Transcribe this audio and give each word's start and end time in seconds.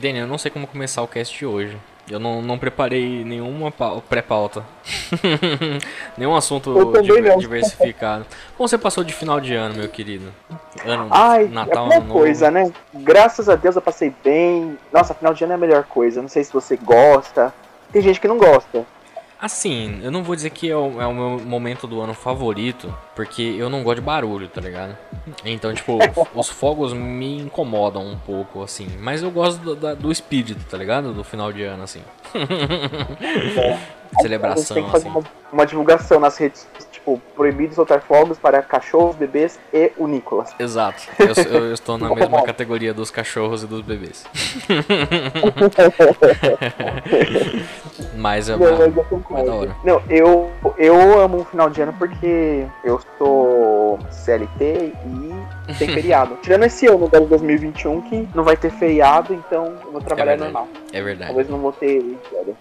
Daniel, 0.00 0.26
eu 0.26 0.28
não 0.28 0.38
sei 0.38 0.48
como 0.48 0.64
começar 0.64 1.02
o 1.02 1.08
cast 1.08 1.36
de 1.36 1.44
hoje. 1.44 1.76
Eu 2.08 2.20
não, 2.20 2.40
não 2.40 2.56
preparei 2.56 3.24
nenhuma 3.24 3.72
pau- 3.72 4.00
pré-pauta. 4.00 4.64
Nenhum 6.16 6.36
assunto 6.36 6.72
diver- 7.02 7.36
diversificado. 7.36 8.24
Como 8.56 8.68
você 8.68 8.78
passou 8.78 9.02
de 9.02 9.12
final 9.12 9.40
de 9.40 9.54
ano, 9.56 9.74
meu 9.74 9.88
querido? 9.88 10.32
Ano, 10.86 11.08
Ai, 11.10 11.48
Natal, 11.48 11.90
é 11.90 11.96
a 11.96 12.00
coisa, 12.00 12.48
né? 12.48 12.70
Graças 12.94 13.48
a 13.48 13.56
Deus 13.56 13.74
eu 13.74 13.82
passei 13.82 14.14
bem. 14.22 14.78
Nossa, 14.92 15.14
final 15.14 15.34
de 15.34 15.42
ano 15.42 15.54
é 15.54 15.56
a 15.56 15.58
melhor 15.58 15.82
coisa. 15.82 16.22
Não 16.22 16.28
sei 16.28 16.44
se 16.44 16.52
você 16.52 16.76
gosta. 16.76 17.52
Tem 17.90 18.00
gente 18.00 18.20
que 18.20 18.28
não 18.28 18.38
gosta. 18.38 18.86
Assim, 19.40 20.00
eu 20.02 20.10
não 20.10 20.24
vou 20.24 20.34
dizer 20.34 20.50
que 20.50 20.68
é 20.68 20.76
o, 20.76 21.00
é 21.00 21.06
o 21.06 21.14
meu 21.14 21.38
momento 21.46 21.86
do 21.86 22.00
ano 22.00 22.12
favorito, 22.12 22.92
porque 23.14 23.40
eu 23.42 23.70
não 23.70 23.84
gosto 23.84 24.00
de 24.00 24.04
barulho, 24.06 24.48
tá 24.48 24.60
ligado? 24.60 24.96
Então, 25.44 25.72
tipo, 25.72 25.96
os 26.34 26.48
fogos 26.48 26.92
me 26.92 27.38
incomodam 27.42 28.04
um 28.04 28.18
pouco, 28.18 28.62
assim. 28.64 28.88
Mas 28.98 29.22
eu 29.22 29.30
gosto 29.30 29.58
do, 29.60 29.76
da- 29.76 29.94
do 29.94 30.10
espírito, 30.10 30.64
tá 30.68 30.76
ligado? 30.76 31.12
Do 31.12 31.22
final 31.22 31.52
de 31.52 31.62
ano, 31.62 31.84
assim. 31.84 32.02
Gente 32.34 34.22
Celebração, 34.22 34.74
tem 34.74 34.84
que 34.84 34.90
fazer 34.90 35.08
assim. 35.08 35.18
uma, 35.18 35.24
uma 35.52 35.66
divulgação 35.66 36.18
nas 36.18 36.36
redes, 36.36 36.66
tipo, 37.16 37.20
proibido 37.34 37.74
soltar 37.74 38.00
fogos 38.02 38.38
para 38.38 38.60
cachorros, 38.62 39.16
bebês 39.16 39.58
e 39.72 39.90
o 39.96 40.06
Nicolas. 40.06 40.54
Exato. 40.58 41.02
Eu, 41.18 41.28
eu- 41.62 41.72
estou 41.72 41.96
na 41.96 42.14
mesma 42.14 42.42
categoria 42.44 42.92
dos 42.92 43.10
cachorros 43.10 43.62
e 43.62 43.66
dos 43.66 43.80
bebês. 43.82 44.24
Mas 48.16 48.48
é 48.48 48.56
uma... 48.56 48.70
mas 48.72 48.96
eu 48.96 49.04
concordo. 49.04 49.42
é 49.42 49.46
da 49.46 49.54
hora. 49.54 49.76
Não, 49.84 50.02
eu, 50.10 50.50
eu 50.76 51.20
amo 51.20 51.38
um 51.38 51.44
final 51.44 51.70
de 51.70 51.80
ano 51.82 51.94
porque 51.98 52.64
eu 52.84 53.00
sou 53.16 53.98
CLT 54.10 54.92
e 55.68 55.74
tem 55.78 55.88
feriado. 55.94 56.36
Tirando 56.42 56.64
esse 56.64 56.86
ano 56.86 57.08
de 57.08 57.20
2021 57.20 58.00
que 58.02 58.28
não 58.34 58.42
vai 58.42 58.56
ter 58.56 58.70
feriado, 58.70 59.32
então 59.34 59.66
eu 59.84 59.92
vou 59.92 60.00
trabalhar 60.00 60.36
verdade. 60.36 60.52
normal. 60.52 60.68
É 60.92 61.00
verdade. 61.02 61.28
Talvez 61.28 61.48
não 61.48 61.58
vou 61.58 61.72
ter 61.72 62.02
férias. 62.28 62.56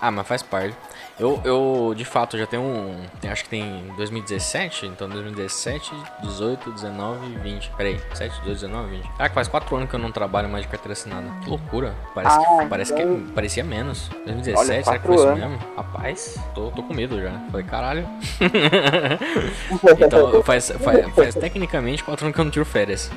Ah, 0.00 0.10
mas 0.10 0.26
faz 0.26 0.42
parte. 0.42 0.76
Eu, 1.18 1.40
eu 1.44 1.94
de 1.96 2.04
fato, 2.04 2.36
já 2.36 2.44
tenho 2.44 2.62
um. 2.62 2.96
tem- 3.20 3.30
Acho 3.30 3.44
que 3.44 3.50
tem 3.50 3.84
2017, 3.96 4.86
então 4.86 5.08
2017, 5.08 5.92
18, 6.22 6.72
19 6.72 7.26
e 7.26 7.38
20. 7.38 7.70
Peraí, 7.76 8.00
7, 8.14 8.30
18, 8.40 8.54
19 8.62 8.90
20. 8.96 9.08
Caraca, 9.16 9.34
faz 9.34 9.46
4 9.46 9.76
anos 9.76 9.88
que 9.88 9.94
eu 9.94 10.00
não 10.00 10.10
trabalho 10.10 10.48
mais 10.48 10.64
de 10.64 10.70
carteira 10.70 10.92
assinada. 10.92 11.26
Que 11.44 11.48
loucura. 11.50 11.94
Parece, 12.14 12.36
Ah, 12.36 12.58
que, 12.62 12.66
parece 12.68 12.92
então- 12.94 13.20
que 13.26 13.32
parecia 13.32 13.62
menos. 13.62 14.08
2017, 14.26 14.58
Olha, 14.72 14.84
será 14.84 14.98
que 14.98 15.06
foi 15.06 15.14
isso 15.16 15.34
mesmo? 15.36 15.58
Rapaz, 15.76 16.38
tô, 16.52 16.70
tô 16.72 16.82
com 16.82 16.92
medo 16.94 17.20
já. 17.22 17.30
Falei, 17.50 17.64
caralho. 17.66 18.08
então, 20.00 20.42
faz, 20.42 20.72
faz, 20.80 21.14
faz 21.14 21.34
tecnicamente 21.36 22.02
4 22.02 22.24
anos 22.26 22.34
que 22.34 22.40
eu 22.40 22.44
não 22.44 22.50
tiro 22.50 22.64
férias. 22.64 23.08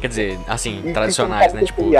Quer 0.00 0.08
dizer, 0.08 0.38
assim, 0.48 0.82
tradicionais, 0.92 1.52
né? 1.52 1.62
Tipo, 1.62 1.84
de- 1.90 1.96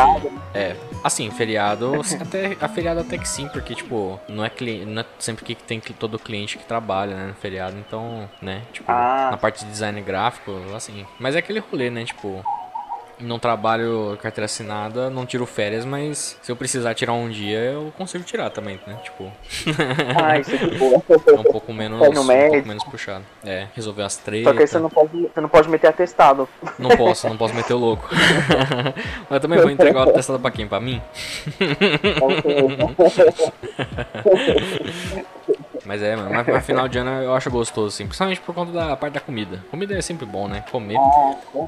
é, 0.54 0.74
assim, 1.04 1.30
feriado, 1.30 1.92
até, 2.20 2.56
a 2.60 2.68
feriado 2.68 3.00
até 3.00 3.16
que 3.18 3.28
sim, 3.28 3.48
porque, 3.60 3.74
tipo, 3.74 4.18
não 4.28 4.44
é, 4.44 4.50
cli- 4.50 4.84
não 4.84 5.02
é 5.02 5.06
sempre 5.18 5.44
que 5.44 5.54
tem 5.54 5.78
todo 5.80 6.18
cliente 6.18 6.56
que 6.58 6.64
trabalha, 6.64 7.14
né, 7.14 7.26
no 7.28 7.34
feriado, 7.34 7.76
então, 7.76 8.28
né, 8.40 8.62
tipo, 8.72 8.90
Ah. 8.90 9.28
na 9.30 9.36
parte 9.36 9.64
de 9.64 9.70
design 9.70 10.00
gráfico, 10.02 10.50
assim. 10.74 11.06
Mas 11.18 11.36
é 11.36 11.38
aquele 11.38 11.60
rolê, 11.60 11.90
né, 11.90 12.04
tipo, 12.04 12.44
não 13.20 13.38
trabalho 13.38 14.18
carteira 14.20 14.46
assinada, 14.46 15.10
não 15.10 15.26
tiro 15.26 15.46
férias, 15.46 15.84
mas 15.84 16.38
se 16.42 16.50
eu 16.50 16.56
precisar 16.56 16.94
tirar 16.94 17.12
um 17.12 17.28
dia, 17.28 17.58
eu 17.58 17.92
consigo 17.96 18.24
tirar 18.24 18.50
também, 18.50 18.80
né, 18.86 18.96
tipo, 19.02 19.30
Ah, 20.22 20.38
isso 20.38 20.54
é 20.54 20.78
boa. 20.78 21.02
é 21.26 21.32
um 21.32 21.42
pouco 21.42 21.72
menos, 21.72 22.00
um 22.00 22.12
pouco 22.12 22.24
menos 22.24 22.84
puxado. 22.84 23.24
É, 23.44 23.66
resolver 23.74 24.02
as 24.02 24.16
três. 24.16 24.44
Só 24.44 24.52
que 24.52 24.60
aí 24.60 24.66
você 24.66 24.78
não 24.78 24.90
pode, 24.90 25.22
você 25.22 25.40
não 25.40 25.48
pode 25.48 25.68
meter 25.68 25.88
atestado. 25.88 26.48
Não 26.78 26.90
posso, 26.96 27.28
não 27.28 27.36
posso 27.36 27.54
meter 27.54 27.74
o 27.74 27.78
louco. 27.78 28.08
Mas 29.28 29.30
eu 29.30 29.40
também 29.40 29.58
vou 29.58 29.70
entregar 29.70 30.06
o 30.06 30.10
atestado 30.10 30.40
pra 30.40 30.50
quem? 30.50 30.66
Pra 30.66 30.80
mim? 30.80 31.00
Mas 35.84 36.02
é, 36.02 36.14
mano, 36.16 36.30
mas, 36.30 36.46
mas 36.46 36.64
final 36.66 36.86
de 36.88 36.98
ano 36.98 37.10
eu 37.22 37.34
acho 37.34 37.50
gostoso, 37.50 37.88
assim, 37.88 38.04
principalmente 38.04 38.40
por 38.40 38.54
conta 38.54 38.70
da 38.72 38.96
parte 38.96 39.14
da 39.14 39.20
comida. 39.20 39.58
Comida 39.70 39.96
é 39.96 40.02
sempre 40.02 40.26
bom, 40.26 40.46
né? 40.46 40.62
Comer. 40.70 40.98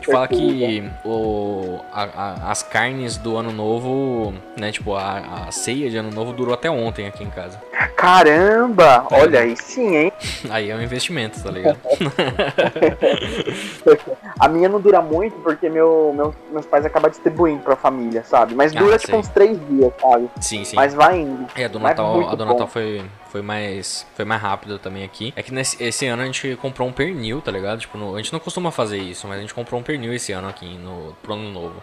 Te 0.01 0.07
fala 0.13 0.29
que 0.29 0.91
o, 1.05 1.81
a- 1.93 2.03
a- 2.03 2.51
as 2.51 2.63
carnes 2.63 3.17
do 3.17 3.37
ano 3.37 3.53
novo, 3.53 4.35
né? 4.59 4.71
Tipo, 4.71 4.95
a, 4.95 5.47
a 5.49 5.53
ceia 5.53 5.89
de 5.91 5.97
ano 5.97 6.11
novo 6.11 6.33
durou 6.33 6.53
até 6.55 6.71
ontem 6.71 7.07
aqui 7.07 7.25
em 7.25 7.31
casa. 7.31 7.59
Caramba! 7.89 9.07
Olha 9.11 9.41
aí 9.41 9.57
sim, 9.57 9.97
hein? 9.97 10.13
Aí 10.51 10.71
é 10.71 10.77
um 10.77 10.83
investimento, 10.83 11.43
tá 11.43 11.51
ligado? 11.51 11.79
A 14.39 14.49
minha 14.49 14.69
não 14.69 14.81
dura 14.81 15.01
muito 15.01 15.37
porque 15.41 15.69
meu, 15.69 16.13
meu- 16.15 16.35
meus 16.51 16.67
pais 16.67 16.85
acabam 16.85 17.11
distribuindo 17.11 17.63
pra 17.63 17.77
família, 17.77 18.23
sabe? 18.25 18.55
Mas 18.55 18.75
Ah, 18.75 18.79
dura 18.79 18.99
sei. 18.99 19.07
tipo 19.07 19.19
uns 19.19 19.29
três 19.29 19.59
dias, 19.69 19.93
sabe? 20.01 20.31
Sim, 20.41 20.65
sim. 20.65 20.77
Mas 20.77 20.95
vai 20.95 21.21
indo. 21.21 21.47
É, 21.55 21.65
a 21.65 21.69
do 21.69 21.79
Natal, 21.79 22.29
a 22.29 22.35
do. 22.35 22.45
Natal 22.45 22.67
foi, 22.69 23.03
foi 23.31 23.43
mais 23.43 24.07
foi 24.15 24.25
mais 24.25 24.41
rápido 24.41 24.79
também 24.79 25.05
aqui. 25.05 25.33
É 25.37 25.43
que 25.43 25.53
nesse, 25.53 25.83
esse 25.83 26.07
ano 26.07 26.23
a 26.23 26.27
gente 26.27 26.57
comprou 26.57 26.89
um 26.89 26.93
pernil, 26.93 27.41
tá 27.41 27.51
ligado? 27.51 27.81
Tipo, 27.81 27.99
no- 27.99 28.15
a 28.15 28.19
gente 28.19 28.33
não 28.33 28.41
costuma 28.41 28.71
fazer 28.71 28.99
isso, 28.99 29.27
mas 29.27 29.39
a 29.39 29.41
gente 29.41 29.55
comprou 29.55 29.81
um 29.81 29.83
pernil 29.83 30.13
esse 30.13 30.33
ano 30.33 30.49
aqui 30.49 30.77
no, 30.77 31.15
pro 31.23 31.35
ano 31.35 31.51
novo. 31.51 31.83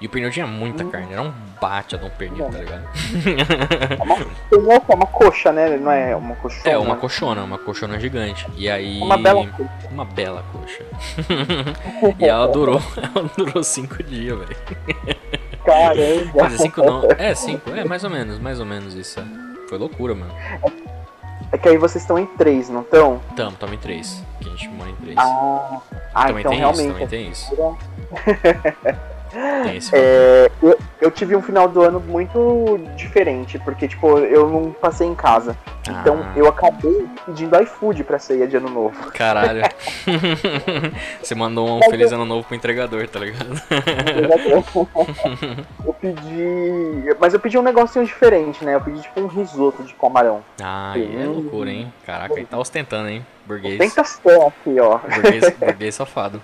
E 0.00 0.06
o 0.06 0.08
pernil 0.08 0.30
tinha 0.30 0.46
muita 0.46 0.82
Hum. 0.82 0.90
carne, 0.90 1.12
era 1.12 1.20
um 1.20 1.32
bate 1.60 1.98
de 1.98 2.04
um 2.04 2.10
pernil, 2.10 2.46
tá 2.46 2.58
ligado? 2.58 2.84
É 4.50 4.56
uma, 4.56 4.74
é 4.74 4.94
uma 4.94 5.06
coxa, 5.06 5.52
né? 5.52 5.76
Não 5.76 5.92
é 5.92 6.16
uma 6.16 6.34
coxona. 6.36 6.74
É, 6.74 6.78
uma 6.78 6.96
coxona, 6.96 7.44
uma 7.44 7.58
coxona 7.58 8.00
gigante. 8.00 8.46
E 8.56 8.70
aí. 8.70 8.98
Uma 9.00 9.18
bela 9.18 9.46
coxa. 9.46 9.70
Uma 9.90 10.04
bela 10.06 10.44
coxa. 10.52 10.84
e 12.18 12.24
ela 12.24 12.48
durou, 12.48 12.80
ela 12.96 13.30
durou 13.36 13.62
cinco 13.62 14.02
dias, 14.02 14.38
velho. 14.38 14.56
Caramba! 15.64 16.32
Quer 16.32 16.44
dizer, 16.46 16.58
cinco 16.58 16.82
não. 16.82 17.02
É, 17.18 17.34
cinco, 17.34 17.70
é 17.70 17.84
mais 17.84 18.02
ou 18.02 18.10
menos, 18.10 18.38
mais 18.38 18.58
ou 18.58 18.64
menos 18.64 18.94
isso. 18.94 19.20
é. 19.20 19.24
Foi 19.68 19.76
loucura, 19.76 20.14
mano. 20.14 20.34
É 21.52 21.58
que 21.58 21.68
aí 21.68 21.76
vocês 21.76 22.02
estão 22.02 22.18
em 22.18 22.26
três, 22.26 22.70
não 22.70 22.80
estão? 22.80 23.20
Tamo, 23.36 23.56
tamo 23.56 23.74
em 23.74 23.78
três. 23.78 24.24
Que 24.40 24.48
a 24.48 24.50
gente 24.52 24.68
mora 24.70 24.90
em 24.90 24.94
três. 24.96 25.18
Ah, 25.18 25.80
ah 26.14 26.26
também 26.26 26.40
então 26.40 26.52
tem 26.52 26.60
isso, 26.60 26.80
realmente. 26.80 26.92
também 26.92 27.08
tem 27.08 27.28
isso. 27.28 27.78
é- 29.92 30.50
eu, 30.62 30.78
eu 31.00 31.10
tive 31.10 31.34
um 31.36 31.42
final 31.42 31.68
do 31.68 31.80
ano 31.82 32.00
muito 32.00 32.78
diferente, 32.96 33.58
porque, 33.60 33.86
tipo, 33.88 34.18
eu 34.18 34.48
não 34.48 34.72
passei 34.72 35.06
em 35.06 35.14
casa. 35.14 35.56
Então 35.88 36.20
Ah. 36.22 36.32
eu 36.36 36.46
acabei 36.46 37.06
pedindo 37.24 37.60
iFood 37.62 38.04
pra 38.04 38.18
ceia 38.18 38.46
de 38.46 38.56
ano 38.56 38.68
novo. 38.68 39.10
Caralho. 39.12 39.62
Você 41.22 41.34
mandou 41.34 41.78
um 41.78 41.82
feliz 41.90 42.12
ano 42.12 42.24
novo 42.26 42.46
pro 42.46 42.54
entregador, 42.54 43.08
tá 43.08 43.18
ligado? 43.20 43.60
eu 45.84 45.92
pedi. 45.94 47.16
Mas 47.18 47.34
eu 47.34 47.40
pedi 47.40 47.58
um 47.58 47.62
negocinho 47.62 48.04
diferente, 48.04 48.64
né? 48.64 48.74
Eu 48.74 48.80
pedi 48.80 49.00
tipo 49.02 49.20
um 49.20 49.26
risoto 49.26 49.82
de 49.82 49.94
camarão. 49.94 50.42
Ah, 50.62 50.92
aí 50.94 51.22
é 51.22 51.26
loucura, 51.26 51.70
hein? 51.70 51.92
Caraca, 52.04 52.34
ele 52.34 52.46
tá 52.46 52.58
ostentando, 52.58 53.08
hein? 53.08 53.24
Burguês. 53.50 53.78
Tenta 53.78 54.02
aqui, 54.02 54.78
ó. 54.78 54.98
Burguês, 54.98 55.50
burguês 55.58 55.94
safado. 55.96 56.40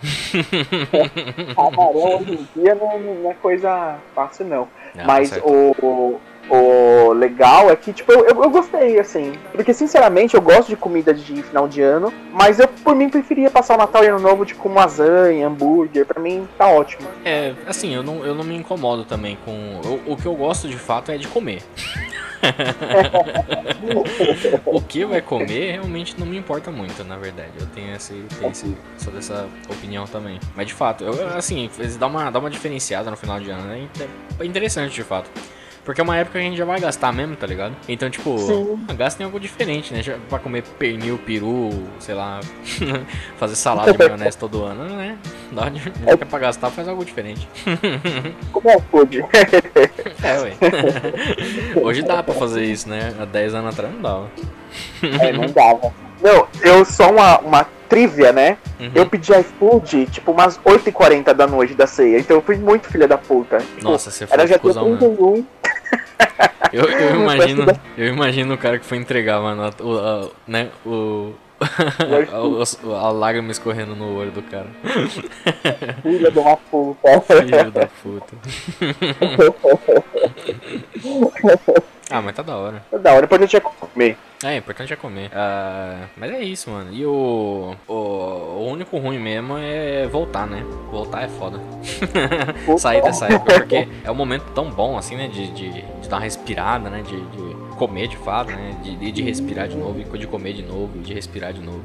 Camarão 1.54 2.16
hoje 2.18 2.32
em 2.32 2.60
dia 2.60 2.74
não, 2.74 2.98
não 2.98 3.30
é 3.30 3.34
coisa 3.34 3.96
fácil, 4.12 4.44
não. 4.46 4.68
Ah, 4.98 5.04
Mas 5.06 5.30
tá 5.30 5.40
o, 5.44 5.70
o, 5.80 6.20
o 6.50 7.12
legal 7.12 7.70
é 7.70 7.76
que, 7.76 7.92
tipo, 7.92 8.10
eu, 8.10 8.26
eu, 8.26 8.42
eu 8.42 8.50
gostei, 8.50 8.98
assim. 8.98 9.34
Porque, 9.52 9.72
sinceramente, 9.72 10.34
eu 10.34 10.42
gosto 10.42 10.68
de 10.68 10.76
comida 10.76 11.14
de 11.14 11.42
final 11.44 11.68
de 11.68 11.80
ano. 11.80 12.12
Mas 12.32 12.58
eu, 12.58 12.66
por 12.66 12.96
mim, 12.96 13.08
preferia 13.08 13.50
passar 13.50 13.74
o 13.74 13.78
Natal 13.78 14.02
e 14.02 14.08
Ano 14.08 14.18
Novo, 14.18 14.44
tipo, 14.44 14.60
com 14.60 14.74
lasanha, 14.74 15.46
hambúrguer. 15.46 16.04
Pra 16.06 16.20
mim, 16.20 16.48
tá 16.58 16.66
ótimo. 16.66 17.06
É, 17.24 17.54
assim, 17.68 17.94
eu 17.94 18.02
não, 18.02 18.24
eu 18.24 18.34
não 18.34 18.42
me 18.42 18.56
incomodo 18.56 19.04
também 19.04 19.38
com. 19.44 19.52
O, 20.08 20.12
o 20.14 20.16
que 20.16 20.26
eu 20.26 20.34
gosto 20.34 20.66
de 20.66 20.76
fato 20.76 21.12
é 21.12 21.16
de 21.16 21.28
comer. 21.28 21.62
o 24.66 24.80
que 24.80 25.04
vai 25.04 25.20
comer 25.20 25.72
realmente 25.72 26.18
não 26.18 26.26
me 26.26 26.36
importa 26.36 26.70
muito, 26.70 27.02
na 27.04 27.16
verdade. 27.16 27.52
Eu 27.58 27.66
tenho 27.66 27.94
esse, 27.94 28.24
tenho 28.38 28.50
esse, 28.50 28.76
sou 28.98 29.12
dessa 29.12 29.48
opinião 29.68 30.06
também. 30.06 30.38
Mas 30.54 30.66
de 30.66 30.74
fato, 30.74 31.04
eu, 31.04 31.36
assim, 31.36 31.70
dá 31.98 32.06
uma, 32.06 32.30
dá 32.30 32.38
uma 32.38 32.50
diferenciada 32.50 33.10
no 33.10 33.16
final 33.16 33.40
de 33.40 33.50
ano, 33.50 33.64
né? 33.64 33.88
É 34.38 34.44
interessante 34.44 34.94
de 34.94 35.02
fato. 35.02 35.30
Porque 35.86 36.00
é 36.00 36.04
uma 36.04 36.16
época 36.16 36.32
que 36.32 36.44
a 36.44 36.48
gente 36.48 36.56
já 36.56 36.64
vai 36.64 36.80
gastar 36.80 37.12
mesmo, 37.12 37.36
tá 37.36 37.46
ligado? 37.46 37.76
Então, 37.88 38.10
tipo, 38.10 38.36
Sim. 38.38 38.76
gasta 38.96 39.22
em 39.22 39.24
algo 39.24 39.38
diferente, 39.38 39.94
né? 39.94 40.02
Já 40.02 40.16
Pra 40.28 40.40
comer 40.40 40.64
pernil, 40.76 41.16
peru, 41.16 41.70
sei 42.00 42.12
lá, 42.12 42.40
fazer 43.38 43.54
salada 43.54 43.92
de 43.92 43.96
maionese 44.02 44.36
todo 44.36 44.64
ano, 44.64 44.84
né? 44.96 45.16
Dá 45.52 45.68
de, 45.68 45.80
é 46.04 46.16
pra 46.16 46.40
gastar, 46.40 46.70
faz 46.70 46.88
algo 46.88 47.04
diferente. 47.04 47.48
Como 48.52 48.68
é 48.68 48.80
food? 48.90 49.24
É, 50.24 50.40
ué. 50.40 50.52
Hoje 51.80 52.02
dá 52.02 52.20
pra 52.20 52.34
fazer 52.34 52.64
isso, 52.64 52.88
né? 52.88 53.14
Há 53.20 53.24
10 53.24 53.54
anos 53.54 53.72
atrás 53.72 53.94
não 53.94 54.02
dava. 54.02 54.30
é, 55.20 55.32
não 55.32 55.46
dava. 55.46 55.94
Não, 56.20 56.48
eu 56.62 56.84
só 56.84 57.12
uma, 57.12 57.38
uma 57.38 57.66
trivia, 57.88 58.32
né? 58.32 58.58
Uhum. 58.80 58.90
Eu 58.92 59.06
pedi 59.06 59.30
iFood, 59.32 60.06
tipo, 60.06 60.32
umas 60.32 60.58
8h40 60.58 61.32
da 61.32 61.46
noite 61.46 61.74
da 61.74 61.86
ceia. 61.86 62.18
Então 62.18 62.38
eu 62.38 62.42
fui 62.42 62.56
muito 62.56 62.88
filha 62.88 63.06
da 63.06 63.16
puta. 63.16 63.58
Tipo, 63.58 63.84
Nossa, 63.84 64.10
você 64.10 64.26
foi 64.26 64.34
Era 64.34 64.46
já 64.48 64.58
cuzão, 64.58 64.90
mano. 64.90 64.98
31. 64.98 65.46
Eu, 66.72 66.84
eu 66.84 67.20
imagino, 67.22 67.64
eu 67.96 68.06
imagino 68.08 68.54
o 68.54 68.58
cara 68.58 68.78
que 68.78 68.84
foi 68.84 68.98
entregar, 68.98 69.40
mano, 69.40 69.62
a- 69.64 69.82
o, 69.82 69.98
a- 69.98 70.28
né, 70.46 70.68
o, 70.84 71.32
a 72.94 73.10
lágrima 73.10 73.50
escorrendo 73.50 73.96
no 73.96 74.14
olho 74.16 74.30
do 74.30 74.42
cara. 74.42 74.66
Filha 76.02 76.30
de 76.30 76.38
uma 76.38 76.56
puta. 76.56 77.20
Filho 77.22 77.70
da 77.70 77.86
puta. 78.02 78.36
ah, 82.10 82.22
mas 82.22 82.34
tá 82.34 82.42
da 82.42 82.56
hora. 82.56 82.82
Tá 82.90 82.98
da 82.98 83.12
hora, 83.12 83.22
depois 83.22 83.40
eu 83.40 83.48
tinha 83.48 83.60
comer. 83.60 84.16
É, 84.42 84.54
o 84.54 84.58
importante 84.58 84.92
é 84.92 84.96
comer. 84.96 85.30
Uh, 85.30 86.08
mas 86.16 86.30
é 86.30 86.40
isso, 86.42 86.70
mano. 86.70 86.92
E 86.92 87.06
o, 87.06 87.74
o, 87.88 87.94
o. 87.94 88.66
único 88.70 88.98
ruim 88.98 89.18
mesmo 89.18 89.56
é 89.56 90.06
voltar, 90.06 90.46
né? 90.46 90.62
Voltar 90.90 91.22
é 91.22 91.28
foda. 91.28 91.58
Sair 92.78 93.02
dessa 93.02 93.26
época, 93.26 93.54
porque 93.54 93.88
é 94.04 94.10
um 94.10 94.14
momento 94.14 94.44
tão 94.54 94.70
bom, 94.70 94.98
assim, 94.98 95.16
né? 95.16 95.28
De, 95.28 95.50
de, 95.52 95.70
de 95.70 96.08
dar 96.08 96.16
uma 96.16 96.22
respirada, 96.22 96.90
né? 96.90 97.02
De, 97.02 97.18
de 97.18 97.56
comer 97.76 98.08
de 98.08 98.16
fato, 98.18 98.50
né? 98.50 98.76
De, 98.82 99.10
de 99.10 99.22
respirar 99.22 99.68
de 99.68 99.76
novo, 99.76 99.98
de 100.18 100.26
comer 100.26 100.52
de 100.52 100.62
novo, 100.62 100.98
de 100.98 101.14
respirar 101.14 101.54
de 101.54 101.62
novo. 101.62 101.82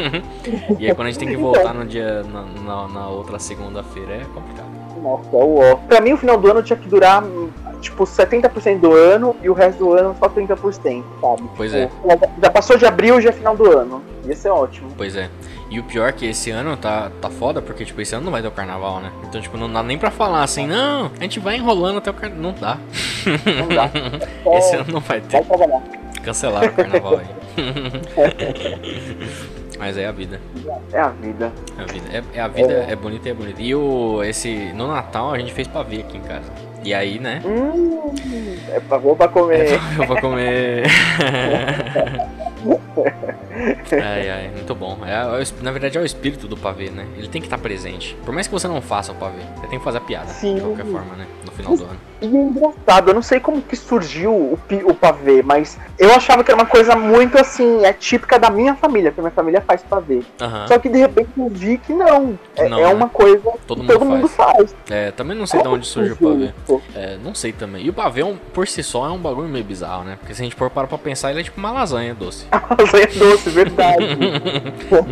e 0.78 0.86
aí 0.86 0.94
quando 0.94 1.08
a 1.08 1.10
gente 1.10 1.18
tem 1.18 1.28
que 1.28 1.36
voltar 1.36 1.72
no 1.72 1.86
dia. 1.86 2.22
na, 2.24 2.42
na, 2.42 2.88
na 2.88 3.08
outra 3.08 3.38
segunda-feira 3.38 4.14
é 4.14 4.24
complicado. 4.34 4.77
Nossa, 5.08 5.36
é 5.36 5.44
o 5.44 5.76
Pra 5.88 6.00
mim 6.00 6.12
o 6.12 6.18
final 6.18 6.36
do 6.36 6.50
ano 6.50 6.62
tinha 6.62 6.78
que 6.78 6.88
durar 6.88 7.24
tipo, 7.80 8.04
70% 8.04 8.80
do 8.80 8.92
ano 8.92 9.36
e 9.42 9.48
o 9.48 9.52
resto 9.52 9.78
do 9.78 9.92
ano 9.92 10.14
só 10.18 10.28
30%, 10.28 11.04
sabe? 11.20 11.42
Pois 11.56 11.72
tipo, 11.72 12.08
é. 12.08 12.18
Já 12.42 12.50
passou 12.50 12.76
de 12.76 12.84
abril, 12.84 13.20
já 13.20 13.30
é 13.30 13.32
final 13.32 13.56
do 13.56 13.76
ano. 13.76 14.02
Ia 14.24 14.36
ser 14.36 14.50
ótimo. 14.50 14.90
Pois 14.96 15.16
é. 15.16 15.30
E 15.70 15.78
o 15.78 15.84
pior 15.84 16.08
é 16.08 16.12
que 16.12 16.26
esse 16.26 16.50
ano 16.50 16.76
tá, 16.76 17.10
tá 17.20 17.28
foda, 17.28 17.60
porque, 17.60 17.84
tipo, 17.84 18.00
esse 18.00 18.14
ano 18.14 18.24
não 18.24 18.32
vai 18.32 18.40
ter 18.40 18.48
o 18.48 18.52
carnaval, 18.52 19.00
né? 19.00 19.12
Então, 19.28 19.40
tipo, 19.40 19.56
não 19.56 19.70
dá 19.70 19.82
nem 19.82 19.98
pra 19.98 20.10
falar 20.10 20.42
assim, 20.42 20.66
não, 20.66 21.10
a 21.18 21.22
gente 21.22 21.38
vai 21.38 21.56
enrolando 21.56 21.98
até 21.98 22.10
o 22.10 22.14
carnaval. 22.14 22.42
Não 22.42 22.54
dá. 22.54 22.78
Não 23.26 23.68
dá. 23.68 23.90
esse 24.56 24.76
ano 24.76 24.92
não 24.92 25.00
vai 25.00 25.20
ter. 25.20 25.42
Vai 25.42 25.68
Cancelaram 26.22 26.68
o 26.68 26.72
carnaval 26.72 27.18
aí. 27.18 27.26
Mas 29.78 29.96
é 29.96 30.06
a 30.06 30.12
vida. 30.12 30.40
É 30.92 30.98
a 30.98 31.08
vida. 31.08 31.52
É 31.78 31.82
a 31.82 31.86
vida. 31.86 32.06
É, 32.12 32.22
é 32.34 32.40
a 32.40 32.48
vida, 32.48 32.72
é. 32.72 32.92
é 32.92 32.96
bonita 32.96 33.28
e 33.28 33.30
é 33.30 33.34
bonita. 33.34 33.62
E 33.62 33.74
o, 33.74 34.22
esse, 34.24 34.72
no 34.72 34.88
Natal 34.88 35.32
a 35.32 35.38
gente 35.38 35.52
fez 35.52 35.68
pavê 35.68 36.00
aqui 36.00 36.16
em 36.16 36.22
casa. 36.22 36.50
E 36.84 36.92
aí, 36.92 37.18
né? 37.18 37.42
Hum, 37.44 38.12
é 38.70 38.80
pavê 38.80 39.14
pra 39.14 39.28
comer. 39.28 39.78
É 40.00 40.06
pra 40.06 40.20
comer. 40.20 40.84
ai, 43.92 44.30
ai, 44.30 44.50
muito 44.54 44.74
bom. 44.74 44.98
É, 45.04 45.12
é 45.12 45.44
na 45.62 45.70
verdade 45.70 45.96
é 45.98 46.00
o 46.00 46.04
espírito 46.04 46.48
do 46.48 46.56
pavê, 46.56 46.90
né? 46.90 47.06
Ele 47.16 47.28
tem 47.28 47.40
que 47.40 47.46
estar 47.46 47.58
presente. 47.58 48.16
Por 48.24 48.32
mais 48.34 48.46
que 48.46 48.52
você 48.52 48.66
não 48.66 48.80
faça 48.80 49.12
o 49.12 49.14
pavê, 49.14 49.42
você 49.56 49.66
tem 49.68 49.78
que 49.78 49.84
fazer 49.84 49.98
a 49.98 50.00
piada. 50.00 50.28
Sim. 50.28 50.56
De 50.56 50.60
qualquer 50.60 50.86
forma, 50.86 51.14
né? 51.16 51.26
No 51.44 51.52
final 51.52 51.76
do 51.76 51.84
ano. 51.84 52.00
E 52.20 52.26
é 52.26 52.28
engraçado, 52.28 53.08
eu 53.08 53.14
não 53.14 53.22
sei 53.22 53.38
como 53.38 53.62
que 53.62 53.76
surgiu 53.76 54.32
o, 54.32 54.58
o 54.84 54.94
pavê, 54.94 55.42
mas 55.42 55.78
eu 55.98 56.12
achava 56.12 56.42
que 56.42 56.50
era 56.50 56.60
uma 56.60 56.66
coisa 56.66 56.96
muito 56.96 57.38
assim, 57.38 57.84
é 57.84 57.92
típica 57.92 58.38
da 58.38 58.50
minha 58.50 58.74
família, 58.74 59.10
porque 59.10 59.20
minha 59.20 59.32
família 59.32 59.60
faz 59.60 59.82
pavê. 59.82 60.22
Uhum. 60.40 60.66
Só 60.66 60.78
que 60.78 60.88
de 60.88 60.98
repente 60.98 61.30
eu 61.36 61.48
vi 61.48 61.78
que 61.78 61.92
não. 61.92 62.38
É, 62.56 62.68
não, 62.68 62.78
é 62.78 62.82
né? 62.82 62.94
uma 62.94 63.08
coisa 63.08 63.52
todo, 63.66 63.80
que 63.80 63.86
mundo, 63.86 63.92
todo 63.92 63.98
faz. 63.98 64.10
mundo 64.10 64.28
faz. 64.28 64.76
É, 64.90 65.10
também 65.12 65.36
não 65.36 65.46
sei 65.46 65.62
de 65.62 65.68
onde 65.68 65.86
surgiu 65.86 66.14
o 66.14 66.16
pavê. 66.16 66.52
É, 66.94 67.16
não 67.22 67.34
sei 67.34 67.52
também. 67.52 67.84
E 67.84 67.90
o 67.90 67.92
pavê, 67.92 68.22
é 68.22 68.34
por 68.52 68.66
si 68.66 68.82
só, 68.82 69.06
é 69.06 69.10
um 69.10 69.18
bagulho 69.18 69.48
meio 69.48 69.64
bizarro, 69.64 70.04
né? 70.04 70.16
Porque 70.18 70.34
se 70.34 70.42
a 70.42 70.44
gente 70.44 70.56
for 70.56 70.70
parar 70.70 70.88
pra 70.88 70.98
pensar, 70.98 71.30
ele 71.30 71.40
é 71.40 71.44
tipo 71.44 71.58
uma 71.58 71.70
lasanha 71.70 72.14
doce. 72.14 72.46
lasanha 72.52 73.06
doce, 73.06 73.50
verdade. 73.50 74.08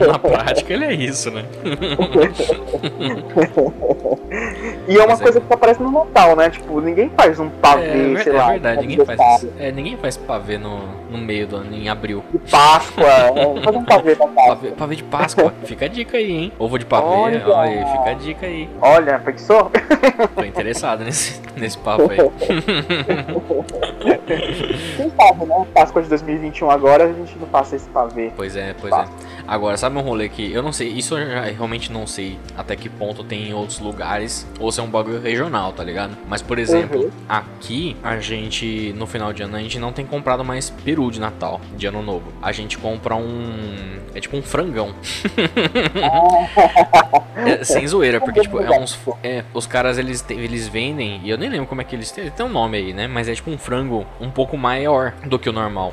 Na 0.06 0.18
prática, 0.18 0.72
ele 0.72 0.84
é 0.84 0.94
isso, 0.94 1.30
né? 1.30 1.44
e 4.88 4.96
é 4.96 4.98
uma 4.98 5.08
Mas 5.08 5.20
é 5.20 5.22
coisa 5.22 5.38
é... 5.38 5.40
que 5.40 5.52
aparece 5.52 5.82
no 5.82 5.90
Natal, 5.90 6.36
né? 6.36 6.50
Tipo, 6.50 6.80
ninguém 6.96 7.10
faz 7.14 7.38
um 7.38 7.50
pavê, 7.50 8.14
é, 8.14 8.22
sei 8.22 8.32
é 8.32 8.36
lá. 8.36 8.48
É 8.48 8.50
verdade, 8.52 8.86
ninguém 8.86 9.04
faz, 9.04 9.46
é, 9.58 9.70
ninguém 9.70 9.96
faz 9.98 10.16
pavê 10.16 10.56
no, 10.56 10.78
no 11.10 11.18
meio 11.18 11.46
do 11.46 11.56
ano, 11.56 11.74
em 11.74 11.90
abril. 11.90 12.24
De 12.32 12.38
Páscoa, 12.50 13.04
é, 13.04 13.60
faz 13.62 13.76
um 13.76 13.84
pavê 13.84 14.16
pra 14.16 14.26
Páscoa. 14.26 14.56
Pavê, 14.56 14.70
pavê 14.70 14.96
de 14.96 15.04
Páscoa, 15.04 15.52
fica 15.64 15.84
a 15.84 15.88
dica 15.88 16.16
aí, 16.16 16.32
hein? 16.32 16.52
Ovo 16.58 16.78
de 16.78 16.86
pavê, 16.86 17.06
olha, 17.06 17.46
olha 17.46 17.86
fica 17.86 18.10
a 18.10 18.14
dica 18.14 18.46
aí. 18.46 18.68
Olha, 18.80 19.18
pensou? 19.18 19.70
Tô 20.34 20.44
interessado 20.44 21.04
nesse, 21.04 21.42
nesse 21.56 21.76
papo 21.76 22.10
aí. 22.10 22.16
Quem 24.96 25.10
sabe, 25.10 25.44
né? 25.44 25.66
Páscoa 25.74 26.02
de 26.02 26.08
2021 26.08 26.70
agora 26.70 27.04
a 27.04 27.12
gente 27.12 27.38
não 27.38 27.46
passa 27.48 27.76
esse 27.76 27.88
pavê. 27.90 28.32
Pois 28.34 28.56
é, 28.56 28.74
pois 28.80 28.92
é. 28.92 29.04
Agora, 29.46 29.76
sabe 29.76 29.96
um 29.96 30.00
rolê 30.00 30.28
que 30.28 30.52
eu 30.52 30.62
não 30.62 30.72
sei, 30.72 30.88
isso 30.88 31.16
eu 31.16 31.54
realmente 31.54 31.92
não 31.92 32.06
sei 32.06 32.38
até 32.56 32.74
que 32.74 32.88
ponto 32.88 33.22
tem 33.22 33.48
em 33.48 33.54
outros 33.54 33.78
lugares, 33.78 34.46
ou 34.58 34.72
se 34.72 34.80
é 34.80 34.82
um 34.82 34.88
bagulho 34.88 35.20
regional, 35.20 35.72
tá 35.72 35.84
ligado? 35.84 36.16
Mas, 36.28 36.42
por 36.42 36.58
exemplo, 36.58 37.04
uhum. 37.04 37.10
aqui 37.28 37.96
a 38.02 38.18
gente, 38.18 38.92
no 38.96 39.06
final 39.06 39.32
de 39.32 39.42
ano, 39.42 39.56
a 39.56 39.60
gente 39.60 39.78
não 39.78 39.92
tem 39.92 40.04
comprado 40.04 40.44
mais 40.44 40.70
peru 40.70 41.10
de 41.10 41.20
Natal, 41.20 41.60
de 41.76 41.86
ano 41.86 42.02
novo. 42.02 42.32
A 42.42 42.50
gente 42.52 42.76
compra 42.78 43.14
um. 43.14 43.96
É 44.14 44.20
tipo 44.20 44.36
um 44.36 44.42
frangão. 44.42 44.94
é, 47.36 47.62
sem 47.62 47.86
zoeira, 47.86 48.20
porque, 48.20 48.40
tipo, 48.40 48.60
é 48.60 48.78
uns. 48.78 48.98
É, 49.22 49.44
os 49.54 49.66
caras 49.66 49.98
eles, 49.98 50.24
eles 50.30 50.66
vendem, 50.66 51.20
e 51.22 51.30
eu 51.30 51.38
nem 51.38 51.48
lembro 51.48 51.66
como 51.66 51.80
é 51.80 51.84
que 51.84 51.94
eles 51.94 52.10
têm, 52.10 52.30
tem 52.30 52.46
um 52.46 52.48
nome 52.48 52.78
aí, 52.78 52.92
né? 52.92 53.06
Mas 53.06 53.28
é 53.28 53.34
tipo 53.34 53.50
um 53.50 53.58
frango 53.58 54.06
um 54.20 54.30
pouco 54.30 54.56
maior 54.56 55.12
do 55.24 55.38
que 55.38 55.48
o 55.48 55.52
normal. 55.52 55.92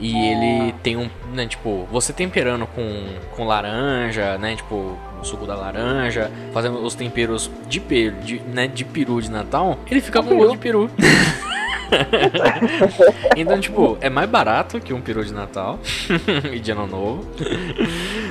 E 0.00 0.16
ele 0.16 0.72
tem 0.82 0.96
um, 0.96 1.10
né, 1.32 1.46
tipo, 1.46 1.86
você 1.92 2.12
temperando 2.12 2.66
com, 2.66 3.04
com 3.36 3.46
laranja, 3.46 4.38
né, 4.38 4.56
tipo, 4.56 4.96
o 5.20 5.24
suco 5.24 5.46
da 5.46 5.54
laranja, 5.54 6.30
fazendo 6.52 6.82
os 6.82 6.94
temperos 6.94 7.50
de 7.68 7.78
peru, 7.80 8.16
de, 8.22 8.40
né, 8.40 8.66
de 8.66 8.84
peru 8.84 9.20
de 9.20 9.30
Natal, 9.30 9.78
ele 9.90 10.00
fica 10.00 10.22
com 10.22 10.36
gosto 10.36 10.52
de 10.52 10.58
peru. 10.58 10.90
então, 13.36 13.60
tipo, 13.60 13.98
é 14.00 14.08
mais 14.08 14.28
barato 14.30 14.80
que 14.80 14.94
um 14.94 15.00
peru 15.02 15.24
de 15.24 15.34
Natal 15.34 15.78
e 16.50 16.58
de 16.58 16.70
Ano 16.70 16.86
Novo. 16.86 17.26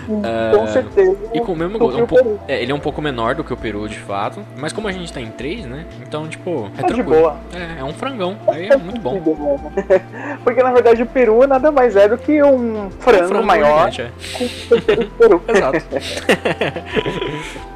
Com 0.06 0.64
uh, 0.64 0.68
certeza. 0.68 1.18
E 1.34 1.40
com 1.42 1.54
o 1.54 1.56
mesmo 1.56 1.78
gosto. 1.78 2.00
É 2.00 2.04
um 2.04 2.08
pouco, 2.08 2.40
é, 2.48 2.62
ele 2.62 2.72
é 2.72 2.76
um 2.76 2.80
pouco 2.80 3.02
menor 3.02 3.36
do 3.36 3.44
que 3.44 3.54
o 3.54 3.58
peru, 3.58 3.88
de 3.88 4.00
fato. 4.00 4.44
Mas 4.58 4.74
como 4.74 4.88
a 4.88 4.92
gente 4.92 5.12
tá 5.12 5.22
em 5.22 5.32
três, 5.32 5.66
né? 5.66 5.86
Então, 6.02 6.28
tipo, 6.28 6.70
é 6.78 6.82
tá 6.82 6.88
tranquilo. 6.88 7.34
É, 7.54 7.80
é 7.80 7.84
um 7.84 7.94
frangão. 7.94 8.38
Aí 8.48 8.68
é 8.68 8.78
muito 8.78 9.00
bom. 9.00 9.20
Porque 10.44 10.64
na 10.64 10.72
verdade 10.72 11.04
o 11.04 11.06
peru 11.06 11.46
nada 11.48 11.72
mais 11.72 11.96
é 11.96 12.08
do 12.08 12.18
que 12.18 12.42
um 12.44 12.90
frango, 13.00 13.26
um 13.26 13.28
frango 13.28 13.46
maior. 13.46 13.90
É. 14.00 14.10
Com 14.38 15.10
peru. 15.18 15.44
Exato. 15.48 15.86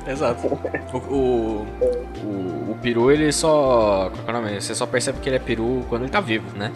Exato. 0.07 0.59
O, 0.93 0.97
o, 0.97 1.67
o, 2.23 2.71
o, 2.71 2.77
peru, 2.81 3.11
ele 3.11 3.31
só. 3.31 4.11
Qual 4.25 4.45
é? 4.45 4.59
Você 4.59 4.75
só 4.75 4.85
percebe 4.85 5.19
que 5.19 5.29
ele 5.29 5.37
é 5.37 5.39
peru 5.39 5.85
quando 5.89 6.03
ele 6.03 6.11
tá 6.11 6.19
vivo, 6.19 6.57
né? 6.57 6.71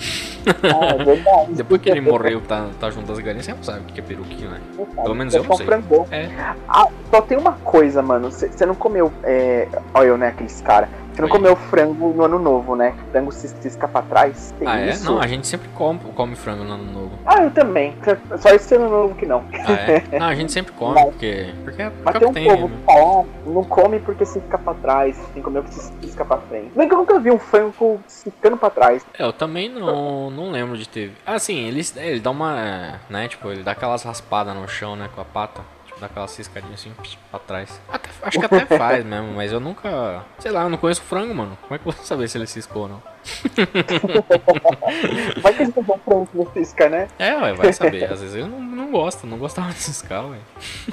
Ah, 0.64 0.96
é 0.96 1.04
verdade. 1.04 1.54
Depois 1.54 1.82
que 1.82 1.90
ele 1.90 2.02
morreu, 2.02 2.42
tá, 2.42 2.68
tá 2.80 2.90
junto 2.90 3.12
às 3.12 3.20
galinhas, 3.20 3.46
você 3.46 3.54
não 3.54 3.64
sabe 3.64 3.82
o 3.82 3.84
que 3.84 4.00
é 4.00 4.04
peru, 4.04 4.24
que 4.24 4.46
né? 4.46 4.60
Pelo 4.96 5.16
menos 5.16 5.36
eu 5.38 5.44
não 5.44 5.56
sei. 5.58 5.66
É. 6.12 6.30
Ah, 6.68 6.88
só 7.10 7.22
tem 7.22 7.38
uma 7.38 7.54
coisa, 7.54 8.02
mano. 8.02 8.32
Você 8.32 8.66
não 8.66 8.76
comeu. 8.76 9.12
É... 9.24 9.68
Olha 9.94 10.08
eu, 10.08 10.18
né? 10.18 10.28
Aqueles 10.30 10.62
caras. 10.62 10.90
Você 11.18 11.24
não 11.24 11.30
comeu 11.30 11.56
frango 11.56 12.14
no 12.14 12.24
ano 12.24 12.38
novo, 12.38 12.76
né? 12.76 12.94
Frango 13.12 13.32
se 13.32 13.48
cisca 13.48 13.88
pra 13.88 14.04
trás. 14.04 14.54
Tem 14.60 14.68
ah, 14.68 14.80
é? 14.80 14.90
isso? 14.92 15.04
Não, 15.04 15.20
a 15.20 15.26
gente 15.26 15.48
sempre 15.48 15.68
come, 15.70 16.00
come 16.16 16.36
frango 16.36 16.64
no 16.64 16.74
ano 16.74 16.84
novo. 16.84 17.12
Ah, 17.26 17.42
eu 17.42 17.50
também. 17.50 17.96
Só 18.38 18.50
esse 18.50 18.76
ano 18.76 18.88
novo 18.88 19.16
que 19.16 19.26
não. 19.26 19.44
Ah, 19.52 19.72
é? 19.72 20.04
Não, 20.20 20.28
a 20.28 20.36
gente 20.36 20.52
sempre 20.52 20.74
come, 20.74 20.94
Mas, 20.94 21.06
porque, 21.06 21.54
porque 21.64 21.82
é 21.82 21.92
Mas 22.04 22.20
tem 22.20 22.28
um 22.28 22.34
tem, 22.34 22.48
povo 22.48 22.68
né? 22.68 22.76
que 22.78 22.86
fala, 22.86 23.26
não 23.48 23.64
come 23.64 24.00
porque 24.00 24.26
se 24.26 24.40
fica 24.40 24.60
pra 24.60 24.76
trás, 24.76 25.18
tem 25.18 25.36
que 25.36 25.42
comer 25.42 25.64
porque 25.64 25.80
se 25.80 25.92
cisca 26.02 26.24
pra 26.24 26.38
frente. 26.38 26.72
Nem 26.76 26.88
que 26.88 26.94
eu 26.94 27.00
nunca 27.00 27.20
vi 27.20 27.32
um 27.32 27.40
frango 27.40 28.00
ficando 28.08 28.56
pra 28.56 28.70
trás. 28.70 29.04
É, 29.18 29.24
eu 29.24 29.34
também 29.34 29.70
não, 29.70 30.30
não 30.30 30.52
lembro 30.52 30.78
de 30.78 30.88
ter. 30.88 31.12
Ah, 31.26 31.40
sim, 31.40 31.68
ele, 31.68 31.82
ele 31.96 32.20
dá 32.20 32.30
uma. 32.30 33.00
né, 33.10 33.28
tipo, 33.28 33.50
ele 33.50 33.64
dá 33.64 33.72
aquelas 33.72 34.04
raspadas 34.04 34.56
no 34.56 34.68
chão, 34.68 34.96
né, 34.96 35.10
com 35.16 35.22
a 35.22 35.26
pata 35.26 35.62
dá 36.00 36.08
aquela 36.08 36.28
ciscadinha 36.28 36.74
assim 36.74 36.92
pra 37.30 37.40
trás. 37.40 37.80
Até, 37.90 38.10
acho 38.22 38.40
que 38.40 38.46
até 38.56 38.78
faz 38.78 39.06
mesmo, 39.06 39.34
mas 39.34 39.52
eu 39.52 39.60
nunca. 39.60 40.24
Sei 40.40 40.52
lá, 40.52 40.64
eu 40.64 40.70
não 40.70 40.78
conheço 40.78 41.02
frango, 41.02 41.34
mano. 41.34 41.58
Como 41.62 41.76
é 41.76 41.78
que 41.78 41.88
eu 41.88 41.92
vou 41.92 42.04
saber 42.04 42.28
se 42.28 42.38
ele 42.38 42.48
ciscou 42.48 42.84
ou 42.84 42.90
não? 42.90 43.04
vai 45.42 45.54
que 45.54 45.64
eles 45.64 45.76
não 45.76 45.84
frango 45.84 46.30
no 46.34 46.52
cisca, 46.54 46.90
né? 46.90 47.08
É, 47.20 47.36
ué, 47.36 47.54
vai 47.54 47.74
saber. 47.74 48.12
Às 48.12 48.22
vezes 48.22 48.36
eu 48.36 48.48
não, 48.48 48.60
não 48.60 48.92
gosto, 48.92 49.28
não 49.28 49.38
gostava 49.38 49.70
de 49.70 49.80
ciscar, 49.80 50.26
ué. 50.26 50.38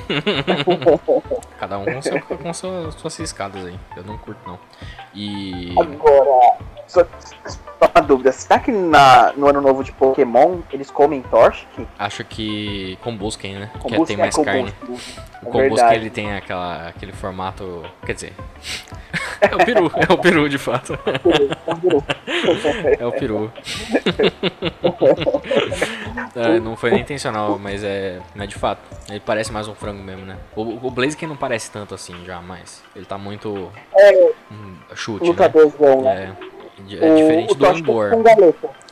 Cada 1.59 1.79
um 1.79 1.85
com, 1.85 2.03
seu, 2.03 2.21
com 2.21 2.55
suas, 2.55 2.95
suas 2.95 3.15
ciscadas 3.15 3.65
aí. 3.65 3.79
Eu 3.97 4.05
não 4.05 4.19
curto, 4.19 4.41
não. 4.47 4.59
E. 5.15 5.75
Agora, 5.79 6.59
só, 6.87 7.07
só 7.47 7.91
uma 7.95 8.03
dúvida, 8.03 8.33
será 8.33 8.59
que 8.59 8.73
na, 8.73 9.33
no 9.37 9.49
ano 9.49 9.61
novo 9.61 9.85
de 9.85 9.93
Pokémon 9.93 10.61
eles 10.73 10.91
comem 10.91 11.23
Torchic? 11.23 11.87
Acho 11.99 12.25
que 12.25 12.99
Combusken, 13.03 13.59
né? 13.59 13.71
que 13.75 14.07
tem 14.07 14.17
mais 14.17 14.37
é 14.37 14.45
carne. 14.45 14.75
O 15.43 15.51
Combusken 15.51 15.95
ele 15.95 16.11
tem 16.11 16.33
aquela, 16.35 16.89
aquele 16.89 17.13
formato. 17.13 17.85
Quer 18.05 18.15
dizer. 18.15 18.33
é 19.41 19.55
o 19.55 19.65
peru, 19.65 19.93
é 20.09 20.13
o 20.13 20.19
peru 20.19 20.49
de 20.49 20.59
fato. 20.59 20.99
é 22.99 23.07
o 23.07 23.13
peru. 23.13 23.53
é, 26.35 26.59
não 26.61 26.77
foi 26.77 26.91
nem 26.91 27.01
intencional, 27.01 27.59
mas 27.59 27.85
é, 27.85 28.21
é 28.37 28.47
de 28.47 28.55
fato. 28.55 28.81
Ele 29.09 29.21
parece 29.21 29.53
mais 29.53 29.69
um 29.69 29.75
frango 29.75 30.03
mesmo, 30.03 30.25
né? 30.25 30.37
O, 30.57 30.87
o 30.87 30.91
Blaziken 30.91 31.29
não 31.29 31.37
parece 31.37 31.71
tanto 31.71 31.95
assim 31.95 32.25
já, 32.25 32.41
mas 32.41 32.83
ele 32.95 33.05
tá 33.05 33.19
muito. 33.19 33.71
É, 33.95 34.33
um, 34.51 34.77
chute. 34.95 35.27
Lutadorzão, 35.27 36.03
né? 36.03 36.35
É. 36.51 36.54
É 36.79 37.15
diferente 37.15 37.53
o, 37.53 37.55
do 37.55 37.67
Embor. 37.67 38.11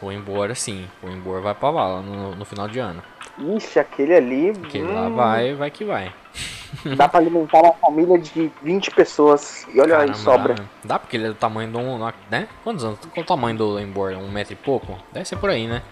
O 0.01 0.13
Embor, 0.13 0.55
sim. 0.55 0.87
O 1.03 1.09
Embor 1.09 1.41
vai 1.41 1.55
pra 1.55 1.71
lá 1.71 2.01
no, 2.01 2.35
no 2.35 2.45
final 2.45 2.69
de 2.69 2.79
ano. 2.79 3.03
Ixi, 3.39 3.79
aquele 3.79 4.15
ali. 4.15 4.51
Aquele 4.51 4.85
hum, 4.85 4.95
lá 4.95 5.09
vai, 5.09 5.55
vai 5.55 5.71
que 5.71 5.85
vai. 5.85 6.13
Dá 6.97 7.09
pra 7.09 7.21
alimentar 7.21 7.61
uma 7.61 7.73
família 7.75 8.19
de 8.19 8.51
20 8.63 8.91
pessoas. 8.93 9.67
E 9.73 9.81
olha 9.81 9.97
Caramba, 9.97 10.13
aí, 10.13 10.19
sobra. 10.19 10.55
Dá, 10.55 10.65
dá, 10.85 10.99
porque 10.99 11.17
ele 11.17 11.27
é 11.27 11.29
do 11.29 11.35
tamanho 11.35 11.71
de 11.71 11.77
um. 11.77 11.99
Né? 12.31 12.49
Quantos 12.65 12.85
anos? 12.85 12.99
Qual 13.13 13.23
o 13.23 13.27
tamanho 13.27 13.57
do 13.57 13.79
Embor? 13.79 14.13
Um 14.13 14.31
metro 14.31 14.53
e 14.53 14.57
pouco? 14.57 14.97
Deve 15.13 15.27
ser 15.27 15.37
por 15.37 15.51
aí, 15.51 15.67
né? 15.67 15.83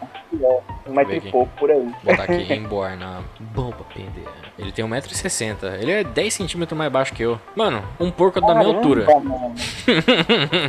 É, 0.41 0.61
um 0.87 0.95
metro 0.95 1.15
e 1.15 1.21
pouco 1.21 1.53
por 1.59 1.71
aí. 1.71 1.83
Vou 1.83 2.17
botar 2.17 2.25
aqui, 2.25 2.53
Embor 2.53 2.97
na 2.97 3.23
bomba 3.39 3.85
pender. 3.95 4.27
Ele 4.59 4.73
tem 4.73 4.85
1,60m. 4.85 5.81
Ele 5.81 5.93
é 5.93 6.05
10 6.05 6.35
centímetros 6.35 6.77
mais 6.77 6.91
baixo 6.93 7.13
que 7.15 7.23
eu. 7.23 7.39
Mano, 7.57 7.83
um 7.99 8.11
porco 8.11 8.41
Caramba, 8.41 8.55
da 8.55 8.65
minha 8.65 8.77
altura. 8.77 9.07
Mano. 9.07 9.55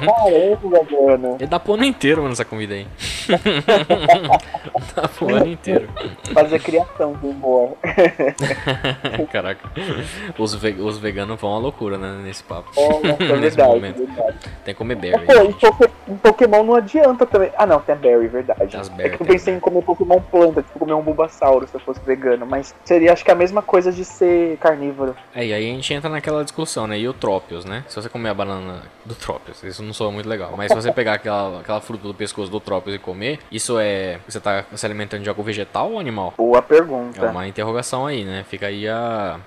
Caramba, 0.05 1.17
mano. 1.17 1.37
Ele 1.39 1.47
dá 1.47 1.59
pro 1.59 1.73
ano 1.73 1.83
inteiro, 1.85 2.21
mano, 2.21 2.33
essa 2.33 2.45
comida 2.45 2.73
aí. 2.73 2.87
dá 4.95 5.07
pro 5.07 5.35
ano 5.35 5.47
inteiro. 5.47 5.89
Fazer 6.33 6.59
criação 6.59 7.13
do 7.13 7.27
Embor. 7.29 7.77
Caraca. 9.31 9.69
Os, 10.37 10.55
ve 10.55 10.71
os 10.79 10.97
veganos 10.97 11.39
vão 11.39 11.55
à 11.55 11.59
loucura, 11.59 11.97
né, 11.97 12.19
nesse 12.23 12.43
papo. 12.43 12.71
Oh, 12.75 13.01
é 13.05 13.37
nesse 13.37 13.55
verdade, 13.57 13.69
momento. 13.69 13.97
Verdade. 13.97 14.37
Tem 14.63 14.73
que 14.73 14.77
comer 14.77 14.95
berry. 14.95 15.25
Pô, 15.25 15.83
em 16.07 16.17
Pokémon 16.17 16.63
não 16.63 16.75
adianta 16.75 17.25
também. 17.25 17.51
Ah, 17.57 17.65
não, 17.65 17.79
tem 17.79 17.93
a 17.93 17.97
berry, 17.97 18.27
verdade. 18.27 18.75
As 18.75 18.89
berry, 18.89 19.13
é 19.13 19.17
que 19.17 19.21
eu 19.21 19.27
pensei 19.27 19.53
em 19.53 19.59
comer 19.59 19.81
Pokémon 19.83 20.19
planta, 20.19 20.61
tipo 20.61 20.79
comer 20.79 20.93
um 20.93 21.01
Bulbasauro 21.01 21.67
se 21.67 21.75
eu 21.75 21.79
fosse 21.79 21.99
vegano, 22.05 22.45
mas 22.45 22.73
seria 22.83 23.13
acho 23.13 23.23
que 23.23 23.31
a 23.31 23.35
mesma 23.35 23.61
coisa 23.61 23.91
de 23.91 24.03
ser 24.03 24.57
carnívoro. 24.57 25.15
É, 25.33 25.45
e 25.45 25.53
aí 25.53 25.69
a 25.69 25.73
gente 25.73 25.93
entra 25.93 26.09
naquela 26.09 26.43
discussão, 26.43 26.87
né? 26.87 26.97
E 26.97 27.07
o 27.07 27.13
Trópios, 27.13 27.65
né? 27.65 27.83
Se 27.87 27.95
você 27.95 28.09
comer 28.09 28.29
a 28.29 28.33
banana 28.33 28.81
do 29.05 29.15
Trópios, 29.15 29.63
isso 29.63 29.83
não 29.83 29.93
soa 29.93 30.11
muito 30.11 30.27
legal. 30.27 30.53
Mas 30.55 30.69
se 30.69 30.75
você 30.75 30.91
pegar 30.91 31.13
aquela, 31.13 31.59
aquela 31.59 31.81
fruta 31.81 32.07
do 32.07 32.13
pescoço 32.13 32.51
do 32.51 32.59
Trópios 32.59 32.95
e 32.95 32.99
comer, 32.99 33.39
isso 33.51 33.77
é. 33.79 34.19
Você 34.27 34.39
tá 34.39 34.65
se 34.73 34.85
alimentando 34.85 35.23
de 35.23 35.29
algo 35.29 35.43
vegetal 35.43 35.91
ou 35.91 35.99
animal? 35.99 36.33
Boa 36.37 36.61
pergunta. 36.61 37.25
É 37.25 37.29
uma 37.29 37.47
interrogação 37.47 38.05
aí, 38.05 38.23
né? 38.23 38.45
Fica 38.47 38.67
aí 38.67 38.87
a. 38.87 39.39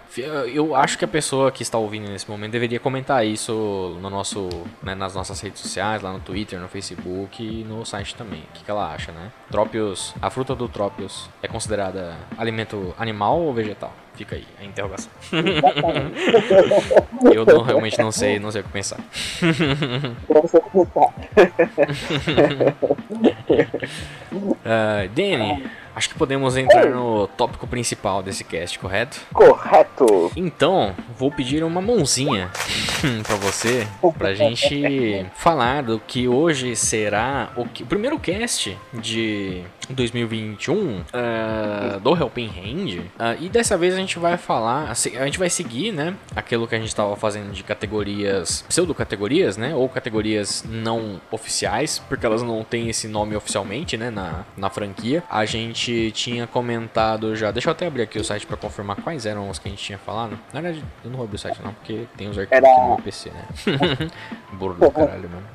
Eu 0.47 0.75
acho 0.75 0.99
que 0.99 1.05
a 1.05 1.09
pessoa 1.09 1.51
que 1.51 1.63
está 1.63 1.79
ouvindo 1.79 2.09
nesse 2.11 2.29
momento 2.31 2.53
deveria 2.53 2.81
comentar 2.81 3.27
isso 3.27 3.97
no 4.01 4.11
nosso, 4.11 4.49
né, 4.83 4.95
nas 4.95 5.15
nossas 5.15 5.41
redes 5.41 5.61
sociais, 5.61 6.03
lá 6.03 6.13
no 6.13 6.21
Twitter, 6.21 6.59
no 6.59 6.69
Facebook 6.69 7.43
e 7.43 7.65
no 7.65 7.85
site 7.85 8.15
também. 8.15 8.41
O 8.41 8.53
que, 8.55 8.65
que 8.65 8.71
ela 8.71 8.93
acha, 8.93 9.13
né? 9.13 9.31
Trópios, 9.51 10.15
a 10.21 10.31
fruta 10.31 10.55
do 10.55 10.69
Trópios 10.69 11.29
é 11.43 11.49
considerada 11.49 12.17
alimento 12.37 12.95
animal 12.99 13.41
ou 13.41 13.53
vegetal? 13.53 13.93
Fica 14.15 14.37
aí 14.37 14.47
a 14.61 14.65
interrogação. 14.65 15.11
eu 17.33 17.45
não, 17.45 17.63
realmente 17.63 17.99
não 17.99 18.13
sei, 18.13 18.39
não 18.39 18.53
sei 18.53 18.61
o 18.61 18.65
que 18.65 18.71
pensar. 18.71 19.01
uh, 24.33 25.09
Danny, 25.15 25.65
Acho 25.95 26.09
que 26.09 26.15
podemos 26.17 26.57
entrar 26.57 26.87
no 26.87 27.29
tópico 27.29 27.67
principal 27.67 28.23
desse 28.23 28.43
cast, 28.43 28.79
correto? 28.79 29.21
Correto. 29.33 30.33
Então, 30.35 30.95
vou 31.17 31.31
pedir 31.31 31.63
uma 31.63 31.81
mãozinha 31.81 32.51
para 33.25 33.37
você, 33.37 33.87
pra 34.19 34.35
gente 34.35 35.27
falar 35.37 35.83
do 35.83 36.01
que 36.01 36.27
hoje 36.27 36.75
será 36.75 37.53
o, 37.57 37.67
que, 37.67 37.83
o 37.83 37.87
primeiro 37.87 38.19
cast 38.19 38.77
de 38.93 39.63
2021 39.93 40.75
uh, 40.75 41.05
ah, 41.13 41.99
do 42.03 42.17
Helping 42.17 42.49
Hand. 42.49 43.01
Uh, 43.01 43.43
e 43.43 43.49
dessa 43.49 43.77
vez 43.77 43.95
a 43.95 43.97
gente 43.97 44.19
vai 44.19 44.37
falar, 44.37 44.91
a 44.91 45.25
gente 45.25 45.39
vai 45.39 45.51
seguir, 45.51 45.93
né, 45.93 46.15
aquilo 46.35 46.67
que 46.67 46.75
a 46.75 46.79
gente 46.79 46.89
estava 46.89 47.17
fazendo 47.17 47.53
de 47.53 47.63
categorias, 47.63 48.65
pseudo-categorias, 48.69 49.57
né, 49.57 49.75
ou 49.75 49.89
categorias 49.89 50.65
não 50.69 51.21
oficiais, 51.31 51.99
porque 52.09 52.25
elas 52.25 52.43
não 52.43 52.63
têm 52.65 52.89
esse 52.89 53.09
nome 53.09 53.37
oficialmente, 53.37 53.97
né, 53.97 54.11
na, 54.11 54.45
na 54.57 54.71
franquia. 54.71 55.23
A 55.29 55.45
gente 55.45 56.11
tinha 56.13 56.47
comentado 56.47 57.35
já, 57.37 57.51
deixa 57.51 57.69
eu 57.69 57.73
até 57.73 57.87
abrir 57.87 58.03
aqui 58.03 58.19
o 58.19 58.25
site 58.25 58.47
para 58.47 58.57
confirmar 58.57 58.97
quais 58.97 59.27
eram 59.27 59.51
os 59.51 59.59
que 59.59 59.69
a 59.69 59.71
gente 59.71 59.83
tinha 59.83 59.99
falado. 59.99 60.39
Na 60.53 60.61
verdade, 60.61 60.85
eu 61.05 61.11
não 61.11 61.17
vou 61.17 61.25
abrir 61.25 61.37
o 61.37 61.39
site 61.39 61.61
não, 61.63 61.73
porque 61.75 62.07
tem 62.17 62.29
os 62.29 62.39
arquivos 62.39 62.65
Era... 62.65 62.81
no 62.81 62.89
meu 62.89 62.97
PC, 62.99 63.31
né. 63.31 63.45
Burro 64.53 64.75
do 64.75 64.91
caralho, 64.91 65.29
mano. 65.29 65.47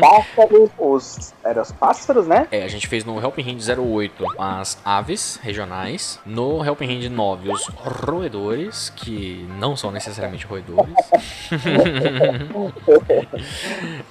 pássaros, 0.00 0.70
os... 0.78 1.34
Eram 1.44 1.62
os 1.62 1.72
pássaros, 1.72 2.26
né? 2.26 2.46
É, 2.50 2.62
a 2.62 2.68
gente 2.68 2.86
fez 2.86 3.04
no 3.04 3.18
Helping 3.26 3.42
Hand 3.42 3.58
08 3.76 4.24
as 4.38 4.78
aves 4.84 5.40
regionais. 5.42 6.20
No 6.24 6.64
Helping 6.64 6.86
Hand 6.86 7.10
9 7.10 7.50
os 7.50 7.66
roedores, 7.66 8.90
que 8.90 9.44
não 9.58 9.76
são 9.76 9.90
necessariamente 9.90 10.46
roedores. 10.46 10.94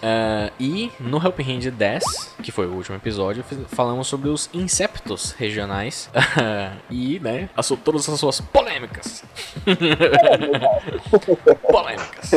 uh, 0.04 0.52
e 0.60 0.92
no 1.00 1.24
Helping 1.24 1.56
Hand 1.56 1.72
10, 1.72 2.04
que 2.44 2.52
foi 2.52 2.68
o 2.68 2.74
último 2.74 2.98
episódio, 2.98 3.44
falamos 3.70 4.08
sobre 4.08 4.28
os 4.28 4.50
inceptos 4.54 5.32
regionais. 5.32 6.10
e, 6.92 7.18
né, 7.20 7.50
todas 7.86 8.10
as 8.10 8.20
suas 8.20 8.42
polêmicas. 8.42 9.24
polêmicas. 11.72 12.32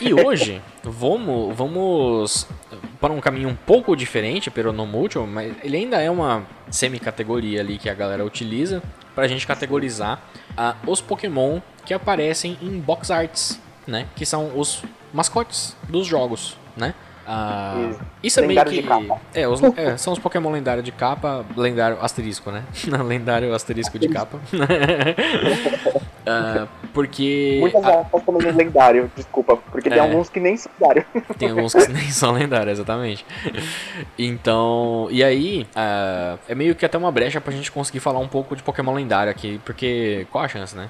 E 0.00 0.12
hoje, 0.12 0.60
vamos, 0.82 1.56
vamos 1.56 2.48
para 3.00 3.12
um 3.12 3.20
caminho 3.20 3.48
um 3.48 3.54
pouco 3.54 3.96
diferente, 3.96 4.50
peronomútil, 4.50 5.26
mas 5.26 5.54
ele 5.62 5.76
ainda 5.76 6.00
é 6.00 6.10
uma 6.10 6.44
semi-categoria 6.70 7.60
ali 7.60 7.78
que 7.78 7.88
a 7.88 7.94
galera 7.94 8.24
utiliza 8.24 8.82
para 9.14 9.24
a 9.24 9.28
gente 9.28 9.46
categorizar 9.46 10.20
uh, 10.52 10.90
os 10.90 11.00
Pokémon 11.00 11.60
que 11.84 11.94
aparecem 11.94 12.58
em 12.60 12.78
box 12.78 13.10
arts, 13.10 13.60
né? 13.86 14.06
Que 14.14 14.26
são 14.26 14.58
os 14.58 14.82
mascotes 15.12 15.76
dos 15.88 16.06
jogos, 16.06 16.56
né? 16.76 16.94
Uh, 17.26 17.98
isso 18.22 18.38
é 18.38 18.46
meio 18.46 18.64
que. 18.64 18.84
É, 19.34 19.48
os, 19.48 19.60
é, 19.76 19.96
são 19.96 20.12
os 20.12 20.18
Pokémon 20.18 20.52
lendários 20.52 20.84
de 20.84 20.92
capa, 20.92 21.44
lendário 21.56 21.98
asterisco, 22.00 22.52
né? 22.52 22.62
lendário 23.04 23.52
asterisco 23.52 23.98
de 23.98 24.08
capa. 24.08 24.38
Uh, 26.26 26.66
porque. 26.92 27.58
Muitas 27.60 27.84
a... 27.84 28.04
Pokémon 28.04 28.38
lendário, 28.38 29.10
desculpa, 29.14 29.56
porque 29.56 29.88
é, 29.88 29.92
tem 29.92 30.00
alguns 30.00 30.28
que 30.28 30.40
nem 30.40 30.56
são 30.56 30.72
lendários. 30.80 31.06
Tem 31.38 31.50
alguns 31.50 31.72
que 31.72 31.88
nem 31.88 32.10
são 32.10 32.32
lendários, 32.32 32.78
exatamente. 32.78 33.24
Então, 34.18 35.06
e 35.10 35.22
aí, 35.22 35.66
uh, 35.76 36.38
é 36.48 36.54
meio 36.54 36.74
que 36.74 36.84
até 36.84 36.98
uma 36.98 37.12
brecha 37.12 37.40
pra 37.40 37.52
gente 37.52 37.70
conseguir 37.70 38.00
falar 38.00 38.18
um 38.18 38.26
pouco 38.26 38.56
de 38.56 38.62
Pokémon 38.62 38.94
lendário 38.94 39.30
aqui, 39.30 39.60
porque 39.64 40.26
qual 40.32 40.44
a 40.44 40.48
chance, 40.48 40.74
né? 40.74 40.88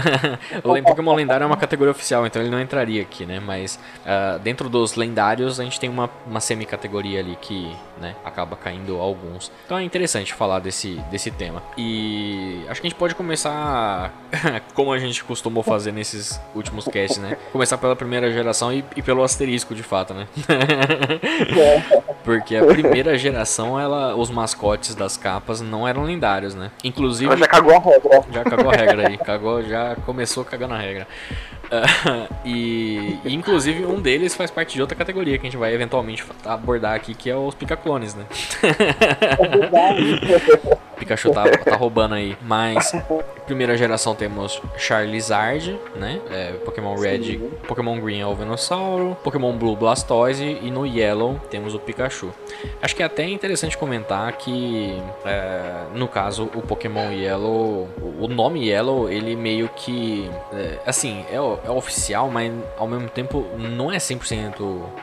Pokémon 0.84 1.14
lendário 1.14 1.44
é 1.44 1.46
uma 1.46 1.56
categoria 1.56 1.90
oficial, 1.90 2.26
então 2.26 2.40
ele 2.40 2.50
não 2.50 2.60
entraria 2.60 3.02
aqui, 3.02 3.26
né? 3.26 3.40
Mas 3.40 3.78
uh, 4.06 4.38
dentro 4.38 4.70
dos 4.70 4.94
lendários 4.94 5.60
a 5.60 5.64
gente 5.64 5.78
tem 5.78 5.90
uma, 5.90 6.08
uma 6.26 6.40
semi-categoria 6.40 7.20
ali 7.20 7.36
que 7.40 7.70
né, 8.02 8.16
acaba 8.24 8.56
caindo 8.56 8.98
alguns. 8.98 9.50
Então 9.64 9.78
é 9.78 9.84
interessante 9.84 10.34
falar 10.34 10.58
desse, 10.58 11.00
desse 11.10 11.30
tema. 11.30 11.62
E 11.78 12.64
acho 12.68 12.80
que 12.80 12.86
a 12.86 12.90
gente 12.90 12.98
pode 12.98 13.14
começar 13.14 14.12
como 14.74 14.92
a 14.92 14.98
gente 14.98 15.22
costumou 15.24 15.62
fazer 15.62 15.92
nesses 15.92 16.38
últimos 16.54 16.84
casts, 16.86 17.18
né? 17.18 17.38
Começar 17.52 17.78
pela 17.78 17.94
primeira 17.94 18.30
geração 18.32 18.72
e, 18.72 18.84
e 18.96 19.02
pelo 19.02 19.22
asterisco, 19.22 19.74
de 19.74 19.82
fato, 19.82 20.12
né? 20.12 20.26
Porque 22.24 22.56
a 22.56 22.64
primeira 22.66 23.16
geração, 23.16 23.78
ela, 23.78 24.14
os 24.14 24.30
mascotes 24.30 24.94
das 24.94 25.16
capas 25.16 25.60
não 25.60 25.86
eram 25.86 26.02
lendários, 26.04 26.54
né? 26.54 26.70
Inclusive. 26.84 27.26
Ela 27.26 27.38
já 27.38 27.46
cagou 27.46 27.76
a 27.76 27.80
regra. 27.80 28.24
Já 28.32 28.44
cagou 28.44 28.70
a 28.70 28.74
regra 28.74 29.08
aí. 29.08 29.18
Cagou, 29.18 29.62
já 29.62 29.96
começou 30.04 30.44
cagando 30.44 30.74
a 30.74 30.78
regra. 30.78 31.06
E, 32.44 33.20
e, 33.24 33.32
inclusive 33.32 33.86
um 33.86 34.00
deles 34.00 34.34
faz 34.34 34.50
parte 34.50 34.74
de 34.74 34.80
outra 34.80 34.96
categoria 34.96 35.38
que 35.38 35.46
a 35.46 35.50
gente 35.50 35.56
vai 35.56 35.72
eventualmente 35.72 36.24
abordar 36.44 36.94
aqui, 36.94 37.14
que 37.14 37.30
é 37.30 37.36
os 37.36 37.54
picaclones, 37.54 38.16
né? 38.16 38.26
É 38.62 40.82
Pikachu 41.02 41.32
tá, 41.32 41.44
tá 41.48 41.76
roubando 41.76 42.14
aí. 42.14 42.36
Mas, 42.42 42.92
primeira 43.44 43.76
geração 43.76 44.14
temos 44.14 44.62
Charizard, 44.76 45.78
né? 45.96 46.20
É, 46.30 46.52
Pokémon 46.64 46.94
Red, 46.94 47.24
Sim. 47.24 47.50
Pokémon 47.66 48.00
Green 48.00 48.20
é 48.20 48.26
o 48.26 48.34
Venossauro, 48.34 49.16
Pokémon 49.24 49.52
Blue 49.52 49.74
Blastoise 49.74 50.58
e 50.62 50.70
no 50.70 50.86
Yellow 50.86 51.40
temos 51.50 51.74
o 51.74 51.78
Pikachu. 51.78 52.32
Acho 52.80 52.94
que 52.94 53.02
é 53.02 53.06
até 53.06 53.28
interessante 53.28 53.76
comentar 53.76 54.32
que, 54.34 54.96
é, 55.24 55.84
no 55.94 56.06
caso, 56.06 56.44
o 56.54 56.62
Pokémon 56.62 57.10
Yellow, 57.10 57.88
o 58.20 58.28
nome 58.28 58.68
Yellow, 58.68 59.10
ele 59.10 59.34
meio 59.34 59.68
que, 59.74 60.30
é, 60.52 60.78
assim, 60.86 61.24
é, 61.30 61.36
é, 61.36 61.70
oficial, 61.70 62.30
mas 62.30 62.52
ao 62.78 62.86
mesmo 62.86 63.08
tempo 63.08 63.44
não 63.58 63.90
é 63.90 63.96
100% 63.96 64.54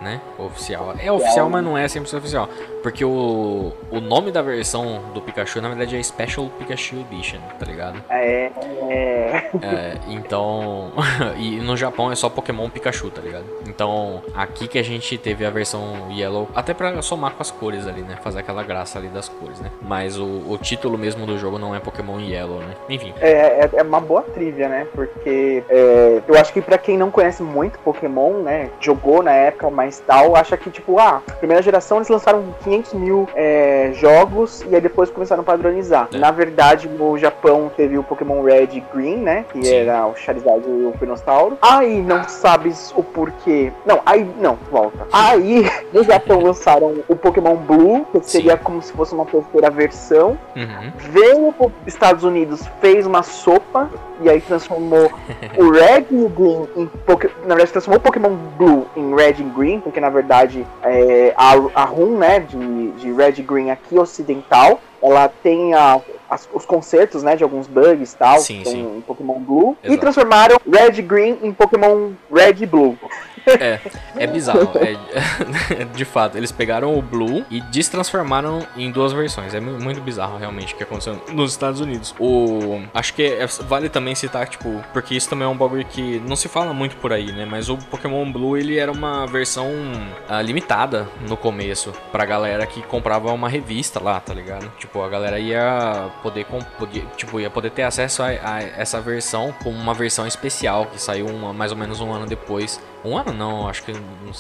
né, 0.02 0.22
oficial. 0.38 0.96
É 0.98 1.12
oficial, 1.12 1.50
mas 1.50 1.64
não 1.64 1.78
é 1.78 1.86
100% 1.86 2.18
oficial. 2.18 2.50
Porque 2.82 3.04
o, 3.04 3.72
o 3.92 4.00
nome 4.00 4.32
da 4.32 4.42
versão 4.42 5.02
do 5.14 5.22
Pikachu, 5.22 5.62
na 5.62 5.70
verdade, 5.70 5.98
é 5.98 6.04
Special 6.04 6.48
Pikachu 6.58 6.98
Edition, 7.12 7.40
tá 7.60 7.66
ligado? 7.66 8.04
É, 8.10 8.52
É. 8.90 9.50
é 9.62 9.98
então. 10.08 10.92
e 11.38 11.58
no 11.58 11.76
Japão 11.76 12.12
é 12.12 12.16
só 12.16 12.30
Pokémon 12.30 12.70
Pikachu, 12.70 13.10
tá 13.10 13.22
ligado? 13.22 13.46
Então, 13.68 14.22
aqui 14.34 14.68
que 14.68 14.80
a 14.80 14.84
gente 14.84 15.18
teve 15.18 15.46
a 15.46 15.50
versão 15.50 16.08
Yellow, 16.12 16.48
até 16.56 16.74
pra 16.74 17.02
somar 17.02 17.34
com 17.34 17.42
as 17.42 17.52
cores 17.52 17.88
ali, 17.88 18.02
né? 18.02 18.18
Fazer 18.24 18.40
aquela 18.40 18.64
graça 18.64 18.98
ali 18.98 19.08
das 19.08 19.28
cores, 19.28 19.60
né? 19.60 19.72
Mas 19.82 20.18
o, 20.18 20.26
o 20.26 20.58
título 20.58 20.98
mesmo 20.98 21.26
do 21.26 21.38
jogo 21.38 21.58
não 21.58 21.76
é 21.76 21.80
Pokémon 21.80 22.20
Yellow, 22.20 22.60
né? 22.60 22.76
Enfim. 22.90 23.14
É, 23.22 23.30
é, 23.32 23.70
é 23.74 23.84
uma 23.84 24.00
boa 24.00 24.22
trivia, 24.22 24.68
né? 24.70 24.88
Porque 24.94 25.64
é, 25.70 26.22
eu 26.28 26.36
acho 26.40 26.54
que 26.54 26.62
pra 26.62 26.78
quem 26.78 26.98
não 26.98 27.12
conhece 27.12 27.44
muito 27.44 27.80
Pokémon, 27.80 28.42
né? 28.42 28.70
Jogou 28.80 29.22
na 29.22 29.32
época, 29.32 29.70
mas 29.70 30.00
tal, 30.06 30.36
acha 30.36 30.58
que, 30.58 30.70
tipo, 30.70 31.00
ah, 31.00 31.22
primeira 31.40 31.62
geração 31.62 31.98
eles 31.98 32.10
lançaram 32.10 32.44
500 32.70 32.94
mil 32.94 33.28
é, 33.36 33.92
jogos 33.96 34.64
e 34.70 34.76
aí 34.76 34.82
depois 34.82 35.10
começaram 35.10 35.42
a 35.42 35.44
padronizar. 35.44 36.08
É. 36.14 36.18
Na 36.18 36.30
verdade, 36.30 36.88
no 36.88 37.18
Japão 37.18 37.72
teve 37.76 37.98
o 37.98 38.04
Pokémon 38.04 38.44
Red 38.44 38.70
e 38.74 38.84
Green, 38.94 39.18
né? 39.18 39.46
Que 39.52 39.64
Sim. 39.64 39.74
era 39.74 40.06
o 40.06 40.16
Charizard 40.16 40.64
e 40.68 40.86
o 40.86 40.94
Pinostauro. 41.00 41.58
Aí 41.62 42.02
não 42.02 42.24
sabes 42.28 42.94
o 42.96 43.04
porquê. 43.04 43.72
Não, 43.86 44.02
aí. 44.06 44.30
Não, 44.40 44.58
volta. 44.72 45.08
Aí 45.12 45.66
no 45.92 46.04
Japão 46.04 46.42
lançaram 46.42 46.96
o 47.08 47.16
Pokémon 47.16 47.56
Blue, 47.56 48.06
que 48.12 48.22
seria 48.30 48.58
Sim. 48.58 48.64
como 48.64 48.82
se 48.82 48.94
fosse 48.94 49.14
uma 49.14 49.26
terceira 49.26 49.70
versão. 49.70 50.38
Uhum. 50.56 50.92
Veio 50.98 51.54
para 51.54 51.72
Estados 51.88 52.24
Unidos, 52.24 52.62
fez 52.80 53.08
uma 53.08 53.24
sopa 53.24 53.90
e 54.22 54.30
aí 54.30 54.42
transformou 54.42 55.12
o 55.58 55.72
Red 55.72 56.06
e 56.12 56.24
o 56.24 56.30
Green 56.30 56.68
em 56.76 56.86
Pokémon. 57.06 57.34
Na 57.44 57.56
verdade, 57.56 57.72
transformou 57.72 58.00
o 58.00 58.04
Pokémon 58.04 58.36
Blue 58.58 58.86
em 58.96 59.16
Red 59.16 59.36
e 59.40 59.44
Green, 59.44 59.80
porque 59.80 60.00
na 60.00 60.10
verdade 60.10 60.66
é, 60.84 61.34
a, 61.36 61.54
a 61.82 61.86
RUM, 61.86 62.18
né, 62.18 62.40
de, 62.40 62.58
de 62.98 63.12
Red 63.12 63.34
e 63.38 63.42
Green 63.42 63.70
aqui 63.70 63.98
ocidental, 63.98 64.80
ela 65.02 65.28
tem 65.28 65.74
a, 65.74 66.00
as, 66.30 66.48
os 66.54 66.66
concertos, 66.66 67.24
né, 67.24 67.36
de 67.36 67.44
alguns 67.44 67.68
bugs 67.68 68.14
e 68.14 68.18
tal, 68.18 68.40
sim, 68.40 68.64
sim. 68.66 68.98
em 68.98 69.02
Pokémon 69.02 69.40
Blue, 69.40 69.78
Exato. 69.82 69.94
e 69.94 69.98
transformaram 69.98 70.58
Red 70.70 71.02
Green 71.02 71.38
em 71.42 71.52
Pokémon 71.52 72.12
Red 72.32 72.66
Blue. 72.66 72.98
É, 73.60 73.80
é 74.16 74.28
bizarro. 74.28 74.72
É, 74.76 75.86
de 75.94 76.06
fato, 76.06 76.38
eles 76.38 76.52
pegaram 76.52 76.98
o 76.98 77.02
Blue 77.02 77.46
e 77.50 77.60
destransformaram 77.62 78.66
em 78.78 78.92
duas 78.92 79.12
versões. 79.12 79.54
É 79.54 79.60
muito 79.60 80.00
bizarro, 80.02 80.38
realmente, 80.38 80.74
o 80.74 80.78
que 80.78 80.84
aconteceu 80.84 81.22
nos 81.34 81.52
Estados 81.52 81.82
Unidos. 81.82 82.16
O. 82.20 82.82
Acho 82.94 83.14
que 83.14 83.24
é, 83.24 83.46
vale 83.68 83.90
também 83.90 84.16
citar, 84.16 84.48
tipo, 84.48 84.82
porque 84.94 85.16
isso 85.16 85.30
também 85.30 85.46
é 85.46 85.50
um 85.50 85.58
bagulho 85.58 85.86
que 85.86 86.22
não 86.26 86.36
se 86.36 86.48
fala 86.48 86.74
muito 86.74 86.96
por 86.98 87.12
aí, 87.12 87.32
né? 87.32 87.46
Mas 87.46 87.70
o 87.70 87.78
Pokémon 87.78 88.32
Blue, 88.32 88.58
ele 88.58 88.78
era 88.78 88.92
uma 88.92 89.26
versão 89.26 89.68
uh, 89.68 90.42
limitada 90.42 91.08
no 91.28 91.36
começo, 91.36 91.92
pra 92.12 92.26
galera 92.26 92.66
que 92.66 92.82
comprava 92.84 93.32
uma 93.32 93.50
revista 93.50 94.02
lá, 94.02 94.20
tá 94.20 94.34
ligado? 94.34 94.72
Tipo, 94.78 95.02
a 95.04 95.10
galera 95.10 95.40
ia 95.40 96.10
poder, 96.24 96.46
poder 96.78 97.06
tipo, 97.18 97.40
ia 97.40 97.50
poder 97.50 97.72
ter 97.72 97.84
acesso 97.84 98.24
a, 98.24 98.28
a 98.28 98.62
essa 98.78 99.02
versão 99.02 99.54
como 99.64 99.78
uma 99.78 99.94
versão 99.94 100.26
especial 100.28 100.86
que 100.86 101.02
saiu 101.02 101.28
uma, 101.28 101.54
mais 101.54 101.72
ou 101.72 101.78
menos 101.78 102.00
um 102.00 102.12
ano 102.12 102.26
depois 102.26 102.80
um 103.04 103.18
ano 103.18 103.34
não, 103.34 103.68
acho 103.68 103.84
que 103.84 103.94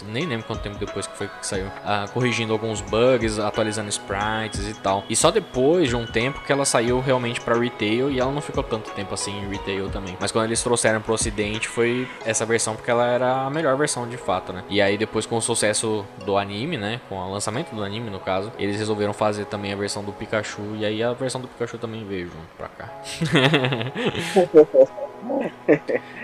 nem 0.08 0.26
lembro 0.26 0.46
quanto 0.46 0.62
tempo 0.62 0.78
depois 0.78 1.08
que 1.08 1.16
foi 1.16 1.28
que 1.28 1.46
saiu. 1.46 1.68
Ah, 1.84 2.06
corrigindo 2.14 2.54
alguns 2.54 2.82
bugs, 2.82 3.40
atualizando 3.40 3.90
sprites 3.90 4.68
e 4.68 4.74
tal. 4.74 5.04
E 5.10 5.16
só 5.16 5.32
depois 5.32 5.90
de 5.90 5.96
um 5.96 6.06
tempo 6.06 6.42
que 6.42 6.52
ela 6.52 6.66
saiu 6.66 7.00
realmente 7.00 7.42
para 7.42 7.58
retail 7.58 8.10
e 8.10 8.20
ela 8.20 8.32
não 8.32 8.42
ficou 8.42 8.64
tanto 8.64 8.92
tempo 8.92 9.14
assim 9.14 9.32
em 9.32 9.50
retail 9.50 9.90
também. 9.90 10.18
Mas 10.20 10.32
quando 10.32 10.46
eles 10.46 10.62
trouxeram 10.62 11.02
pro 11.02 11.14
ocidente 11.14 11.68
foi 11.68 12.08
essa 12.26 12.46
versão 12.46 12.76
porque 12.76 12.92
ela 12.92 13.06
era 13.06 13.46
a 13.46 13.50
melhor 13.50 13.76
versão 13.78 14.08
de 14.08 14.18
fato, 14.18 14.54
né? 14.54 14.64
E 14.70 14.82
aí 14.82 14.98
depois 14.98 15.26
com 15.26 15.38
o 15.38 15.42
sucesso 15.42 16.06
do 16.26 16.38
anime, 16.38 16.78
né, 16.78 17.02
com 17.10 17.16
o 17.16 17.32
lançamento 17.32 17.74
do 17.74 17.84
anime 17.84 18.10
no 18.10 18.20
caso, 18.20 18.52
eles 18.58 18.78
resolveram 18.78 19.14
fazer 19.14 19.46
também 19.46 19.74
a 19.74 19.76
versão 19.76 20.04
do 20.04 20.12
Pikachu 20.12 20.76
e 20.76 20.86
aí 20.86 21.04
a 21.04 21.14
versão 21.14 21.42
do 21.42 21.48
Pikachu 21.48 21.78
também 21.78 22.06
veio 22.06 22.28
junto 22.28 22.48
pra 22.58 22.68
cá. 22.68 22.90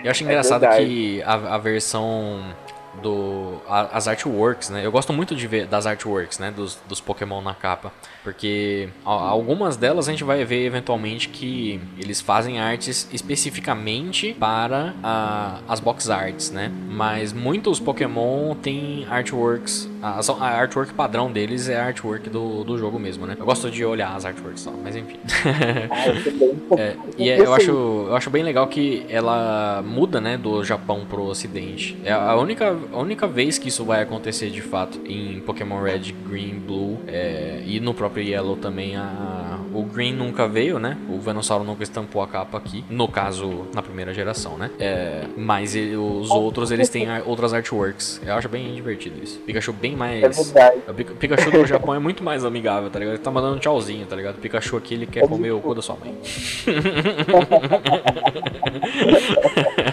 Eu 0.04 0.10
acho 0.10 0.22
é 0.22 0.26
engraçado 0.26 0.64
é 0.64 0.78
que 0.78 1.22
a, 1.22 1.54
a 1.54 1.58
versão 1.58 2.42
do 3.02 3.60
a, 3.68 3.96
as 3.96 4.08
artworks, 4.08 4.70
né? 4.70 4.84
Eu 4.84 4.92
gosto 4.92 5.12
muito 5.12 5.34
de 5.34 5.46
ver 5.46 5.66
das 5.66 5.86
artworks, 5.86 6.38
né? 6.38 6.50
Dos, 6.50 6.78
dos 6.88 7.00
Pokémon 7.00 7.40
na 7.40 7.54
capa. 7.54 7.92
Porque 8.26 8.88
algumas 9.04 9.76
delas 9.76 10.08
a 10.08 10.10
gente 10.10 10.24
vai 10.24 10.44
ver 10.44 10.66
eventualmente 10.66 11.28
que 11.28 11.80
eles 11.96 12.20
fazem 12.20 12.58
artes 12.58 13.08
especificamente 13.12 14.34
para 14.34 14.94
a, 15.00 15.60
as 15.68 15.78
box 15.78 16.10
arts, 16.10 16.50
né? 16.50 16.72
Mas 16.88 17.32
muitos 17.32 17.78
Pokémon 17.78 18.56
têm 18.56 19.06
artworks. 19.08 19.88
A, 20.02 20.18
a 20.40 20.48
artwork 20.48 20.92
padrão 20.92 21.30
deles 21.30 21.68
é 21.68 21.80
a 21.80 21.84
artwork 21.84 22.28
do, 22.28 22.64
do 22.64 22.76
jogo 22.76 22.98
mesmo, 22.98 23.28
né? 23.28 23.36
Eu 23.38 23.46
gosto 23.46 23.70
de 23.70 23.84
olhar 23.84 24.16
as 24.16 24.24
artworks 24.24 24.62
só, 24.62 24.72
mas 24.82 24.96
enfim. 24.96 25.20
Ah, 26.68 26.76
é, 26.80 26.96
e 27.16 27.30
é, 27.30 27.38
eu, 27.38 27.54
acho, 27.54 27.70
eu 27.70 28.16
acho 28.16 28.28
bem 28.28 28.42
legal 28.42 28.66
que 28.66 29.06
ela 29.08 29.82
muda, 29.86 30.20
né? 30.20 30.36
Do 30.36 30.64
Japão 30.64 31.06
pro 31.08 31.22
ocidente. 31.22 31.96
É 32.04 32.12
a 32.12 32.34
única, 32.34 32.76
a 32.92 32.98
única 32.98 33.28
vez 33.28 33.56
que 33.56 33.68
isso 33.68 33.84
vai 33.84 34.02
acontecer 34.02 34.50
de 34.50 34.62
fato 34.62 35.00
em 35.06 35.38
Pokémon 35.40 35.80
Red, 35.80 36.12
Green, 36.28 36.58
Blue 36.58 36.98
é, 37.06 37.62
e 37.64 37.78
no 37.78 37.94
próprio 37.94 38.15
próprio 38.16 38.24
Yellow 38.24 38.56
também 38.56 38.96
a 38.96 39.58
o 39.74 39.82
Green 39.82 40.14
nunca 40.14 40.46
veio, 40.48 40.78
né? 40.78 40.96
O 41.06 41.20
Venossauro 41.20 41.62
nunca 41.62 41.82
estampou 41.82 42.22
a 42.22 42.26
capa 42.26 42.56
aqui. 42.56 42.82
No 42.88 43.06
caso, 43.06 43.66
na 43.74 43.82
primeira 43.82 44.14
geração, 44.14 44.56
né? 44.56 44.70
É, 44.78 45.24
mas 45.36 45.76
ele, 45.76 45.94
os 45.96 46.30
outros, 46.30 46.70
eles 46.70 46.88
têm 46.88 47.06
outras 47.26 47.52
artworks. 47.52 48.22
Eu 48.24 48.32
acho 48.34 48.48
bem 48.48 48.74
divertido 48.74 49.22
isso. 49.22 49.38
Pikachu 49.40 49.74
bem 49.74 49.94
mais... 49.94 50.22
É 50.22 50.30
verdade. 50.30 50.78
O 50.88 50.94
Pikachu 51.16 51.50
do 51.50 51.66
Japão 51.66 51.94
é 51.94 51.98
muito 51.98 52.24
mais 52.24 52.42
amigável, 52.42 52.88
tá 52.88 52.98
ligado? 52.98 53.16
Ele 53.16 53.22
tá 53.22 53.30
mandando 53.30 53.58
tchauzinho, 53.58 54.06
tá 54.06 54.16
ligado? 54.16 54.36
O 54.36 54.38
Pikachu 54.38 54.78
aqui, 54.78 54.94
ele 54.94 55.04
quer 55.04 55.24
é 55.24 55.28
comer 55.28 55.50
o 55.50 55.60
cu 55.60 55.74
da 55.74 55.82
sua 55.82 55.96
mãe. 55.96 56.14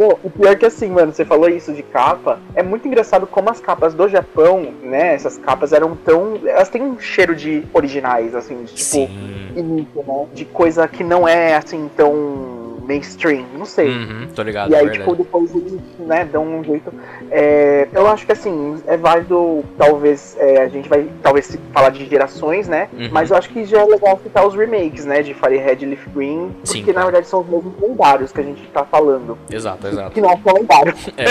Não, 0.00 0.18
o 0.24 0.30
pior 0.30 0.52
é 0.52 0.56
que 0.56 0.64
assim, 0.64 0.88
mano, 0.88 1.12
você 1.12 1.26
falou 1.26 1.46
isso 1.50 1.74
de 1.74 1.82
capa. 1.82 2.40
É 2.54 2.62
muito 2.62 2.88
engraçado 2.88 3.26
como 3.26 3.50
as 3.50 3.60
capas 3.60 3.92
do 3.92 4.08
Japão, 4.08 4.72
né? 4.82 5.12
Essas 5.12 5.36
capas 5.36 5.74
eram 5.74 5.94
tão. 5.94 6.40
Elas 6.46 6.70
têm 6.70 6.80
um 6.80 6.98
cheiro 6.98 7.36
de 7.36 7.64
originais, 7.74 8.34
assim, 8.34 8.64
de 8.64 8.72
tipo. 8.72 9.12
Início, 9.54 10.02
né? 10.08 10.26
De 10.32 10.46
coisa 10.46 10.88
que 10.88 11.04
não 11.04 11.28
é 11.28 11.54
assim 11.54 11.90
tão 11.94 12.59
mainstream, 12.90 13.46
não 13.56 13.64
sei. 13.64 13.88
Uhum, 13.88 14.28
tô 14.34 14.42
ligado. 14.42 14.72
E 14.72 14.74
aí, 14.74 14.90
tipo, 14.90 15.14
depois 15.14 15.54
eles, 15.54 15.80
né, 16.00 16.24
dão 16.24 16.44
um 16.44 16.64
jeito. 16.64 16.92
É, 17.30 17.86
eu 17.92 18.06
acho 18.08 18.26
que 18.26 18.32
assim, 18.32 18.82
é 18.86 18.96
válido, 18.96 19.64
talvez, 19.78 20.36
é, 20.40 20.62
a 20.62 20.68
gente 20.68 20.88
vai 20.88 21.08
talvez 21.22 21.56
falar 21.72 21.90
de 21.90 22.04
gerações, 22.06 22.66
né? 22.66 22.88
Uhum. 22.92 23.08
Mas 23.12 23.30
eu 23.30 23.36
acho 23.36 23.48
que 23.50 23.64
já 23.64 23.80
é 23.80 23.84
legal 23.84 24.18
citar 24.20 24.44
os 24.46 24.54
remakes, 24.54 25.04
né? 25.04 25.22
De 25.22 25.32
Firehead 25.34 25.84
e 25.84 25.88
Leaf 25.88 26.06
Green, 26.08 26.50
porque 26.64 26.84
Sim, 26.84 26.92
na 26.92 27.04
verdade 27.04 27.26
são 27.28 27.40
os 27.40 27.48
mesmos 27.48 27.72
lendários 27.80 28.32
que 28.32 28.40
a 28.40 28.44
gente 28.44 28.62
tá 28.68 28.84
falando. 28.84 29.38
Exato, 29.50 29.86
exato. 29.86 30.10
Que 30.10 30.20
não 30.20 30.36
são 30.42 30.54
lendários. 30.54 31.08
É, 31.16 31.24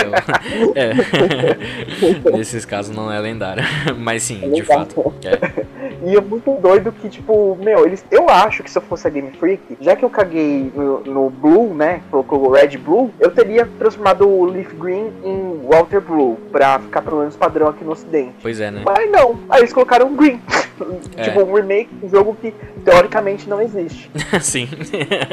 é. 0.80 2.30
Nesses 2.36 2.64
casos 2.64 2.94
não 2.94 3.12
é 3.12 3.20
lendário. 3.20 3.62
Mas 3.98 4.22
sim, 4.22 4.40
é 4.42 4.48
de 4.48 4.62
fato. 4.62 5.12
É. 5.24 5.66
E 6.02 6.16
é 6.16 6.20
muito 6.20 6.52
doido 6.60 6.92
que, 6.92 7.08
tipo, 7.08 7.56
meu, 7.60 7.86
eles. 7.86 8.04
Eu 8.10 8.28
acho 8.28 8.62
que 8.62 8.70
se 8.70 8.78
eu 8.78 8.82
fosse 8.82 9.06
a 9.06 9.10
Game 9.10 9.30
Freak, 9.32 9.76
já 9.80 9.94
que 9.96 10.04
eu 10.04 10.10
caguei 10.10 10.70
no, 10.74 11.00
no 11.00 11.30
Blue, 11.30 11.74
né? 11.74 12.02
Colocou 12.10 12.46
o 12.46 12.52
Red 12.52 12.76
Blue, 12.78 13.12
eu 13.18 13.30
teria 13.30 13.68
transformado 13.78 14.28
o 14.28 14.44
Leaf 14.44 14.72
Green 14.74 15.12
em 15.24 15.60
Walter 15.66 16.00
Blue, 16.00 16.38
pra 16.50 16.78
ficar 16.78 17.02
pelo 17.02 17.18
menos 17.18 17.36
padrão 17.36 17.68
aqui 17.68 17.84
no 17.84 17.92
ocidente. 17.92 18.34
Pois 18.42 18.60
é, 18.60 18.70
né? 18.70 18.82
Mas 18.84 19.10
não, 19.10 19.38
aí 19.48 19.60
eles 19.60 19.72
colocaram 19.72 20.14
Green. 20.14 20.40
É. 21.16 21.24
tipo, 21.24 21.42
um 21.42 21.54
remake 21.54 21.94
de 21.94 22.06
um 22.06 22.08
jogo 22.08 22.36
que 22.40 22.54
teoricamente 22.84 23.48
não 23.48 23.60
existe. 23.60 24.10
Sim. 24.40 24.68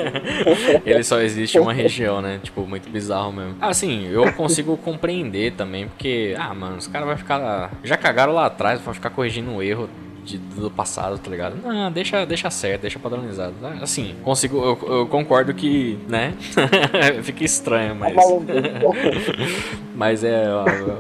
Ele 0.86 1.04
só 1.04 1.22
existe 1.22 1.58
em 1.58 1.62
uma 1.62 1.74
região, 1.74 2.22
né? 2.22 2.40
Tipo, 2.44 2.62
muito 2.68 2.90
bizarro 2.90 3.32
mesmo. 3.32 3.56
Assim, 3.62 4.08
eu 4.08 4.32
consigo 4.34 4.76
compreender 4.78 5.54
também, 5.54 5.88
porque, 5.88 6.36
ah, 6.38 6.54
mano, 6.54 6.78
os 6.78 6.88
caras 6.88 7.08
vão 7.08 7.18
ficar. 7.18 7.72
Já 7.84 7.98
cagaram 7.98 8.34
lá 8.34 8.46
atrás, 8.46 8.82
vão 8.82 8.94
ficar 8.94 9.10
corrigindo 9.10 9.50
um 9.50 9.62
erro 9.62 9.90
de, 10.28 10.38
do 10.38 10.70
passado, 10.70 11.18
tá 11.18 11.32
ligado? 11.32 11.56
Não, 11.64 11.90
deixa, 11.90 12.26
deixa 12.26 12.50
certo, 12.50 12.82
deixa 12.82 13.00
padronizado. 13.00 13.54
Assim, 13.82 14.14
consigo, 14.24 14.58
eu, 14.58 14.96
eu 14.96 15.08
concordo 15.08 15.54
que, 15.54 15.98
né? 16.08 16.34
Fica 17.24 17.46
estranho, 17.46 17.96
mas. 17.96 18.14
mas 19.96 20.24
é, 20.24 20.46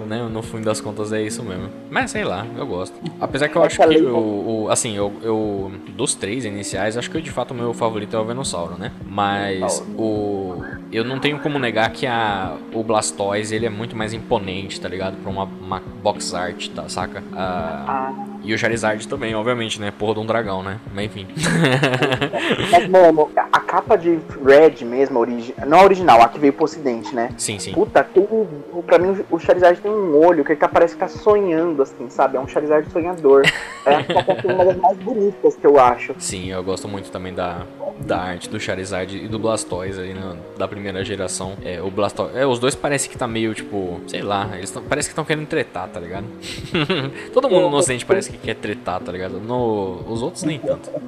né, 0.07 0.27
no 0.31 0.41
fim 0.41 0.61
das 0.61 0.79
contas 0.79 1.11
é 1.11 1.21
isso 1.21 1.43
mesmo. 1.43 1.69
Mas 1.91 2.11
sei 2.11 2.23
lá, 2.23 2.47
eu 2.57 2.65
gosto. 2.65 2.95
Apesar 3.19 3.49
que 3.49 3.57
eu 3.57 3.63
acho 3.63 3.77
que 3.77 4.01
o, 4.01 4.63
o 4.63 4.69
assim, 4.69 4.95
eu, 4.95 5.13
eu, 5.21 5.71
dos 5.89 6.15
três 6.15 6.45
iniciais, 6.45 6.97
acho 6.97 7.11
que 7.11 7.21
de 7.21 7.31
fato 7.31 7.51
o 7.51 7.53
meu 7.53 7.73
favorito 7.73 8.15
é 8.15 8.19
o 8.19 8.25
Venossauro, 8.25 8.77
né? 8.77 8.93
Mas 9.05 9.83
o 9.97 10.63
eu 10.89 11.03
não 11.03 11.19
tenho 11.19 11.37
como 11.39 11.59
negar 11.59 11.91
que 11.91 12.07
a, 12.07 12.55
o 12.73 12.81
Blastoise 12.81 13.53
ele 13.53 13.65
é 13.65 13.69
muito 13.69 13.93
mais 13.93 14.13
imponente, 14.13 14.79
tá 14.79 14.87
ligado? 14.87 15.17
Pra 15.17 15.29
uma, 15.29 15.43
uma 15.43 15.81
box 16.01 16.33
art, 16.33 16.69
tá, 16.69 16.87
saca? 16.87 17.19
Uh, 17.19 17.35
ah 17.35 18.36
E 18.47 18.53
o 18.53 18.57
Charizard 18.57 19.05
também, 19.09 19.35
obviamente, 19.35 19.77
né? 19.77 19.91
Porra 19.91 20.13
de 20.13 20.19
um 20.21 20.25
dragão, 20.25 20.63
né? 20.63 20.79
Mas 20.93 21.07
enfim. 21.07 21.27
Mas, 22.71 22.87
mano, 22.87 23.29
a 23.35 23.59
capa 23.59 23.97
de 23.97 24.17
Red 24.41 24.85
mesmo, 24.85 25.19
origi... 25.19 25.53
não 25.67 25.79
a 25.79 25.83
original, 25.83 26.21
a 26.21 26.29
que 26.29 26.39
veio 26.39 26.53
pro 26.53 26.63
ocidente, 26.63 27.13
né? 27.13 27.29
Sim, 27.37 27.59
sim. 27.59 27.73
Puta, 27.73 28.05
tem. 28.05 28.25
Pra 28.85 28.97
mim, 28.97 29.21
o 29.29 29.37
Charizard 29.37 29.81
tem 29.81 29.91
um 29.91 30.15
olho 30.15 30.45
que 30.45 30.53
ele 30.53 30.59
tá, 30.61 30.69
parece 30.69 30.93
que 30.93 30.99
tá 31.01 31.09
sonhando, 31.09 31.81
assim, 31.81 32.09
sabe? 32.09 32.37
É 32.37 32.39
um 32.39 32.47
Charizard 32.47 32.89
sonhador. 32.89 33.43
É 33.85 33.95
a 33.95 34.03
capa 34.05 34.37
uma 34.45 34.63
das 34.63 34.77
mais 34.77 34.97
bonitas 34.97 35.57
que 35.57 35.67
eu 35.67 35.77
acho. 35.77 36.15
Sim, 36.17 36.49
eu 36.49 36.63
gosto 36.63 36.87
muito 36.87 37.11
também 37.11 37.33
da, 37.33 37.65
da 37.99 38.17
arte 38.17 38.49
do 38.49 38.59
Charizard 38.59 39.13
e 39.17 39.27
do 39.27 39.37
Blastoise 39.37 39.99
aí, 39.99 40.13
né, 40.13 40.37
da 40.57 40.67
primeira 40.67 41.03
geração. 41.03 41.57
É, 41.63 41.81
o 41.81 41.89
Blastoise. 41.89 42.37
É, 42.37 42.45
os 42.45 42.59
dois 42.59 42.75
parece 42.75 43.09
que 43.09 43.17
tá 43.17 43.27
meio, 43.27 43.53
tipo, 43.53 43.99
sei 44.07 44.21
lá, 44.21 44.51
eles 44.55 44.71
tão, 44.71 44.83
parece 44.83 45.09
que 45.09 45.11
estão 45.11 45.25
querendo 45.25 45.47
tretar, 45.47 45.89
tá 45.89 45.99
ligado? 45.99 46.25
Todo 47.33 47.49
mundo 47.49 47.69
no 47.69 47.77
ocidente 47.77 48.05
parece 48.05 48.31
que 48.31 48.36
quer 48.41 48.55
tretar, 48.55 48.99
tá 49.01 49.11
ligado? 49.11 49.39
No, 49.39 50.03
os 50.07 50.21
outros 50.21 50.43
nem 50.43 50.59
tanto. 50.59 50.89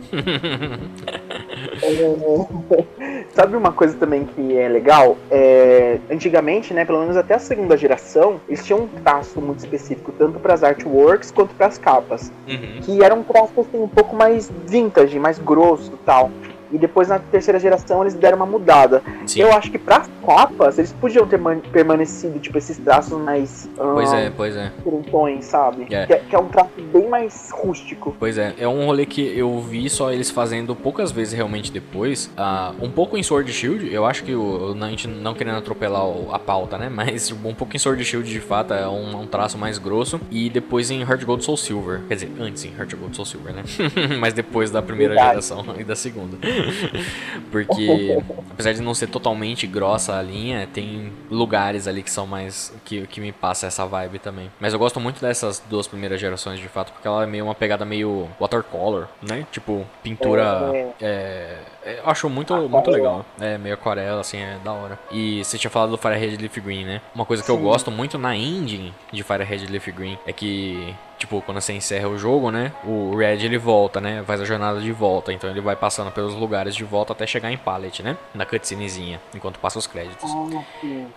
Sabe 3.34 3.56
uma 3.56 3.72
coisa 3.72 3.96
também 3.98 4.26
que 4.26 4.58
é 4.58 4.68
legal? 4.68 5.18
É, 5.30 6.00
antigamente, 6.10 6.74
né, 6.74 6.84
pelo 6.86 7.00
menos 7.00 7.16
até 7.16 7.36
a 7.36 7.40
segunda 7.40 7.78
geração, 7.78 8.42
eles 8.48 8.66
tinham 8.66 8.82
um 8.82 8.88
traço 8.88 9.40
muito 9.42 9.60
específico, 9.60 10.12
tanto 10.18 10.40
para 10.40 10.54
as 10.54 10.64
artworks 10.64 11.32
quanto 11.32 11.54
para 11.56 11.68
as 11.68 11.78
capas. 11.78 12.32
Uhum. 12.48 12.82
Que 12.82 13.04
era 13.04 13.14
um 13.14 13.24
traço 13.24 13.60
assim, 13.60 13.82
um 13.82 13.88
pouco 13.88 14.16
mais 14.16 14.52
vintage, 14.68 15.20
mais 15.20 15.40
grosso 15.40 15.92
e 15.94 15.98
tal. 16.06 16.32
E 16.72 16.78
depois 16.78 17.08
na 17.08 17.20
terceira 17.20 17.60
geração 17.60 18.02
eles 18.02 18.14
deram 18.14 18.38
uma 18.38 18.46
mudada. 18.46 19.02
Sim. 19.26 19.42
Eu 19.42 19.52
acho 19.54 19.72
que 19.72 19.78
para 19.78 20.06
capas 20.26 20.78
eles 20.78 20.92
podiam 20.94 21.26
ter 21.28 21.38
man- 21.38 21.60
permanecido, 21.72 22.38
tipo, 22.40 22.58
esses 22.58 22.78
traços 22.78 23.20
mais. 23.20 23.68
Pois 23.76 24.12
ah, 24.14 24.20
é, 24.20 24.30
pois 24.30 24.56
é. 24.56 24.72
diferentões, 24.78 25.46
sabe? 25.46 25.88
É. 25.90 26.06
Que, 26.06 26.14
é, 26.14 26.18
que 26.20 26.36
é 26.36 26.40
um 26.40 26.48
traço 26.48 26.70
bem 26.94 27.08
mais 27.10 27.50
rústico. 27.52 28.16
Pois 28.20 28.38
é, 28.38 28.54
é 28.58 28.68
um 28.68 28.86
rolê 28.86 29.06
que 29.06 29.22
eu 29.38 29.60
vi 29.62 29.90
só 29.90 30.12
eles 30.12 30.30
fazendo 30.30 30.76
poucas 30.76 31.12
vezes 31.12 31.34
realmente 31.34 31.72
depois. 31.72 32.30
Ah, 32.38 32.74
um 32.82 32.90
pouco 32.92 33.18
em 33.18 33.24
Sword 33.24 33.52
Shield, 33.52 33.92
eu 33.92 34.06
acho 34.06 34.24
que 34.24 34.36
o, 34.36 34.76
a 34.80 34.90
gente 34.90 35.08
não 35.08 35.34
querendo 35.34 35.58
atropelar 35.58 36.06
o- 36.06 36.30
a 36.34 36.38
pauta, 36.40 36.78
né? 36.78 36.90
Mas 36.94 37.32
um 37.32 37.54
pouco 37.56 37.76
em 37.76 37.80
Sword 37.80 38.04
Shield 38.06 38.30
de 38.30 38.40
fato 38.40 38.74
é 38.74 38.88
um, 38.88 39.22
um 39.22 39.26
traço 39.28 39.58
mais 39.58 39.78
grosso. 39.78 40.20
E 40.30 40.50
depois 40.50 40.92
em 40.92 41.02
Heart 41.02 41.24
Gold 41.26 41.44
Soul 41.44 41.58
Silver. 41.58 42.02
Quer 42.08 42.14
dizer, 42.16 42.32
antes 42.40 42.64
em 42.66 42.72
Heart 42.78 42.96
Gold 42.96 43.16
Soul 43.16 43.26
Silver, 43.26 43.54
né? 43.54 43.64
Mas 44.20 44.34
depois 44.34 44.70
da 44.72 44.82
primeira 44.82 45.14
Verdade. 45.16 45.30
geração 45.42 45.66
e 45.80 45.84
da 45.84 45.96
segunda. 45.96 46.38
Porque 47.52 48.18
apesar 48.52 48.74
de 48.74 48.82
não 48.82 48.94
ser 48.94 49.08
totalmente 49.08 49.66
grossa 49.66 50.18
a 50.18 50.22
linha, 50.22 50.68
tem 50.72 51.12
lugares 51.30 51.88
ali 51.88 52.04
que 52.04 52.12
são 52.12 52.28
mais. 52.28 52.74
que, 52.86 53.06
que 53.08 53.22
me 53.22 53.32
passa 53.32 53.68
essa 53.68 53.86
vibe 53.86 54.20
também. 54.20 54.52
Mas 54.60 54.74
eu 54.74 54.80
gosto 54.80 55.00
muito 55.00 55.22
dessas 55.22 55.62
duas 55.70 55.88
primeiras 55.88 56.20
gerações 56.20 56.60
de 56.60 56.68
fato, 56.68 56.92
porque 56.92 57.08
ela 57.08 57.24
é 57.24 57.28
meio 57.28 57.46
uma 57.46 57.56
pegada 57.56 57.86
meio 57.86 58.30
watercolor, 58.40 59.08
né? 59.22 59.46
Tipo, 59.52 59.86
pintura. 60.04 60.72
É. 60.74 60.94
É, 61.02 61.58
é, 61.79 61.79
eu 61.98 62.10
acho 62.10 62.30
muito, 62.30 62.56
muito 62.70 62.92
legal. 62.92 63.26
É 63.40 63.58
meio 63.58 63.76
aquarela, 63.76 64.22
assim, 64.22 64.38
é 64.38 64.58
da 64.64 64.72
hora. 64.72 65.00
E 65.12 65.44
você 65.44 65.58
tinha 65.58 65.72
falado 65.72 65.92
do 65.92 65.98
Fire 65.98 66.18
Red 66.18 66.38
Leaf 66.38 66.58
Green, 66.60 66.86
né? 66.86 67.02
Uma 67.14 67.26
coisa 67.26 67.44
que 67.44 67.50
eu 67.50 67.58
Sim. 67.58 67.64
gosto 67.64 67.92
muito 67.92 68.18
na 68.18 68.36
engine 68.36 68.94
de 69.12 69.24
Fire 69.24 69.44
Red 69.44 69.66
Leaf 69.68 69.88
Green 69.92 70.18
é 70.26 70.34
que 70.34 70.96
Tipo, 71.20 71.42
quando 71.42 71.60
você 71.60 71.74
encerra 71.74 72.08
o 72.08 72.18
jogo, 72.18 72.50
né? 72.50 72.72
O 72.86 73.14
Red 73.14 73.44
ele 73.44 73.58
volta, 73.58 74.00
né? 74.00 74.24
Faz 74.26 74.40
a 74.40 74.46
jornada 74.46 74.80
de 74.80 74.92
volta. 74.94 75.34
Então 75.34 75.50
ele 75.50 75.60
vai 75.60 75.76
passando 75.76 76.10
pelos 76.12 76.34
lugares 76.34 76.74
de 76.74 76.86
volta 76.86 77.12
até 77.12 77.28
chegar 77.28 77.52
em 77.52 77.58
Pallet, 77.58 78.02
né? 78.02 78.18
Na 78.34 78.46
cutscenezinha, 78.46 79.20
enquanto 79.36 79.60
passa 79.60 79.78
os 79.78 79.86
créditos. 79.86 80.32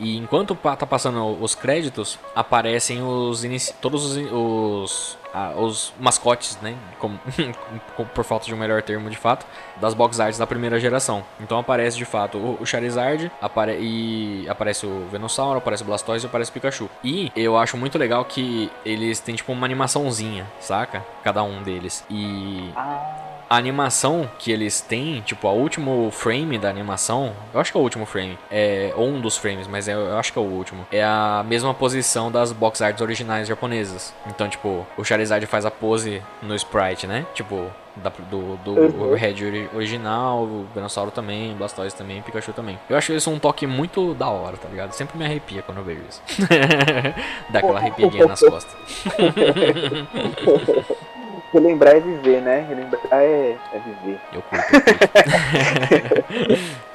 E 0.01 0.17
enquanto 0.17 0.57
tá 0.57 0.85
passando 0.85 1.41
os 1.41 1.55
créditos, 1.55 2.19
aparecem 2.35 3.01
os 3.01 3.43
todos 3.81 4.17
os, 4.17 4.33
os, 4.33 5.19
os 5.57 5.92
mascotes, 5.99 6.59
né? 6.61 6.75
Como, 6.99 7.18
com- 7.97 8.05
por 8.05 8.25
falta 8.25 8.47
de 8.47 8.55
um 8.55 8.57
melhor 8.57 8.83
termo 8.83 9.09
de 9.11 9.16
fato, 9.16 9.47
das 9.81 9.95
box 9.95 10.21
arts 10.21 10.38
da 10.38 10.47
primeira 10.47 10.79
geração. 10.79 11.25
Então 11.40 11.59
aparece 11.59 11.97
de 11.97 12.05
fato 12.05 12.38
o, 12.38 12.66
Charizard, 12.66 13.31
apare, 13.40 13.79
e 13.81 14.47
aparece 14.49 14.87
o 14.87 15.07
Venusaur, 15.11 15.57
aparece 15.57 15.83
o 15.83 15.87
Blastoise 15.87 16.27
e 16.27 16.29
aparece 16.29 16.51
o 16.51 16.55
Pikachu. 16.55 16.90
E 17.03 17.31
eu 17.35 17.57
acho 17.57 17.77
muito 17.77 17.97
legal 17.99 18.25
que 18.25 18.71
eles 18.85 19.21
têm 19.21 19.35
tipo 19.35 19.53
uma 19.53 19.64
animaçãozinha, 19.66 20.47
saca? 20.61 21.05
Cada 21.25 21.42
um 21.42 21.62
deles. 21.62 22.05
E 22.11 22.71
Ah, 22.77 23.32
a 23.53 23.57
animação 23.57 24.29
que 24.38 24.51
eles 24.51 24.81
têm, 24.81 25.21
tipo, 25.21 25.47
o 25.47 25.53
último 25.53 26.11
frame 26.11 26.57
da 26.57 26.71
animação, 26.71 27.35
eu 27.53 27.61
acho 27.61 27.71
que 27.71 27.77
é 27.77 27.81
o 27.81 27.83
último 27.83 28.07
frame, 28.07 28.38
é, 28.51 28.93
ou 28.97 29.07
um 29.07 29.21
dos 29.21 29.37
frames, 29.37 29.67
mas 29.67 29.88
é- 29.88 29.93
eu 29.95 30.17
acho 30.19 30.33
que 30.33 30.38
é 30.38 30.43
o 30.43 30.45
último, 30.47 30.87
é 30.91 31.05
a 31.05 31.45
mesma 31.47 31.75
posição 31.75 32.33
das 32.33 32.51
box 32.51 32.81
arts 32.81 33.03
originais 33.03 33.47
japonesas. 33.47 34.15
Então, 34.27 34.49
tipo, 34.49 34.87
o 34.97 35.05
Charizard 35.05 35.45
faz 35.45 35.67
a 35.67 35.71
pose 35.71 36.23
no 36.41 36.55
sprite, 36.57 37.07
né? 37.07 37.27
Tipo, 37.35 37.71
da- 37.95 38.11
do, 38.31 38.57
do 38.57 38.71
Uhum. 38.73 39.15
Red 39.15 39.35
ori- 39.45 39.69
original, 39.75 40.45
o 40.45 40.67
Venusaur 40.75 41.11
também, 41.11 41.53
o 41.53 41.57
Blastoise 41.57 41.95
também, 41.95 42.21
o 42.21 42.23
Pikachu 42.23 42.55
também. 42.55 42.79
Eu 42.88 42.97
acho 42.97 43.12
isso 43.12 43.31
um 43.31 43.38
toque 43.38 43.67
muito 43.67 44.15
da 44.15 44.31
hora, 44.31 44.57
tá 44.57 44.67
ligado? 44.67 44.93
Sempre 44.93 45.19
me 45.19 45.27
arrepia 45.27 45.61
quando 45.61 45.77
eu 45.79 45.85
vejo 45.85 46.01
isso. 46.09 46.23
Dá 47.53 47.59
aquela 47.59 47.79
arrepiadinha 47.81 48.25
nas 48.27 48.41
costas. 48.41 48.75
relembrar 51.53 51.97
é 51.97 52.01
viver, 52.01 52.41
né? 52.41 52.67
Relembrar 52.69 53.01
é, 53.12 53.57
é 53.73 53.79
viver. 53.79 54.21
Eu 54.33 54.43
curto. 54.43 54.65
eu 54.75 56.01
curto. 56.01 56.83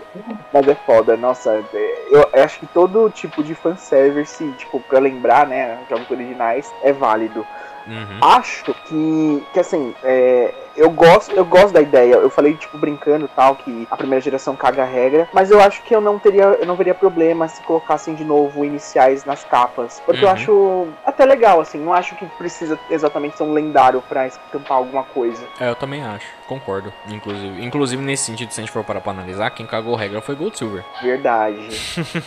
Mas 0.52 0.68
é 0.68 0.76
foda, 0.76 1.16
nossa, 1.16 1.64
é, 1.74 2.08
eu, 2.10 2.28
eu 2.34 2.44
acho 2.44 2.60
que 2.60 2.66
todo 2.68 3.10
tipo 3.10 3.44
de 3.44 3.54
fanservice, 3.54 4.52
tipo, 4.58 4.80
pra 4.80 5.00
lembrar, 5.00 5.46
né, 5.46 5.78
jogos 5.90 6.10
originais, 6.10 6.74
é 6.82 6.92
válido. 6.92 7.46
Uhum. 7.86 8.20
Acho 8.22 8.74
que, 8.74 9.46
que 9.54 9.60
assim, 9.60 9.94
é, 10.04 10.54
eu 10.78 10.90
gosto, 10.90 11.32
eu 11.36 11.44
gosto 11.44 11.74
da 11.74 11.82
ideia. 11.82 12.14
Eu 12.16 12.30
falei, 12.30 12.54
tipo, 12.56 12.78
brincando 12.78 13.26
e 13.26 13.30
tal, 13.30 13.56
que 13.56 13.88
a 13.92 13.98
primeira 13.98 14.22
geração 14.22 14.56
caga 14.56 14.84
a 14.84 14.86
regra, 14.86 15.28
mas 15.34 15.52
eu 15.52 15.60
acho 15.60 15.82
que 15.84 15.96
eu 15.96 16.00
não 16.00 16.18
teria, 16.20 16.44
eu 16.60 16.66
não 16.66 16.76
veria 16.76 16.94
problema 16.94 17.48
se 17.48 17.62
colocassem 17.64 18.16
de 18.16 18.24
novo 18.24 18.64
iniciais 18.64 19.26
nas 19.26 19.44
capas. 19.44 20.02
Porque 20.06 20.24
eu 20.24 20.28
Uhum. 20.30 20.34
acho 20.34 20.88
até 21.06 21.26
legal, 21.26 21.60
assim, 21.60 21.80
não 21.80 21.94
acho 21.94 22.16
que 22.16 22.26
precisa 22.38 22.80
exatamente 22.90 23.38
ser 23.38 23.44
um 23.44 23.54
lendário 23.54 24.02
pra 24.08 24.28
estampar 24.28 24.78
alguma 24.78 25.04
coisa. 25.04 25.44
É, 25.60 25.70
eu 25.70 25.76
também 25.76 26.04
acho, 26.04 26.26
concordo. 26.48 26.94
Inclusive, 27.10 27.66
inclusive 27.66 28.02
nesse 28.04 28.26
sentido, 28.26 28.52
se 28.52 28.60
a 28.60 28.64
gente 28.64 28.72
for 28.72 28.84
parar 28.84 29.02
pra 29.02 29.12
analisar, 29.12 29.50
quem 29.52 29.66
cagou 29.66 29.96
a 29.96 30.00
regra 30.00 30.22
foi 30.22 30.36
Gold 30.36 30.58
Silver. 30.58 30.84
Verdade. 31.02 31.58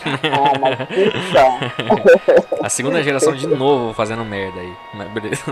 ah, 0.03 0.59
mas 0.59 0.77
puta. 0.87 2.47
A 2.63 2.69
segunda 2.69 3.01
geração 3.03 3.33
de 3.33 3.47
novo 3.47 3.93
fazendo 3.93 4.23
merda 4.25 4.59
aí. 4.59 4.73
Mas 4.93 5.07
beleza. 5.09 5.43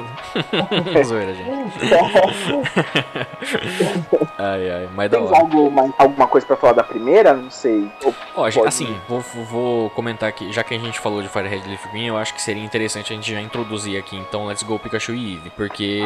Zoeira, 1.06 1.34
gente. 1.34 1.50
Ai, 4.38 4.70
ai, 4.72 4.90
mas 4.96 5.10
da 5.12 5.18
Tem 5.18 5.28
hora. 5.28 5.38
algo, 5.38 5.70
mais- 5.72 5.92
alguma 5.98 6.28
coisa 6.28 6.48
pra 6.48 6.56
falar 6.56 6.74
da 6.74 6.84
primeira? 6.84 7.34
Não 7.34 7.50
sei. 7.52 7.90
Ó, 8.36 8.44
Pode. 8.44 8.60
assim, 8.68 8.96
vou, 9.08 9.20
vou 9.50 9.90
comentar 9.92 10.30
aqui, 10.30 10.52
já 10.52 10.64
que 10.64 10.74
a 10.74 10.80
gente 10.80 11.00
falou 11.00 11.22
de 11.22 11.28
Fire 11.28 11.48
Red 11.48 11.62
Leaf 11.68 11.86
Green, 11.92 12.08
eu 12.08 12.18
acho 12.18 12.34
que 12.34 12.42
seria 12.42 12.64
interessante 12.64 13.12
a 13.12 13.16
gente 13.16 13.32
já 13.32 13.42
introduzir 13.42 13.98
aqui, 14.00 14.16
então, 14.18 14.46
Let's 14.46 14.64
Go 14.64 14.80
Pikachu 14.80 15.14
e 15.14 15.34
Eevee. 15.34 15.52
Porque 15.56 16.02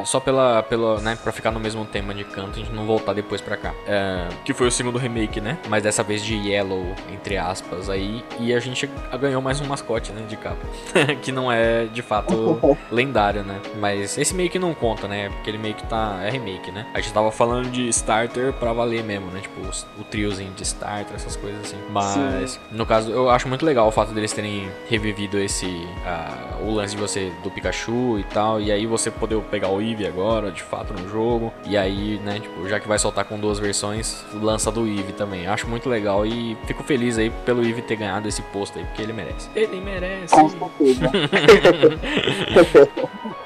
Ah, 0.00 0.04
só 0.04 0.18
pela, 0.20 0.62
pela, 0.64 1.00
né, 1.00 1.16
pra 1.22 1.30
ficar 1.32 1.50
no 1.52 1.60
mesmo 1.60 1.84
tema 1.84 2.12
de 2.14 2.24
canto, 2.24 2.50
a 2.56 2.58
gente 2.58 2.72
não 2.72 2.84
voltar 2.86 3.12
depois 3.12 3.40
pra 3.40 3.56
cá. 3.56 3.72
É, 3.86 4.26
que 4.44 4.52
foi 4.52 4.66
o 4.66 4.70
segundo 4.70 4.98
remake, 4.98 5.40
né? 5.40 5.58
Mas 5.68 5.82
dessa 5.82 6.02
vez 6.02 6.24
de 6.24 6.34
Yellow, 6.34 6.84
entre 7.12 7.36
aspas, 7.38 7.88
aí. 7.88 8.24
E 8.40 8.52
a 8.52 8.58
gente 8.60 8.90
ganhou 9.20 9.40
mais 9.40 9.60
um 9.60 9.66
mascote, 9.66 10.12
né, 10.12 10.22
de 10.28 10.36
capa. 10.36 10.56
que 11.22 11.30
não 11.30 11.50
é, 11.50 11.84
de 11.84 12.02
fato, 12.02 12.76
lendário, 12.90 13.42
né? 13.44 13.60
Mas 13.78 14.18
esse 14.18 14.34
meio 14.34 14.50
que 14.50 14.58
não 14.58 14.74
conta, 14.74 15.06
né? 15.06 15.28
Porque 15.30 15.50
ele 15.50 15.58
meio 15.58 15.74
que 15.74 15.86
tá. 15.86 16.18
É 16.26 16.30
remake, 16.30 16.72
né? 16.72 16.84
A 16.92 17.00
gente 17.00 17.12
tava 17.12 17.30
falando 17.30 17.70
de 17.70 17.88
starter 17.88 18.52
pra 18.54 18.72
valer 18.72 19.04
mesmo, 19.04 19.30
né? 19.30 19.40
Tipo, 19.40 19.60
o 20.00 20.04
triozinho 20.04 20.50
de 20.52 20.64
starter, 20.64 21.14
essas 21.14 21.36
coisas 21.36 21.60
assim. 21.60 21.76
Mas, 21.90 22.58
no 22.72 22.84
caso, 22.84 23.12
eu 23.12 23.30
acho 23.30 23.46
muito 23.48 23.64
legal 23.64 23.86
o 23.86 23.92
fato 23.92 24.12
deles 24.12 24.32
terem 24.32 24.68
revivido 24.88 25.38
esse. 25.38 25.86
ah, 26.04 26.56
o 26.60 26.72
lance 26.72 26.96
de 26.96 27.00
você 27.00 27.32
do 27.44 27.50
Pikachu 27.50 28.18
e 28.18 28.24
tal. 28.24 28.60
E 28.60 28.72
aí 28.72 28.86
você 28.86 29.08
poder 29.08 29.40
pegar 29.42 29.68
o 29.68 29.80
Eevee 29.80 30.06
agora, 30.06 30.50
de 30.50 30.62
fato, 30.62 30.92
no 30.92 31.08
jogo. 31.08 31.52
E 31.64 31.76
aí, 31.76 32.18
né? 32.24 32.40
Tipo, 32.40 32.68
já 32.68 32.80
que 32.80 32.88
vai 32.88 32.98
soltar 32.98 33.24
com 33.24 33.38
duas 33.38 33.60
versões, 33.60 34.24
lança 34.34 34.72
do 34.72 34.86
Eevee 34.86 35.12
também. 35.12 35.44
Eu 35.44 35.52
Acho 35.52 35.68
muito 35.68 35.88
legal 35.88 36.26
e 36.26 36.56
fico 36.66 36.82
feliz 36.82 37.18
aí 37.18 37.30
pelo 37.44 37.62
Eevee 37.64 37.82
ter 37.82 37.96
ganhado 37.96 38.28
esse 38.28 38.42
posto 38.42 38.78
aí, 38.78 38.84
porque 38.84 39.02
ele 39.02 39.12
merece. 39.12 39.48
Ele 39.54 39.80
merece. 39.80 40.34
Com 40.34 40.48
certeza. 40.48 41.06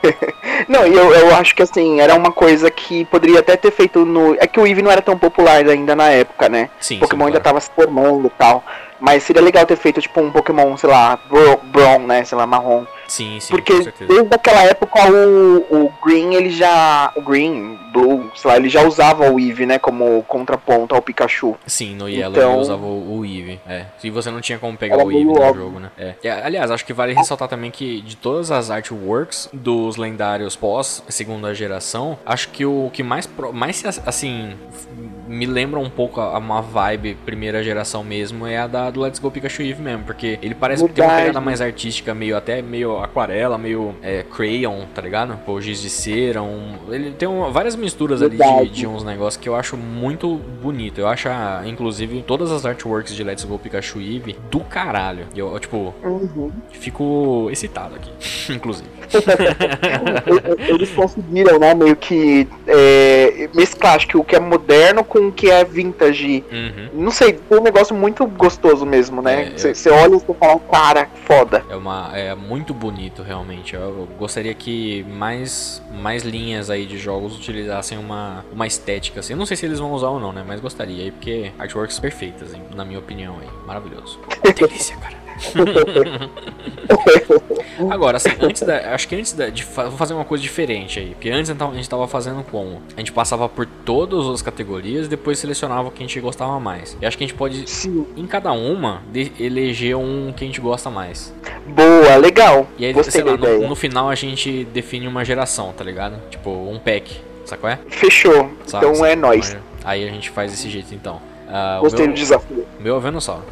não, 0.69 0.87
eu, 0.87 1.13
eu 1.13 1.35
acho 1.35 1.55
que 1.55 1.63
assim, 1.63 2.01
era 2.01 2.15
uma 2.15 2.33
coisa 2.33 2.71
que 2.71 3.05
poderia 3.07 3.41
até 3.41 3.57
ter 3.57 3.71
feito 3.71 4.05
no. 4.05 4.35
É 4.35 4.47
que 4.47 4.59
o 4.59 4.67
Eevee 4.67 4.83
não 4.83 4.91
era 4.91 5.03
tão 5.03 5.19
popular 5.19 5.67
ainda 5.69 5.95
na 5.95 6.09
época, 6.11 6.49
né? 6.49 6.71
Sim, 6.81 6.99
Pokémon 6.99 7.25
sim, 7.25 7.29
ainda 7.29 7.41
claro. 7.41 7.57
tava 7.57 7.61
se 7.61 7.71
formando 7.75 8.27
e 8.27 8.31
tal. 8.31 8.65
Mas 9.01 9.23
seria 9.23 9.43
legal 9.43 9.65
ter 9.65 9.77
feito, 9.77 10.01
tipo, 10.01 10.21
um 10.21 10.31
Pokémon, 10.31 10.77
sei 10.77 10.91
lá, 10.91 11.19
Brown, 11.73 12.07
né? 12.07 12.25
Sei 12.25 12.37
lá, 12.37 12.47
marrom. 12.47 12.85
Sim, 13.09 13.41
sim, 13.41 13.51
Porque 13.51 13.73
desde 13.73 14.33
aquela 14.33 14.63
época 14.63 15.11
o, 15.11 15.57
o 15.69 15.93
Green, 16.05 16.35
ele 16.35 16.51
já. 16.51 17.13
O 17.17 17.23
Green, 17.23 17.77
Blue, 17.93 18.31
sei 18.37 18.51
lá, 18.51 18.57
ele 18.57 18.69
já 18.69 18.83
usava 18.83 19.29
o 19.29 19.41
Eevee, 19.41 19.67
né? 19.67 19.79
Como 19.81 20.23
contraponto 20.25 20.95
ao 20.95 21.03
Pikachu. 21.03 21.57
Sim, 21.67 21.97
no 21.97 22.09
Yellow 22.09 22.37
então... 22.37 22.53
ele 22.53 22.61
usava 22.61 22.85
o, 22.85 23.19
o 23.19 23.25
Eevee. 23.25 23.59
É. 23.67 23.87
E 24.05 24.11
você 24.11 24.31
não 24.31 24.41
tinha 24.41 24.59
como 24.59 24.77
pegar 24.77 24.99
o 24.99 25.11
Eevee 25.11 25.25
no 25.25 25.33
óbvio. 25.33 25.65
jogo, 25.65 25.81
né? 25.81 25.91
É. 25.99 26.15
E, 26.23 26.29
aliás, 26.29 26.71
acho 26.71 26.87
que 26.87 26.93
vale 26.93 27.13
ressaltar 27.13 27.49
também 27.49 27.71
que 27.71 28.01
de 28.03 28.17
todas 28.17 28.53
as 28.53 28.71
artworks 28.71 29.49
dos 29.53 29.97
lendários 29.97 30.55
pós 30.55 31.03
segunda 31.09 31.53
geração, 31.55 32.19
acho 32.25 32.49
que 32.51 32.65
o 32.65 32.91
que 32.93 33.03
mais, 33.03 33.29
mais 33.53 34.01
assim 34.07 34.57
me 35.31 35.47
lembra 35.47 35.79
um 35.79 35.89
pouco 35.89 36.21
a, 36.21 36.37
uma 36.37 36.61
vibe 36.61 37.17
primeira 37.25 37.63
geração 37.63 38.03
mesmo 38.03 38.47
é 38.47 38.59
a 38.59 38.67
da 38.67 38.91
do 38.91 39.01
Let's 39.01 39.21
Go 39.21 39.31
Pikachu 39.31 39.63
Eve 39.63 39.81
mesmo, 39.81 40.05
porque 40.05 40.39
ele 40.43 40.57
parece 40.57 40.85
que 40.85 40.93
tem 40.93 41.05
uma 41.05 41.15
pegada 41.15 41.41
mais 41.41 41.61
artística, 41.61 42.13
meio 42.13 42.37
até 42.37 42.61
meio 42.61 42.99
aquarela, 42.99 43.57
meio 43.57 43.95
é, 44.03 44.25
crayon, 44.25 44.87
tá 44.93 45.01
ligado? 45.01 45.39
Pô, 45.47 45.61
giz 45.61 45.81
de 45.81 45.89
cera, 45.89 46.43
um, 46.43 46.77
ele 46.91 47.13
tem 47.13 47.29
várias 47.53 47.77
misturas 47.77 48.21
ali 48.23 48.37
de, 48.37 48.69
de, 48.71 48.87
uns 48.87 49.05
negócios 49.05 49.41
que 49.41 49.49
eu 49.49 49.55
acho 49.55 49.77
muito 49.77 50.37
bonito. 50.61 51.01
Eu 51.01 51.07
acho, 51.07 51.29
inclusive, 51.65 52.23
todas 52.27 52.51
as 52.51 52.67
artworks 52.67 53.15
de 53.15 53.23
Let's 53.23 53.45
Go 53.45 53.59
Pikachu 53.59 54.01
Eve 54.01 54.37
do 54.51 54.61
caralho. 54.61 55.27
Eu, 55.35 55.53
eu 55.53 55.61
tipo, 55.61 55.95
uhum. 56.03 56.51
fico 56.73 57.49
excitado 57.53 57.95
aqui, 57.95 58.11
inclusive. 58.53 58.89
Eles 60.69 60.91
conseguiram, 60.91 61.59
né, 61.59 61.75
meio 61.75 61.97
que 61.97 62.47
é, 62.67 63.49
mesclar, 63.55 63.95
acho 63.95 64.09
que 64.09 64.17
o 64.17 64.25
que 64.25 64.37
é 64.37 64.41
moderno 64.41 65.05
com 65.05 65.29
o 65.29 65.33
que 65.33 65.51
é 65.51 65.65
vintage. 65.65 66.45
Uhum. 66.51 67.03
Não 67.05 67.11
sei, 67.11 67.39
foi 67.49 67.59
um 67.59 67.63
negócio 67.63 67.95
muito 67.95 68.27
gostoso 68.27 68.87
mesmo, 68.87 69.21
né? 69.23 69.53
Você 69.57 69.89
é, 69.89 69.93
olha 69.93 70.17
e 70.17 70.21
você 70.21 70.35
fala, 70.35 70.61
cara, 70.71 71.09
foda. 71.25 71.65
É, 71.69 71.77
uma, 71.77 72.11
é 72.15 72.35
muito 72.35 72.73
bonito, 72.73 73.23
realmente. 73.23 73.75
Eu, 73.75 73.81
eu 73.81 74.09
gostaria 74.19 74.55
que 74.55 75.05
mais, 75.05 75.83
mais 75.93 76.23
linhas 76.23 76.71
aí 76.71 76.87
de 76.87 76.99
jogos 76.99 77.37
utilizassem 77.37 77.99
uma, 77.99 78.45
uma 78.53 78.67
estética 78.67 79.21
assim. 79.21 79.33
Eu 79.33 79.39
não 79.39 79.47
sei 79.47 79.57
se 79.57 79.67
eles 79.67 79.79
vão 79.79 79.93
usar 79.93 80.09
ou 80.09 80.21
não, 80.21 80.33
né? 80.33 80.45
Mas 80.47 80.61
gostaria 80.61 81.05
aí, 81.05 81.11
porque 81.11 81.53
artworks 81.59 81.99
perfeitas, 81.99 82.55
hein? 82.55 82.63
na 82.75 82.85
minha 82.85 82.99
opinião 82.99 83.37
aí. 83.41 83.49
Maravilhoso. 83.67 84.19
Delícia, 84.57 84.97
cara. 84.97 85.20
Agora, 87.91 88.19
assim, 88.19 88.31
antes 88.41 88.63
da. 88.63 88.95
Acho 88.95 89.09
que 89.09 89.17
antes 89.17 89.33
da, 89.33 89.49
de 89.49 89.65
vou 89.65 89.91
fazer 89.93 90.15
uma 90.15 90.25
coisa 90.25 90.43
diferente 90.43 90.99
aí. 90.99 91.11
Porque 91.11 91.31
antes 91.31 91.51
a 91.51 91.55
gente 91.73 91.89
tava 91.89 92.07
fazendo 92.07 92.45
como? 92.45 92.83
A 92.97 93.01
gente 93.01 93.13
passava 93.13 93.49
por 93.49 93.67
todas 93.67 94.27
as 94.27 94.43
categorias 94.43 95.07
e 95.07 95.09
depois 95.09 95.39
selecionava 95.39 95.89
o 95.89 95.91
que 95.91 96.03
a 96.03 96.07
gente 96.07 96.21
gostava 96.21 96.61
mais. 96.61 96.97
E 97.01 97.07
acho 97.07 97.17
que 97.17 97.25
a 97.25 97.27
gente 97.27 97.37
pode, 97.37 97.69
Sim. 97.71 98.07
em 98.17 98.27
cada 98.27 98.53
uma, 98.53 99.03
de, 99.11 99.33
eleger 99.41 99.97
um 99.97 100.33
que 100.37 100.45
a 100.45 100.47
gente 100.47 100.61
gosta 100.61 100.91
mais. 100.91 101.33
Boa, 101.67 102.17
legal. 102.17 102.67
E 102.79 102.85
aí, 102.85 103.05
sei 103.05 103.23
lá, 103.23 103.37
no, 103.37 103.69
no, 103.69 103.77
final 103.77 104.09
a 104.09 104.15
gente 104.15 104.65
define 104.65 105.07
uma 105.07 105.25
geração, 105.25 105.73
tá 105.73 105.85
ligado? 105.85 106.21
Tipo, 106.31 106.51
um 106.51 106.79
pack. 106.79 107.21
Sabe 107.45 107.63
qual 107.63 107.73
é? 107.73 107.79
Fechou. 107.89 108.51
Sabe, 108.67 108.85
então 108.85 108.95
sabe? 108.95 109.13
é 109.13 109.17
nós. 109.17 109.57
Aí 109.85 110.07
a 110.07 110.13
gente 110.13 110.31
faz 110.31 110.51
desse 110.51 110.69
jeito 110.69 110.95
então. 110.95 111.21
Uh, 111.51 111.81
Gostei 111.81 112.07
meu, 112.07 112.15
do 112.15 112.19
desafio. 112.19 112.67
Meu 112.79 112.97
é 112.97 113.01
Venossauro. 113.01 113.43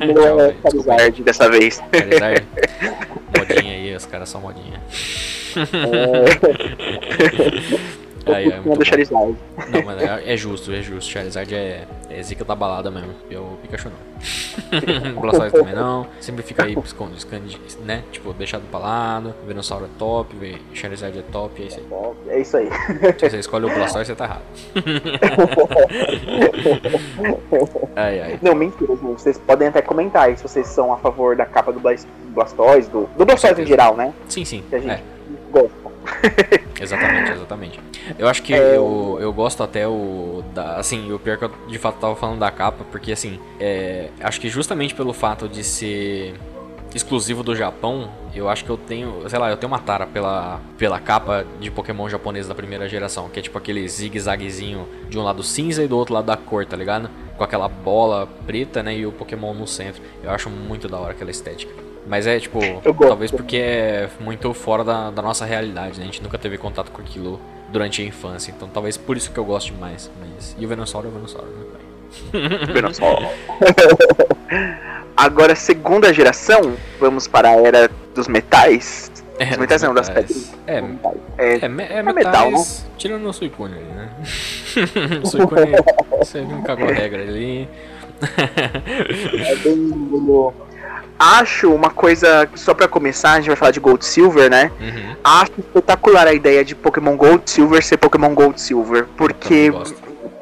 O 0.00 0.06
meu 0.14 0.40
é 0.40 0.54
Charizard 0.62 1.22
dessa 1.22 1.50
vez. 1.50 1.78
Charizard. 1.94 2.46
Modinha 3.36 3.74
aí, 3.74 3.94
os 3.94 4.06
caras 4.06 4.30
são 4.30 4.40
modinha. 4.40 4.80
É... 5.56 6.40
Aí, 8.26 8.50
é 8.50 8.60
muito 8.60 8.84
Charizard. 8.84 9.36
Não, 9.68 9.82
mas 9.84 10.02
é, 10.02 10.32
é, 10.32 10.36
justo, 10.36 10.72
é 10.72 10.82
justo. 10.82 11.10
Charizard 11.10 11.54
é, 11.54 11.86
é 12.08 12.22
zica 12.22 12.44
da 12.44 12.54
balada 12.54 12.90
mesmo. 12.90 13.14
Eu 13.30 13.58
Pikachu 13.62 13.88
não. 13.88 14.10
Blastoise 15.20 15.54
também 15.54 15.74
não. 15.74 16.06
Sempre 16.20 16.42
fica 16.42 16.64
aí 16.64 16.76
esconde, 16.84 17.16
esconde, 17.16 17.58
né? 17.84 18.04
Tipo, 18.12 18.32
deixado 18.32 18.62
pra 18.70 18.78
lado. 18.78 19.34
Venossauro 19.46 19.86
é 19.86 19.88
top, 19.98 20.62
Charizard 20.74 21.18
é 21.18 21.22
top, 21.22 21.62
é 21.62 21.66
isso 21.66 21.80
aí. 21.80 21.86
É 22.28 22.40
isso 22.40 22.56
aí. 22.56 22.68
Se 23.18 23.30
você 23.30 23.38
escolhe 23.38 23.66
o 23.66 23.74
Blastoise, 23.74 24.10
você 24.10 24.14
tá 24.14 24.24
errado. 24.24 24.42
ai, 27.96 28.20
ai. 28.20 28.38
Não, 28.42 28.54
mentira, 28.54 28.94
vocês 28.94 29.38
podem 29.38 29.68
até 29.68 29.80
comentar 29.80 30.24
aí 30.24 30.36
se 30.36 30.42
vocês 30.42 30.66
são 30.66 30.92
a 30.92 30.98
favor 30.98 31.34
da 31.36 31.46
capa 31.46 31.72
do 31.72 31.80
Blastoise, 31.80 32.90
do, 32.90 33.08
do 33.16 33.24
Blastoise 33.24 33.62
em 33.62 33.66
geral, 33.66 33.96
né? 33.96 34.12
Sim, 34.28 34.44
sim. 34.44 34.62
Que 34.68 34.76
a 34.76 34.78
gente 34.78 34.92
é. 34.92 35.02
gosta. 35.50 35.79
exatamente, 36.80 37.32
exatamente. 37.32 37.80
Eu 38.18 38.28
acho 38.28 38.42
que 38.42 38.54
é... 38.54 38.76
eu, 38.76 39.18
eu 39.20 39.32
gosto 39.32 39.62
até 39.62 39.86
o. 39.86 40.42
Da, 40.54 40.76
assim, 40.76 41.12
o 41.12 41.18
pior 41.18 41.36
que 41.36 41.44
eu 41.44 41.52
de 41.68 41.78
fato 41.78 41.98
tava 41.98 42.16
falando 42.16 42.38
da 42.38 42.50
capa, 42.50 42.84
porque 42.90 43.12
assim, 43.12 43.38
é, 43.58 44.10
acho 44.20 44.40
que 44.40 44.48
justamente 44.48 44.94
pelo 44.94 45.12
fato 45.12 45.48
de 45.48 45.62
ser 45.62 46.34
exclusivo 46.94 47.42
do 47.42 47.54
Japão, 47.54 48.10
eu 48.34 48.48
acho 48.48 48.64
que 48.64 48.70
eu 48.70 48.76
tenho, 48.76 49.28
sei 49.28 49.38
lá, 49.38 49.48
eu 49.50 49.56
tenho 49.56 49.70
uma 49.72 49.78
tara 49.78 50.06
pela, 50.06 50.60
pela 50.76 50.98
capa 50.98 51.46
de 51.60 51.70
Pokémon 51.70 52.08
japonês 52.08 52.48
da 52.48 52.54
primeira 52.54 52.88
geração, 52.88 53.28
que 53.28 53.38
é 53.38 53.42
tipo 53.42 53.56
aquele 53.56 53.86
zigue-zaguezinho 53.88 54.88
de 55.08 55.18
um 55.18 55.22
lado 55.22 55.42
cinza 55.42 55.82
e 55.82 55.88
do 55.88 55.96
outro 55.96 56.14
lado 56.14 56.26
da 56.26 56.36
cor, 56.36 56.66
tá 56.66 56.76
ligado? 56.76 57.08
Com 57.36 57.44
aquela 57.44 57.68
bola 57.68 58.26
preta, 58.46 58.82
né, 58.82 58.96
e 58.96 59.06
o 59.06 59.12
Pokémon 59.12 59.54
no 59.54 59.66
centro. 59.66 60.02
Eu 60.22 60.30
acho 60.30 60.50
muito 60.50 60.88
da 60.88 60.98
hora 60.98 61.12
aquela 61.12 61.30
estética. 61.30 61.89
Mas 62.06 62.26
é 62.26 62.38
tipo, 62.38 62.58
talvez 63.00 63.30
porque 63.30 63.56
é 63.56 64.08
muito 64.20 64.52
fora 64.54 64.82
da, 64.82 65.10
da 65.10 65.22
nossa 65.22 65.44
realidade, 65.44 65.98
né? 65.98 66.04
A 66.04 66.06
gente 66.06 66.22
nunca 66.22 66.38
teve 66.38 66.58
contato 66.58 66.90
com 66.90 67.00
aquilo 67.00 67.40
durante 67.70 68.02
a 68.02 68.04
infância. 68.04 68.50
Então 68.50 68.68
talvez 68.68 68.96
por 68.96 69.16
isso 69.16 69.30
que 69.30 69.38
eu 69.38 69.44
goste 69.44 69.72
mais. 69.72 70.10
Mas... 70.20 70.56
E 70.58 70.64
o 70.64 70.68
Venossauro 70.68 71.08
é 71.08 71.10
o 71.10 71.14
Venossauro, 71.14 71.48
né? 71.48 71.80
Venossauro. 72.72 73.26
Agora, 75.16 75.54
segunda 75.54 76.12
geração, 76.12 76.74
vamos 76.98 77.28
para 77.28 77.50
a 77.50 77.56
era 77.56 77.90
dos 78.14 78.26
metais. 78.26 79.10
É, 79.38 79.46
dos 79.46 79.58
metais 79.58 79.82
não, 79.82 79.94
das 79.94 80.08
pedras. 80.08 80.52
É, 80.66 80.78
é, 80.78 80.84
é, 81.38 81.56
é, 81.56 81.64
é 81.64 81.68
metais, 81.68 82.14
metal, 82.14 82.50
né? 82.50 82.64
tirando 82.96 83.28
o 83.28 83.32
Suicune 83.32 83.74
ali, 83.74 83.84
né? 83.84 84.10
o 85.22 85.26
Suicune, 85.26 85.72
você 86.18 86.40
não 86.40 86.62
cagou 86.62 86.88
a 86.88 86.92
regra 86.92 87.22
ali. 87.22 87.68
é 88.22 89.56
bem 89.56 89.76
acho 91.20 91.70
uma 91.70 91.90
coisa, 91.90 92.48
só 92.54 92.72
para 92.72 92.88
começar, 92.88 93.32
a 93.32 93.36
gente 93.36 93.48
vai 93.48 93.56
falar 93.56 93.72
de 93.72 93.80
Gold 93.80 94.02
Silver, 94.02 94.50
né? 94.50 94.72
Uhum. 94.80 95.16
Acho 95.22 95.52
espetacular 95.58 96.26
a 96.26 96.32
ideia 96.32 96.64
de 96.64 96.74
Pokémon 96.74 97.14
Gold 97.14 97.42
Silver 97.44 97.84
ser 97.84 97.98
Pokémon 97.98 98.34
Gold 98.34 98.58
Silver, 98.58 99.06
porque 99.18 99.70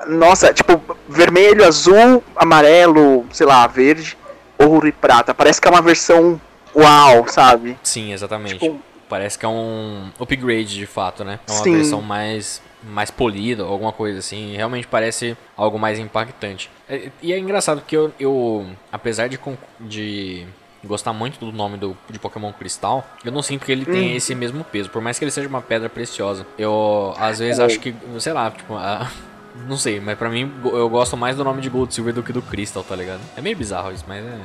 nossa, 0.06 0.54
tipo, 0.54 0.80
vermelho, 1.08 1.66
azul, 1.66 2.22
amarelo, 2.36 3.26
sei 3.32 3.44
lá, 3.44 3.66
verde, 3.66 4.16
ouro 4.56 4.86
e 4.86 4.92
prata. 4.92 5.34
Parece 5.34 5.60
que 5.60 5.66
é 5.66 5.70
uma 5.70 5.82
versão 5.82 6.40
uau, 6.74 7.26
sabe? 7.26 7.76
Sim, 7.82 8.12
exatamente. 8.12 8.58
Tipo, 8.58 8.80
Parece 9.08 9.38
que 9.38 9.46
é 9.46 9.48
um 9.48 10.10
upgrade 10.20 10.74
de 10.74 10.86
fato, 10.86 11.24
né? 11.24 11.40
É 11.48 11.52
uma 11.52 11.62
sim. 11.64 11.72
versão 11.72 12.02
mais 12.02 12.62
mais 12.82 13.10
polida, 13.10 13.64
alguma 13.64 13.90
coisa 13.90 14.18
assim. 14.18 14.54
Realmente 14.54 14.86
parece 14.86 15.36
algo 15.56 15.78
mais 15.78 15.98
impactante. 15.98 16.70
E 17.22 17.32
é 17.32 17.38
engraçado 17.38 17.82
que 17.84 17.96
eu, 17.96 18.12
eu 18.20 18.66
apesar 18.92 19.28
de, 19.28 19.40
de 19.80 20.46
gostar 20.84 21.12
muito 21.12 21.38
do 21.38 21.52
nome 21.52 21.76
do, 21.76 21.96
de 22.08 22.18
Pokémon 22.18 22.52
Cristal, 22.52 23.06
eu 23.24 23.32
não 23.32 23.42
sinto 23.42 23.64
que 23.64 23.72
ele 23.72 23.84
tem 23.84 24.12
hum. 24.12 24.16
esse 24.16 24.34
mesmo 24.34 24.64
peso. 24.64 24.90
Por 24.90 25.02
mais 25.02 25.18
que 25.18 25.24
ele 25.24 25.32
seja 25.32 25.48
uma 25.48 25.62
pedra 25.62 25.88
preciosa. 25.88 26.46
Eu, 26.58 27.14
às 27.18 27.38
vezes, 27.38 27.58
é. 27.58 27.64
acho 27.64 27.80
que, 27.80 27.94
sei 28.20 28.32
lá, 28.32 28.50
tipo, 28.50 28.74
a, 28.74 29.10
não 29.66 29.76
sei, 29.76 30.00
mas 30.00 30.16
pra 30.16 30.28
mim 30.28 30.52
eu 30.64 30.88
gosto 30.88 31.16
mais 31.16 31.36
do 31.36 31.44
nome 31.44 31.60
de 31.60 31.68
Gold 31.68 31.92
Silver 31.92 32.14
do 32.14 32.22
que 32.22 32.32
do 32.32 32.42
Crystal, 32.42 32.82
tá 32.84 32.94
ligado? 32.94 33.20
É 33.36 33.40
meio 33.40 33.56
bizarro 33.56 33.92
isso, 33.92 34.04
mas 34.06 34.24
é. 34.24 34.38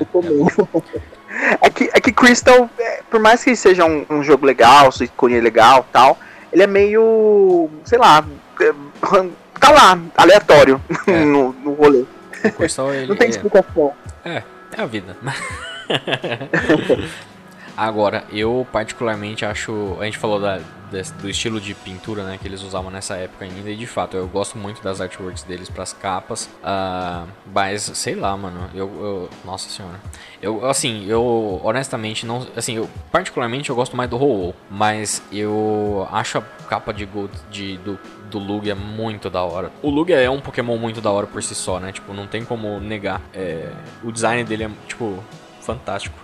É, 1.52 1.58
é 1.68 1.70
que, 1.70 1.90
é 1.94 2.00
que 2.00 2.12
Crystal, 2.12 2.70
é, 2.80 3.02
por 3.10 3.20
mais 3.20 3.44
que 3.44 3.56
seja 3.56 3.86
um, 3.86 4.06
um 4.10 4.24
jogo 4.24 4.46
legal, 4.46 4.92
sua 4.92 5.06
ícone 5.06 5.40
legal 5.40 5.86
tal, 5.92 6.18
ele 6.52 6.64
é 6.64 6.68
meio. 6.68 7.70
sei 7.84 7.98
lá. 7.98 8.26
É, 8.60 8.74
tá 9.60 9.72
lá, 9.72 10.00
aleatório 10.16 10.82
é. 11.08 11.24
no, 11.26 11.54
no 11.54 11.74
rolê. 11.74 12.06
O 12.44 12.52
Crystal, 12.52 12.94
ele, 12.94 13.08
não 13.08 13.16
tem 13.16 13.30
explicação. 13.30 13.94
É, 14.26 14.44
é 14.78 14.82
a 14.82 14.86
vida. 14.86 15.16
Agora, 17.76 18.24
eu 18.32 18.68
particularmente 18.72 19.44
acho. 19.44 19.98
A 20.00 20.06
gente 20.06 20.18
falou 20.20 20.40
da, 20.40 20.60
do 21.20 21.30
estilo 21.30 21.60
de 21.60 21.74
pintura 21.74 22.24
né, 22.24 22.38
que 22.40 22.48
eles 22.48 22.62
usavam 22.62 22.92
nessa 22.92 23.16
época 23.16 23.46
ainda, 23.46 23.70
e 23.70 23.76
de 23.76 23.88
fato 23.88 24.16
eu 24.16 24.28
gosto 24.28 24.60
muito 24.60 24.82
das 24.84 25.02
artworks 25.02 25.44
deles 25.44 25.70
para 25.70 25.82
as 25.82 25.92
capas. 25.92 26.46
Uh, 26.62 27.28
mas 27.52 27.82
sei 27.96 28.14
lá, 28.14 28.38
mano. 28.38 28.70
Eu, 28.76 28.88
eu, 28.88 29.30
Nossa 29.44 29.70
senhora. 29.70 30.00
Eu, 30.40 30.66
assim, 30.66 31.06
eu 31.08 31.60
honestamente 31.64 32.26
não. 32.26 32.46
Assim, 32.56 32.76
eu 32.76 32.88
particularmente 33.12 33.70
eu 33.72 33.76
gosto 33.76 33.98
mais 33.98 34.10
do 34.10 34.18
ho 34.18 34.54
mas 34.70 35.24
eu 35.32 36.08
acho 36.12 36.38
a 36.38 36.42
capa 36.68 36.94
de 36.94 37.06
Gold 37.06 37.34
de, 37.50 37.78
do, 37.78 38.00
do 38.30 38.38
Lugia 38.38 38.76
muito 38.76 39.32
da 39.32 39.42
hora. 39.42 39.72
O 39.82 39.90
Lugia 39.90 40.18
é 40.18 40.30
um 40.30 40.40
Pokémon 40.40 40.78
muito 40.78 41.02
da 41.02 41.10
hora 41.10 41.26
por 41.26 41.42
si 41.42 41.56
só, 41.56 41.80
né? 41.80 41.92
Tipo, 41.92 42.14
não 42.14 42.28
tem 42.28 42.46
como 42.46 42.80
negar. 42.80 43.20
É, 43.34 43.72
o 44.04 44.12
design 44.12 44.44
dele 44.44 44.66
é, 44.66 44.70
tipo, 44.88 45.24
fantástico. 45.64 46.16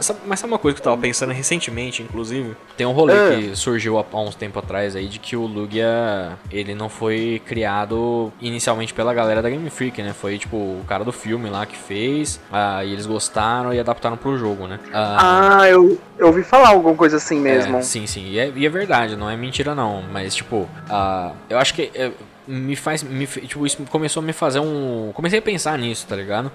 Sabe, 0.00 0.18
mas 0.26 0.40
sabe 0.40 0.52
uma 0.52 0.58
coisa 0.58 0.74
que 0.74 0.80
eu 0.80 0.84
tava 0.84 1.00
pensando 1.00 1.32
recentemente, 1.32 2.02
inclusive? 2.02 2.56
Tem 2.76 2.84
um 2.84 2.90
rolê 2.90 3.12
Ah. 3.12 3.36
que 3.38 3.54
surgiu 3.56 3.96
há, 4.00 4.04
uns 4.20 4.34
tempos 4.34 4.60
atrás 4.64 4.96
aí 4.96 5.06
de 5.06 5.20
que 5.20 5.36
o 5.36 5.46
Lugia, 5.46 6.36
ele 6.50 6.74
não 6.74 6.88
foi 6.88 7.40
criado 7.46 8.32
inicialmente 8.40 8.92
pela 8.92 9.14
galera 9.14 9.40
da 9.40 9.48
Game 9.48 9.70
Freak, 9.70 10.02
né? 10.02 10.12
Foi 10.12 10.38
tipo 10.38 10.56
o 10.56 10.82
cara 10.88 11.04
do 11.04 11.12
filme 11.12 11.48
lá 11.48 11.64
que 11.64 11.76
fez, 11.76 12.40
ah, 12.52 12.84
e 12.84 12.92
eles 12.92 13.06
gostaram 13.06 13.72
e 13.72 13.78
adaptaram 13.78 14.16
pro 14.16 14.36
jogo, 14.36 14.66
né? 14.66 14.80
Ah, 14.92 15.60
Ah, 15.60 15.68
eu, 15.68 15.96
eu 16.18 16.26
ouvi 16.26 16.42
falar 16.42 16.70
alguma 16.70 16.96
coisa 16.96 17.18
assim 17.18 17.38
mesmo. 17.38 17.76
é, 17.76 17.82
sim, 17.82 18.08
sim. 18.08 18.24
E 18.26 18.40
é, 18.40 18.52
e 18.56 18.66
é 18.66 18.68
verdade, 18.68 19.14
não 19.14 19.30
é 19.30 19.36
mentira 19.36 19.72
não. 19.72 20.02
Mas, 20.12 20.34
tipo, 20.34 20.68
ah, 20.90 21.30
eu 21.48 21.58
acho 21.60 21.72
que 21.72 21.92
é, 21.94 22.10
me 22.44 22.74
faz. 22.74 23.04
Me, 23.04 23.24
tipo, 23.24 23.64
isso 23.64 23.78
começou 23.88 24.20
a 24.20 24.26
me 24.26 24.32
fazer 24.32 24.58
um. 24.58 25.12
Comecei 25.14 25.38
a 25.38 25.42
pensar 25.42 25.78
nisso, 25.78 26.08
tá 26.08 26.16
ligado? 26.16 26.50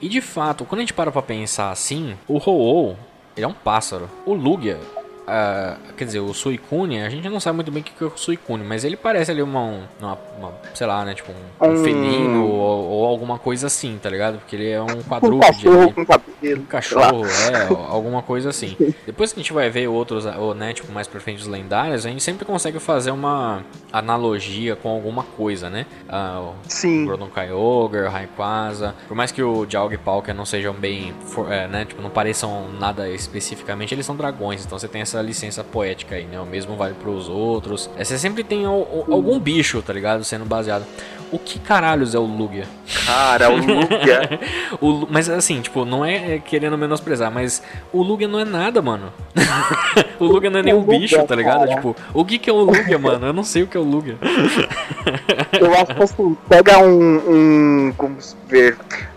E 0.00 0.08
de 0.08 0.20
fato, 0.20 0.64
quando 0.64 0.78
a 0.80 0.82
gente 0.82 0.92
para 0.94 1.10
pra 1.10 1.22
pensar 1.22 1.70
assim, 1.70 2.16
o 2.28 2.36
Ho-Oh, 2.38 2.94
ele 3.36 3.44
é 3.44 3.48
um 3.48 3.52
pássaro. 3.52 4.08
O 4.24 4.32
Lugia. 4.34 4.78
ah, 5.26 5.76
quer 5.96 6.04
dizer, 6.06 6.20
o 6.20 6.32
Suicune, 6.32 7.02
a 7.02 7.10
gente 7.10 7.28
não 7.28 7.38
sabe 7.38 7.56
muito 7.56 7.70
bem 7.70 7.82
o 7.82 7.84
que 7.84 8.02
é 8.02 8.06
o 8.06 8.12
Suicune, 8.16 8.64
mas 8.64 8.82
ele 8.84 8.96
parece 8.96 9.30
ali 9.30 9.42
uma, 9.42 9.60
um- 9.60 9.82
uma, 10.00 10.18
uma- 10.38 10.52
sei 10.74 10.86
lá, 10.86 11.04
né, 11.04 11.14
tipo 11.14 11.30
um, 11.32 11.66
um 11.66 11.72
Um- 11.72 11.84
felino 11.84 12.46
ou, 12.46 12.84
ou 12.90 13.06
alguma 13.06 13.38
coisa 13.38 13.66
assim, 13.66 13.98
tá 14.02 14.08
ligado? 14.08 14.38
Porque 14.38 14.56
ele 14.56 14.70
é 14.70 14.80
um 14.80 14.86
Um 14.86 15.02
quadrúpede. 15.02 15.52
cachorro 15.64 15.82
ali. 15.82 15.92
com 15.92 16.06
Um 16.42 16.64
cachorro, 16.64 17.24
é, 17.26 17.66
alguma 17.90 18.22
coisa 18.22 18.50
assim. 18.50 18.76
Depois 19.04 19.32
que 19.32 19.40
a 19.40 19.42
gente 19.42 19.52
vai 19.52 19.68
ver 19.70 19.88
outros, 19.88 20.24
ou, 20.26 20.54
né, 20.54 20.72
tipo, 20.72 20.90
mais 20.92 21.06
pra 21.08 21.20
frente 21.20 21.40
os 21.40 21.46
lendários, 21.48 22.06
a 22.06 22.08
gente 22.08 22.22
sempre 22.22 22.44
consegue 22.44 22.78
fazer 22.78 23.10
uma 23.10 23.64
analogia 23.92 24.76
com 24.76 24.88
alguma 24.88 25.22
coisa, 25.22 25.68
né? 25.68 25.86
Ah, 26.08 26.40
o 26.40 26.54
Sim. 26.68 27.04
Gordon 27.06 27.28
Kyogre, 27.28 28.02
o 28.02 28.08
Rayquaza. 28.08 28.94
Por 29.06 29.16
mais 29.16 29.32
que 29.32 29.42
o 29.42 29.66
Dialga 29.66 29.94
e 29.94 29.98
Palkia 29.98 30.32
não 30.34 30.44
sejam 30.44 30.72
bem, 30.74 31.12
é, 31.50 31.66
né, 31.68 31.84
tipo, 31.84 32.00
não 32.00 32.10
pareçam 32.10 32.68
nada 32.78 33.08
especificamente, 33.08 33.94
eles 33.94 34.06
são 34.06 34.16
dragões, 34.16 34.64
então 34.64 34.78
você 34.78 34.88
tem 34.88 35.02
essa 35.02 35.20
licença 35.20 35.64
poética 35.64 36.14
aí, 36.16 36.24
né? 36.24 36.40
O 36.40 36.46
mesmo 36.46 36.76
vale 36.76 36.94
pros 36.94 37.28
outros. 37.28 37.90
É, 37.96 38.04
você 38.04 38.18
sempre 38.18 38.44
tem 38.44 38.64
al- 38.64 38.74
al- 39.08 39.12
algum 39.12 39.38
bicho, 39.38 39.82
tá 39.82 39.92
ligado? 39.92 40.22
Sendo 40.24 40.44
baseado. 40.44 40.84
O 41.30 41.38
que 41.38 41.58
caralhos 41.58 42.14
é 42.14 42.18
o 42.18 42.24
Lugia? 42.24 42.66
Cara, 43.06 43.50
o 43.50 43.56
Lugia. 43.56 44.40
O 44.80 45.06
mas 45.10 45.28
assim, 45.28 45.60
tipo, 45.60 45.84
não 45.84 46.04
é 46.04 46.38
querendo 46.38 46.76
menosprezar, 46.78 47.30
mas 47.30 47.62
o 47.92 48.02
Lugia 48.02 48.28
não 48.28 48.38
é 48.38 48.44
nada, 48.44 48.80
mano. 48.80 49.12
o 50.18 50.24
Lugia 50.24 50.50
não 50.50 50.60
é 50.60 50.74
um 50.74 50.78
Lugia, 50.78 50.98
bicho, 50.98 51.22
tá 51.24 51.34
ligado? 51.34 51.60
cara. 51.60 51.74
Tipo, 51.74 51.96
o 52.14 52.24
que 52.24 52.38
que 52.38 52.48
é 52.48 52.52
o 52.52 52.62
Lugia, 52.62 52.98
mano? 52.98 53.26
Eu 53.26 53.32
não 53.32 53.44
sei 53.44 53.62
o 53.62 53.66
que 53.66 53.76
é 53.76 53.80
o 53.80 53.82
Lugia. 53.82 54.16
eu 55.58 55.74
acho 55.74 55.94
que 55.94 56.02
assim, 56.02 56.36
pega 56.48 56.78
um. 56.78 57.16
um 57.28 57.92
vamos 57.96 58.36
ver. 58.46 58.76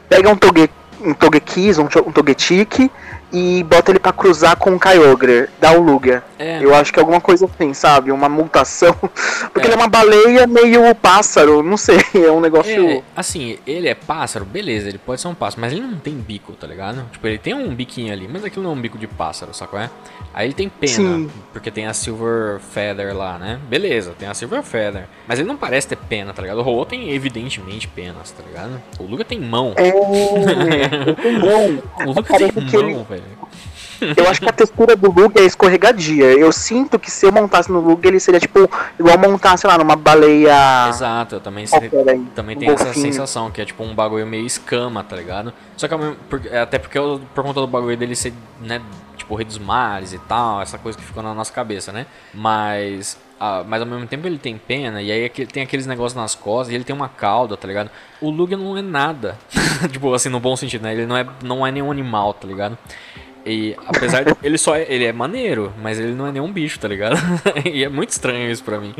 Pega 0.10 0.30
um 0.30 0.36
Toge, 0.36 0.69
um 1.02 1.13
Togekiss, 1.13 1.78
um, 1.78 1.86
um 1.86 2.12
Togetic 2.12 2.89
e 3.34 3.63
bota 3.63 3.91
ele 3.91 4.00
pra 4.00 4.12
cruzar 4.12 4.56
com 4.58 4.72
o 4.76 4.80
Kyogre, 4.80 5.48
dá 5.60 5.72
o 5.74 5.82
Lugia. 5.82 6.24
É, 6.38 6.63
Eu 6.63 6.74
acho 6.76 6.91
que 6.91 7.00
é 7.00 7.02
alguma 7.02 7.22
coisa 7.22 7.46
assim, 7.46 7.74
sabe? 7.74 8.12
Uma 8.12 8.28
mutação. 8.28 8.94
Porque 9.54 9.62
É. 9.62 9.65
ele 9.65 9.74
é 9.74 9.78
uma 9.78 9.88
baleia 9.88 10.48
meio 10.48 10.94
pássaro, 10.96 11.62
não 11.63 11.78
sei, 11.78 11.98
é 12.15 12.32
um 12.32 12.39
negócio. 12.41 12.72
é, 12.89 13.02
assim, 13.15 13.58
ele 13.65 13.88
é 13.88 13.96
pássaro, 13.96 14.44
beleza, 14.46 14.89
ele 14.89 14.98
pode 14.98 15.22
ser 15.22 15.28
um 15.28 15.34
pássaro, 15.36 15.62
mas 15.62 15.72
ele 15.72 15.82
não 15.82 15.98
tem 15.98 16.13
bico, 16.15 16.54
tá 16.54 16.65
ligado? 16.67 17.06
Tipo, 17.12 17.28
ele 17.28 17.38
tem 17.38 17.54
um 17.54 17.74
biquinho 17.74 18.12
ali, 18.12 18.28
mas 18.32 18.44
aquilo 18.44 18.63
não 18.63 18.72
é 18.72 18.76
um 18.76 18.82
bico 18.82 18.98
de 18.98 19.08
pássaro, 19.08 19.54
sacou? 19.54 19.80
É? 19.80 19.89
Aí 20.34 20.48
ele 20.48 20.54
tem 20.54 20.70
pena, 20.70 20.94
Sim. 20.94 21.30
porque 21.52 21.70
tem 21.70 21.88
a 21.88 21.94
Silver 21.94 22.60
Feather 22.60 23.15
lá, 23.15 23.38
né? 23.38 23.60
Beleza, 23.70 24.13
tem 24.17 24.28
a 24.28 24.34
Silver 24.34 24.63
Feather. 24.63 25.04
Mas 25.28 25.39
ele 25.39 25.48
não 25.48 25.58
parece 25.58 25.88
ter 25.89 25.98
pena, 25.98 26.34
tá 26.34 26.41
ligado? 26.41 26.60
O 26.62 26.67
Ho 26.80 26.86
tem 26.86 27.12
evidentemente 27.12 27.88
penas, 27.88 28.32
tá 28.32 28.41
ligado? 28.48 28.82
O 29.00 29.04
Lugia 29.04 29.26
tem 29.26 29.39
mão. 29.39 29.74
É, 29.76 29.91
tenho 31.22 31.39
mão. 31.39 31.84
O 32.12 32.24
Parece 32.24 32.52
tem 32.54 32.63
mão, 32.94 33.06
ele- 33.12 33.20
velho. 33.21 34.15
Eu 34.17 34.27
acho 34.27 34.41
que 34.41 34.49
a 34.49 34.51
textura 34.51 34.95
do 34.95 35.12
Lugia 35.12 35.41
é 35.41 35.45
escorregadia. 35.45 36.25
Eu 36.34 36.51
sinto 36.51 36.97
que 36.97 37.12
se 37.12 37.25
eu 37.25 37.31
montasse 37.31 37.71
no 37.71 37.79
Lugia, 37.79 38.10
ele 38.10 38.19
seria 38.19 38.39
tipo 38.39 38.67
igual 38.99 39.17
montar, 39.17 39.55
sei 39.57 39.69
lá, 39.69 39.77
numa 39.77 39.95
baleia. 39.95 40.88
Exato, 40.89 41.36
eu 41.36 41.39
também 41.39 41.67
qualquer 41.67 42.10
aí, 42.10 42.19
Também 42.34 42.55
um 42.55 42.60
tem 42.60 42.69
essa 42.69 42.93
sensação, 42.93 43.51
que 43.51 43.62
é 43.62 43.65
tipo 43.65 43.84
um 43.84 43.93
bagulho 43.93 44.25
meio 44.25 44.45
escama, 44.45 45.03
tá 45.03 45.15
ligado? 45.15 45.53
Só 45.77 45.88
que 45.88 45.93
é, 46.49 46.60
até 46.62 46.79
porque 46.79 46.97
eu- 46.97 47.21
por 47.36 47.43
conta 47.43 47.62
do 47.62 47.67
bagulho 47.67 47.95
dele 47.95 48.15
ser, 48.15 48.34
né, 48.60 48.81
tipo, 49.15 49.36
rei 49.36 49.45
dos 49.45 49.60
mares 49.60 50.13
e 50.13 50.19
tal, 50.19 50.62
essa 50.62 50.79
coisa 50.79 50.97
que 50.97 51.03
ficou 51.03 51.21
na 51.21 51.34
nossa 51.36 51.53
cabeça, 51.53 51.91
né? 51.91 52.07
Mas. 52.34 53.19
ah, 53.39 53.63
mas 53.67 53.81
ao 53.81 53.88
mesmo 53.88 54.07
tempo 54.07 54.27
ele 54.27 54.38
tem 54.38 54.57
pena, 54.57 55.01
e 55.01 55.12
aí 55.12 55.29
tem 55.29 55.63
aqueles 55.63 55.86
negócios 55.86 56.15
nas 56.19 56.34
costas, 56.36 56.71
e 56.71 56.75
ele 56.75 56.84
tem 56.84 56.95
uma 56.95 57.10
cauda, 57.10 57.55
tá 57.55 57.67
ligado? 57.67 57.89
O 58.19 58.29
Lugia 58.31 58.57
não 58.57 58.75
é 58.77 58.81
nada. 58.81 59.38
tipo, 59.91 60.12
assim, 60.13 60.29
no 60.29 60.39
bom 60.39 60.55
sentido, 60.55 60.84
né? 60.84 60.93
Ele 60.93 61.05
não 61.05 61.17
é, 61.17 61.25
não 61.43 61.65
é 61.67 61.71
nenhum 61.71 61.91
animal, 61.91 62.34
tá 62.34 62.47
ligado? 62.47 62.77
E 63.45 63.75
apesar 63.88 64.23
de. 64.23 64.36
Ele 64.43 64.58
só 64.58 64.75
é, 64.75 64.86
ele 64.88 65.06
é 65.06 65.12
maneiro, 65.12 65.73
mas 65.82 65.99
ele 65.99 66.13
não 66.13 66.27
é 66.27 66.32
nenhum 66.32 66.51
bicho, 66.51 66.80
tá 66.80 66.88
ligado? 66.88 67.17
e 67.65 67.84
é 67.84 67.89
muito 67.89 68.10
estranho 68.10 68.51
isso 68.51 68.63
pra 68.63 68.80
mim. 68.80 68.93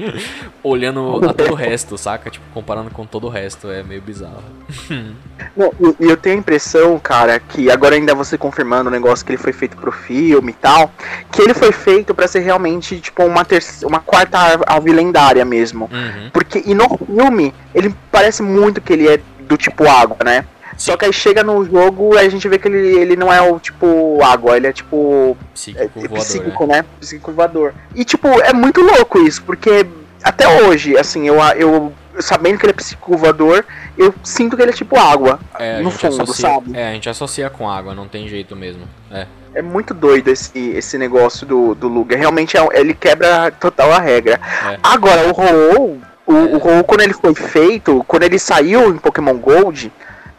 Olhando 0.64 1.30
a 1.30 1.34
todo 1.34 1.52
o 1.52 1.56
resto, 1.56 1.98
saca? 1.98 2.30
Tipo, 2.30 2.46
comparando 2.54 2.90
com 2.92 3.06
todo 3.06 3.28
o 3.28 3.30
resto, 3.30 3.70
é 3.70 3.84
meio 3.84 4.02
bizarro. 4.02 4.44
Não, 5.56 5.72
e- 5.80 5.96
eu 6.10 6.18
tenho 6.18 6.36
a 6.36 6.40
impressão, 6.40 6.98
cara, 7.00 7.40
que 7.40 7.70
agora 7.70 7.96
ainda 7.96 8.16
você 8.16 8.38
confirmando 8.38 8.90
o 8.90 8.92
negócio 8.92 9.26
que 9.26 9.32
ele 9.32 9.38
foi 9.38 9.54
feito 9.54 9.78
pro 9.78 9.92
filme 9.92 10.52
e 10.52 10.56
tal, 10.56 10.92
que 11.32 11.42
ele 11.42 11.54
foi 11.54 11.72
feito 11.72 12.14
pra 12.14 12.28
ser 12.28 12.40
realmente, 12.40 13.00
tipo, 13.00 13.24
uma, 13.24 13.44
terceira, 13.46 13.88
uma 13.88 14.00
quarta 14.00 14.38
ave 14.66 14.92
lendária 14.92 15.44
mesmo. 15.46 15.90
Uhum. 15.92 16.30
Porque, 16.32 16.64
e 16.66 16.74
no 16.74 16.88
filme, 16.98 17.54
ele 17.74 17.94
parece 18.12 18.42
muito 18.42 18.82
que 18.82 18.94
ele 18.94 19.08
é 19.08 19.20
do 19.42 19.58
tipo 19.58 19.88
água, 19.88 20.18
né? 20.24 20.46
Só 20.82 20.98
que 20.98 21.06
aí 21.06 21.14
chega 21.14 21.44
no 21.44 21.64
jogo 21.64 22.16
e 22.16 22.18
a 22.18 22.30
gente 22.30 22.48
vê 22.48 22.58
que 22.58 22.68
ele, 22.68 22.98
ele 22.98 23.16
não 23.16 23.32
é 23.32 23.40
o 23.42 23.60
tipo 23.60 24.20
água, 24.24 24.58
ele 24.58 24.68
é 24.68 24.74
tipo 24.74 25.38
é, 25.40 25.54
Psíquico 25.54 25.84
é 25.84 25.88
voador, 25.88 26.18
psíquico, 26.18 26.68
né? 26.68 26.78
né? 26.78 26.86
Psíquico 27.00 27.32
voador. 27.32 27.74
E 27.94 28.04
tipo, 28.04 28.28
é 28.28 28.52
muito 28.52 28.82
louco 28.82 29.20
isso, 29.20 29.44
porque 29.44 29.86
até 30.24 30.48
hoje, 30.64 30.98
assim, 30.98 31.28
eu, 31.28 31.38
eu 31.56 31.94
sabendo 32.20 32.58
que 32.58 32.66
ele 32.66 32.72
é 32.72 32.76
psíquico 32.76 33.16
voador, 33.16 33.64
eu 33.98 34.14
sinto 34.24 34.56
que 34.56 34.62
ele 34.64 34.72
é 34.72 34.74
tipo 34.74 34.98
água, 34.98 35.40
É, 35.60 35.82
no 35.82 35.92
fundo, 35.92 36.22
associa, 36.22 36.50
sabe? 36.50 36.76
É, 36.76 36.90
a 36.90 36.94
gente 36.94 37.10
associa 37.10 37.50
com 37.50 37.70
água, 37.70 37.94
não 37.94 38.08
tem 38.08 38.28
jeito 38.28 38.56
mesmo. 38.56 38.88
É. 39.12 39.28
É 39.54 39.62
muito 39.62 39.94
doido 39.94 40.30
esse, 40.30 40.72
esse 40.72 40.98
negócio 40.98 41.46
do, 41.46 41.76
do 41.76 41.88
Lugia. 41.88 42.18
Realmente 42.18 42.56
é 42.58 42.66
ele 42.74 42.94
quebra 42.94 43.52
total 43.52 43.92
a 43.92 44.00
regra. 44.00 44.40
É. 44.72 44.80
Agora, 44.82 45.28
o 45.28 45.32
Ho-Oh, 45.32 45.98
o, 46.26 46.34
o 46.34 46.58
Ho-Oh, 46.58 46.84
quando 46.86 47.02
ele 47.02 47.14
foi 47.14 47.36
feito, 47.36 48.04
quando 48.08 48.24
ele 48.24 48.40
saiu 48.40 48.90
em 48.90 48.98
Pokémon 48.98 49.38
Gold, 49.38 49.92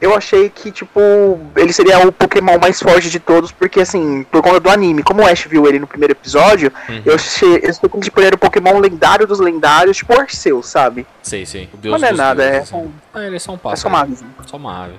eu 0.03 0.15
achei 0.15 0.51
que, 0.51 0.71
tipo, 0.71 1.01
ele 1.57 1.73
seria 1.73 1.99
o 2.07 2.13
Pokémon 2.13 2.59
mais 2.61 2.79
forte 2.81 3.09
de 3.09 3.19
todos, 3.21 3.51
porque, 3.53 3.81
assim, 3.81 4.25
por 4.31 4.43
conta 4.43 4.61
do 4.61 4.69
anime, 4.69 5.03
como 5.03 5.23
o 5.23 5.27
Ash 5.27 5.47
viu 5.49 5.67
ele 5.67 5.79
no 5.79 5.87
primeiro 5.87 6.13
episódio, 6.13 6.71
Uhum. 6.89 7.03
eu 7.07 7.15
achei, 7.15 7.49
eu 7.63 7.71
achei 7.71 7.89
que 7.89 8.01
tipo, 8.01 8.19
ele 8.21 8.27
era 8.27 8.37
o 8.37 8.39
Pokémon 8.39 8.79
lendário 8.81 9.27
dos 9.27 9.39
lendários, 9.41 9.97
tipo 9.97 10.13
Arceus, 10.21 10.67
sabe? 10.67 11.07
Sei, 11.23 11.47
sei. 11.47 11.69
O 11.73 11.77
Deus 11.77 11.93
Mas 11.93 12.03
não 12.03 12.09
é 12.09 12.13
nada, 12.13 12.43
é, 12.45 12.51
deuses, 12.51 12.69
só- 12.69 12.77
assim. 12.79 12.93
Ah, 13.15 13.23
ele 13.25 13.37
é 13.37 13.39
só 13.39 13.53
um 13.53 13.55
é 13.55 13.59
pássaro. 13.59 13.81
só 13.81 13.89
uma 13.89 14.01
ave. 14.01 14.17
Só 14.47 14.57
uma 14.57 14.85
ave. 14.85 14.95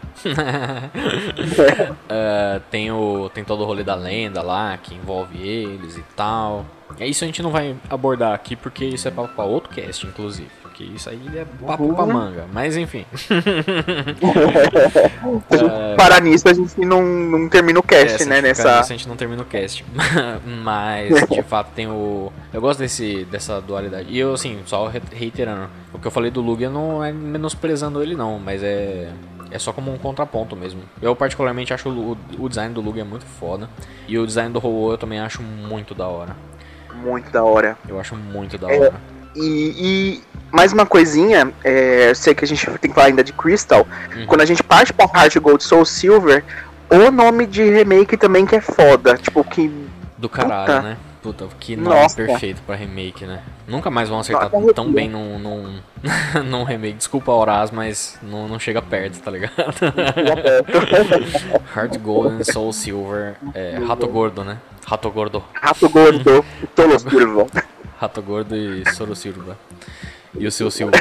É, 2.10 2.62
tem, 2.72 2.92
o, 2.92 3.30
tem 3.34 3.44
todo 3.44 3.62
o 3.62 3.66
rolê 3.66 3.84
da 3.84 3.96
lenda 3.96 4.42
lá, 4.42 4.78
que 4.82 4.96
envolve 4.96 5.38
eles 5.46 5.98
e 5.98 6.04
tal. 6.16 6.66
É 7.00 7.08
isso 7.08 7.24
a 7.24 7.28
gente 7.28 7.42
não 7.42 7.50
vai 7.52 7.76
abordar 7.90 8.34
aqui, 8.34 8.56
porque 8.56 8.86
isso 8.86 9.08
é 9.08 9.12
pra 9.12 9.44
outro 9.44 9.70
cast, 9.74 10.06
inclusive. 10.06 10.50
Porque 10.74 10.86
isso 10.86 11.08
aí 11.08 11.22
é 11.36 11.46
papo 11.68 11.94
pra 11.94 12.04
Uhum. 12.04 12.14
manga. 12.14 12.46
Mas 12.52 12.76
enfim. 12.76 13.06
Parar 15.96 16.20
nisso, 16.20 16.50
a 16.50 16.54
gente 16.54 16.80
não, 16.80 17.04
não 17.04 17.48
termina 17.48 17.80
o 17.80 17.84
É, 17.84 17.88
cast, 17.88 18.24
se 18.24 18.30
né? 18.30 18.40
a 18.40 18.42
Nessa. 18.42 18.78
nisso, 18.80 18.92
a 18.92 18.96
gente 18.96 19.08
não 19.08 19.16
termina 19.16 19.44
o 19.44 19.46
cast. 19.46 19.86
Mas, 20.64 21.28
de 21.30 21.42
fato, 21.44 21.70
tem 21.76 21.88
o. 21.88 22.32
Eu 22.52 22.60
gosto 22.60 22.80
desse, 22.80 23.24
dessa 23.26 23.62
dualidade. 23.62 24.08
E 24.10 24.18
eu, 24.18 24.34
assim, 24.34 24.60
só 24.66 24.88
re- 24.88 25.00
reiterando: 25.12 25.70
o 25.94 26.00
que 26.00 26.08
eu 26.08 26.12
falei 26.12 26.32
do 26.32 26.42
Lugia 26.42 26.72
não 26.72 27.04
é 27.04 27.12
menosprezando 27.12 28.02
ele, 28.02 28.16
não, 28.16 28.40
mas 28.40 28.64
é. 28.64 29.10
É 29.52 29.60
só 29.60 29.72
como 29.72 29.94
um 29.94 29.98
contraponto 30.00 30.56
mesmo. 30.56 30.82
Eu, 31.00 31.16
particularmente, 31.16 31.72
acho 31.72 31.88
o, 31.88 32.18
o 32.40 32.50
design 32.50 32.74
do 32.74 32.82
Lugia 32.82 33.06
muito 33.06 33.26
foda. 33.40 33.70
E 34.08 34.18
o 34.18 34.26
design 34.26 34.52
do 34.52 34.58
Ho-Oh 34.58 34.94
eu 34.94 34.98
também 34.98 35.20
acho 35.20 35.44
muito 35.44 35.94
da 35.94 36.08
hora. 36.08 36.36
Muito 36.96 37.30
da 37.32 37.44
hora. 37.44 37.78
Eu 37.88 38.00
acho 38.00 38.16
muito 38.16 38.58
da 38.58 38.72
É. 38.72 38.92
E, 39.36 39.74
e 39.76 40.22
mais 40.52 40.72
uma 40.72 40.86
coisinha, 40.86 41.52
é, 41.64 42.12
eu 42.12 42.16
sei 42.16 42.36
que 42.36 42.46
a 42.46 42.48
gente 42.48 42.66
tem 42.80 42.90
que 42.90 42.96
falar 42.96 43.08
ainda 43.08 43.24
de 43.24 43.34
Crystal. 43.34 43.86
Uhum. 44.16 44.26
Quando 44.26 44.42
a 44.42 44.46
gente 44.46 44.64
parte 44.64 44.94
pra 44.94 45.06
Heart 45.06 45.38
Gold 45.38 45.64
Soul 45.64 45.86
Silver, 45.86 46.44
o 46.90 47.12
nome 47.12 47.48
de 47.48 47.64
remake 47.64 48.18
também 48.18 48.46
que 48.46 48.56
é 48.56 48.62
foda. 48.62 49.18
Tipo, 49.18 49.44
que. 49.44 49.72
Do 50.18 50.30
caralho, 50.30 50.68
Puta. 50.68 50.82
né? 50.82 50.98
Puta, 51.24 51.48
que 51.58 51.78
nome 51.78 52.02
Nossa. 52.02 52.18
perfeito 52.18 52.62
pra 52.64 52.76
remake, 52.76 53.26
né? 53.26 53.42
Nunca 53.66 53.90
mais 53.90 54.10
vão 54.10 54.20
acertar 54.20 54.52
Nossa, 54.52 54.74
tão 54.74 54.92
bem 54.92 55.10
num, 55.10 55.40
num, 55.40 55.80
num 56.44 56.66
remake. 56.66 56.98
Desculpa, 56.98 57.32
Horaz, 57.32 57.72
mas 57.72 58.20
não, 58.22 58.46
não 58.48 58.60
chega 58.60 58.82
perto, 58.82 59.22
tá 59.22 59.32
ligado? 59.32 59.54
Heart 61.74 61.98
Gold 62.00 62.36
and 62.36 62.44
Soul 62.44 62.74
Silver. 62.74 63.36
É, 63.54 63.80
Rato 63.88 64.06
Gordo, 64.08 64.44
né? 64.44 64.58
Rato 64.86 65.10
Gordo. 65.10 65.42
Rato 65.54 65.88
Gordo, 65.88 66.44
Tolo 66.76 67.00
Silva. 67.00 67.48
Rato 68.04 68.22
Gordo 68.22 68.54
e 68.54 68.84
Soro 68.94 69.16
Silva. 69.16 69.58
E 70.38 70.46
o 70.46 70.52
seu 70.52 70.70
Silver. 70.70 71.00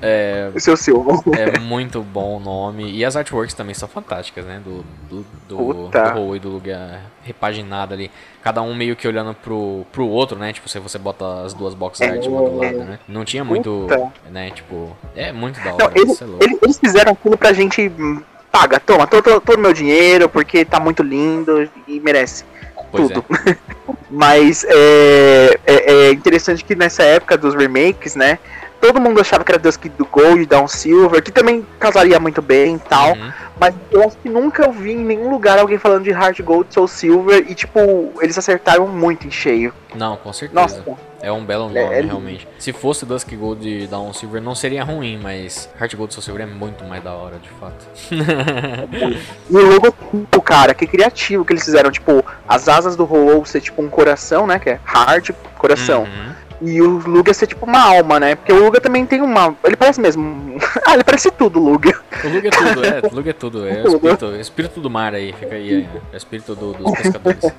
É, 0.00 0.48
O 0.54 0.60
seu 0.60 0.76
Silva. 0.76 1.10
é 1.36 1.58
muito 1.58 2.02
bom 2.02 2.36
o 2.36 2.40
nome. 2.40 2.88
E 2.92 3.04
as 3.04 3.16
artworks 3.16 3.52
também 3.54 3.74
são 3.74 3.88
fantásticas, 3.88 4.44
né? 4.44 4.60
Do, 4.62 4.84
do, 5.10 5.24
do, 5.48 5.88
do 5.88 6.36
e 6.36 6.38
do 6.38 6.48
lugar 6.50 7.00
repaginado 7.24 7.94
ali. 7.94 8.12
Cada 8.44 8.62
um 8.62 8.76
meio 8.76 8.94
que 8.94 9.08
olhando 9.08 9.34
pro, 9.34 9.84
pro 9.90 10.06
outro, 10.06 10.38
né? 10.38 10.52
Tipo, 10.52 10.68
se 10.68 10.78
você 10.78 10.98
bota 10.98 11.42
as 11.42 11.52
duas 11.52 11.74
box 11.74 12.00
art 12.02 12.24
uma 12.26 12.42
do 12.48 12.56
lado, 12.58 12.78
né? 12.84 12.98
Não 13.08 13.24
tinha 13.24 13.42
muito. 13.42 13.86
Puta. 13.88 14.12
Né? 14.30 14.50
Tipo, 14.50 14.96
é 15.16 15.32
muito 15.32 15.58
da 15.58 15.70
Não, 15.70 15.74
hora. 15.86 15.92
eles, 15.98 16.12
Isso 16.12 16.22
é 16.22 16.26
louco. 16.28 16.44
eles, 16.62 16.78
fizeram 16.78 17.12
aquilo 17.12 17.36
pra 17.36 17.52
gente. 17.52 17.90
hum, 17.98 18.22
Paga, 18.52 18.78
toma 18.78 19.06
todo, 19.06 19.40
todo 19.40 19.58
o 19.58 19.60
meu 19.60 19.72
dinheiro, 19.72 20.28
porque 20.28 20.64
tá 20.64 20.78
muito 20.78 21.02
lindo 21.02 21.68
e 21.88 21.98
merece 21.98 22.44
Pois 22.92 23.08
tudo. 23.08 23.24
Mas 24.08 24.64
é, 24.68 25.55
é, 25.86 26.08
é 26.08 26.10
interessante 26.10 26.64
que 26.64 26.74
nessa 26.74 27.02
época 27.02 27.36
dos 27.38 27.54
remakes, 27.54 28.16
né? 28.16 28.38
Todo 28.80 29.00
mundo 29.00 29.20
achava 29.20 29.42
que 29.42 29.50
era 29.50 29.58
Dusk 29.58 29.86
do 29.96 30.04
Gold, 30.04 30.46
Down 30.46 30.68
Silver, 30.68 31.22
que 31.22 31.32
também 31.32 31.66
casaria 31.78 32.20
muito 32.20 32.40
bem 32.42 32.76
e 32.76 32.78
tal. 32.78 33.12
Uhum. 33.12 33.32
Mas 33.58 33.74
eu 33.90 34.02
acho 34.04 34.16
que 34.18 34.28
nunca 34.28 34.64
eu 34.64 34.72
vi 34.72 34.92
em 34.92 35.04
nenhum 35.04 35.30
lugar 35.30 35.58
alguém 35.58 35.78
falando 35.78 36.04
de 36.04 36.10
Heart 36.10 36.42
Gold, 36.42 36.72
Soul 36.72 36.86
Silver 36.86 37.44
e, 37.48 37.54
tipo, 37.54 38.12
eles 38.20 38.36
acertaram 38.36 38.86
muito 38.86 39.26
em 39.26 39.30
cheio. 39.30 39.72
Não, 39.94 40.16
com 40.18 40.30
certeza. 40.32 40.60
Nossa, 40.60 40.84
É 41.22 41.32
um 41.32 41.42
belo 41.42 41.68
nome, 41.68 41.78
É, 41.78 41.98
é 41.98 42.02
realmente. 42.02 42.46
Se 42.58 42.72
fosse 42.72 43.06
Dusk 43.06 43.32
Gold 43.34 43.66
e 43.66 43.86
Dawn 43.86 44.12
Silver, 44.12 44.42
não 44.42 44.54
seria 44.54 44.84
ruim, 44.84 45.18
mas 45.20 45.70
Heart 45.80 45.94
Gold 45.96 46.12
e 46.12 46.14
Soul 46.14 46.22
Silver 46.22 46.42
é 46.42 46.46
muito 46.46 46.84
mais 46.84 47.02
da 47.02 47.12
hora, 47.12 47.38
de 47.38 47.48
fato. 47.48 47.86
E 49.48 49.56
o 49.56 49.66
logotipo, 49.72 50.42
cara, 50.42 50.74
que 50.74 50.86
criativo 50.86 51.44
que 51.44 51.52
eles 51.52 51.64
fizeram. 51.64 51.90
Tipo, 51.90 52.24
as 52.46 52.68
asas 52.68 52.94
do 52.94 53.04
Hollow 53.04 53.44
ser 53.46 53.60
tipo 53.60 53.80
um 53.82 53.88
coração, 53.88 54.46
né? 54.46 54.58
Que 54.58 54.70
é 54.70 54.80
Heart, 54.86 55.30
coração. 55.56 56.02
Uhum. 56.02 56.35
E 56.62 56.80
o 56.80 56.98
Luga 57.06 57.34
ser 57.34 57.46
tipo 57.46 57.66
uma 57.66 57.80
alma, 57.80 58.18
né? 58.18 58.34
Porque 58.34 58.52
o 58.52 58.64
Luga 58.64 58.80
também 58.80 59.04
tem 59.04 59.20
uma. 59.20 59.54
Ele 59.64 59.76
parece 59.76 60.00
mesmo. 60.00 60.56
ah, 60.86 60.94
ele 60.94 61.04
parece 61.04 61.30
tudo, 61.30 61.60
o 61.60 61.62
Luga. 61.62 61.92
O 62.24 62.28
Lug 62.28 62.46
é 62.46 62.50
tudo, 62.50 62.84
é, 62.84 63.00
o 63.12 63.14
Lug 63.14 63.28
é 63.28 63.32
tudo. 63.34 63.68
É 63.68 63.82
o 63.82 63.88
espírito, 63.88 64.26
é 64.26 64.40
espírito 64.40 64.80
do 64.80 64.88
mar 64.88 65.14
aí, 65.14 65.34
fica 65.34 65.54
aí, 65.54 65.82
é, 65.82 65.98
é 66.12 66.14
o 66.14 66.16
espírito 66.16 66.54
do- 66.56 66.72
dos 66.72 66.92
pescadores. 66.92 67.44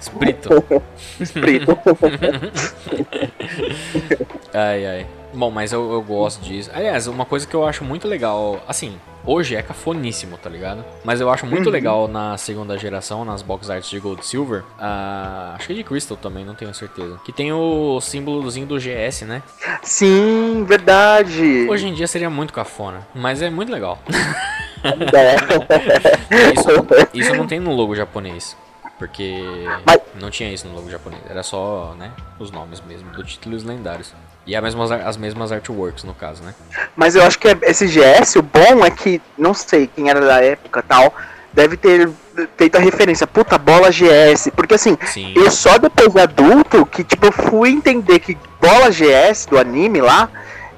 espírito. 0.00 0.64
Espírito. 1.20 1.78
Ai, 4.52 4.86
ai. 4.86 5.06
Bom, 5.36 5.50
mas 5.50 5.72
eu, 5.72 5.92
eu 5.92 6.00
gosto 6.02 6.40
disso. 6.42 6.70
Aliás, 6.74 7.06
uma 7.06 7.24
coisa 7.26 7.46
que 7.46 7.54
eu 7.54 7.66
acho 7.66 7.84
muito 7.84 8.08
legal, 8.08 8.58
assim, 8.66 8.98
hoje 9.24 9.54
é 9.54 9.62
cafoníssimo, 9.62 10.38
tá 10.38 10.48
ligado? 10.48 10.82
Mas 11.04 11.20
eu 11.20 11.28
acho 11.30 11.44
muito 11.44 11.66
Uhum. 11.66 11.72
legal 11.72 12.08
na 12.08 12.38
segunda 12.38 12.78
geração, 12.78 13.22
nas 13.24 13.42
box 13.42 13.68
arts 13.70 13.90
de 13.90 13.98
Gold 14.00 14.24
Silver. 14.24 14.64
acho 15.54 15.66
que 15.66 15.72
é 15.74 15.76
de 15.76 15.84
Crystal 15.84 16.16
também, 16.16 16.42
não 16.44 16.54
tenho 16.54 16.72
certeza. 16.74 17.20
Que 17.24 17.32
tem 17.32 17.52
o 17.52 18.00
símbolozinho 18.00 18.66
do 18.66 18.78
GS, 18.80 19.22
né? 19.26 19.42
Sim, 19.82 20.64
verdade. 20.66 21.66
Hoje 21.68 21.86
em 21.86 21.92
dia 21.92 22.06
seria 22.06 22.30
muito 22.30 22.52
cafona, 22.54 23.06
mas 23.14 23.42
é 23.42 23.50
muito 23.50 23.70
legal. 23.70 23.98
É. 24.82 25.36
Isso, 26.54 26.68
isso 27.12 27.34
não 27.34 27.46
tem 27.46 27.58
no 27.60 27.72
logo 27.74 27.94
japonês. 27.94 28.56
Porque 28.98 29.42
Mas- 29.84 30.00
não 30.18 30.30
tinha 30.30 30.50
isso 30.50 30.66
no 30.66 30.74
logo 30.74 30.88
japonês. 30.90 31.20
Era 31.28 31.42
só, 31.42 31.94
né, 31.98 32.12
os 32.38 32.50
nomes 32.50 32.80
mesmo, 32.80 33.10
do 33.10 33.22
título 33.22 33.54
e 33.54 33.58
os 33.58 33.64
lendários. 33.64 34.14
E 34.46 34.54
as 34.54 34.62
mesmas, 34.62 34.92
as 34.92 35.16
mesmas 35.16 35.50
artworks, 35.50 36.04
no 36.04 36.14
caso, 36.14 36.42
né? 36.44 36.54
Mas 36.94 37.16
eu 37.16 37.22
acho 37.24 37.38
que 37.38 37.48
é- 37.48 37.58
esse 37.62 37.86
GS, 37.88 38.36
o 38.38 38.42
bom 38.42 38.84
é 38.84 38.90
que, 38.90 39.20
não 39.36 39.52
sei 39.52 39.88
quem 39.88 40.08
era 40.08 40.20
da 40.20 40.40
época 40.40 40.82
tal, 40.86 41.12
deve 41.52 41.76
ter 41.76 42.08
feito 42.56 42.76
a 42.76 42.80
referência, 42.80 43.26
puta 43.26 43.58
bola 43.58 43.90
GS. 43.90 44.50
Porque 44.54 44.74
assim, 44.74 44.96
Sim. 45.06 45.32
eu 45.34 45.50
só 45.50 45.78
depois 45.78 46.12
de 46.12 46.20
adulto 46.20 46.86
que, 46.86 47.02
tipo, 47.02 47.32
fui 47.32 47.70
entender 47.70 48.20
que 48.20 48.38
bola 48.60 48.90
GS 48.90 49.46
do 49.46 49.58
anime 49.58 50.00
lá 50.00 50.28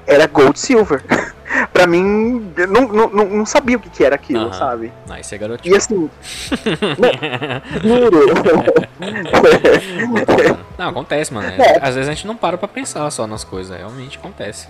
era 0.07 0.25
Gold 0.25 0.59
Silver. 0.59 1.03
pra 1.73 1.87
mim, 1.87 2.51
eu 2.57 2.67
não, 2.67 2.87
não, 2.87 3.09
não, 3.09 3.45
sabia 3.45 3.77
o 3.77 3.79
que, 3.79 3.89
que 3.89 4.03
era 4.03 4.15
aquilo, 4.15 4.45
Aham. 4.47 4.53
sabe? 4.53 4.91
Ah, 5.09 5.19
esse 5.19 5.33
é 5.33 5.37
E 5.37 5.39
garotinho. 5.39 5.75
assim. 5.75 6.09
Juro. 7.83 8.25
Não, 10.77 10.89
acontece, 10.89 11.33
mano. 11.33 11.47
É. 11.47 11.79
Às 11.81 11.95
vezes 11.95 12.09
a 12.09 12.13
gente 12.13 12.25
não 12.27 12.35
para 12.35 12.57
pra 12.57 12.67
pensar 12.67 13.09
só 13.11 13.27
nas 13.27 13.43
coisas. 13.43 13.77
Realmente 13.77 14.17
acontece. 14.17 14.67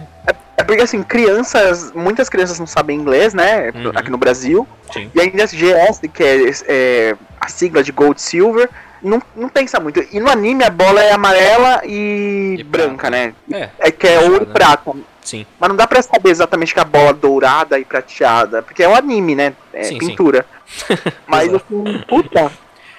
É 0.57 0.63
porque 0.63 0.81
assim, 0.81 1.03
crianças, 1.03 1.91
muitas 1.93 2.29
crianças 2.29 2.59
não 2.59 2.67
sabem 2.67 2.97
inglês, 2.99 3.33
né? 3.33 3.71
Uhum. 3.73 3.91
Aqui 3.95 4.09
no 4.09 4.17
Brasil. 4.17 4.67
Sim. 4.91 5.09
E 5.13 5.21
ainda 5.21 5.45
GS, 5.45 6.01
que 6.13 6.23
é, 6.23 6.51
é, 6.67 7.15
a 7.39 7.47
sigla 7.47 7.83
de 7.83 7.91
Gold 7.91 8.21
Silver, 8.21 8.69
não, 9.01 9.21
não 9.35 9.49
pensa 9.49 9.79
muito. 9.79 10.03
E 10.11 10.19
no 10.19 10.29
anime 10.29 10.63
a 10.63 10.69
bola 10.69 11.01
é 11.01 11.11
amarela 11.11 11.81
e, 11.85 12.57
E 12.59 12.63
branca, 12.63 13.09
né? 13.09 13.33
É, 13.51 13.69
É 13.79 13.91
que 13.91 14.07
é 14.07 14.19
ouro 14.19 14.43
e 14.43 14.45
prata. 14.47 14.91
Sim. 15.29 15.45
Mas 15.59 15.69
não 15.69 15.75
dá 15.75 15.87
pra 15.87 16.01
saber 16.01 16.29
exatamente 16.29 16.73
que 16.73 16.79
a 16.79 16.85
bola 16.85 17.13
dourada 17.13 17.79
e 17.79 17.85
prateada. 17.85 18.61
Porque 18.61 18.83
é 18.83 18.89
o 18.89 18.95
anime, 18.95 19.35
né? 19.35 19.53
É 19.73 19.83
Sim, 19.83 19.99
sim. 19.99 20.07
pintura. 20.07 20.45
Mas 21.27 21.47
Exato. 21.49 21.65
assim, 21.65 21.99
puta. 22.07 22.51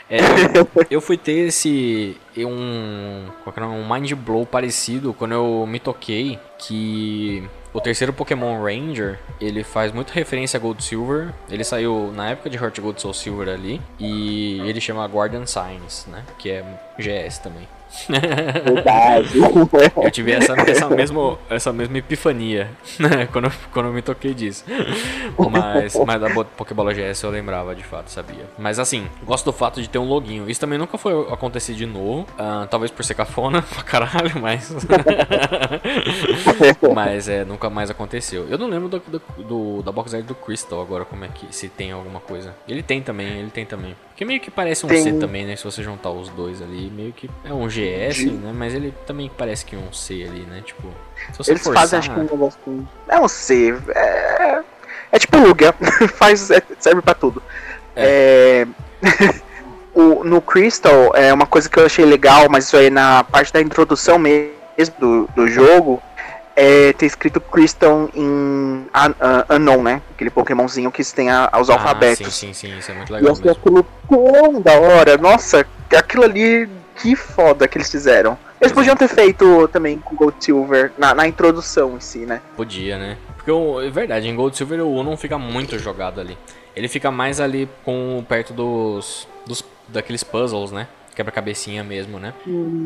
É, 0.08 0.18
eu 0.90 1.00
fui 1.00 1.16
ter 1.16 1.46
esse. 1.48 2.16
um. 2.36 3.26
qual 3.44 3.52
que 3.52 3.60
era? 3.60 3.68
um 3.68 3.88
mind 3.88 4.12
blow 4.14 4.44
parecido 4.44 5.14
quando 5.14 5.32
eu 5.32 5.66
me 5.68 5.78
toquei 5.78 6.38
que. 6.58 7.48
O 7.72 7.80
terceiro 7.80 8.12
Pokémon 8.12 8.60
Ranger, 8.62 9.18
ele 9.40 9.62
faz 9.62 9.92
muito 9.92 10.10
referência 10.12 10.56
a 10.56 10.60
Gold 10.60 10.82
Silver. 10.82 11.28
Ele 11.48 11.62
saiu 11.62 12.12
na 12.14 12.30
época 12.30 12.50
de 12.50 12.56
Heart 12.56 12.80
Gold 12.80 13.00
Soul 13.00 13.14
Silver 13.14 13.48
ali. 13.48 13.80
E 13.98 14.60
ele 14.68 14.80
chama 14.80 15.06
Guardian 15.06 15.46
Signs, 15.46 16.06
né? 16.10 16.24
Que 16.38 16.50
é 16.50 16.64
GS 16.98 17.38
também. 17.38 17.68
Verdade. 18.08 19.30
Eu 20.00 20.10
tive 20.12 20.30
essa, 20.30 20.52
essa, 20.68 20.88
mesma, 20.88 21.36
essa 21.48 21.72
mesma 21.72 21.98
epifania 21.98 22.70
né, 23.00 23.26
quando, 23.32 23.46
eu- 23.46 23.52
quando 23.72 23.86
eu 23.86 23.92
me 23.92 24.00
toquei 24.00 24.32
disso. 24.32 24.64
Mas, 25.50 25.96
mas 26.06 26.20
da 26.20 26.28
Bo- 26.28 26.44
Pokébola 26.44 26.94
GS 26.94 27.20
eu 27.24 27.30
lembrava 27.30 27.74
de 27.74 27.82
fato, 27.82 28.08
sabia. 28.08 28.44
Mas 28.56 28.78
assim, 28.78 29.08
gosto 29.24 29.46
do 29.46 29.52
fato 29.52 29.82
de 29.82 29.88
ter 29.88 29.98
um 29.98 30.04
loginho. 30.06 30.48
Isso 30.48 30.60
também 30.60 30.78
nunca 30.78 30.96
foi 30.96 31.12
acontecer 31.32 31.74
de 31.74 31.84
novo. 31.84 32.28
ah, 32.38 32.68
talvez 32.70 32.92
por 32.92 33.04
ser 33.04 33.14
cafona 33.14 33.60
pra 33.74 33.82
caralho, 33.82 34.38
mas. 34.40 34.72
mas 36.94 37.28
é, 37.28 37.44
nunca 37.44 37.59
mais 37.68 37.90
aconteceu. 37.90 38.46
Eu 38.48 38.56
não 38.56 38.68
lembro 38.68 38.88
do, 38.88 38.98
do, 39.00 39.18
do- 39.42 39.82
da 39.82 39.90
box 39.92 40.14
art 40.14 40.24
do 40.24 40.34
Crystal 40.34 40.80
agora, 40.80 41.04
como 41.04 41.24
é 41.24 41.28
que. 41.28 41.54
Se 41.54 41.68
tem 41.68 41.92
alguma 41.92 42.20
coisa. 42.20 42.54
Ele 42.66 42.82
tem 42.82 43.02
também, 43.02 43.26
ele 43.40 43.50
tem 43.50 43.66
também. 43.66 43.94
Porque 44.08 44.24
meio 44.24 44.40
que 44.40 44.50
parece 44.50 44.86
um 44.86 44.88
Tem. 44.88 45.02
C 45.02 45.12
também, 45.14 45.44
né? 45.44 45.56
Se 45.56 45.64
você 45.64 45.82
juntar 45.82 46.10
os 46.10 46.28
dois 46.30 46.62
ali, 46.62 46.90
meio 46.90 47.12
que 47.12 47.28
é 47.44 47.52
um 47.52 47.66
GS, 47.66 48.24
né? 48.32 48.52
Mas 48.54 48.72
ele 48.74 48.94
também 49.06 49.30
parece 49.36 49.64
que 49.64 49.76
um 49.76 49.92
C 49.92 50.22
ali, 50.22 50.40
né? 50.42 50.62
Tipo, 50.64 50.88
se 51.32 51.36
você 51.38 51.50
Eles 51.52 51.62
forçar... 51.62 51.82
fazem, 51.82 51.98
acho 51.98 52.10
que 52.14 52.20
um 52.20 52.22
negócio. 52.22 52.58
com- 52.64 52.84
É 53.08 53.18
um 53.20 53.28
C. 53.28 53.74
É, 53.94 54.60
é 55.12 55.18
tipo 55.18 55.36
Lugia. 55.38 55.74
Faz, 56.16 56.50
é- 56.50 56.62
serve 56.78 57.02
pra 57.02 57.14
tudo. 57.14 57.42
É. 57.96 58.66
o- 59.94 60.24
no 60.24 60.40
Crystal, 60.40 61.12
é 61.14 61.32
uma 61.32 61.46
coisa 61.46 61.68
que 61.68 61.78
eu 61.78 61.86
achei 61.86 62.04
legal, 62.04 62.48
mas 62.48 62.64
isso 62.66 62.76
aí 62.76 62.90
na 62.90 63.24
parte 63.24 63.52
da 63.52 63.60
introdução 63.60 64.18
mesmo 64.18 64.54
do, 64.98 65.28
do 65.34 65.48
jogo. 65.48 66.02
É 66.62 66.92
ter 66.92 67.06
escrito 67.06 67.40
Crystal 67.40 68.10
em 68.14 68.26
uh, 68.28 69.54
Unknown, 69.54 69.82
né? 69.82 70.02
Aquele 70.10 70.28
Pokémonzinho 70.28 70.92
que 70.92 71.02
tem 71.14 71.30
a- 71.30 71.48
os 71.58 71.70
Ah, 71.70 71.78
sim, 72.14 72.24
sim, 72.24 72.30
sim, 72.30 72.52
sim, 72.52 72.78
isso 72.78 72.90
é 72.90 72.94
muito 72.94 73.08
E 73.10 73.12
eu 73.14 73.18
legal 73.18 73.32
achei 73.32 73.50
aquilo 73.50 73.86
tão 74.06 74.60
da 74.60 74.78
hora. 74.78 75.16
Nossa, 75.16 75.66
aquilo 75.96 76.24
ali, 76.24 76.68
que 76.96 77.16
foda 77.16 77.66
que 77.66 77.78
eles 77.78 77.90
fizeram. 77.90 78.36
Eles 78.60 78.72
podiam 78.74 78.94
ter 78.94 79.08
feito 79.08 79.68
também 79.68 79.98
com 79.98 80.14
Gold 80.14 80.36
Silver 80.38 80.92
na, 80.98 81.14
na 81.14 81.26
introdução 81.26 81.96
em 81.96 82.00
si, 82.00 82.18
né? 82.26 82.42
Podia, 82.54 82.98
né? 82.98 83.16
Porque, 83.36 83.50
o- 83.50 83.80
é 83.80 83.88
verdade, 83.88 84.28
em 84.28 84.36
Gold 84.36 84.54
Silver 84.54 84.84
o 84.84 85.02
não 85.02 85.16
fica 85.16 85.38
muito 85.38 85.78
jogado 85.78 86.20
ali. 86.20 86.36
Ele 86.76 86.88
fica 86.88 87.10
mais 87.10 87.40
ali 87.40 87.66
com 87.86 88.22
perto 88.28 88.52
dos, 88.52 89.26
dos 89.46 89.64
daqueles 89.88 90.22
puzzles, 90.22 90.70
né? 90.72 90.86
Quebra-cabecinha 91.20 91.84
mesmo, 91.84 92.18
né? 92.18 92.32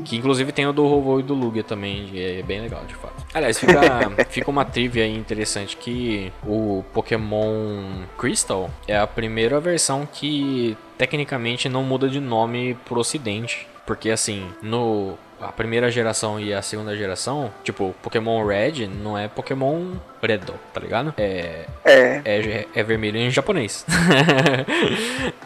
Que 0.05 0.17
inclusive 0.17 0.51
tem 0.51 0.67
o 0.67 0.73
do 0.73 0.85
Rovo 0.87 1.21
e 1.21 1.23
do 1.23 1.35
Lugia 1.35 1.63
também, 1.63 2.11
é 2.17 2.43
bem 2.43 2.61
legal, 2.61 2.85
de 2.85 2.95
fato. 2.95 3.25
Aliás, 3.33 3.59
fica, 3.59 3.81
fica 4.29 4.51
uma 4.51 4.65
trivia 4.65 5.05
aí 5.05 5.17
interessante 5.17 5.77
que 5.77 6.33
o 6.45 6.85
Pokémon 6.93 8.03
Crystal 8.19 8.69
é 8.89 8.99
a 8.99 9.07
primeira 9.07 9.61
versão 9.61 10.05
que 10.11 10.77
tecnicamente 10.99 11.69
não 11.69 11.85
muda 11.85 12.09
de 12.09 12.19
nome 12.19 12.77
pro 12.85 12.99
ocidente. 12.99 13.69
Porque 13.87 14.11
assim, 14.11 14.49
no 14.63 15.17
a 15.49 15.53
primeira 15.53 15.91
geração 15.91 16.39
e 16.41 16.53
a 16.53 16.63
segunda 16.63 16.97
geração, 16.97 17.51
tipo, 17.63 17.95
Pokémon 18.03 18.45
Red 18.47 18.87
não 18.87 19.17
é 19.17 19.29
Pokémon 19.29 19.93
Redo, 20.23 20.55
tá 20.73 20.81
ligado? 20.81 21.13
É, 21.19 21.67
É. 21.85 22.23
é, 22.25 22.67
é 22.75 22.83
vermelho 22.83 23.19
em 23.19 23.31
japonês. 23.31 23.85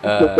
Ah, 0.02 0.36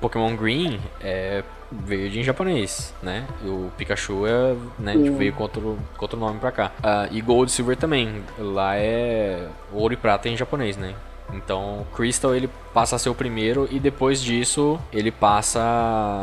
Pokémon 0.00 0.34
Green 0.36 0.80
é 1.02 1.42
verde 1.70 2.20
em 2.20 2.22
japonês, 2.22 2.94
né? 3.02 3.26
E 3.44 3.48
o 3.48 3.70
Pikachu 3.76 4.26
é, 4.26 4.54
né, 4.78 4.92
tipo, 4.94 5.16
veio 5.16 5.32
com 5.32 5.42
outro, 5.42 5.78
com 5.96 6.04
outro 6.04 6.18
nome 6.18 6.38
pra 6.38 6.50
cá. 6.52 6.72
Ah, 6.82 7.08
e 7.10 7.20
Gold 7.20 7.50
e 7.50 7.54
Silver 7.54 7.76
também. 7.76 8.22
Lá 8.38 8.76
é 8.76 9.46
ouro 9.72 9.92
e 9.94 9.96
prata 9.96 10.28
em 10.28 10.36
japonês, 10.36 10.76
né? 10.76 10.94
Então, 11.32 11.86
Crystal 11.94 12.34
ele 12.34 12.48
passa 12.72 12.96
a 12.96 12.98
ser 12.98 13.08
o 13.08 13.14
primeiro 13.14 13.68
e 13.70 13.78
depois 13.78 14.22
disso 14.22 14.78
ele 14.92 15.10
passa. 15.10 15.60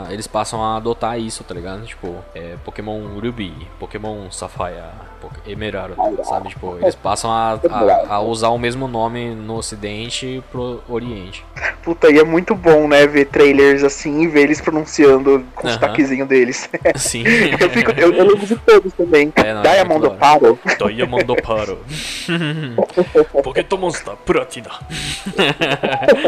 Eles 0.09 0.27
passam 0.27 0.63
a 0.63 0.77
adotar 0.77 1.19
isso, 1.19 1.43
tá 1.43 1.53
ligado? 1.53 1.85
Tipo, 1.85 2.15
é, 2.33 2.55
Pokémon 2.63 2.99
Ruby, 3.19 3.53
Pokémon 3.79 4.29
Sapphire, 4.31 4.83
Emerald, 5.45 5.95
sabe? 6.23 6.49
Tipo, 6.49 6.77
eles 6.81 6.95
passam 6.95 7.31
a, 7.31 7.59
a, 7.69 8.15
a, 8.15 8.19
usar 8.21 8.49
o 8.49 8.57
mesmo 8.57 8.87
nome 8.87 9.33
no 9.33 9.55
ocidente 9.55 10.25
e 10.25 10.41
pro 10.51 10.81
oriente. 10.87 11.43
Puta, 11.83 12.11
e 12.11 12.19
é 12.19 12.23
muito 12.23 12.53
bom, 12.53 12.87
né, 12.87 13.07
ver 13.07 13.25
trailers 13.25 13.83
assim 13.83 14.21
e 14.21 14.27
ver 14.27 14.41
eles 14.41 14.61
pronunciando 14.61 15.45
com 15.55 15.67
o 15.67 15.71
sotaquezinho 15.71 16.25
deles. 16.25 16.69
Sim. 16.95 17.23
eu, 17.59 17.69
fico, 17.69 17.91
eu, 17.91 18.13
eu 18.13 18.25
lembro 18.25 18.45
de 18.45 18.55
todos 18.55 18.93
também. 18.93 19.31
É, 19.35 19.53
não, 19.53 19.61
Diamond 19.61 20.05
é 20.05 20.09
Paro. 20.11 20.59
Diamond 20.77 21.41
Paro. 21.41 21.79
Pokémon 23.43 23.91
Platina. 24.25 24.69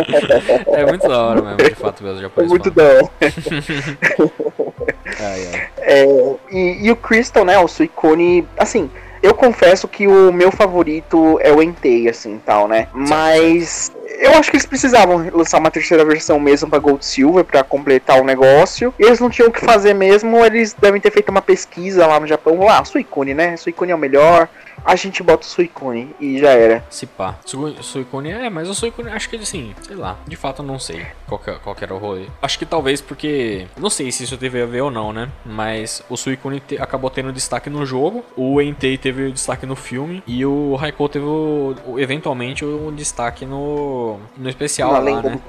é 0.73 0.85
muito 0.85 1.07
da 1.07 1.23
hora 1.23 1.41
mesmo, 1.41 1.57
de 1.57 1.75
fato, 1.75 2.03
mesmo, 2.03 2.31
É 2.37 2.43
muito 2.43 2.71
da 2.71 2.83
hora. 2.83 3.09
ai, 5.19 5.47
ai. 5.53 5.69
É, 5.77 6.05
e, 6.51 6.85
e, 6.85 6.91
o 6.91 6.95
Crystal, 6.95 7.45
né, 7.45 7.57
o 7.59 7.67
Suicune, 7.67 8.47
assim, 8.57 8.89
eu 9.21 9.33
confesso 9.33 9.87
que 9.87 10.07
o 10.07 10.31
meu 10.31 10.51
favorito 10.51 11.39
é 11.41 11.51
o 11.51 11.61
Entei, 11.61 12.07
assim, 12.07 12.39
tal, 12.45 12.67
né? 12.67 12.87
Mas 12.93 13.91
eu 14.19 14.33
acho 14.33 14.49
que 14.49 14.57
eles 14.57 14.65
precisavam 14.65 15.29
lançar 15.31 15.59
uma 15.59 15.71
terceira 15.71 16.03
versão 16.03 16.39
mesmo 16.39 16.69
para 16.69 16.79
Gold 16.79 17.05
Silver 17.05 17.43
para 17.43 17.63
completar 17.63 18.21
o 18.21 18.23
negócio. 18.23 18.93
E 18.99 19.03
eles 19.03 19.19
não 19.19 19.29
tinham 19.29 19.49
o 19.49 19.51
que 19.51 19.63
fazer 19.63 19.93
mesmo, 19.93 20.45
eles 20.45 20.73
devem 20.73 20.99
ter 20.99 21.11
feito 21.11 21.29
uma 21.29 21.41
pesquisa 21.41 22.05
lá 22.07 22.19
no 22.19 22.27
Japão. 22.27 22.67
Ah, 22.69 22.83
Suicune, 22.83 23.33
né? 23.33 23.57
Suicune 23.57 23.91
é 23.91 23.95
o 23.95 23.99
melhor 23.99 24.47
a 24.85 24.95
gente 24.95 25.23
bota 25.23 25.45
o 25.45 25.49
Suicune 25.49 26.15
e 26.19 26.39
já 26.39 26.51
era. 26.51 26.83
Se 26.89 27.05
pá. 27.05 27.35
Suicune, 27.45 28.31
é, 28.31 28.49
mas 28.49 28.69
o 28.69 28.75
Suicune, 28.75 29.09
acho 29.09 29.29
que 29.29 29.35
ele 29.35 29.43
assim, 29.43 29.73
sei 29.81 29.95
lá, 29.95 30.17
de 30.27 30.35
fato 30.35 30.61
eu 30.61 30.65
não 30.65 30.79
sei 30.79 31.05
qual 31.27 31.39
que, 31.39 31.51
qual 31.59 31.75
que 31.75 31.83
era 31.83 31.93
o 31.93 31.97
rolê. 31.97 32.25
Acho 32.41 32.57
que 32.57 32.65
talvez 32.65 33.01
porque, 33.01 33.67
não 33.77 33.89
sei 33.89 34.11
se 34.11 34.23
isso 34.23 34.37
teve 34.37 34.61
a 34.61 34.65
ver 34.65 34.81
ou 34.81 34.91
não, 34.91 35.13
né? 35.13 35.29
Mas 35.45 36.03
o 36.09 36.17
Suicune 36.17 36.59
te, 36.59 36.77
acabou 36.77 37.09
tendo 37.09 37.31
destaque 37.31 37.69
no 37.69 37.85
jogo, 37.85 38.23
o 38.35 38.61
Entei 38.61 38.97
teve 38.97 39.31
destaque 39.31 39.65
no 39.65 39.75
filme 39.75 40.23
e 40.25 40.45
o 40.45 40.75
Raikou 40.75 41.09
teve 41.09 41.25
o, 41.25 41.75
eventualmente 41.97 42.65
um 42.65 42.93
destaque 42.93 43.45
no, 43.45 44.19
no 44.37 44.49
especial 44.49 44.91
lá, 44.91 45.01
né? 45.01 45.39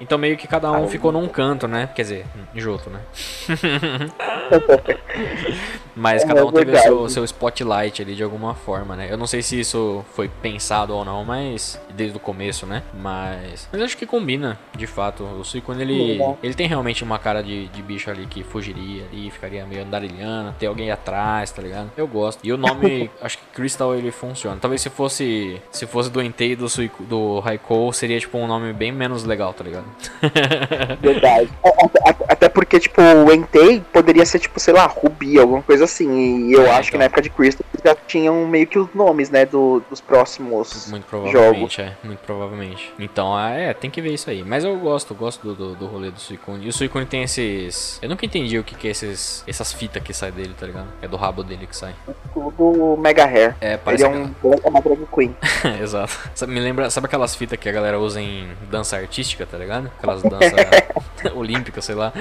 Então 0.00 0.18
meio 0.18 0.36
que 0.36 0.46
cada 0.46 0.70
um 0.72 0.88
ficou 0.88 1.12
num 1.12 1.28
canto, 1.28 1.68
né? 1.68 1.88
Quer 1.94 2.02
dizer, 2.02 2.26
junto, 2.54 2.90
né? 2.90 3.00
mas 5.96 6.24
cada 6.24 6.44
um 6.44 6.52
teve 6.52 6.72
o 6.72 6.78
seu, 6.78 7.08
seu 7.08 7.24
spotlight 7.24 8.02
ali 8.02 8.14
de 8.14 8.22
alguma 8.22 8.54
forma 8.54 8.94
né? 8.94 9.08
Eu 9.10 9.16
não 9.16 9.26
sei 9.26 9.42
se 9.42 9.58
isso 9.58 10.04
foi 10.12 10.28
pensado 10.28 10.94
ou 10.94 11.04
não, 11.04 11.24
mas 11.24 11.80
desde 11.94 12.16
o 12.16 12.20
começo, 12.20 12.66
né? 12.66 12.82
Mas, 12.94 13.68
mas 13.72 13.82
acho 13.82 13.96
que 13.96 14.06
combina, 14.06 14.58
de 14.76 14.86
fato. 14.86 15.24
O 15.24 15.44
Suicune 15.44 15.82
ele, 15.82 16.20
ele 16.42 16.54
tem 16.54 16.66
realmente 16.66 17.02
uma 17.02 17.18
cara 17.18 17.42
de, 17.42 17.68
de 17.68 17.82
bicho 17.82 18.10
ali 18.10 18.26
que 18.26 18.42
fugiria 18.44 19.04
e 19.12 19.30
ficaria 19.30 19.64
meio 19.66 19.82
andarilhando, 19.82 20.54
ter 20.58 20.66
alguém 20.66 20.90
atrás, 20.90 21.50
tá 21.50 21.62
ligado? 21.62 21.90
Eu 21.96 22.06
gosto. 22.06 22.40
E 22.44 22.52
o 22.52 22.56
nome, 22.56 23.10
acho 23.20 23.38
que 23.38 23.44
Crystal 23.54 23.94
ele 23.94 24.10
funciona. 24.10 24.58
Talvez 24.60 24.80
se 24.80 24.90
fosse 24.90 25.60
se 25.70 25.86
fosse 25.86 26.10
do 26.10 26.22
Entei 26.22 26.54
do 26.54 26.68
Suic, 26.68 27.02
do 27.04 27.40
Raikou, 27.40 27.92
seria 27.92 28.18
tipo 28.18 28.38
um 28.38 28.46
nome 28.46 28.72
bem 28.72 28.92
menos 28.92 29.24
legal, 29.24 29.52
tá 29.52 29.64
ligado? 29.64 29.86
Verdade. 31.00 31.50
Até 32.36 32.50
porque 32.50 32.78
tipo 32.78 33.00
o 33.00 33.32
Entei 33.32 33.82
poderia 33.92 34.26
ser 34.26 34.38
tipo, 34.38 34.60
sei 34.60 34.74
lá, 34.74 34.86
Ruby, 34.86 35.38
alguma 35.38 35.62
coisa 35.62 35.84
assim. 35.84 36.48
E 36.48 36.52
eu 36.52 36.66
é, 36.66 36.70
acho 36.70 36.80
então. 36.80 36.90
que 36.90 36.98
na 36.98 37.04
época 37.04 37.22
de 37.22 37.30
Crystal 37.30 37.64
já 37.82 37.94
tinham 37.94 38.46
meio 38.46 38.66
que 38.66 38.78
os 38.78 38.92
nomes, 38.94 39.30
né, 39.30 39.46
do, 39.46 39.82
dos 39.88 40.00
próximos 40.00 40.88
muito 40.88 41.06
provavelmente, 41.06 41.76
jogos. 41.76 41.78
É, 41.78 41.92
muito 42.02 42.18
provavelmente. 42.20 42.92
Então, 42.98 43.38
é, 43.38 43.72
tem 43.72 43.90
que 43.90 44.02
ver 44.02 44.12
isso 44.12 44.28
aí. 44.28 44.44
Mas 44.44 44.64
eu 44.64 44.76
gosto, 44.76 45.14
gosto 45.14 45.42
do, 45.42 45.54
do, 45.54 45.74
do 45.76 45.86
rolê 45.86 46.10
do 46.10 46.20
Suicune. 46.20 46.66
E 46.66 46.68
o 46.68 46.72
Suicune 46.72 47.06
tem 47.06 47.22
esses... 47.22 47.98
Eu 48.02 48.08
nunca 48.08 48.26
entendi 48.26 48.58
o 48.58 48.64
que, 48.64 48.74
que 48.74 48.88
é 48.88 48.90
esses, 48.90 49.44
essas 49.46 49.72
fitas 49.72 50.02
que 50.02 50.12
saem 50.12 50.32
dele, 50.32 50.54
tá 50.58 50.66
ligado? 50.66 50.88
É 51.00 51.08
do 51.08 51.16
rabo 51.16 51.42
dele 51.42 51.66
que 51.66 51.76
sai. 51.76 51.94
Do 52.34 52.96
Mega 52.98 53.24
Hair. 53.24 53.56
É, 53.60 53.76
parece 53.76 54.04
Ele 54.04 54.14
é, 54.14 54.18
um, 54.18 54.52
é 54.64 54.68
uma 54.68 54.80
drag 54.80 55.06
queen. 55.14 55.36
Exato. 55.80 56.18
Sabe, 56.34 56.52
me 56.52 56.60
lembra, 56.60 56.90
sabe 56.90 57.06
aquelas 57.06 57.34
fitas 57.34 57.58
que 57.58 57.68
a 57.68 57.72
galera 57.72 57.98
usa 57.98 58.20
em 58.20 58.48
dança 58.70 58.96
artística, 58.96 59.46
tá 59.46 59.56
ligado? 59.56 59.90
Aquelas 59.98 60.22
danças 60.24 60.52
olímpicas, 61.34 61.84
sei 61.84 61.94
lá. 61.94 62.12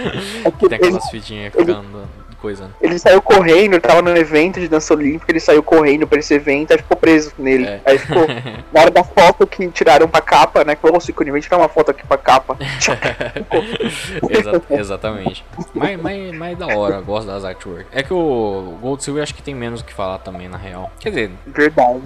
É 0.44 0.52
que 0.52 0.70
tem 0.70 0.78
aquelas 0.78 1.10
fitinhas 1.10 1.54
ficando 1.54 2.08
coisa. 2.46 2.66
Né? 2.66 2.70
Ele 2.80 3.00
saiu 3.00 3.22
correndo, 3.22 3.74
ele 3.74 3.80
tava 3.80 4.04
no 4.04 4.16
evento 4.16 4.60
de 4.60 4.68
dança 4.68 4.94
olímpica, 4.94 5.32
ele 5.32 5.40
saiu 5.40 5.64
correndo 5.64 6.06
pra 6.06 6.20
esse 6.20 6.34
evento, 6.36 6.72
aí 6.72 6.78
ficou 6.78 6.96
preso 6.96 7.34
nele. 7.40 7.66
É. 7.66 7.82
Aí 7.84 7.98
ficou, 7.98 8.28
na 8.72 8.82
hora 8.82 8.92
da 8.92 9.04
foto 9.04 9.48
que 9.48 9.68
tiraram 9.70 10.08
pra 10.08 10.22
capa, 10.22 10.64
né? 10.64 10.76
Que 10.76 10.82
falou, 10.82 11.02
Cico, 11.02 11.26
vem 11.26 11.42
tirar 11.42 11.58
uma 11.58 11.68
foto 11.68 11.90
aqui 11.90 12.06
pra 12.06 12.18
capa. 12.18 12.56
Exa 14.30 14.62
exatamente. 14.70 15.44
Mas, 15.74 16.00
mas, 16.00 16.38
mas 16.38 16.58
da 16.58 16.68
hora, 16.68 17.02
gosto 17.02 17.26
das 17.28 17.44
artworks. 17.44 17.88
É 17.92 18.04
que 18.04 18.14
o 18.14 18.78
Gold 18.80 19.04
Silver 19.04 19.24
acho 19.24 19.34
que 19.34 19.42
tem 19.42 19.56
menos 19.56 19.82
o 19.82 19.86
que 19.86 19.94
falar 19.94 20.20
também, 20.20 20.48
na 20.48 20.58
real. 20.58 20.92
Quer 21.00 21.10
dizer, 21.10 21.32
verdade. 21.48 22.02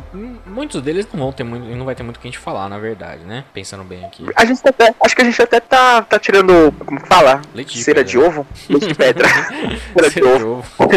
Muitos 0.45 0.81
deles 0.81 1.05
não 1.11 1.19
vão 1.19 1.31
ter 1.33 1.43
muito, 1.43 1.65
não 1.75 1.85
vai 1.85 1.95
ter 1.95 2.03
muito 2.03 2.17
o 2.17 2.19
que 2.19 2.27
a 2.27 2.31
gente 2.31 2.39
falar, 2.39 2.69
na 2.69 2.77
verdade, 2.77 3.23
né? 3.25 3.43
Pensando 3.53 3.83
bem 3.83 4.05
aqui. 4.05 4.25
A 4.35 4.45
gente 4.45 4.61
até, 4.65 4.93
acho 5.03 5.15
que 5.15 5.21
a 5.21 5.25
gente 5.25 5.41
até 5.41 5.59
tá, 5.59 6.01
tá 6.01 6.17
tirando, 6.17 6.73
como 6.85 6.99
fala? 7.05 7.41
Leite 7.53 7.73
de 7.73 7.83
Cera 7.83 7.97
pedra. 7.97 8.11
de 8.11 8.17
ovo? 8.17 8.47
Leite 8.69 8.87
de 8.87 8.95
pedra. 8.95 9.27
Cera 9.93 10.09
de 10.09 10.23
ovo. 10.29 10.63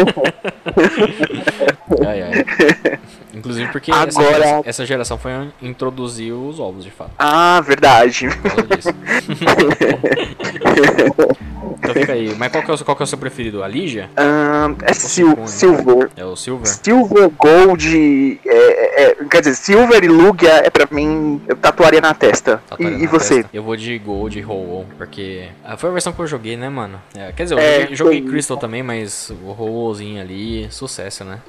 ai, 2.07 2.21
ai. 2.21 2.45
Inclusive 3.33 3.71
porque 3.71 3.91
Agora... 3.91 4.07
essa, 4.07 4.23
geração, 4.23 4.61
essa 4.65 4.85
geração 4.85 5.17
foi 5.17 5.31
introduzir 5.61 6.33
os 6.33 6.59
ovos, 6.59 6.83
de 6.83 6.91
fato. 6.91 7.11
Ah, 7.17 7.61
verdade. 7.61 8.27
Então 11.83 11.93
fica 11.93 12.13
aí. 12.13 12.33
Mas 12.37 12.51
qual 12.51 12.63
que 12.63 12.71
é 12.71 12.73
o, 12.73 12.85
qual 12.85 12.95
que 12.95 13.03
é 13.03 13.05
o 13.05 13.07
seu 13.07 13.17
preferido? 13.17 13.63
A 13.63 13.67
Ligia? 13.67 14.09
Um, 14.17 14.75
é 14.83 14.93
Sil 14.95 15.35
Silver. 15.45 16.09
É 16.15 16.23
o 16.23 16.35
Silver? 16.35 16.67
Silver, 16.67 17.29
Gold. 17.29 18.39
É, 18.45 18.55
é, 18.55 19.11
é, 19.11 19.15
quer 19.29 19.41
dizer, 19.41 19.55
Silver 19.55 20.03
e 20.03 20.07
Lugia 20.07 20.61
é 20.65 20.69
pra 20.69 20.87
mim. 20.89 21.41
Eu 21.47 21.55
tatuaria 21.55 21.99
na 21.99 22.13
testa. 22.13 22.61
Tatuaria 22.69 22.95
e, 22.95 22.99
na 22.99 23.03
e 23.03 23.07
você? 23.07 23.35
Testa. 23.35 23.49
Eu 23.53 23.63
vou 23.63 23.75
de 23.75 23.97
Gold 23.99 24.37
e 24.37 24.41
Roll, 24.41 24.85
porque. 24.97 25.49
Ah, 25.63 25.75
foi 25.75 25.89
a 25.89 25.93
versão 25.93 26.13
que 26.13 26.19
eu 26.19 26.27
joguei, 26.27 26.55
né, 26.55 26.69
mano? 26.69 27.01
É, 27.15 27.31
quer 27.33 27.43
dizer, 27.43 27.55
eu 27.55 27.59
é, 27.59 27.81
joguei, 27.81 27.95
joguei 27.95 28.21
Crystal 28.21 28.57
também, 28.57 28.81
mas 28.81 29.31
o 29.43 29.51
Rollzinho 29.51 30.21
ali, 30.21 30.67
sucesso, 30.71 31.25
né? 31.25 31.39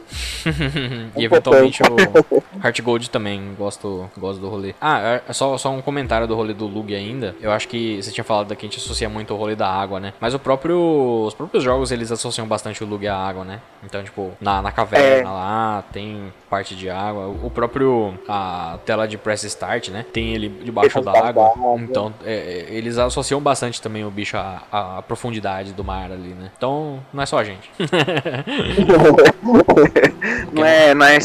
e 1.16 1.24
eventualmente 1.24 1.73
o 1.82 2.24
Heart 2.64 2.80
Gold 2.82 3.10
também, 3.10 3.54
gosto, 3.58 4.08
gosto 4.16 4.40
do 4.40 4.48
rolê. 4.48 4.74
Ah, 4.80 5.20
é, 5.28 5.32
só, 5.32 5.58
só 5.58 5.70
um 5.70 5.82
comentário 5.82 6.26
do 6.26 6.34
rolê 6.34 6.54
do 6.54 6.66
Lugia 6.66 6.98
ainda. 6.98 7.34
Eu 7.40 7.50
acho 7.50 7.68
que 7.68 8.02
você 8.02 8.10
tinha 8.10 8.24
falado 8.24 8.54
que 8.54 8.66
a 8.66 8.68
gente 8.68 8.78
associa 8.78 9.08
muito 9.08 9.34
o 9.34 9.36
rolê 9.36 9.54
da 9.54 9.68
água, 9.68 10.00
né? 10.00 10.12
Mas 10.20 10.34
o 10.34 10.38
próprio, 10.38 11.24
os 11.26 11.34
próprios 11.34 11.62
jogos 11.62 11.90
eles 11.90 12.10
associam 12.12 12.46
bastante 12.46 12.82
o 12.82 12.86
Lug 12.86 13.06
à 13.06 13.16
água, 13.16 13.44
né? 13.44 13.60
Então, 13.82 14.02
tipo, 14.02 14.32
na, 14.40 14.62
na 14.62 14.72
caverna 14.72 15.28
é. 15.28 15.32
lá 15.32 15.84
tem 15.92 16.32
parte 16.48 16.74
de 16.74 16.88
água. 16.88 17.26
O 17.26 17.50
próprio 17.50 18.14
a 18.28 18.78
tela 18.84 19.06
de 19.06 19.18
press 19.18 19.44
start, 19.44 19.88
né? 19.88 20.04
Tem 20.12 20.34
ele 20.34 20.48
debaixo 20.48 21.00
d'água. 21.00 21.52
Então, 21.78 22.14
é, 22.24 22.34
é, 22.34 22.74
eles 22.74 22.98
associam 22.98 23.40
bastante 23.40 23.82
também 23.82 24.04
o 24.04 24.10
bicho 24.10 24.36
à, 24.36 24.62
à, 24.70 25.02
profundidade 25.02 25.72
do 25.72 25.82
mar 25.82 26.12
ali, 26.12 26.28
né? 26.28 26.50
Então, 26.56 27.00
não 27.12 27.22
é 27.22 27.26
só 27.26 27.38
a 27.38 27.44
gente. 27.44 27.70
não 30.54 30.64
é, 30.64 30.94
não 30.94 31.06
é 31.06 31.18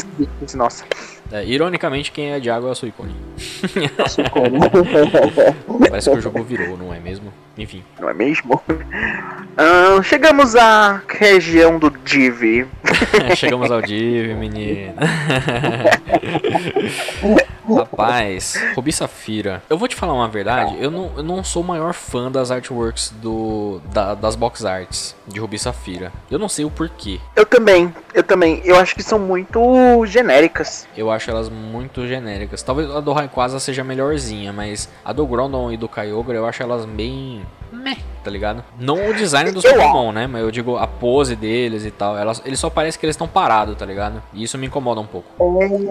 nossa. 0.54 0.84
É, 1.32 1.44
ironicamente, 1.44 2.10
quem 2.10 2.32
é 2.32 2.40
de 2.40 2.50
água 2.50 2.70
é 2.70 2.72
o 2.72 2.74
Suicune. 2.74 3.14
Parece 5.88 6.10
que 6.10 6.16
o 6.16 6.20
jogo 6.20 6.42
virou, 6.42 6.76
não 6.76 6.92
é 6.92 6.98
mesmo? 6.98 7.32
Enfim. 7.56 7.84
Não 7.98 8.08
é 8.08 8.14
mesmo? 8.14 8.60
Uh, 9.60 10.02
chegamos 10.02 10.56
à 10.56 11.02
região 11.06 11.78
do 11.78 11.90
Div. 11.90 12.66
chegamos 13.36 13.70
ao 13.70 13.82
Div, 13.82 14.34
menino. 14.34 14.94
Rapaz, 17.76 18.54
Rubi 18.74 18.92
Safira. 18.92 19.62
Eu 19.68 19.76
vou 19.76 19.86
te 19.86 19.94
falar 19.94 20.14
uma 20.14 20.28
verdade, 20.28 20.76
eu 20.80 20.90
não, 20.90 21.12
eu 21.16 21.22
não 21.22 21.44
sou 21.44 21.62
o 21.62 21.66
maior 21.66 21.92
fã 21.92 22.30
das 22.30 22.50
artworks 22.50 23.12
do, 23.20 23.80
da, 23.92 24.14
das 24.14 24.34
box 24.34 24.64
arts 24.64 25.14
de 25.26 25.38
Rubi 25.38 25.58
Safira. 25.58 26.12
Eu 26.30 26.38
não 26.38 26.48
sei 26.48 26.64
o 26.64 26.70
porquê. 26.70 27.20
Eu 27.36 27.46
também, 27.46 27.94
eu 28.14 28.22
também. 28.22 28.60
Eu 28.64 28.76
acho 28.76 28.94
que 28.94 29.02
são 29.02 29.18
muito 29.18 30.04
genéricas. 30.06 30.86
Eu 30.96 31.10
acho 31.10 31.30
elas 31.30 31.48
muito 31.48 32.06
genéricas. 32.06 32.62
Talvez 32.62 32.90
a 32.90 33.00
do 33.00 33.12
Rayquaza 33.12 33.60
seja 33.60 33.84
melhorzinha, 33.84 34.52
mas 34.52 34.88
a 35.04 35.12
do 35.12 35.26
Grondon 35.26 35.70
e 35.70 35.76
do 35.76 35.88
Kyogre 35.88 36.36
eu 36.36 36.46
acho 36.46 36.62
elas 36.62 36.84
bem 36.84 37.39
meh, 37.72 37.98
tá 38.22 38.30
ligado? 38.30 38.64
Não 38.78 39.08
o 39.08 39.14
design 39.14 39.50
dos 39.52 39.64
Pokémon, 39.64 40.12
né? 40.12 40.26
Mas 40.26 40.42
eu 40.42 40.50
digo 40.50 40.76
a 40.76 40.86
pose 40.86 41.36
deles 41.36 41.84
e 41.84 41.90
tal. 41.90 42.16
Elas, 42.16 42.42
eles 42.44 42.58
só 42.58 42.68
parece 42.68 42.98
que 42.98 43.06
eles 43.06 43.14
estão 43.14 43.28
parados, 43.28 43.76
tá 43.76 43.86
ligado? 43.86 44.22
E 44.32 44.42
isso 44.42 44.58
me 44.58 44.66
incomoda 44.66 45.00
um 45.00 45.06
pouco. 45.06 45.28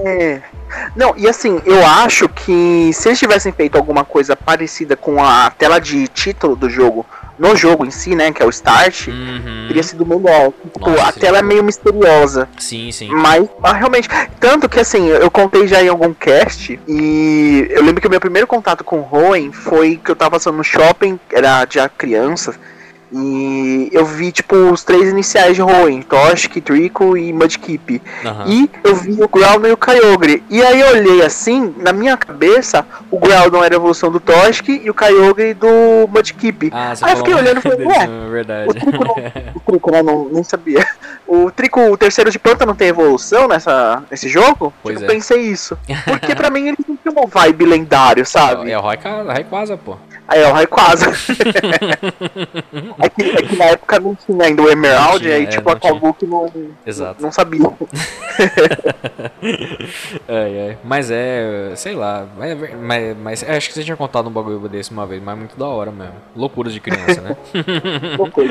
É... 0.06 0.42
Não, 0.96 1.16
e 1.18 1.28
assim, 1.28 1.62
eu 1.66 1.86
acho 1.86 2.28
que 2.30 2.92
se 2.94 3.10
eles 3.10 3.20
tivessem 3.20 3.52
feito 3.52 3.78
alguma 3.78 4.04
coisa 4.04 4.36
parecida 4.36 4.96
com 4.96 5.24
a 5.24 5.50
tela 5.52 5.80
de 5.80 6.08
título 6.08 6.56
do 6.56 6.70
jogo 6.70 7.06
no 7.40 7.56
jogo 7.56 7.86
em 7.86 7.90
si, 7.92 8.16
né, 8.16 8.32
que 8.34 8.44
é 8.44 8.46
o 8.46 8.50
Start, 8.50 9.08
Uhum. 9.08 9.66
teria 9.68 9.82
sido 9.82 10.06
melhor. 10.06 10.52
Tipo, 10.62 10.90
Nossa, 10.90 11.08
a 11.08 11.12
tela 11.14 11.38
é 11.40 11.42
meio 11.42 11.64
misteriosa. 11.64 12.48
Sim, 12.60 12.92
sim. 12.92 13.08
Mas, 13.10 13.48
mas 13.60 13.74
realmente, 13.78 14.10
tanto 14.40 14.68
que 14.68 14.80
assim, 14.80 15.08
eu 15.08 15.32
contei 15.32 15.66
já 15.68 15.82
em 15.82 15.88
algum 15.88 16.14
cast, 16.14 16.80
e 16.88 17.68
eu 17.70 17.82
lembro 17.84 18.02
que 18.02 18.08
o 18.08 18.10
meu 18.12 18.20
primeiro 18.20 18.46
contato 18.46 18.84
com 18.84 19.08
Hoenn 19.10 19.52
foi 19.54 19.96
que 20.04 20.12
eu 20.12 20.16
tava 20.16 20.32
passando 20.32 20.58
no 20.58 20.64
shopping, 20.64 21.20
era 21.32 21.66
já 21.70 21.88
criança, 21.88 22.54
e 23.12 23.90
eu 23.92 24.06
vi, 24.06 24.32
tipo, 24.32 24.56
os 24.56 24.84
três 24.84 25.10
iniciais 25.10 25.56
de 25.56 25.62
Hoenn, 25.62 26.02
Toshik, 26.02 26.62
Trico 26.62 27.18
e 27.18 27.34
Mudkip. 27.34 28.02
Aham. 28.24 28.46
E 28.48 28.70
eu 28.84 28.96
vi 28.96 29.22
o 29.24 29.28
Groudon 29.28 29.68
e 29.68 29.72
o 29.72 29.78
Kyogre. 29.78 30.44
E 30.50 30.62
aí 30.62 30.80
eu 30.80 30.88
olhei 30.90 31.24
assim, 31.24 31.74
na 31.78 31.92
minha 31.92 32.16
cabeça, 32.16 32.86
o 33.10 33.18
Groudon 33.18 33.64
era 33.64 33.76
a 33.76 33.78
evolução 33.78 34.12
do 34.12 34.20
Toshik 34.20 34.82
e 34.84 34.90
o 34.90 34.94
Kyogre 34.94 35.54
do 35.54 35.68
Mudkip. 36.08 36.70
Ah, 36.72 36.94
Aí 37.02 37.14
eu 37.14 37.18
fiquei 37.18 37.34
olhando 37.34 37.58
e 37.58 37.62
falei, 37.62 37.86
ué, 37.88 38.04
é 38.04 38.28
o 38.28 38.32
verdade. 38.32 38.74
Trico, 38.74 39.04
não, 39.04 39.16
o 39.56 39.60
Trico 39.60 39.92
né, 39.92 40.04
não, 40.04 40.30
nem 40.32 40.44
sabia. 40.44 40.86
O 41.32 41.52
Trico, 41.52 41.80
o 41.80 41.96
terceiro 41.96 42.32
de 42.32 42.40
planta, 42.40 42.66
não 42.66 42.74
tem 42.74 42.88
evolução 42.88 43.48
nessa, 43.48 44.02
nesse 44.10 44.28
jogo? 44.28 44.74
Pois 44.82 44.98
tipo, 44.98 45.12
é. 45.12 45.14
pensei 45.14 45.42
isso. 45.42 45.78
Porque 46.06 46.34
pra 46.36 46.50
mim 46.52 46.70
ele 46.70 46.78
não 46.88 46.96
tem 46.98 47.12
uma 47.12 47.28
vibe 47.28 47.66
lendário, 47.68 48.26
sabe? 48.26 48.72
É 48.72 48.78
o 48.78 48.82
Raika- 48.82 49.22
Rayquaza, 49.22 49.78
pô. 49.78 49.96
Aí 50.28 50.42
é 50.42 50.48
o 50.48 50.54
Rayquaza. 50.54 51.06
é, 52.98 53.10
que, 53.10 53.22
é 53.24 53.42
que 53.44 53.56
na 53.56 53.66
época 53.66 54.00
não 54.00 54.16
tinha 54.16 54.44
ainda 54.44 54.64
o 54.64 54.70
Emerald, 54.70 55.20
tinha, 55.20 55.36
aí 55.36 55.44
é, 55.44 55.48
tipo 55.48 55.70
acabou 55.70 56.16
que 56.16 56.26
não, 56.26 56.52
Exato. 56.84 57.22
não 57.22 57.32
sabia. 57.32 57.60
Ai, 60.28 60.70
ai. 60.70 60.78
Mas 60.84 61.10
é, 61.12 61.74
sei 61.76 61.96
lá, 61.96 62.28
mas, 62.38 62.58
mas, 62.80 63.18
mas 63.18 63.44
é, 63.44 63.56
acho 63.58 63.68
que 63.70 63.74
você 63.74 63.84
tinha 63.84 63.96
contado 63.98 64.28
um 64.28 64.32
bagulho 64.32 64.68
desse 64.68 64.92
uma 64.92 65.06
vez, 65.06 65.22
mas 65.22 65.36
é 65.36 65.38
muito 65.38 65.58
da 65.58 65.66
hora 65.68 65.92
mesmo. 65.92 66.14
Loucuras 66.36 66.74
de 66.74 66.80
criança, 66.80 67.22
né? 67.22 67.36
loucura, 68.18 68.48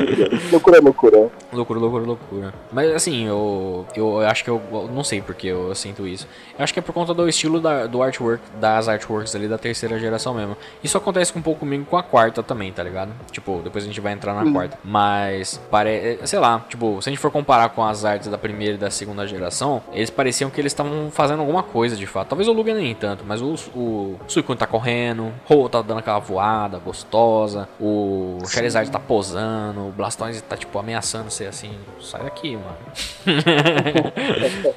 loucura, 0.51 0.79
loucura. 0.81 1.29
loucura, 1.53 1.79
loucura, 1.79 2.05
loucura. 2.05 2.53
Mas 2.71 2.91
assim, 2.93 3.25
eu, 3.25 3.85
eu 3.95 4.19
acho 4.21 4.43
que 4.43 4.49
eu, 4.49 4.61
eu 4.71 4.89
não 4.93 5.03
sei 5.03 5.21
porque 5.21 5.47
eu 5.47 5.73
sinto 5.75 6.07
isso. 6.07 6.27
Eu 6.57 6.63
acho 6.63 6.73
que 6.73 6.79
é 6.79 6.81
por 6.81 6.93
conta 6.93 7.13
do 7.13 7.27
estilo 7.27 7.59
da, 7.59 7.85
do 7.87 8.01
artwork, 8.03 8.43
das 8.59 8.87
artworks 8.87 9.35
ali 9.35 9.47
da 9.47 9.57
terceira 9.57 9.97
geração 9.99 10.33
mesmo. 10.33 10.55
Isso 10.83 10.97
acontece 10.97 11.37
um 11.37 11.41
pouco 11.41 11.61
comigo 11.61 11.85
com 11.85 11.97
a 11.97 12.03
quarta 12.03 12.43
também, 12.43 12.71
tá 12.71 12.83
ligado? 12.83 13.11
Tipo, 13.31 13.61
depois 13.63 13.83
a 13.83 13.87
gente 13.87 13.99
vai 14.01 14.13
entrar 14.13 14.33
na 14.33 14.41
Hum. 14.43 14.53
quarta. 14.53 14.77
Mas, 14.83 15.59
pare... 15.69 16.19
sei 16.25 16.39
lá, 16.39 16.65
tipo, 16.69 17.01
se 17.01 17.09
a 17.09 17.11
gente 17.11 17.19
for 17.19 17.31
comparar 17.31 17.69
com 17.69 17.83
as 17.83 18.05
artes 18.05 18.27
da 18.27 18.37
primeira 18.37 18.75
e 18.75 18.77
da 18.77 18.89
segunda 18.89 19.25
geração, 19.27 19.81
eles 19.91 20.09
pareciam 20.09 20.49
que 20.49 20.59
eles 20.61 20.71
estavam 20.71 21.09
fazendo 21.11 21.39
alguma 21.39 21.63
coisa 21.63 21.95
de 21.95 22.05
fato. 22.05 22.29
Talvez 22.29 22.47
o 22.47 22.53
Lugia 22.53 22.73
nem 22.73 22.93
tanto, 22.95 23.23
mas 23.25 23.41
o, 23.41 23.55
o 23.75 24.19
Suicune 24.27 24.57
tá 24.57 24.67
correndo, 24.67 25.31
o 25.49 25.53
Ho 25.55 25.69
tá 25.69 25.81
dando 25.81 25.99
aquela 25.99 26.19
voada 26.19 26.77
gostosa, 26.79 27.67
o 27.79 28.37
Charizard 28.47 28.89
tá 28.91 28.99
posando, 28.99 29.87
o 29.87 29.91
Blastoise 29.91 30.41
tá, 30.43 30.55
tipo, 30.57 30.77
ameaçando 30.77 31.31
ser 31.31 31.47
assim, 31.47 31.71
sai 32.01 32.23
daqui, 32.23 32.58
mano. 32.59 32.77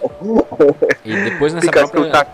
e 1.04 1.14
depois 1.14 1.52
nessa 1.54 1.66
Pikachu 1.66 1.90
própria... 1.90 2.12
tá 2.12 2.26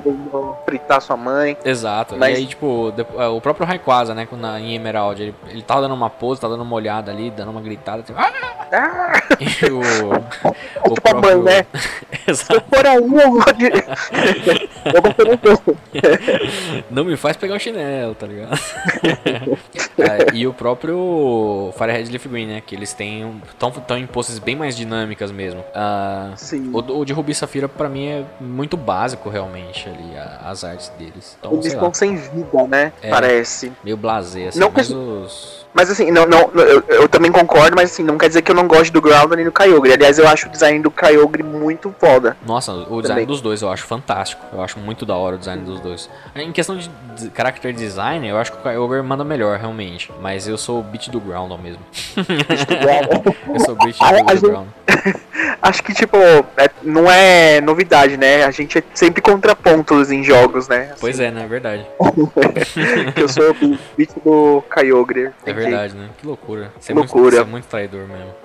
fritar 0.64 1.01
sua 1.01 1.16
mãe. 1.16 1.57
Exato. 1.64 2.16
Mas- 2.16 2.36
E 2.39 2.41
aí, 2.43 2.47
tipo, 2.47 2.93
é, 3.18 3.26
o 3.26 3.41
próprio 3.41 3.66
Rayquaza, 3.66 4.14
né, 4.14 4.26
na, 4.32 4.61
em 4.61 4.74
Emerald, 4.74 5.20
ele, 5.22 5.34
ele 5.49 5.62
tava 5.62 5.80
dando 5.82 5.95
uma 5.95 6.11
pose, 6.11 6.41
tava 6.41 6.55
dando 6.55 6.62
uma 6.64 6.74
olhada 6.76 7.11
ali, 7.11 7.30
dando 7.30 7.51
uma 7.51 7.61
gritada, 7.61 8.03
tipo, 8.03 8.18
ah! 8.18 8.30
Ah, 8.70 9.12
E 9.41 9.64
o, 9.72 9.80
o 10.91 10.95
tipo 10.95 11.09
a 11.16 11.20
mãe, 11.20 11.43
né? 11.43 11.66
Se 12.28 12.30
Exato. 12.30 12.55
eu 12.55 12.61
for 12.61 12.86
aí, 12.86 12.97
eu 12.97 13.09
vou 13.09 13.43
eu 14.95 15.03
vou 15.03 15.14
ter 15.14 15.28
um 15.30 15.36
pouco. 15.39 15.76
Não 16.91 17.05
me 17.05 17.16
faz 17.16 17.36
pegar 17.36 17.55
o 17.55 17.59
chinelo, 17.59 18.14
tá 18.14 18.26
ligado? 18.26 18.59
É, 19.99 20.34
e 20.34 20.47
o 20.47 20.53
próprio 20.53 21.72
Firehead 21.76 22.11
Leaf 22.11 22.26
Green, 22.28 22.47
né, 22.47 22.62
que 22.64 22.74
eles 22.74 22.93
têm, 22.93 23.24
um- 23.24 23.41
tão, 23.59 23.70
tão 23.70 23.97
em 23.97 24.07
poses 24.07 24.39
bem 24.39 24.55
mais 24.57 24.76
dinâmicas 24.76 25.30
mesmo. 25.30 25.64
Ah, 25.74 26.32
Sim. 26.36 26.70
o, 26.72 26.99
o 26.99 27.05
de 27.05 27.12
Rubi 27.12 27.34
Safira, 27.34 27.68
pra 27.79 27.89
mim, 27.89 28.07
é 28.09 28.24
muito 28.41 28.76
básico, 28.76 29.31
realmente, 29.31 29.89
ali, 29.89 30.16
a- 30.18 30.43
as 30.51 30.64
artes 30.64 30.91
deles. 30.99 31.37
Então, 31.39 31.53
Eles 31.53 31.66
estão 31.66 31.95
sem 31.95 32.16
vida, 32.16 32.66
né? 32.68 32.93
É. 33.01 33.09
Parece. 33.09 33.72
meio 33.83 33.97
blasé, 33.97 34.49
assim, 34.49 34.59
Não 34.59 34.70
que- 34.70 34.81
os... 34.83 35.66
Mas 35.79 35.89
assim, 35.91 36.11
não, 36.11 36.26
não, 36.26 36.51
eu, 36.57 36.83
eu 36.89 37.09
também 37.09 37.31
concordo, 37.31 37.76
mas 37.76 37.93
assim, 37.93 38.03
não 38.03 38.18
quer 38.18 38.26
dizer 38.26 38.43
que 38.43 38.51
eu 38.51 38.55
não 38.55 38.66
gosto 38.66 38.93
do 38.93 39.01
Groudon 39.01 39.37
nem 39.37 39.45
do 39.45 39.53
Kyogre. 39.53 39.93
Aliás, 39.93 40.18
eu 40.18 40.26
acho 40.26 40.49
o 40.49 40.51
design 40.51 40.81
do 40.81 40.91
Kyogre 40.91 41.45
muito 41.45 41.95
foda. 42.01 42.37
Nossa, 42.45 42.72
o 42.72 43.01
design 43.01 43.03
Também. 43.07 43.26
dos 43.26 43.41
dois 43.41 43.62
eu 43.62 43.70
acho 43.70 43.85
fantástico. 43.85 44.45
Eu 44.53 44.61
acho 44.61 44.76
muito 44.81 45.07
da 45.07 45.14
hora 45.14 45.37
o 45.37 45.39
design 45.39 45.62
dos 45.62 45.79
dois. 45.79 46.11
Em 46.35 46.51
questão 46.51 46.76
de 46.76 46.91
character 47.33 47.72
design, 47.72 48.26
eu 48.26 48.37
acho 48.39 48.51
que 48.51 48.59
o 48.59 48.61
Kyogre 48.61 49.01
manda 49.03 49.22
melhor, 49.22 49.57
realmente. 49.57 50.11
Mas 50.20 50.49
eu 50.49 50.59
sou 50.59 50.81
o 50.81 50.83
beat 50.83 51.11
do 51.11 51.20
Groundon 51.20 51.59
mesmo. 51.59 51.83
eu 53.55 53.61
sou 53.61 53.74
o 53.74 53.79
beat 53.79 53.97
do, 53.97 54.35
do 54.35 54.49
Groundon. 54.49 54.66
Acho 55.62 55.83
que, 55.83 55.93
tipo, 55.95 56.16
é- 56.16 56.70
não 56.83 57.11
é 57.11 57.61
novidade, 57.61 58.16
né? 58.16 58.45
A 58.45 58.51
gente 58.51 58.79
é 58.79 58.83
sempre 58.95 59.20
contrapontos 59.20 60.11
em 60.11 60.22
jogos, 60.22 60.68
né? 60.68 60.91
Assim, 60.93 61.01
Pois 61.01 61.20
é, 61.20 61.31
né? 61.31 61.45
É 61.45 61.47
verdade. 61.47 61.87
eu 63.16 63.29
sou 63.29 63.51
o 63.51 63.79
beat 63.97 64.11
do 64.24 64.62
Kyogre. 64.72 65.31
É 65.45 65.53
que- 65.53 65.67
verdade, 65.70 65.94
né? 65.94 66.10
Que 66.18 66.26
loucura. 66.26 66.72
Você, 66.78 66.92
É, 66.92 66.94
muito, 66.94 67.14
loucura. 67.14 67.36
você 67.36 67.42
é 67.42 67.44
muito 67.44 67.64
traidor 67.66 68.06
mesmo. 68.06 68.34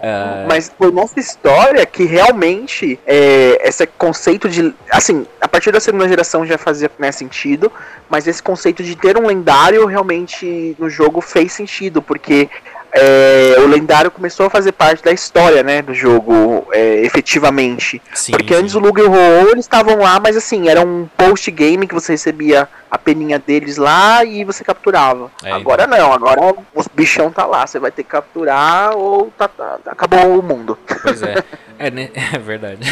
É, 0.00 0.46
Mas 0.48 0.72
foi 0.76 0.90
nessa 0.90 1.18
história 1.20 1.84
que 1.86 2.04
realmente 2.04 2.98
é, 3.06 3.68
esse 3.68 3.86
conceito 3.86 4.48
de. 4.48 4.74
Assim, 4.90 5.26
a 5.40 5.48
partir 5.48 5.72
da 5.72 5.80
segunda 5.80 6.08
geração 6.08 6.46
já 6.46 6.58
fazia 6.58 6.90
né, 6.98 7.12
sentido, 7.12 7.70
mas 8.08 8.26
esse 8.26 8.42
conceito 8.42 8.82
de 8.82 8.96
ter 8.96 9.16
um 9.16 9.26
lendário 9.26 9.86
realmente 9.86 10.76
no 10.78 10.88
jogo 10.88 11.20
fez 11.20 11.52
sentido, 11.52 12.02
porque 12.02 12.48
é, 12.92 13.54
o 13.58 13.66
lendário 13.66 14.10
começou 14.10 14.46
a 14.46 14.50
fazer 14.50 14.72
parte 14.72 15.02
da 15.02 15.10
história 15.12 15.62
né, 15.62 15.80
do 15.80 15.94
jogo 15.94 16.66
é, 16.72 17.02
efetivamente. 17.04 18.02
sim, 18.14 18.32
Porque 18.32 18.54
sim. 18.54 18.60
antes 18.60 18.74
o 18.74 18.78
Lugia 18.78 19.04
e 19.04 19.06
o 19.08 19.12
Ho 19.12 19.48
eles 19.50 19.64
estavam 19.64 19.96
lá, 19.96 20.20
mas 20.20 20.36
assim, 20.36 20.68
era 20.68 20.80
um 20.80 21.08
post-game 21.16 21.86
que 21.86 21.94
você 21.94 22.12
recebia 22.12 22.68
a 22.90 22.98
peninha 22.98 23.38
deles 23.38 23.78
lá 23.78 24.22
e 24.22 24.44
você 24.44 24.62
capturava. 24.62 25.30
É, 25.42 25.50
agora 25.50 25.86
não, 25.86 26.12
agora 26.12 26.54
os 26.74 26.86
bichão 26.88 27.30
tá 27.32 27.46
lá, 27.46 27.66
você 27.66 27.78
vai 27.78 27.90
ter 27.90 28.02
que 28.02 28.10
capturar 28.10 28.94
ou 28.94 29.32
tá, 29.38 29.48
tá- 29.48 29.78
acabou 29.86 30.38
o 30.38 30.42
mundo. 30.42 30.78
Pois 31.02 31.22
é. 31.22 31.42
É, 31.82 31.90
né? 31.90 32.10
é 32.32 32.38
verdade. 32.38 32.86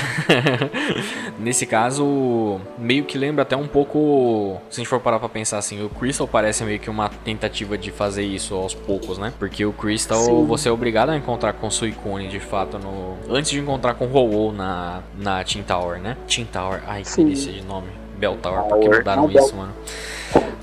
Nesse 1.38 1.64
caso, 1.64 2.61
meio 2.76 3.05
que 3.05 3.16
lembra 3.16 3.43
até 3.43 3.57
um 3.57 3.68
pouco. 3.68 4.61
Se 4.68 4.80
a 4.80 4.82
gente 4.82 4.88
for 4.88 4.99
parar 4.99 5.20
pra 5.20 5.28
pensar 5.28 5.59
assim, 5.59 5.80
o 5.84 5.88
Crystal 5.88 6.26
parece 6.26 6.64
meio 6.64 6.80
que 6.80 6.91
uma 6.91 7.09
tentativa 7.09 7.78
de 7.78 7.93
fazer 7.93 8.24
isso 8.24 8.53
aos 8.57 8.74
poucos, 8.74 9.16
né? 9.16 9.32
Porque 9.38 9.64
o 9.64 9.72
Crystal 9.72 10.20
Sim. 10.20 10.45
você 10.45 10.68
é 10.68 10.72
obrigado 10.72 11.11
a 11.11 11.16
encontrar 11.16 11.53
com 11.53 11.68
o 11.68 11.70
Suicune 11.70 12.26
de 12.26 12.41
fato 12.41 12.80
no. 12.80 13.16
Antes 13.32 13.53
de 13.53 13.61
encontrar 13.61 13.95
com 13.95 14.07
o 14.07 14.12
Ho-Oh 14.12 14.51
na, 14.51 15.03
na 15.16 15.45
Team 15.45 15.62
Tower, 15.62 16.01
né? 16.01 16.16
Team 16.26 16.47
Tower, 16.47 16.82
ai 16.88 17.05
que 17.05 17.16
delícia 17.16 17.53
de 17.53 17.62
nome. 17.62 17.99
Bell 18.20 18.36
Tower, 18.36 18.64
por 18.64 18.78
que 18.78 18.84
Tower. 18.84 18.98
mudaram 18.98 19.22
Não, 19.22 19.30
isso, 19.30 19.56
mano? 19.56 19.72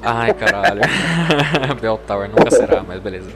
Ai, 0.01 0.33
caralho. 0.33 0.81
Bell 1.81 1.99
Tower 2.05 2.29
nunca 2.29 2.51
será, 2.51 2.83
mas 2.83 3.01
beleza. 3.01 3.29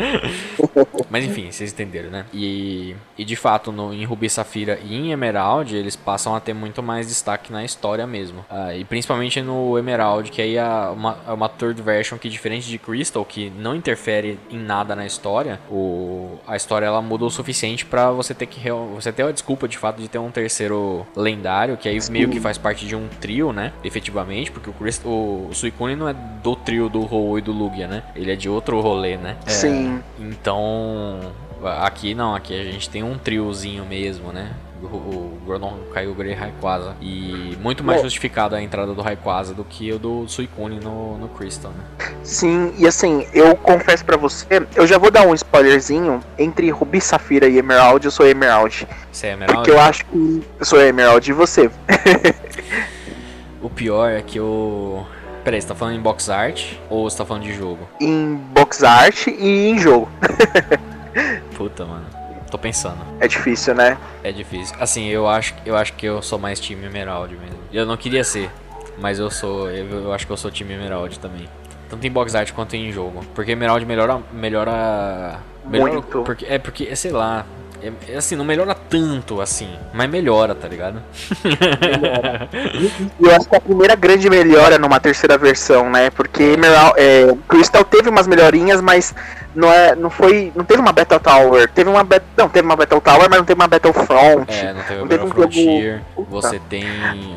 mas 1.10 1.24
enfim, 1.24 1.50
vocês 1.50 1.72
entenderam, 1.72 2.10
né? 2.10 2.26
E, 2.32 2.94
e 3.16 3.24
de 3.24 3.34
fato, 3.34 3.72
no, 3.72 3.92
em 3.92 4.04
Rubi 4.04 4.28
Safira 4.28 4.78
e 4.84 4.94
em 4.94 5.10
Emerald, 5.10 5.74
eles 5.74 5.96
passam 5.96 6.34
a 6.34 6.40
ter 6.40 6.54
muito 6.54 6.82
mais 6.82 7.08
destaque 7.08 7.52
na 7.52 7.64
história 7.64 8.06
mesmo. 8.06 8.44
Ah, 8.48 8.74
e 8.74 8.84
principalmente 8.84 9.40
no 9.40 9.78
Emerald, 9.78 10.30
que 10.30 10.40
aí 10.42 10.56
é 10.56 10.64
uma, 10.64 11.18
é 11.26 11.32
uma 11.32 11.48
third 11.48 11.80
version 11.82 12.18
que, 12.18 12.28
diferente 12.28 12.68
de 12.68 12.78
Crystal, 12.78 13.24
que 13.24 13.50
não 13.50 13.74
interfere 13.74 14.38
em 14.50 14.58
nada 14.58 14.94
na 14.94 15.06
história, 15.06 15.58
o, 15.70 16.38
a 16.46 16.56
história 16.56 16.86
ela 16.86 17.02
muda 17.02 17.24
o 17.24 17.30
suficiente 17.30 17.84
pra 17.84 18.10
você 18.10 18.34
ter 18.34 18.46
que 18.46 18.60
você 18.94 19.10
ter 19.10 19.24
a 19.24 19.32
desculpa 19.32 19.66
de 19.66 19.78
fato 19.78 20.00
de 20.00 20.08
ter 20.08 20.18
um 20.18 20.30
terceiro 20.30 21.06
lendário, 21.16 21.76
que 21.76 21.88
aí 21.88 21.98
meio 22.10 22.28
que 22.28 22.38
faz 22.38 22.58
parte 22.58 22.86
de 22.86 22.94
um 22.94 23.08
trio, 23.20 23.29
né? 23.52 23.72
Efetivamente, 23.84 24.50
porque 24.50 24.68
o, 24.68 24.72
Crystal, 24.72 25.10
o 25.10 25.50
Suicune 25.52 25.94
não 25.94 26.08
é 26.08 26.14
do 26.14 26.56
trio 26.56 26.88
do 26.88 27.02
Ho 27.02 27.38
e 27.38 27.40
do 27.40 27.52
Lugia, 27.52 27.86
né? 27.86 28.02
Ele 28.16 28.32
é 28.32 28.36
de 28.36 28.48
outro 28.48 28.80
rolê, 28.80 29.16
né? 29.16 29.36
É, 29.46 29.50
Sim. 29.50 30.02
então, 30.18 31.32
aqui 31.64 32.14
não, 32.14 32.34
aqui 32.34 32.58
a 32.58 32.64
gente 32.64 32.90
tem 32.90 33.02
um 33.02 33.16
triozinho 33.16 33.84
mesmo, 33.86 34.32
né? 34.32 34.50
O, 34.82 35.38
Gordon 35.44 35.78
Kyogre 35.92 36.30
e 36.30 36.34
Rayquaza. 36.34 36.96
E 37.02 37.56
muito 37.60 37.84
mais 37.84 37.98
Bom. 37.98 38.04
justificada 38.04 38.56
a 38.56 38.62
entrada 38.62 38.94
do 38.94 39.02
Rayquaza 39.02 39.52
do 39.52 39.62
que 39.62 39.92
o 39.92 39.98
do 39.98 40.26
Suicune 40.26 40.80
no, 40.80 41.18
no 41.18 41.28
Crystal, 41.28 41.70
né? 41.70 42.08
Sim, 42.22 42.72
e 42.78 42.86
assim, 42.86 43.26
eu 43.34 43.54
confesso 43.56 44.04
pra 44.04 44.16
você, 44.16 44.46
eu 44.74 44.86
já 44.86 44.96
vou 44.96 45.10
dar 45.10 45.26
um 45.26 45.34
spoilerzinho. 45.34 46.20
Entre 46.38 46.70
Rubi, 46.70 47.00
Safira 47.00 47.46
e 47.46 47.58
Emerald, 47.58 48.04
eu 48.04 48.10
sou 48.10 48.26
Emerald. 48.26 48.88
Você 49.12 49.26
é 49.26 49.32
Emerald? 49.32 49.56
Porque 49.58 49.70
eu 49.70 49.80
acho 49.80 50.04
que 50.06 50.42
eu 50.58 50.64
sou 50.64 50.80
Emerald 50.80 51.28
e 51.28 51.32
você. 51.34 51.70
O 53.60 53.68
pior 53.68 54.10
é 54.10 54.22
que 54.22 54.38
eu... 54.38 55.06
Peraí, 55.44 55.60
você 55.60 55.68
tá 55.68 55.74
falando 55.74 55.96
em 55.96 56.00
box 56.00 56.28
art 56.28 56.74
ou 56.88 57.08
você 57.08 57.16
tá 57.16 57.24
falando 57.24 57.44
de 57.44 57.54
jogo? 57.54 57.88
Em 58.00 58.36
box 58.36 58.84
art 58.84 59.26
e 59.26 59.68
em 59.68 59.78
jogo. 59.78 60.08
Puta, 61.56 61.84
mano. 61.84 62.20
Tô 62.50 62.58
pensando. 62.58 62.98
É 63.20 63.28
difícil, 63.28 63.74
né? 63.74 63.96
É 64.24 64.32
difícil. 64.32 64.76
Assim, 64.80 65.06
eu 65.06 65.28
acho, 65.28 65.54
eu 65.64 65.76
acho 65.76 65.92
que 65.94 66.04
eu 66.04 66.20
sou 66.20 66.38
mais 66.38 66.58
time 66.58 66.84
Emerald 66.84 67.34
mesmo. 67.36 67.58
Eu 67.72 67.86
não 67.86 67.96
queria 67.96 68.24
ser, 68.24 68.50
mas 68.98 69.18
eu 69.20 69.30
sou. 69.30 69.70
Eu, 69.70 69.86
eu 69.86 70.12
acho 70.12 70.26
que 70.26 70.32
eu 70.32 70.36
sou 70.36 70.50
time 70.50 70.74
Emerald 70.74 71.18
também. 71.20 71.48
tanto 71.88 72.04
em 72.04 72.10
box 72.10 72.34
art 72.34 72.52
quanto 72.52 72.74
em 72.74 72.90
jogo. 72.90 73.24
Porque 73.34 73.52
Emerald 73.52 73.86
melhora. 73.86 74.20
melhora. 74.32 75.38
melhora 75.64 75.92
Muito. 75.92 76.22
Porque, 76.22 76.44
é 76.46 76.58
porque, 76.58 76.94
sei 76.96 77.12
lá. 77.12 77.46
É, 77.82 78.12
é 78.12 78.16
assim, 78.16 78.36
não 78.36 78.44
melhora 78.44 78.74
tanto 78.74 79.40
assim, 79.40 79.70
mas 79.92 80.08
melhora, 80.10 80.54
tá 80.54 80.68
ligado? 80.68 81.02
E 83.18 83.24
eu 83.24 83.34
acho 83.34 83.48
que 83.48 83.54
é 83.54 83.58
a 83.58 83.60
primeira 83.60 83.94
grande 83.94 84.28
melhora 84.28 84.78
numa 84.78 85.00
terceira 85.00 85.38
versão, 85.38 85.90
né? 85.90 86.10
Porque 86.10 86.42
Emerald, 86.42 86.94
é, 86.98 87.34
Crystal 87.48 87.84
teve 87.84 88.08
umas 88.08 88.26
melhorinhas, 88.26 88.80
mas 88.80 89.14
não 89.54 89.70
é, 89.72 89.94
não 89.96 90.10
foi, 90.10 90.52
não 90.54 90.64
teve 90.64 90.80
uma 90.80 90.92
Battle 90.92 91.18
Tower, 91.20 91.68
teve 91.72 91.90
uma 91.90 92.04
Bet- 92.04 92.22
não 92.36 92.48
teve 92.48 92.66
uma 92.66 92.76
Battle 92.76 93.00
Tower, 93.00 93.28
mas 93.28 93.38
não 93.38 93.44
teve 93.44 93.60
uma 93.60 93.68
Battlefront. 93.68 94.52
É, 94.52 94.72
não 94.72 94.82
teve 94.82 95.00
Não 95.00 95.08
teve 95.08 95.24
um 95.24 95.28
Frontier, 95.28 96.02
jogo- 96.16 96.28
você 96.30 96.58
tem 96.68 96.84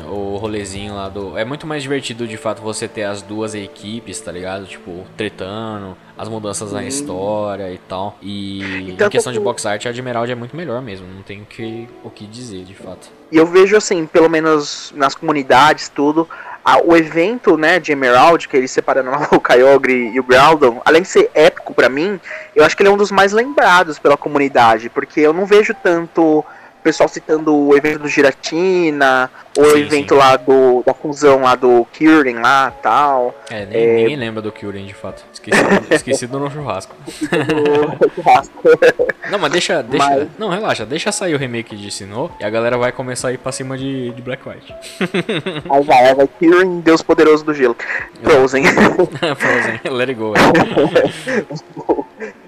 o 0.08 0.36
rolezinho 0.36 0.94
lá 0.94 1.08
do... 1.08 1.36
É 1.36 1.44
muito 1.44 1.66
mais 1.66 1.82
divertido, 1.82 2.26
de 2.26 2.36
fato, 2.36 2.62
você 2.62 2.86
ter 2.88 3.04
as 3.04 3.22
duas 3.22 3.54
equipes, 3.54 4.20
tá 4.20 4.30
ligado? 4.32 4.66
Tipo, 4.66 5.04
tretando, 5.16 5.96
as 6.16 6.28
mudanças 6.28 6.72
na 6.72 6.80
Sim. 6.82 6.86
história 6.86 7.72
e 7.72 7.78
tal. 7.78 8.16
E 8.22 8.90
Então, 8.90 9.08
em 9.08 9.10
questão 9.10 9.32
de 9.32 9.38
assim- 9.38 9.44
box 9.44 9.66
art, 9.66 9.86
a 9.86 9.88
Admiral 9.88 10.24
é 10.26 10.34
muito 10.34 10.56
melhor 10.56 10.80
mesmo, 10.80 11.06
não 11.06 11.22
tem 11.22 11.42
o 11.42 11.44
que, 11.44 11.88
o 12.04 12.10
que 12.10 12.26
dizer, 12.26 12.64
de 12.64 12.74
fato. 12.74 13.08
E 13.32 13.36
eu 13.36 13.46
vejo 13.46 13.76
assim, 13.76 14.06
pelo 14.06 14.28
menos 14.28 14.92
nas 14.94 15.14
comunidades, 15.14 15.88
tudo, 15.88 16.28
a- 16.64 16.78
o 16.82 16.96
evento, 16.96 17.56
né, 17.56 17.78
de 17.78 17.92
Emerald, 17.92 18.48
que 18.48 18.56
eles 18.56 18.70
separando 18.70 19.10
o 19.36 19.40
Kyogre 19.40 20.10
e 20.14 20.18
o 20.18 20.24
Groudon, 20.24 20.80
além 20.84 21.02
de 21.02 21.08
ser 21.08 21.30
épico 21.34 21.74
pra 21.74 21.88
mim, 21.88 22.18
eu 22.56 22.64
acho 22.64 22.76
que 22.76 22.82
ele 22.82 22.88
é 22.88 22.92
um 22.92 22.96
dos 22.96 23.10
mais 23.10 23.32
lembrados 23.32 23.98
pela 23.98 24.16
comunidade, 24.16 24.88
porque 24.88 25.20
eu 25.20 25.32
não 25.32 25.44
vejo 25.44 25.74
tanto 25.74 26.44
pessoal 26.84 27.08
citando 27.08 27.56
o 27.56 27.74
evento 27.76 28.00
do 28.00 28.08
Giratina, 28.08 29.30
ou 29.56 29.64
o 29.64 29.70
Sim, 29.70 29.80
evento 29.80 30.14
sim. 30.14 30.20
lá 30.20 30.36
do 30.36 30.82
da 30.84 30.92
fusão 30.92 31.40
lá 31.40 31.54
do 31.54 31.86
Kyurem 31.92 32.36
lá, 32.36 32.70
tal. 32.82 33.34
É, 33.50 33.64
nem, 33.64 33.96
ninguém 33.96 34.16
lembra 34.16 34.42
do 34.42 34.52
Kyurem, 34.52 34.84
de 34.84 34.92
fato. 34.94 35.24
Esquecido, 35.32 35.68
esquecido 35.90 36.38
no 36.38 36.50
churrasco. 36.50 36.94
Não, 39.30 39.38
mas 39.38 39.52
deixa, 39.52 39.82
deixa. 39.82 40.06
Mas- 40.06 40.28
Não, 40.38 40.50
relaxa, 40.50 40.84
deixa 40.84 41.10
sair 41.10 41.34
o 41.34 41.38
remake 41.38 41.74
de 41.74 41.90
Sinnoh 41.90 42.30
e 42.38 42.44
a 42.44 42.50
galera 42.50 42.76
vai 42.76 42.92
começar 42.92 43.28
a 43.28 43.32
ir 43.32 43.38
pra 43.38 43.50
cima 43.50 43.78
de, 43.78 44.10
de 44.10 44.20
Black 44.22 44.46
White. 44.46 44.74
aí 45.70 45.84
vai, 45.84 46.14
vai 46.14 46.28
Kyurem, 46.38 46.80
Deus 46.80 47.00
Poderoso 47.02 47.44
do 47.44 47.54
Gelo. 47.54 47.76
Frozen. 48.22 48.64
Frozen, 48.64 49.80
let 49.90 50.08
it 50.10 50.14
go. 50.14 50.34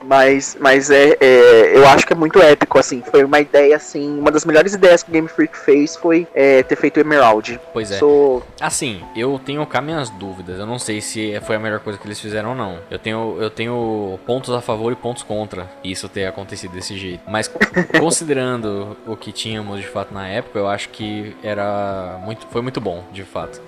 É. 0.06 0.26
Mas, 0.26 0.56
mas 0.60 0.90
é, 0.90 1.16
é, 1.20 1.76
eu 1.76 1.86
acho 1.88 2.06
que 2.06 2.12
é 2.12 2.16
muito 2.16 2.40
épico, 2.40 2.78
assim. 2.78 3.02
Foi 3.10 3.24
uma 3.24 3.40
ideia, 3.40 3.76
assim. 3.76 4.18
Uma 4.18 4.30
das 4.30 4.44
melhores 4.44 4.74
ideias 4.74 5.02
que 5.02 5.10
o 5.10 5.12
Game 5.12 5.28
Freak 5.28 5.56
fez 5.56 5.96
foi 5.96 6.26
é, 6.34 6.62
ter 6.62 6.76
feito 6.76 6.98
Emerald. 7.00 7.60
Pois 7.72 7.90
é. 7.90 7.98
Sou. 7.98 8.42
Assim, 8.60 9.02
eu 9.14 9.40
tenho 9.44 9.64
cá 9.66 9.80
minhas 9.80 10.10
dúvidas. 10.10 10.58
Eu 10.58 10.66
não 10.66 10.78
sei 10.78 11.00
se 11.00 11.38
foi 11.40 11.56
a 11.56 11.58
melhor 11.58 11.80
coisa 11.80 11.98
que 11.98 12.06
eles 12.06 12.20
fizeram 12.20 12.50
ou 12.50 12.54
não. 12.54 12.78
Eu 12.90 12.98
tenho, 12.98 13.36
eu 13.40 13.50
tenho 13.50 14.18
pontos 14.26 14.54
a 14.54 14.60
favor 14.60 14.92
e 14.92 14.96
pontos 14.96 15.22
contra 15.22 15.68
isso 15.82 16.08
ter 16.08 16.26
acontecido 16.26 16.72
desse 16.72 16.96
jeito. 16.96 17.22
Mas 17.26 17.48
considerando 17.98 18.96
o 19.06 19.16
que 19.16 19.32
tínhamos 19.32 19.80
de 19.80 19.86
fato 19.86 20.12
na 20.14 20.26
época, 20.28 20.58
eu 20.58 20.68
acho 20.68 20.88
que 20.90 21.36
era 21.42 22.18
muito, 22.22 22.46
foi 22.48 22.62
muito 22.62 22.80
bom, 22.80 23.04
de 23.12 23.24
fato. 23.24 23.60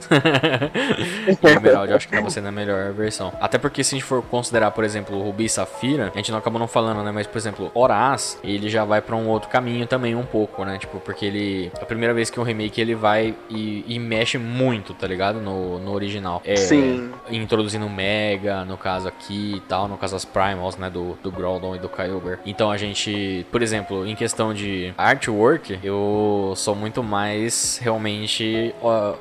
o 1.43 1.49
Emerald 1.49 1.91
eu 1.91 1.97
acho 1.97 2.09
que 2.09 2.17
tava 2.17 2.31
sendo 2.31 2.49
a 2.49 2.53
melhor 2.53 2.93
versão. 2.93 3.33
Até 3.41 3.59
porque 3.59 3.83
se 3.83 3.95
a 3.95 3.99
gente 3.99 4.07
for 4.07 4.23
considerar, 4.23 4.71
por 4.71 4.85
exemplo, 4.85 5.17
o 5.17 5.23
Ruby 5.23 5.47
e 5.47 5.49
Safira, 5.49 6.13
a 6.15 6.17
gente 6.17 6.28
não 6.31 6.39
acabou 6.39 6.59
não 6.59 6.69
falando, 6.69 7.03
né? 7.03 7.11
Mas, 7.13 7.27
por 7.27 7.39
exemplo, 7.39 7.71
Horaz, 7.75 8.39
ele 8.43 8.69
já 8.69 8.85
vai 8.85 9.01
pra 9.01 9.17
um 9.17 9.29
outro 9.29 9.49
caminho 9.49 9.87
também 9.87 10.15
um 10.15 10.25
pouco, 10.25 10.65
né? 10.65 10.79
Tipo, 10.79 11.01
porque 11.01 11.27
ele... 11.27 11.73
A 11.81 11.85
primeira 11.85 12.15
vez 12.15 12.31
que 12.31 12.39
um 12.39 12.43
remake 12.43 12.81
ele 12.81 12.95
vai 12.95 13.35
e, 13.49 13.85
e 13.87 13.99
mexe 13.99 14.39
muito, 14.39 14.95
tá 14.95 15.07
ligado? 15.07 15.41
No, 15.41 15.79
no 15.79 15.93
original. 15.93 16.43
É, 16.45 16.57
Sim. 16.57 17.11
Introduzindo 17.31 17.89
Mega, 17.89 18.65
no 18.65 18.77
caso 18.77 19.09
aqui 19.09 19.55
e 19.57 19.61
tal, 19.61 19.89
no 19.89 19.97
caso 19.97 20.17
as 20.17 20.25
Primals, 20.25 20.77
né? 20.77 20.91
Do, 20.91 21.19
do 21.23 21.31
Groudon 21.31 21.77
e 21.77 21.79
do 21.79 21.89
Kyogre. 21.89 22.39
Então 22.45 22.71
a 22.71 22.77
gente, 22.77 23.47
por 23.51 23.63
exemplo, 23.63 24.07
em 24.07 24.15
questão 24.15 24.53
de 24.53 24.93
artwork, 24.97 25.79
eu 25.83 26.53
sou 26.57 26.75
muito 26.75 27.03
mais 27.03 27.79
realmente 27.83 28.75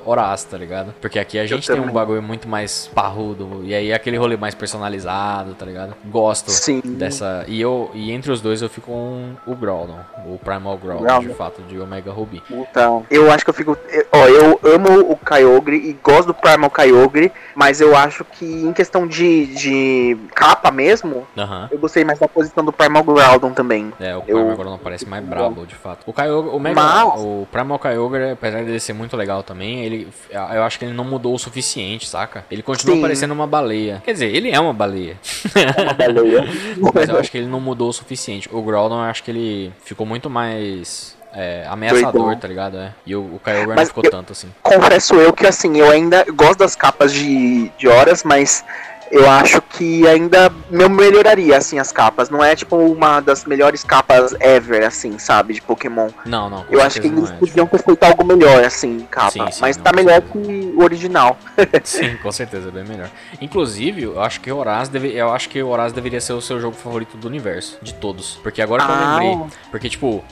Horaz, 0.06 0.44
tá 0.44 0.58
ligado? 0.58 0.94
Porque 1.02 1.20
aqui 1.20 1.40
a 1.40 1.46
gente 1.46 1.68
tem 1.68 1.80
um 1.80 1.92
bagulho 1.92 2.22
muito 2.22 2.48
mais 2.48 2.90
parrudo. 2.94 3.62
E 3.64 3.74
aí 3.74 3.94
aquele 3.94 4.18
rolê 4.18 4.38
mais 4.38 4.56
personalizado, 4.56 5.54
tá 5.54 5.66
ligado? 5.66 5.96
Gosto 6.06 6.52
Sim. 6.52 6.82
Dessa. 6.98 7.44
E 7.48 7.60
eu 7.62 7.90
e 7.94 8.12
entre 8.12 8.32
os 8.32 8.42
dois 8.42 8.62
eu 8.62 8.70
fico 8.70 8.88
com 8.88 9.32
o 9.46 9.56
Groudon, 9.56 10.00
o 10.26 10.38
Primal 10.38 10.78
Groudon, 10.78 11.04
Groudon. 11.04 11.28
de 11.28 11.34
fato, 11.34 11.62
de 11.64 11.80
Omega 11.80 12.12
Ruby. 12.12 12.42
Então, 12.50 13.06
eu 13.12 13.32
acho 13.32 13.44
que 13.44 13.50
eu 13.50 13.54
fico. 13.54 13.78
Ó, 14.12 14.28
eu 14.28 14.60
amo 14.64 15.12
o 15.12 15.18
Kyogre 15.18 15.76
e 15.78 15.94
gosto 16.02 16.28
do 16.28 16.34
Primal 16.34 16.70
Kyogre, 16.70 17.32
mas 17.56 17.82
eu 17.82 17.96
acho 17.96 18.24
que 18.26 18.46
em 18.46 18.72
questão 18.74 19.06
de, 19.08 19.48
de 19.48 20.18
capa 20.34 20.72
mesmo, 20.72 21.28
Aham. 21.38 21.68
eu 21.72 21.78
gostei 21.78 22.04
mais 22.04 22.20
da 22.20 22.28
posição 22.28 22.64
do 22.64 22.72
Primal 22.72 23.04
Groudon 23.04 23.52
também. 23.52 23.92
É, 24.00 24.16
o 24.16 24.20
Eu- 24.28 24.38
Primal 24.38 24.56
Groudon 24.56 24.80
parece 24.82 25.06
mais 25.08 25.24
brabo, 25.26 25.66
de 25.66 25.76
fato. 25.76 26.04
O 26.06 26.14
Kyogre, 26.14 26.52
o 26.56 26.60
Mega, 26.60 26.76
Mas- 26.82 27.20
o 27.20 27.48
Primal 27.52 27.80
Kyogre, 27.80 28.32
apesar 28.32 28.64
dele 28.64 28.80
ser 28.80 28.94
muito 28.94 29.16
legal 29.18 29.44
também, 29.44 29.84
ele 29.84 30.08
eu 30.32 30.64
acho 30.64 30.80
que 30.80 30.86
ele 30.86 30.94
não 30.94 31.04
mudou 31.04 31.34
o 31.36 31.40
suficiente, 31.40 32.08
saca? 32.08 32.46
Ele 32.50 32.62
continua 32.62 32.96
Sim. 32.96 33.02
parecendo 33.02 33.34
uma 33.34 33.46
baleia. 33.48 34.02
Quer 34.06 34.14
dizer, 34.14 34.34
ele 34.36 34.50
é 34.52 34.60
uma 34.60 34.74
baleia. 34.74 35.18
É 35.56 35.82
uma 35.82 35.94
baleia. 35.94 36.44
Mas 36.94 37.10
eu 37.10 37.18
acho 37.18 37.32
que 37.32 37.38
ele 37.38 37.48
não 37.48 37.60
mudou 37.60 37.90
o 37.90 37.94
suficiente. 37.94 38.50
O 38.52 38.62
Groudon, 38.62 38.96
eu 38.96 39.02
acho 39.10 39.24
que 39.24 39.32
ele 39.32 39.74
ficou 39.84 40.06
muito 40.06 40.30
mais 40.30 41.16
é, 41.34 41.66
ameaçador, 41.70 42.36
tá 42.38 42.48
ligado? 42.48 42.78
É. 42.78 42.94
E 43.06 43.16
o, 43.16 43.36
o 43.36 43.40
Kyogre 43.44 43.76
não 43.76 43.86
ficou 43.86 44.04
eu- 44.04 44.12
tanto 44.12 44.32
assim. 44.32 44.48
Confesso 44.64 45.16
eu 45.16 45.32
que 45.34 45.46
assim, 45.46 45.78
eu 45.78 45.90
ainda 45.92 46.26
gosto 46.34 46.60
das 46.60 46.76
capas 46.76 47.14
de, 47.14 47.70
de 47.78 47.88
horas, 47.88 48.24
mas 48.24 48.64
eu 49.12 49.30
acho 49.30 49.62
que 49.62 50.08
ainda 50.08 50.52
me 50.70 50.88
melhoraria 50.90 51.58
assim 51.58 51.80
as 51.80 51.92
capas. 51.92 52.30
Não 52.30 52.44
é 52.44 52.56
tipo 52.56 52.76
uma 52.76 53.20
das 53.20 53.46
melhores 53.46 53.84
capas 53.84 54.36
ever, 54.40 54.84
assim, 54.86 55.18
sabe, 55.20 55.54
de 55.54 55.62
Pokémon. 55.62 56.10
Não, 56.26 56.50
não. 56.50 56.66
Eu 56.70 56.82
acho 56.82 57.00
que 57.02 57.08
eles 57.08 57.30
é, 57.30 57.34
podiam 57.34 57.66
ter 57.68 57.84
feito 57.84 58.04
algo 58.04 58.24
melhor, 58.26 58.64
assim, 58.64 59.00
capa. 59.10 59.32
Sim, 59.32 59.52
sim, 59.52 59.62
mas 59.62 59.78
não, 59.78 59.84
tá 59.84 59.92
melhor 59.94 60.22
certeza. 60.22 60.34
que 60.46 60.74
o 60.76 60.84
original. 60.84 61.38
Sim, 61.84 62.18
com 62.22 62.32
certeza, 62.32 62.70
bem 62.72 62.84
melhor. 62.84 63.10
Inclusive, 63.42 64.04
eu 64.04 64.22
acho 64.22 64.42
que 64.42 64.52
Horaz 64.52 64.90
deve, 64.90 65.10
eu 65.16 65.32
acho 65.32 65.50
que 65.50 65.62
Horaz 65.62 65.92
deveria 65.94 66.20
ser 66.22 66.34
o 66.34 66.42
seu 66.42 66.60
jogo 66.60 66.76
favorito 66.76 67.18
do 67.18 67.28
universo, 67.28 67.78
de 67.82 67.94
todos. 67.94 68.40
Porque 68.44 68.62
agora 68.62 68.84
que 68.84 68.92
eu 68.92 68.96
Ah. 68.96 69.18
lembrei, 69.20 69.48
porque 69.72 69.90
tipo, 69.90 70.24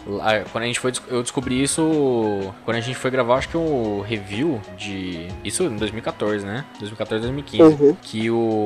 quando 0.52 0.64
a 0.64 0.68
gente 0.68 0.80
foi, 0.80 0.92
eu 1.10 1.22
descobri 1.22 1.62
isso 1.62 2.54
quando 2.64 2.78
a 2.78 2.82
gente 2.82 2.96
foi 2.98 3.10
gravar, 3.12 3.36
acho 3.36 3.50
que 3.50 3.58
o 3.58 4.04
review 4.08 4.62
de 4.78 5.28
isso 5.44 5.64
em 5.64 5.76
2014, 5.78 6.46
né? 6.46 6.64
2014, 6.80 7.22
2015, 7.24 7.64
Uhum. 7.84 7.98
que 8.02 8.30
o 8.30 8.65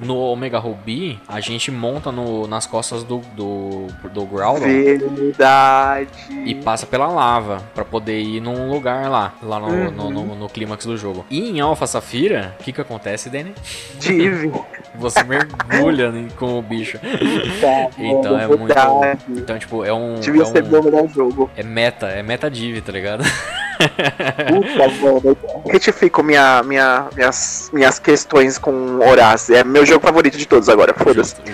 no 0.00 0.16
Omega 0.16 0.58
Ruby 0.58 1.18
a 1.28 1.40
gente 1.40 1.70
monta 1.70 2.10
no, 2.12 2.46
nas 2.46 2.66
costas 2.66 3.02
do 3.04 3.18
do, 3.36 3.86
do 4.12 4.26
Verdade. 4.26 6.08
e 6.44 6.54
passa 6.56 6.86
pela 6.86 7.06
lava 7.08 7.62
pra 7.74 7.84
poder 7.84 8.20
ir 8.20 8.40
num 8.40 8.70
lugar 8.70 9.08
lá, 9.10 9.34
lá 9.42 9.58
no, 9.60 9.66
Uhum. 9.68 9.90
no, 9.90 10.10
no- 10.10 10.34
no 10.34 10.48
clímax 10.48 10.84
do 10.86 10.96
jogo. 10.96 11.24
E 11.30 11.50
em 11.50 11.60
Alpha 11.60 11.86
Safira, 11.86 12.54
o 12.60 12.62
que 12.62 12.72
que 12.72 12.80
acontece, 12.80 13.28
Danny? 13.30 13.52
Tive. 13.98 14.50
Você 14.96 15.22
mergulha 15.22 16.06
em- 16.08 16.28
com 16.30 16.58
o 16.58 16.62
bicho. 16.62 16.98
Tá, 17.60 17.90
Então 17.98 18.38
é 18.38 18.46
muito. 18.46 18.64
verdade. 18.66 19.20
Então, 19.28 19.58
tipo, 19.58 19.84
é 19.84 19.92
um. 19.92 20.14
Devia 20.20 20.42
é, 20.42 20.46
um- 21.02 21.08
jogo. 21.08 21.50
é 21.56 21.62
meta, 21.62 22.06
é 22.06 22.22
meta 22.22 22.50
div, 22.50 22.80
tá 22.80 22.90
ligado? 22.92 23.22
Puta. 24.48 25.40
Retifico 25.70 26.22
minha, 26.22 26.62
minha, 26.62 27.08
minhas, 27.14 27.70
minhas 27.72 27.98
questões 27.98 28.58
com 28.58 28.98
Horaz. 29.00 29.50
É 29.50 29.62
meu 29.64 29.84
jogo 29.86 30.04
favorito 30.04 30.36
de 30.36 30.46
todos 30.46 30.68
agora, 30.68 30.92
foda-se. 30.94 31.36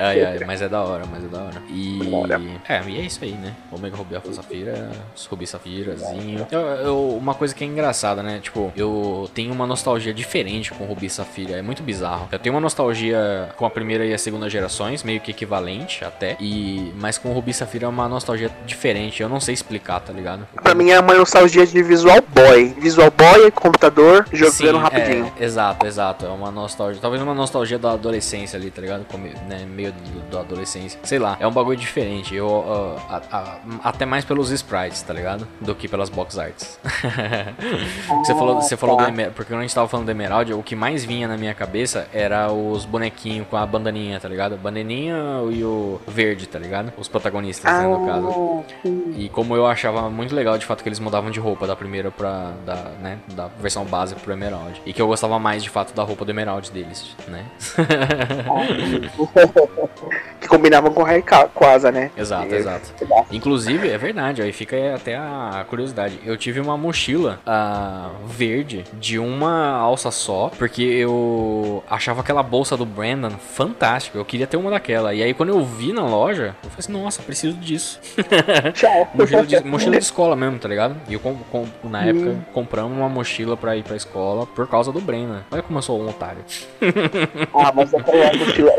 Ai, 0.00 0.22
ai, 0.24 0.38
mas 0.46 0.62
é 0.62 0.68
da 0.68 0.80
hora, 0.82 1.04
mas 1.10 1.24
é 1.24 1.28
da 1.28 1.38
hora. 1.42 1.62
E. 1.70 1.98
Bora. 2.04 2.40
É, 2.68 2.82
e 2.86 2.98
é 2.98 3.02
isso 3.02 3.22
aí, 3.24 3.32
né? 3.32 3.52
Omega 3.72 3.96
Ruby 3.96 4.14
Alpha 4.16 4.32
Safira, 4.32 4.90
Ruby 5.28 5.46
Safirazinho. 5.46 6.46
Eu, 6.50 6.60
eu- 6.60 7.08
uma 7.18 7.34
coisa 7.34 7.54
que 7.54 7.64
é 7.64 7.66
engraçada, 7.66 8.22
né? 8.22 8.38
Tipo, 8.40 8.72
eu 8.76 9.28
tenho 9.34 9.52
uma 9.52 9.66
nostalgia 9.66 10.14
diferente 10.14 10.72
com 10.72 10.84
Ruby 10.84 11.06
e 11.06 11.10
Safira. 11.10 11.56
É 11.56 11.62
muito 11.62 11.82
bizarro. 11.82 12.28
Eu 12.30 12.38
tenho 12.38 12.54
uma 12.54 12.60
nostalgia 12.60 13.48
com 13.56 13.66
a 13.66 13.70
primeira 13.70 14.04
e 14.06 14.14
a 14.14 14.18
segunda 14.18 14.48
gerações, 14.48 15.02
meio 15.02 15.20
que 15.20 15.30
equivalente 15.30 16.04
até. 16.04 16.36
E. 16.40 16.92
Mas 16.96 17.18
com 17.18 17.32
Ruby 17.32 17.50
e 17.50 17.54
Safira 17.54 17.86
é 17.86 17.88
uma 17.88 18.08
nostalgia 18.08 18.50
diferente. 18.66 19.22
Eu 19.22 19.28
não 19.28 19.40
sei 19.40 19.54
explicar, 19.54 19.87
tá 20.00 20.12
ligado? 20.12 20.46
Pra 20.62 20.74
mim 20.74 20.90
é 20.90 21.00
uma 21.00 21.14
nostalgia 21.14 21.66
de 21.66 21.82
Visual 21.82 22.18
Boy. 22.34 22.74
Visual 22.78 23.10
Boy, 23.10 23.50
computador, 23.50 24.26
jogando 24.32 24.52
Sim, 24.54 24.76
rapidinho. 24.78 25.32
É, 25.38 25.44
exato, 25.44 25.86
exato. 25.86 26.26
É 26.26 26.28
uma 26.28 26.50
nostalgia. 26.50 27.00
Talvez 27.00 27.22
uma 27.22 27.34
nostalgia 27.34 27.78
da 27.78 27.92
adolescência 27.92 28.58
ali, 28.58 28.70
tá 28.70 28.80
ligado? 28.82 29.04
Come- 29.06 29.34
né, 29.48 29.64
meio 29.66 29.92
da 30.30 30.40
adolescência. 30.40 31.00
Sei 31.02 31.18
lá, 31.18 31.36
é 31.40 31.46
um 31.46 31.52
bagulho 31.52 31.76
diferente. 31.78 32.34
Eu, 32.34 32.96
ah, 33.08 33.22
a- 33.30 33.36
a- 33.38 33.58
até 33.84 34.04
mais 34.04 34.24
pelos 34.24 34.50
sprites, 34.50 35.00
tá 35.02 35.14
ligado? 35.14 35.46
Do 35.60 35.74
que 35.74 35.88
pelas 35.88 36.08
box 36.10 36.38
arts. 36.38 36.78
você 38.24 38.34
falou, 38.34 38.60
você 38.60 38.76
falou 38.76 38.96
do 38.96 39.02
tá. 39.04 39.08
Emerald. 39.08 39.34
Porque 39.34 39.52
quando 39.52 39.60
a 39.60 39.62
gente 39.62 39.74
tava 39.74 39.88
falando 39.88 40.06
do 40.06 40.10
Emerald, 40.10 40.52
o 40.52 40.62
que 40.62 40.76
mais 40.76 41.04
vinha 41.04 41.26
na 41.26 41.36
minha 41.36 41.54
cabeça 41.54 42.06
era 42.12 42.52
os 42.52 42.84
bonequinhos 42.84 43.46
com 43.48 43.56
a 43.56 43.64
bandaninha, 43.66 44.20
tá 44.20 44.28
ligado? 44.28 44.54
A 44.54 44.56
bandaninha 44.56 45.16
e 45.50 45.64
o 45.64 46.00
verde, 46.06 46.46
tá 46.46 46.58
ligado? 46.58 46.92
Os 46.98 47.08
protagonistas, 47.08 47.72
né, 47.72 47.86
no 47.86 48.06
caso. 48.06 48.28
Ah, 48.28 48.72
sim. 48.82 49.14
E 49.16 49.28
como 49.28 49.54
eu 49.56 49.66
achava 49.66 49.77
achava 49.78 50.10
muito 50.10 50.34
legal 50.34 50.58
de 50.58 50.66
fato 50.66 50.82
que 50.82 50.88
eles 50.88 50.98
mudavam 50.98 51.30
de 51.30 51.38
roupa 51.38 51.66
da 51.66 51.76
primeira 51.76 52.10
pra. 52.10 52.52
Da, 52.66 52.74
né, 53.00 53.18
da 53.34 53.48
versão 53.60 53.84
base 53.84 54.14
pro 54.16 54.32
Emerald. 54.32 54.82
E 54.84 54.92
que 54.92 55.00
eu 55.00 55.06
gostava 55.06 55.38
mais 55.38 55.62
de 55.62 55.70
fato 55.70 55.94
da 55.94 56.02
roupa 56.02 56.24
do 56.24 56.30
Emerald 56.30 56.70
deles, 56.70 57.16
né? 57.28 57.44
que 60.40 60.48
combinavam 60.48 60.92
com 60.92 61.02
o 61.02 61.04
Rayquaza, 61.04 61.92
né? 61.92 62.10
Exato, 62.16 62.54
exato. 62.54 62.92
Inclusive, 63.30 63.88
é 63.88 63.98
verdade, 63.98 64.42
aí 64.42 64.52
fica 64.52 64.76
até 64.94 65.16
a 65.16 65.64
curiosidade. 65.68 66.18
Eu 66.24 66.36
tive 66.36 66.60
uma 66.60 66.76
mochila 66.76 67.40
uh, 67.46 68.26
verde 68.26 68.84
de 68.94 69.18
uma 69.18 69.70
alça 69.70 70.10
só, 70.10 70.50
porque 70.58 70.82
eu 70.82 71.82
achava 71.88 72.20
aquela 72.20 72.42
bolsa 72.42 72.76
do 72.76 72.84
Brandon 72.84 73.30
fantástica. 73.30 74.18
Eu 74.18 74.24
queria 74.24 74.46
ter 74.46 74.56
uma 74.56 74.70
daquela. 74.70 75.14
E 75.14 75.22
aí 75.22 75.34
quando 75.34 75.50
eu 75.50 75.64
vi 75.64 75.92
na 75.92 76.02
loja, 76.02 76.56
eu 76.62 76.70
falei 76.70 76.78
assim, 76.78 76.92
nossa, 76.92 77.22
preciso 77.22 77.56
disso. 77.56 78.00
Tchau. 78.74 79.08
mochila, 79.14 79.46
de, 79.46 79.60
mochila 79.68 79.96
de 79.96 80.04
escola 80.04 80.36
mesmo, 80.36 80.58
tá 80.58 80.68
ligado? 80.68 80.96
E 81.08 81.14
eu, 81.14 81.20
com, 81.20 81.36
com, 81.50 81.66
na 81.84 82.04
época, 82.04 82.30
hum. 82.30 82.40
compramos 82.52 82.96
uma 82.96 83.08
mochila 83.08 83.56
pra 83.56 83.76
ir 83.76 83.82
pra 83.82 83.96
escola 83.96 84.46
por 84.46 84.66
causa 84.66 84.92
do 84.92 85.00
Brandon. 85.00 85.40
Olha 85.50 85.62
como 85.62 85.78
eu 85.78 85.82
sou 85.82 86.00
um 86.00 86.08
otário. 86.08 86.44
ah, 87.54 87.72
mas 87.74 87.94
aquela 87.94 88.32
mochila... 88.34 88.72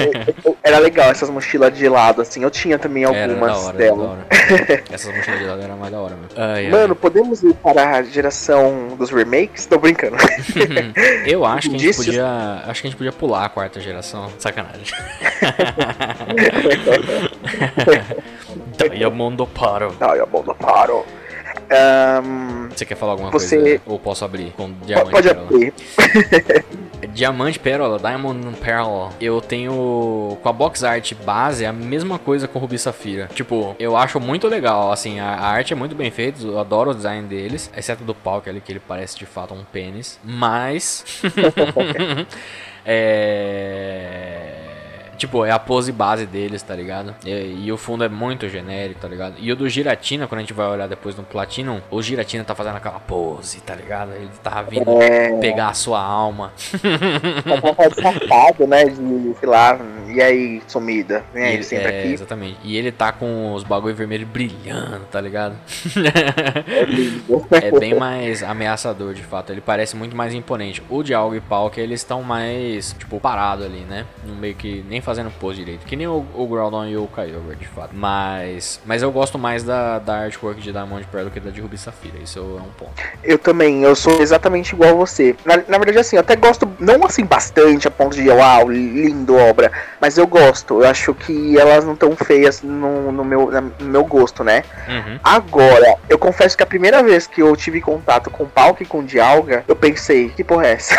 Era 0.64 0.80
legal 0.80 1.10
essas 1.10 1.30
mochilas 1.30 1.76
de 1.78 1.88
lado, 1.88 2.22
assim. 2.22 2.44
Eu 2.44 2.52
tinha 2.52 2.78
também 2.78 3.04
algumas 3.04 3.66
hora, 3.66 3.78
dela. 3.78 4.20
Essas 4.92 5.16
mochilas 5.16 5.40
de 5.40 5.46
lado 5.46 5.62
eram 5.62 5.78
mais 5.78 5.92
da 5.92 6.00
hora 6.00 6.16
mesmo. 6.16 6.32
Ai, 6.38 6.70
Mano, 6.70 6.94
ai. 6.94 7.00
podemos 7.00 7.44
ir 7.44 7.54
para 7.56 7.98
a 7.98 8.04
geração 8.04 8.90
dos 8.98 9.10
remakes? 9.10 9.66
Tô 9.66 9.78
brincando. 9.78 10.18
eu 11.26 11.46
acho 11.46 11.70
que 11.70 11.76
a 11.76 11.80
gente 11.80 11.98
podia. 11.98 12.64
Acho 12.66 12.82
que 12.82 12.88
a 12.88 12.90
gente 12.90 12.98
podia 12.98 13.12
pular 13.12 13.46
a 13.46 13.50
quarta 13.50 13.80
geração. 13.80 14.30
Sacanagem. 14.38 14.86
Diamondo 18.88 19.46
Paro. 19.48 19.94
Diamondo 20.00 20.56
Paro. 20.56 21.06
Um, 21.72 22.70
Você 22.70 22.86
quer 22.86 22.96
falar 22.96 23.14
alguma 23.14 23.30
você... 23.30 23.60
coisa? 23.60 23.82
Ou 23.86 24.00
posso 24.00 24.26
abrir 24.26 24.52
com 24.54 24.72
diamante? 24.84 25.12
Pode 25.12 25.30
abrir. 25.30 25.74
diamante 27.14 27.60
Pérola, 27.60 28.00
Diamond 28.00 28.58
Pearl. 28.58 29.10
Eu 29.22 29.40
tenho 29.40 30.38
com 30.42 30.50
a 30.50 30.54
box 30.54 30.84
art 30.84 31.14
base 31.24 31.66
a 31.66 31.74
mesma 31.74 32.18
coisa 32.18 32.48
com 32.48 32.58
Rubi 32.58 32.78
Safira. 32.78 33.30
Tipo, 33.34 33.76
eu 33.80 33.96
acho 33.96 34.20
muito 34.20 34.48
legal. 34.48 34.92
Assim, 34.92 35.20
a, 35.20 35.28
a 35.28 35.48
arte 35.48 35.74
é 35.74 35.76
muito 35.76 35.96
bem 35.96 36.10
feita. 36.10 36.44
Eu 36.44 36.60
adoro 36.60 36.92
o 36.92 36.96
design 36.96 37.28
deles. 37.28 37.70
Exceto 37.76 38.04
do 38.04 38.16
pau, 38.16 38.42
que, 38.42 38.50
é 38.50 38.52
ali, 38.52 38.62
que 38.62 38.72
ele 38.72 38.82
parece 38.86 39.18
de 39.18 39.26
fato 39.26 39.54
um 39.54 39.64
pênis. 39.64 40.20
Mas. 40.24 41.06
é. 42.86 44.59
Tipo, 45.20 45.44
é 45.44 45.52
a 45.52 45.60
pose 45.60 45.92
base 45.92 46.26
deles, 46.26 46.64
tá 46.64 46.74
ligado? 46.74 47.14
E, 47.26 47.66
e, 47.66 47.72
o 47.74 47.78
fundo 47.78 48.06
é 48.06 48.10
muito 48.10 48.48
genérico, 48.48 49.02
tá 49.02 49.08
ligado? 49.10 49.36
E 49.38 49.52
o 49.52 49.56
do 49.56 49.68
Giratina, 49.68 50.28
quando 50.28 50.40
a 50.40 50.42
gente 50.44 50.54
vai 50.54 50.66
olhar 50.66 50.88
depois 50.88 51.14
no 51.18 51.24
Platinum, 51.24 51.82
o 51.92 52.02
Giratina 52.02 52.46
tá 52.46 52.56
fazendo 52.56 52.78
aquela 52.78 53.02
pose, 53.02 53.60
tá 53.60 53.76
ligado? 53.76 54.14
Ele 54.14 54.30
tá 54.42 54.62
vindo 54.62 54.90
é... 55.02 55.38
pegar 55.40 55.68
a 55.68 55.74
sua 55.74 56.02
alma. 56.02 56.54
Tá 57.76 58.02
safado, 58.02 58.66
né? 58.66 58.86
De, 58.86 59.36
sei 59.40 59.50
lá, 59.50 59.78
e 60.08 60.22
aí, 60.22 60.62
sumida? 60.68 61.24
Vem 61.34 61.44
aí, 61.44 61.54
ele, 61.56 61.64
sempre 61.64 61.92
é, 61.92 62.00
aqui. 62.00 62.14
Exatamente. 62.14 62.58
E 62.64 62.78
ele 62.78 62.92
tá 62.92 63.12
com 63.12 63.54
os 63.54 63.64
bagulho 63.64 63.94
vermelho 63.94 64.26
brilhando, 64.26 65.06
tá 65.12 65.22
ligado? 65.22 65.56
É 67.52 67.68
é 67.68 67.80
bem 67.80 67.94
mais 67.94 68.42
ameaçador, 68.42 69.14
de 69.14 69.22
fato. 69.22 69.52
Ele 69.52 69.62
parece 69.62 69.96
muito 69.96 70.16
mais 70.16 70.34
imponente. 70.34 70.82
O 70.90 71.04
Dialgo 71.04 71.36
e 71.36 71.42
Palk, 71.42 71.80
eles 71.80 72.00
estão 72.00 72.24
mais, 72.24 72.96
tipo, 72.98 73.20
parado 73.20 73.64
ali, 73.64 73.82
né? 73.82 74.06
No 74.26 74.36
meio 74.36 74.56
que 74.56 74.84
nem 74.90 75.02
fazendo 75.10 75.32
pose 75.40 75.58
direito. 75.58 75.88
Que 75.88 75.96
nem 75.96 76.06
o, 76.06 76.24
o 76.36 76.46
Groudon 76.46 76.86
e 76.86 76.96
o 76.96 77.08
Kyogre, 77.08 77.56
de 77.56 77.68
fato. 77.68 77.96
Mas, 77.96 78.80
mas 78.86 79.02
eu 79.02 79.12
gosto 79.12 79.40
mais 79.40 79.64
da, 79.64 79.98
da 79.98 80.18
artwork 80.20 80.62
de 80.62 80.72
Diamond 80.72 81.04
Pearl 81.12 81.26
do 81.26 81.32
que 81.32 81.40
da 81.40 81.50
de 81.50 81.60
Ruby 81.60 81.80
Safira. 81.80 82.20
Isso 82.24 82.38
é 82.38 82.62
um 82.62 82.70
ponto. 82.78 82.92
Eu 83.24 83.40
também, 83.40 83.82
eu 83.82 83.96
sou 83.96 84.22
exatamente 84.22 84.74
igual 84.74 84.92
a 84.92 84.94
você. 84.94 85.36
Na, 85.44 85.58
na 85.68 85.78
verdade, 85.80 85.98
assim, 85.98 86.16
eu 86.16 86.20
até 86.20 86.36
gosto, 86.36 86.72
não 86.80 87.04
assim 87.04 87.26
bastante 87.26 87.88
a 87.88 87.92
ponto 87.92 88.16
de, 88.16 88.30
uau, 88.30 88.70
lindo 88.70 89.36
obra. 89.36 89.72
Mas 90.00 90.16
eu 90.16 90.28
gosto. 90.28 90.84
Eu 90.84 90.88
acho 90.88 91.16
que 91.16 91.58
elas 91.58 91.84
não 91.84 91.96
tão 91.96 92.16
feias 92.16 92.62
no, 92.62 93.12
no, 93.12 93.26
meu, 93.26 93.50
no 93.80 93.86
meu 93.88 94.06
gosto, 94.06 94.44
né? 94.44 94.64
Uhum. 94.88 95.20
Agora, 95.24 95.96
eu 96.08 96.20
confesso 96.20 96.56
que 96.56 96.62
a 96.62 96.68
primeira 96.68 97.02
vez 97.02 97.26
que 97.26 97.42
eu 97.42 97.56
tive 97.56 97.82
contato 97.82 98.30
com 98.30 98.46
Palk 98.46 98.84
e 98.84 98.86
com 98.86 99.04
Dialga, 99.04 99.64
eu 99.68 99.76
pensei, 99.76 100.30
que 100.30 100.44
porra 100.44 100.68
é 100.68 100.72
essa? 100.74 100.96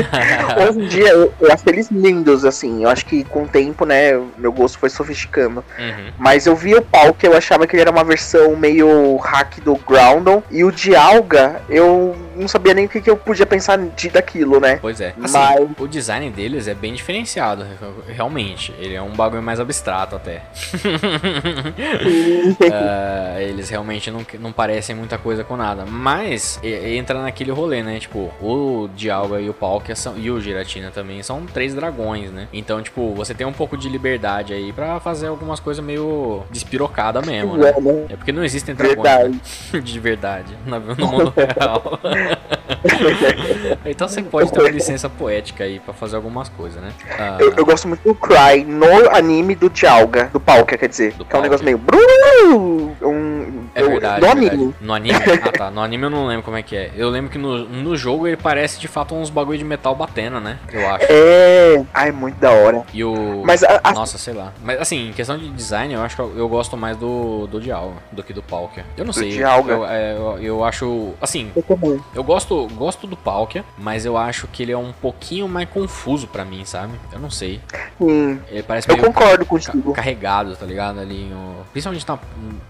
Hoje 0.66 0.80
em 0.80 0.86
dia, 0.86 1.08
eu, 1.08 1.34
eu 1.38 1.52
acho 1.52 1.68
eles 1.68 1.90
lindos, 1.90 2.46
assim. 2.46 2.84
Eu 2.84 2.88
acho 2.88 3.04
que 3.04 3.24
com 3.24 3.41
com 3.42 3.44
o 3.44 3.48
tempo, 3.48 3.84
né, 3.84 4.12
meu 4.38 4.52
gosto 4.52 4.78
foi 4.78 4.88
sofisticando. 4.88 5.64
Uhum. 5.78 6.12
Mas 6.18 6.46
eu 6.46 6.54
vi 6.54 6.74
o 6.74 6.82
pau 6.82 7.12
que 7.12 7.26
eu 7.26 7.36
achava 7.36 7.66
que 7.66 7.74
ele 7.74 7.82
era 7.82 7.90
uma 7.90 8.04
versão 8.04 8.56
meio 8.56 9.16
hack 9.16 9.60
do 9.60 9.74
Groundon. 9.76 10.42
E 10.50 10.64
o 10.64 10.70
de 10.70 10.94
Alga, 10.94 11.60
eu 11.68 12.16
não 12.36 12.48
sabia 12.48 12.74
nem 12.74 12.86
o 12.86 12.88
que, 12.88 13.00
que 13.00 13.10
eu 13.10 13.16
podia 13.16 13.46
pensar 13.46 13.78
de, 13.78 14.10
daquilo, 14.10 14.60
né? 14.60 14.78
Pois 14.80 15.00
é. 15.00 15.14
Assim, 15.22 15.38
Mas... 15.38 15.68
O 15.78 15.86
design 15.86 16.30
deles 16.30 16.68
é 16.68 16.74
bem 16.74 16.92
diferenciado, 16.94 17.66
realmente. 18.08 18.74
Ele 18.78 18.94
é 18.94 19.02
um 19.02 19.10
bagulho 19.10 19.42
mais 19.42 19.60
abstrato 19.60 20.16
até. 20.16 20.42
uh, 22.58 23.40
eles 23.40 23.68
realmente 23.68 24.10
não, 24.10 24.24
não 24.40 24.52
parecem 24.52 24.94
muita 24.94 25.18
coisa 25.18 25.44
com 25.44 25.56
nada. 25.56 25.84
Mas 25.84 26.60
entra 26.62 27.20
naquele 27.22 27.50
rolê, 27.50 27.82
né? 27.82 27.98
Tipo, 27.98 28.32
o 28.40 28.88
Dialga 28.94 29.40
e 29.40 29.48
o 29.48 29.54
Palkia 29.54 29.94
são, 29.94 30.16
e 30.16 30.30
o 30.30 30.40
Giratina 30.40 30.90
também 30.90 31.22
são 31.22 31.44
três 31.46 31.74
dragões, 31.74 32.30
né? 32.30 32.48
Então, 32.52 32.82
tipo, 32.82 33.14
você 33.14 33.34
tem 33.34 33.46
um 33.46 33.52
pouco 33.52 33.76
de 33.76 33.88
liberdade 33.88 34.52
aí 34.52 34.72
para 34.72 34.98
fazer 35.00 35.26
algumas 35.26 35.60
coisas 35.60 35.84
meio 35.84 36.42
despirocada 36.50 37.20
mesmo, 37.22 37.56
né? 37.56 37.70
É, 37.76 37.80
né? 37.80 38.06
é 38.10 38.16
porque 38.16 38.32
não 38.32 38.44
existem 38.44 38.74
dragões 38.74 39.02
verdade. 39.02 39.40
Né? 39.72 39.80
de 39.82 40.00
verdade 40.00 40.56
no 40.66 41.06
mundo 41.06 41.32
real. 41.36 41.98
então 43.86 44.08
você 44.08 44.22
pode 44.22 44.52
ter 44.52 44.60
uma 44.60 44.70
licença 44.70 45.08
poética 45.08 45.64
aí 45.64 45.78
para 45.78 45.94
fazer 45.94 46.16
algumas 46.16 46.48
coisas, 46.48 46.80
né? 46.82 46.92
Ah, 47.18 47.38
eu, 47.40 47.52
eu, 47.54 47.64
gosto 47.64 47.88
muito 47.88 48.02
do 48.02 48.14
Cry 48.14 48.64
no 48.64 49.10
anime 49.10 49.54
do 49.54 49.70
Dialga, 49.70 50.30
do 50.32 50.40
Palkia, 50.40 50.78
quer 50.78 50.88
dizer. 50.88 51.12
Do 51.14 51.24
que 51.24 51.34
é 51.34 51.38
um 51.38 51.42
negócio 51.42 51.64
meio. 51.64 51.80
Um, 53.02 53.61
é 53.74 53.82
verdade. 53.82 54.20
No 54.20 54.30
anime. 54.30 54.48
Verdade. 54.48 54.74
No 54.80 54.92
anime? 54.94 55.18
Ah 55.42 55.52
tá. 55.52 55.70
No 55.70 55.80
anime 55.80 56.04
eu 56.04 56.10
não 56.10 56.26
lembro 56.26 56.42
como 56.42 56.56
é 56.56 56.62
que 56.62 56.76
é. 56.76 56.90
Eu 56.96 57.08
lembro 57.08 57.30
que 57.30 57.38
no, 57.38 57.66
no 57.66 57.96
jogo 57.96 58.26
ele 58.26 58.36
parece 58.36 58.78
de 58.78 58.88
fato 58.88 59.14
uns 59.14 59.30
bagulho 59.30 59.58
de 59.58 59.64
metal 59.64 59.94
batendo, 59.94 60.40
né? 60.40 60.58
Eu 60.70 60.88
acho. 60.88 61.06
É. 61.08 61.84
Ai, 61.92 62.12
muito 62.12 62.36
da 62.36 62.50
hora. 62.50 62.82
E 62.92 63.02
o. 63.02 63.42
Mas 63.44 63.62
a, 63.62 63.80
a... 63.82 63.92
Nossa, 63.92 64.18
sei 64.18 64.34
lá. 64.34 64.52
Mas 64.62 64.80
assim, 64.80 65.08
em 65.08 65.12
questão 65.12 65.38
de 65.38 65.48
design, 65.50 65.94
eu 65.94 66.02
acho 66.02 66.16
que 66.16 66.22
eu, 66.22 66.36
eu 66.36 66.48
gosto 66.48 66.76
mais 66.76 66.96
do, 66.96 67.46
do 67.46 67.60
Dialga 67.60 67.96
do 68.12 68.22
que 68.22 68.32
do 68.32 68.42
Palkia. 68.42 68.84
Eu 68.96 69.04
não 69.04 69.12
do 69.12 69.18
sei. 69.18 69.30
Dialga. 69.30 69.72
Eu, 69.72 69.86
é, 69.86 70.16
eu, 70.16 70.38
eu, 70.38 70.64
acho. 70.64 71.12
Assim. 71.20 71.50
Eu 71.56 71.62
também. 71.62 72.00
Eu 72.14 72.22
gosto, 72.22 72.68
gosto 72.74 73.06
do 73.06 73.16
Palkia, 73.16 73.64
mas 73.78 74.04
eu 74.04 74.16
acho 74.16 74.46
que 74.48 74.62
ele 74.62 74.72
é 74.72 74.78
um 74.78 74.92
pouquinho 74.92 75.48
mais 75.48 75.68
confuso 75.68 76.26
para 76.26 76.44
mim, 76.44 76.64
sabe? 76.64 76.92
Eu 77.12 77.18
não 77.18 77.30
sei. 77.30 77.60
Hum, 78.00 78.38
ele 78.48 78.62
parece 78.62 78.90
eu 78.90 78.96
concordo 78.98 79.44
contigo. 79.46 79.92
carregado, 79.92 80.56
tá 80.56 80.66
ligado? 80.66 81.00
Ali, 81.00 81.32
principalmente 81.72 82.06
na, 82.06 82.18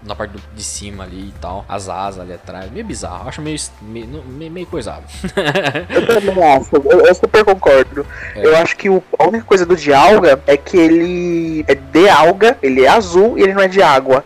na 0.03 0.15
parte 0.15 0.31
do, 0.31 0.41
de 0.53 0.63
cima 0.63 0.92
ali 1.01 1.29
e 1.29 1.33
tal. 1.39 1.65
As 1.67 1.89
asas 1.89 2.21
ali 2.21 2.33
atrás. 2.33 2.71
Meio 2.71 2.85
bizarro. 2.85 3.27
Acho 3.27 3.41
meio, 3.41 3.57
meio, 3.81 4.51
meio 4.51 4.67
coisado. 4.67 5.03
eu 5.89 6.07
também 6.07 6.43
acho. 6.43 6.75
Eu, 6.75 7.05
eu 7.05 7.15
super 7.15 7.43
concordo. 7.43 8.05
É. 8.35 8.45
Eu 8.45 8.55
acho 8.57 8.75
que 8.75 8.89
o, 8.89 9.03
a 9.17 9.27
única 9.27 9.45
coisa 9.45 9.65
do 9.65 9.75
Dialga 9.75 10.41
é 10.47 10.57
que 10.57 10.77
ele 10.77 11.65
é 11.67 11.75
de 11.75 12.09
alga, 12.09 12.57
ele 12.61 12.83
é 12.83 12.87
azul 12.87 13.37
e 13.37 13.43
ele 13.43 13.53
não 13.53 13.61
é 13.61 13.67
de 13.67 13.81
água. 13.81 14.23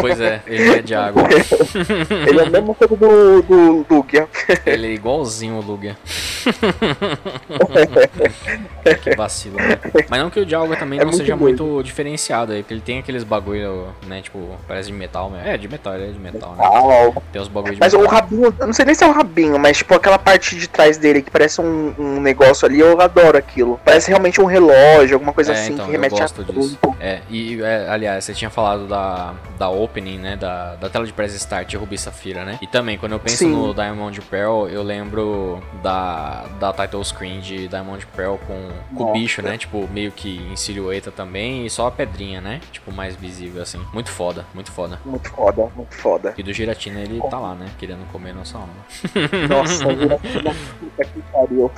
Pois 0.00 0.20
é, 0.20 0.42
ele 0.46 0.70
é 0.70 0.82
de 0.82 0.94
água. 0.94 1.22
ele 2.28 2.40
é 2.40 2.42
a 2.42 2.50
mesma 2.50 2.74
coisa 2.74 2.96
do, 2.96 3.42
do 3.42 3.86
Lugia. 3.88 4.28
Ele 4.64 4.86
é 4.86 4.92
igualzinho 4.92 5.56
o 5.56 5.60
Lugia. 5.60 5.96
que 9.02 9.16
vacilo, 9.16 9.56
né? 9.56 9.78
Mas 10.08 10.20
não 10.20 10.30
que 10.30 10.40
o 10.40 10.46
Dialga 10.46 10.76
também 10.76 10.98
é 10.98 11.02
não 11.02 11.10
muito 11.10 11.20
seja 11.20 11.36
muito 11.36 11.82
diferenciado 11.82 12.52
aí, 12.52 12.62
porque 12.62 12.74
ele 12.74 12.80
tem 12.80 12.98
aqueles 12.98 13.24
bagulho, 13.24 13.88
né, 14.06 14.20
tipo, 14.20 14.56
parece 14.66 14.90
de 14.90 14.94
metal 14.94 15.30
mesmo. 15.30 15.46
É, 15.46 15.56
de 15.56 15.68
metal, 15.68 15.87
ele 15.94 16.10
é 16.10 16.12
de 16.12 16.18
metal, 16.18 16.54
né? 16.54 17.12
Tem 17.32 17.40
os 17.40 17.48
bagulho 17.48 17.74
de 17.74 17.80
Mas 17.80 17.92
metal. 17.92 18.06
o 18.06 18.10
rabinho, 18.10 18.54
eu 18.58 18.66
não 18.66 18.72
sei 18.72 18.84
nem 18.84 18.94
se 18.94 19.04
é 19.04 19.06
o 19.06 19.12
rabinho, 19.12 19.58
mas 19.58 19.78
tipo 19.78 19.94
aquela 19.94 20.18
parte 20.18 20.56
de 20.56 20.68
trás 20.68 20.98
dele 20.98 21.22
que 21.22 21.30
parece 21.30 21.60
um, 21.60 21.94
um 21.98 22.20
negócio 22.20 22.66
ali, 22.66 22.80
eu 22.80 23.00
adoro 23.00 23.36
aquilo. 23.36 23.80
Parece 23.84 24.08
realmente 24.08 24.40
um 24.40 24.46
relógio, 24.46 25.14
alguma 25.14 25.32
coisa 25.32 25.52
é, 25.52 25.54
assim 25.54 25.74
então, 25.74 25.86
que 25.86 25.92
remete 25.92 26.22
a 26.22 26.26
disso. 26.26 26.78
É, 27.00 27.20
e 27.28 27.60
é, 27.62 27.88
aliás, 27.88 28.24
você 28.24 28.34
tinha 28.34 28.50
falado 28.50 28.86
da, 28.86 29.34
da 29.58 29.68
opening, 29.68 30.18
né, 30.18 30.36
da, 30.36 30.74
da 30.76 30.88
tela 30.88 31.06
de 31.06 31.12
press 31.12 31.34
start 31.34 31.74
Ruby 31.74 31.98
Safira, 31.98 32.44
né? 32.44 32.58
E 32.60 32.66
também, 32.66 32.98
quando 32.98 33.12
eu 33.12 33.20
penso 33.20 33.38
Sim. 33.38 33.50
no 33.50 33.74
Diamond 33.74 34.20
Pearl, 34.22 34.66
eu 34.68 34.82
lembro 34.82 35.62
da, 35.82 36.44
da 36.58 36.72
title 36.72 37.04
screen 37.04 37.40
de 37.40 37.68
Diamond 37.68 38.06
Pearl 38.14 38.36
com, 38.46 38.96
com 38.96 39.10
o 39.10 39.12
bicho, 39.12 39.42
né? 39.42 39.56
Tipo, 39.56 39.88
meio 39.92 40.12
que 40.12 40.38
em 40.50 40.56
silhueta 40.56 41.10
também 41.10 41.66
e 41.66 41.70
só 41.70 41.86
a 41.86 41.90
pedrinha, 41.90 42.40
né? 42.40 42.60
Tipo, 42.72 42.92
mais 42.92 43.14
visível, 43.16 43.62
assim. 43.62 43.80
Muito 43.92 44.10
foda, 44.10 44.44
muito 44.54 44.70
foda. 44.72 45.00
Muito 45.04 45.30
foda, 45.30 45.68
muito 45.78 45.94
foda. 45.94 46.34
E 46.36 46.42
do 46.42 46.52
Giratina 46.52 47.00
ele 47.00 47.20
tá 47.30 47.38
lá, 47.38 47.54
né? 47.54 47.66
Querendo 47.78 48.06
comer 48.12 48.34
nossa 48.34 48.58
alma. 48.58 48.72
Nossa, 49.48 49.86
o 49.88 49.96
Giratina, 49.96 50.54
puta 50.80 51.04
que 51.04 51.22
pariu. 51.32 51.70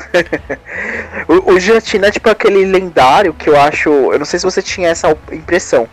o, 1.28 1.52
o 1.52 1.60
Giratina 1.60 2.08
é 2.08 2.10
tipo 2.10 2.28
aquele 2.28 2.64
lendário 2.64 3.32
que 3.34 3.48
eu 3.48 3.60
acho. 3.60 3.88
Eu 3.90 4.18
não 4.18 4.26
sei 4.26 4.38
se 4.38 4.44
você 4.44 4.62
tinha 4.62 4.88
essa 4.88 5.16
impressão 5.32 5.88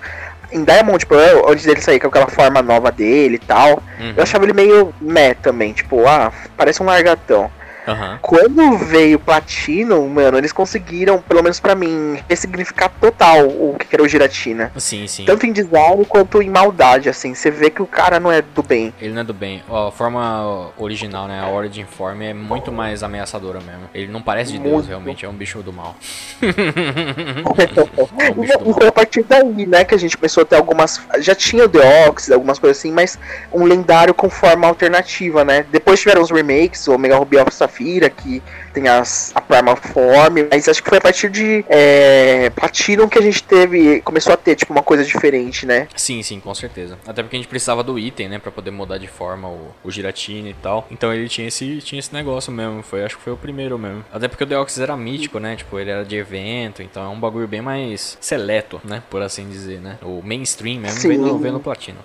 em 0.51 0.63
Diamond 0.63 1.05
Pearl, 1.05 1.49
antes 1.51 1.65
dele 1.65 1.81
sair 1.81 1.99
com 1.99 2.07
aquela 2.07 2.27
forma 2.27 2.61
nova 2.61 2.89
dele 2.91 3.35
e 3.35 3.39
tal, 3.39 3.83
Uhum. 3.99 4.13
eu 4.15 4.23
achava 4.23 4.45
ele 4.45 4.53
meio 4.53 4.93
meh 5.01 5.33
também, 5.33 5.73
tipo, 5.73 6.07
ah, 6.07 6.31
parece 6.55 6.81
um 6.81 6.85
largatão. 6.85 7.51
Aham. 7.87 8.19
Quando 8.21 8.77
veio 8.77 9.17
Platino, 9.17 10.07
mano, 10.07 10.37
eles 10.37 10.51
conseguiram, 10.51 11.21
pelo 11.21 11.41
menos 11.41 11.59
pra 11.59 11.73
mim, 11.73 12.19
ressignificar 12.29 12.89
total 12.89 13.47
o 13.47 13.77
que 13.79 13.95
era 13.95 14.03
o 14.03 14.07
Giratina. 14.07 14.71
Sim, 14.77 15.07
sim. 15.07 15.25
Tanto 15.25 15.45
em 15.45 15.53
design 15.53 16.05
quanto 16.05 16.41
em 16.41 16.49
maldade, 16.49 17.07
assim. 17.09 17.33
Você 17.33 17.49
vê 17.49 17.69
que 17.69 17.81
o 17.81 17.87
cara 17.87 18.19
não 18.19 18.31
é 18.31 18.41
do 18.41 18.61
bem. 18.61 18.93
Ele 18.99 19.13
não 19.13 19.21
é 19.21 19.23
do 19.23 19.33
bem. 19.33 19.63
Ó, 19.69 19.87
a 19.87 19.91
forma 19.91 20.71
original, 20.77 21.27
né? 21.27 21.39
A 21.39 21.49
Origin 21.49 21.85
Form 21.85 22.21
é 22.21 22.33
muito 22.33 22.71
mais 22.71 23.03
ameaçadora 23.03 23.59
mesmo. 23.59 23.89
Ele 23.93 24.11
não 24.11 24.21
parece 24.21 24.51
de 24.51 24.59
Deus, 24.59 24.73
Muito. 24.73 24.87
realmente. 24.87 25.25
É 25.25 25.29
um 25.29 25.33
bicho 25.33 25.61
do 25.63 25.71
mal. 25.71 25.95
E 26.41 26.47
um 27.47 28.41
bicho 28.41 28.57
do 28.59 28.69
e 28.69 28.73
foi 28.73 28.87
a 28.87 28.91
partir 28.91 29.23
daí, 29.23 29.65
né, 29.65 29.85
que 29.85 29.95
a 29.95 29.97
gente 29.97 30.17
começou 30.17 30.43
a 30.43 30.45
ter 30.45 30.55
algumas. 30.55 31.01
Já 31.19 31.33
tinha 31.33 31.65
o 31.65 31.69
The 31.69 32.07
Ox, 32.07 32.29
algumas 32.31 32.59
coisas 32.59 32.77
assim, 32.77 32.91
mas 32.91 33.17
um 33.51 33.63
lendário 33.63 34.13
com 34.13 34.29
forma 34.29 34.67
alternativa, 34.67 35.45
né? 35.45 35.65
Depois 35.71 35.99
tiveram 35.99 36.21
os 36.21 36.31
remakes, 36.31 36.87
o 36.87 36.93
Omega 36.93 37.15
Ruby 37.15 37.37
of 37.37 37.51
Safira, 37.77 38.09
que 38.09 38.41
tem 38.77 38.87
as, 38.87 39.31
a 39.33 39.41
Primal 39.41 39.75
Form, 39.75 40.47
mas 40.51 40.69
acho 40.69 40.83
que 40.83 40.89
foi 40.89 40.99
a 40.99 41.01
partir 41.01 41.29
de 41.29 41.65
é, 41.67 42.51
Platinum 42.51 43.09
que 43.09 43.17
a 43.17 43.21
gente 43.21 43.41
teve. 43.41 44.01
Começou 44.01 44.33
a 44.33 44.37
ter, 44.37 44.55
tipo, 44.55 44.71
uma 44.71 44.83
coisa 44.83 45.03
diferente, 45.03 45.65
né? 45.65 45.87
Sim, 45.95 46.21
sim, 46.21 46.39
com 46.39 46.53
certeza. 46.53 46.97
Até 47.07 47.23
porque 47.23 47.35
a 47.35 47.39
gente 47.39 47.49
precisava 47.49 47.83
do 47.83 47.97
item, 47.97 48.29
né? 48.29 48.37
Pra 48.37 48.51
poder 48.51 48.69
mudar 48.69 48.99
de 48.99 49.07
forma 49.07 49.47
o, 49.47 49.73
o 49.83 49.89
Giratina 49.89 50.49
e 50.49 50.53
tal. 50.53 50.87
Então 50.91 51.11
ele 51.11 51.27
tinha 51.27 51.47
esse, 51.47 51.77
tinha 51.77 51.97
esse 51.97 52.13
negócio 52.13 52.51
mesmo. 52.51 52.83
Foi, 52.83 53.03
acho 53.03 53.17
que 53.17 53.23
foi 53.23 53.33
o 53.33 53.37
primeiro 53.37 53.79
mesmo. 53.79 54.05
Até 54.11 54.27
porque 54.27 54.43
o 54.43 54.47
Deoxys 54.47 54.79
era 54.79 54.95
mítico, 54.95 55.39
né? 55.39 55.55
Tipo, 55.55 55.79
ele 55.79 55.89
era 55.89 56.05
de 56.05 56.15
evento. 56.15 56.83
Então 56.83 57.03
é 57.03 57.07
um 57.07 57.19
bagulho 57.19 57.47
bem 57.47 57.61
mais 57.61 58.15
seleto, 58.21 58.79
né? 58.83 59.01
Por 59.09 59.23
assim 59.23 59.49
dizer, 59.49 59.81
né? 59.81 59.97
O 60.03 60.21
mainstream 60.21 60.79
mesmo 60.79 60.99
Sim. 60.99 61.07
veio 61.09 61.21
no, 61.21 61.39
veio 61.39 61.53
no 61.53 61.59
platino. 61.59 61.97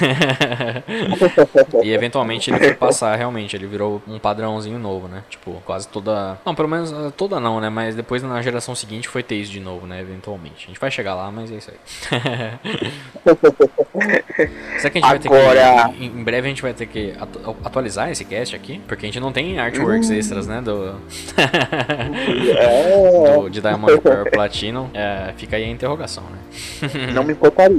e 1.84 1.92
eventualmente 1.92 2.50
ele 2.50 2.58
foi 2.58 2.74
passar, 2.74 3.14
realmente. 3.16 3.54
Ele 3.54 3.66
virou 3.66 4.02
um 4.08 4.18
padrãozinho 4.18 4.78
novo, 4.78 5.06
né? 5.06 5.22
Tipo, 5.28 5.62
quase 5.66 5.86
toda. 5.88 6.13
Não, 6.44 6.54
pelo 6.54 6.68
menos 6.68 6.92
eh, 6.92 7.12
toda 7.16 7.38
não, 7.40 7.60
né? 7.60 7.68
Mas 7.68 7.94
depois 7.94 8.22
na 8.22 8.40
geração 8.42 8.74
seguinte 8.74 9.08
foi 9.08 9.22
ter 9.22 9.36
isso 9.36 9.52
de 9.52 9.60
novo, 9.60 9.86
né? 9.86 10.00
Eventualmente. 10.00 10.64
A 10.64 10.66
gente 10.68 10.80
vai 10.80 10.90
chegar 10.90 11.14
lá, 11.14 11.30
mas 11.30 11.50
é 11.50 11.54
isso 11.56 11.70
aí. 11.70 11.76
Será 14.78 14.90
que 14.90 14.98
a 14.98 15.00
gente 15.00 15.08
vai 15.08 15.18
ter 15.18 15.28
Agora- 15.28 15.88
que. 15.90 16.04
Em 16.04 16.14
em 16.14 16.24
breve 16.24 16.46
a 16.46 16.50
gente 16.50 16.62
vai 16.62 16.72
ter 16.72 16.86
que 16.86 17.12
atu- 17.20 17.56
atualizar 17.64 18.10
esse 18.10 18.24
cast 18.24 18.54
aqui? 18.56 18.80
Porque 18.86 19.04
a 19.04 19.08
gente 19.08 19.20
não 19.20 19.32
tem 19.32 19.58
artworks 19.58 20.10
extras, 20.10 20.46
né? 20.46 20.60
Do. 20.60 20.96
É, 22.56 23.36
do 23.40 23.48
de 23.50 23.60
Diamond 23.60 24.00
Pearl 24.00 24.24
Platinum. 24.30 24.88
É, 24.94 25.32
fica 25.36 25.56
aí 25.56 25.64
a 25.64 25.68
interrogação, 25.68 26.24
né? 26.24 26.38
não 27.12 27.22
me 27.24 27.32
importaria. 27.32 27.74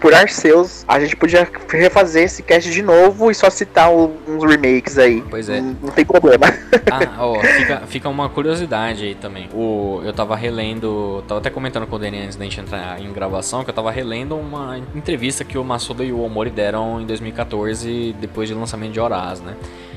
Por 0.00 0.14
Arceus, 0.14 0.84
a 0.88 0.98
gente 1.00 1.16
podia 1.16 1.46
refazer 1.70 2.24
esse 2.24 2.42
cast 2.42 2.70
de 2.70 2.82
novo 2.82 3.30
e 3.30 3.34
só 3.34 3.48
citar 3.50 3.90
uns 3.92 4.42
remakes 4.44 4.98
aí. 4.98 5.22
Pois 5.30 5.48
é. 5.48 5.60
Não, 5.60 5.76
não 5.82 5.90
tem 5.90 6.04
problema. 6.04 6.46
Ah, 6.90 7.24
ó, 7.24 7.36
fica, 7.64 7.86
fica 7.86 8.08
uma 8.08 8.28
curiosidade 8.28 9.04
aí 9.04 9.14
também. 9.14 9.48
O, 9.52 10.00
eu 10.04 10.12
tava 10.12 10.36
relendo, 10.36 11.24
tava 11.26 11.40
até 11.40 11.50
comentando 11.50 11.86
com 11.86 11.96
o 11.96 11.98
Dani 11.98 12.18
antes 12.18 12.36
da 12.36 12.44
gente 12.44 12.60
entrar 12.60 13.00
em 13.00 13.12
gravação, 13.12 13.64
que 13.64 13.70
eu 13.70 13.74
tava 13.74 13.90
relendo 13.90 14.36
uma 14.36 14.78
entrevista 14.94 15.44
que 15.44 15.58
o 15.58 15.64
Masuda 15.64 16.04
e 16.04 16.12
o 16.12 16.20
Omori 16.20 16.50
deram 16.50 17.00
em 17.00 17.06
2014, 17.06 18.14
depois 18.20 18.50
do 18.50 18.58
lançamento 18.58 18.92
de 18.92 19.00
Horaz, 19.00 19.40
né? 19.40 19.54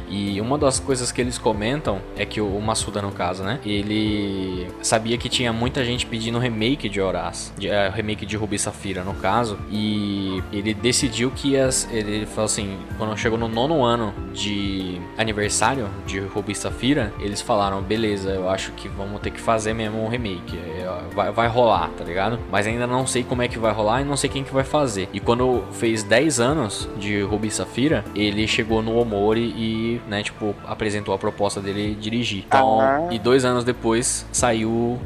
E 0.10 0.40
uma 0.40 0.58
das 0.58 0.80
coisas 0.80 1.12
que 1.12 1.22
eles 1.22 1.38
comentam 1.38 2.02
é 2.16 2.26
que 2.26 2.40
o 2.42 2.60
Masuda, 2.62 3.02
no 3.02 3.12
caso, 3.12 3.44
né? 3.44 3.60
Ele 3.66 4.68
sabia 4.82 5.18
que 5.18 5.30
tinha 5.30 5.52
muita 5.52 5.84
gente 5.84 6.06
pedindo 6.06 6.40
remake 6.40 6.90
de 6.90 7.02
Horaz, 7.02 7.54
de, 7.58 7.68
eh, 7.68 7.90
remake 7.90 8.26
de 8.26 8.38
Ruby 8.38 8.56
e 8.56 8.60
Safira, 8.60 9.04
no 9.04 9.14
caso, 9.14 9.58
e 9.72 10.42
ele 10.52 10.74
decidiu 10.74 11.32
que 11.32 11.50
ia, 11.50 11.70
ele 11.92 12.26
falou 12.26 12.46
assim, 12.46 12.78
quando 12.98 13.16
chegou 13.18 13.38
no 13.38 13.48
nono 13.48 13.84
ano 13.84 14.14
de 14.34 15.02
aniversário 15.18 15.90
de 16.06 16.20
Ruby 16.20 16.52
e 16.52 16.56
Safira, 16.56 17.14
eles 17.20 17.42
falaram, 17.42 17.82
beleza, 17.82 18.30
eu 18.32 18.50
acho 18.50 18.72
que 18.74 18.88
vamos 18.88 19.22
ter 19.22 19.32
que 19.32 19.40
fazer 19.40 19.74
mesmo 19.74 20.04
um 20.04 20.08
remake, 20.08 20.58
é, 20.58 20.88
vai, 21.14 21.32
vai 21.32 21.48
rolar, 21.48 21.90
tá 21.98 22.04
ligado? 22.04 22.40
Mas 22.52 22.68
ainda 22.68 22.88
não 22.88 23.06
sei 23.06 23.24
como 23.24 23.42
é 23.42 23.48
que 23.48 23.60
vai 23.60 23.74
rolar 23.74 24.02
e 24.02 24.06
não 24.06 24.16
sei 24.16 24.30
quem 24.30 24.44
que 24.44 24.54
vai 24.54 24.64
fazer. 24.64 25.10
E 25.14 25.20
quando 25.20 25.64
fez 25.72 26.04
10 26.04 26.40
anos 26.40 26.90
de 26.98 27.22
Ruby 27.22 27.48
e 27.48 27.52
Safira, 27.52 28.06
ele 28.16 28.48
chegou 28.48 28.82
no 28.82 28.98
Omori 28.98 29.54
e, 29.56 29.97
né, 30.08 30.24
tipo, 30.24 30.56
apresentou 30.66 31.14
a 31.14 31.18
proposta 31.18 31.60
dele 31.62 31.96
dirigir. 31.96 32.44
Então, 32.48 32.80
Ah. 32.82 33.08
e 33.12 33.20
dois 33.20 33.46
anos 33.46 33.64
depois 33.64 34.26
saiu 34.32 34.70
uh, 34.70 35.00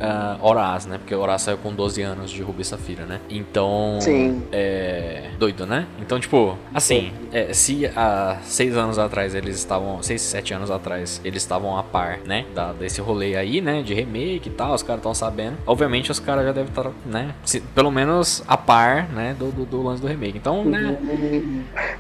Horaz, 0.45 0.85
né? 0.85 0.97
Porque 0.97 1.13
Horaz 1.15 1.43
saiu 1.43 1.57
com 1.57 1.73
12 1.73 2.01
anos 2.01 2.31
de 2.31 2.41
Ruby 2.41 2.61
e 2.61 2.65
Safira, 2.65 3.05
né? 3.05 3.19
Então, 3.29 3.97
Sim. 4.01 4.41
é 4.51 5.29
doido, 5.39 5.65
né? 5.65 5.85
Então, 5.99 6.19
tipo, 6.19 6.57
assim, 6.73 7.11
é, 7.31 7.53
se 7.53 7.85
há 7.95 8.37
seis 8.43 8.75
anos 8.77 8.97
atrás 8.99 9.33
eles 9.35 9.55
estavam, 9.57 10.01
seis, 10.03 10.21
sete 10.21 10.53
anos 10.53 10.69
atrás, 10.71 11.21
eles 11.23 11.41
estavam 11.41 11.77
a 11.77 11.83
par, 11.83 12.19
né? 12.25 12.45
Da, 12.53 12.73
desse 12.73 13.01
rolê 13.01 13.35
aí, 13.35 13.61
né? 13.61 13.81
De 13.81 13.93
remake 13.93 14.49
e 14.49 14.51
tal, 14.51 14.73
os 14.73 14.83
caras 14.83 14.99
estão 14.99 15.13
sabendo. 15.13 15.57
Obviamente, 15.65 16.11
os 16.11 16.19
caras 16.19 16.45
já 16.45 16.51
devem 16.51 16.69
estar, 16.69 16.91
né? 17.05 17.33
se- 17.43 17.61
pelo 17.61 17.91
menos 17.91 18.43
a 18.47 18.57
par, 18.57 19.07
né? 19.09 19.35
Do, 19.37 19.51
do, 19.51 19.65
do 19.65 19.81
lance 19.83 20.01
do 20.01 20.07
remake. 20.07 20.37
Então, 20.37 20.63
né? 20.65 20.97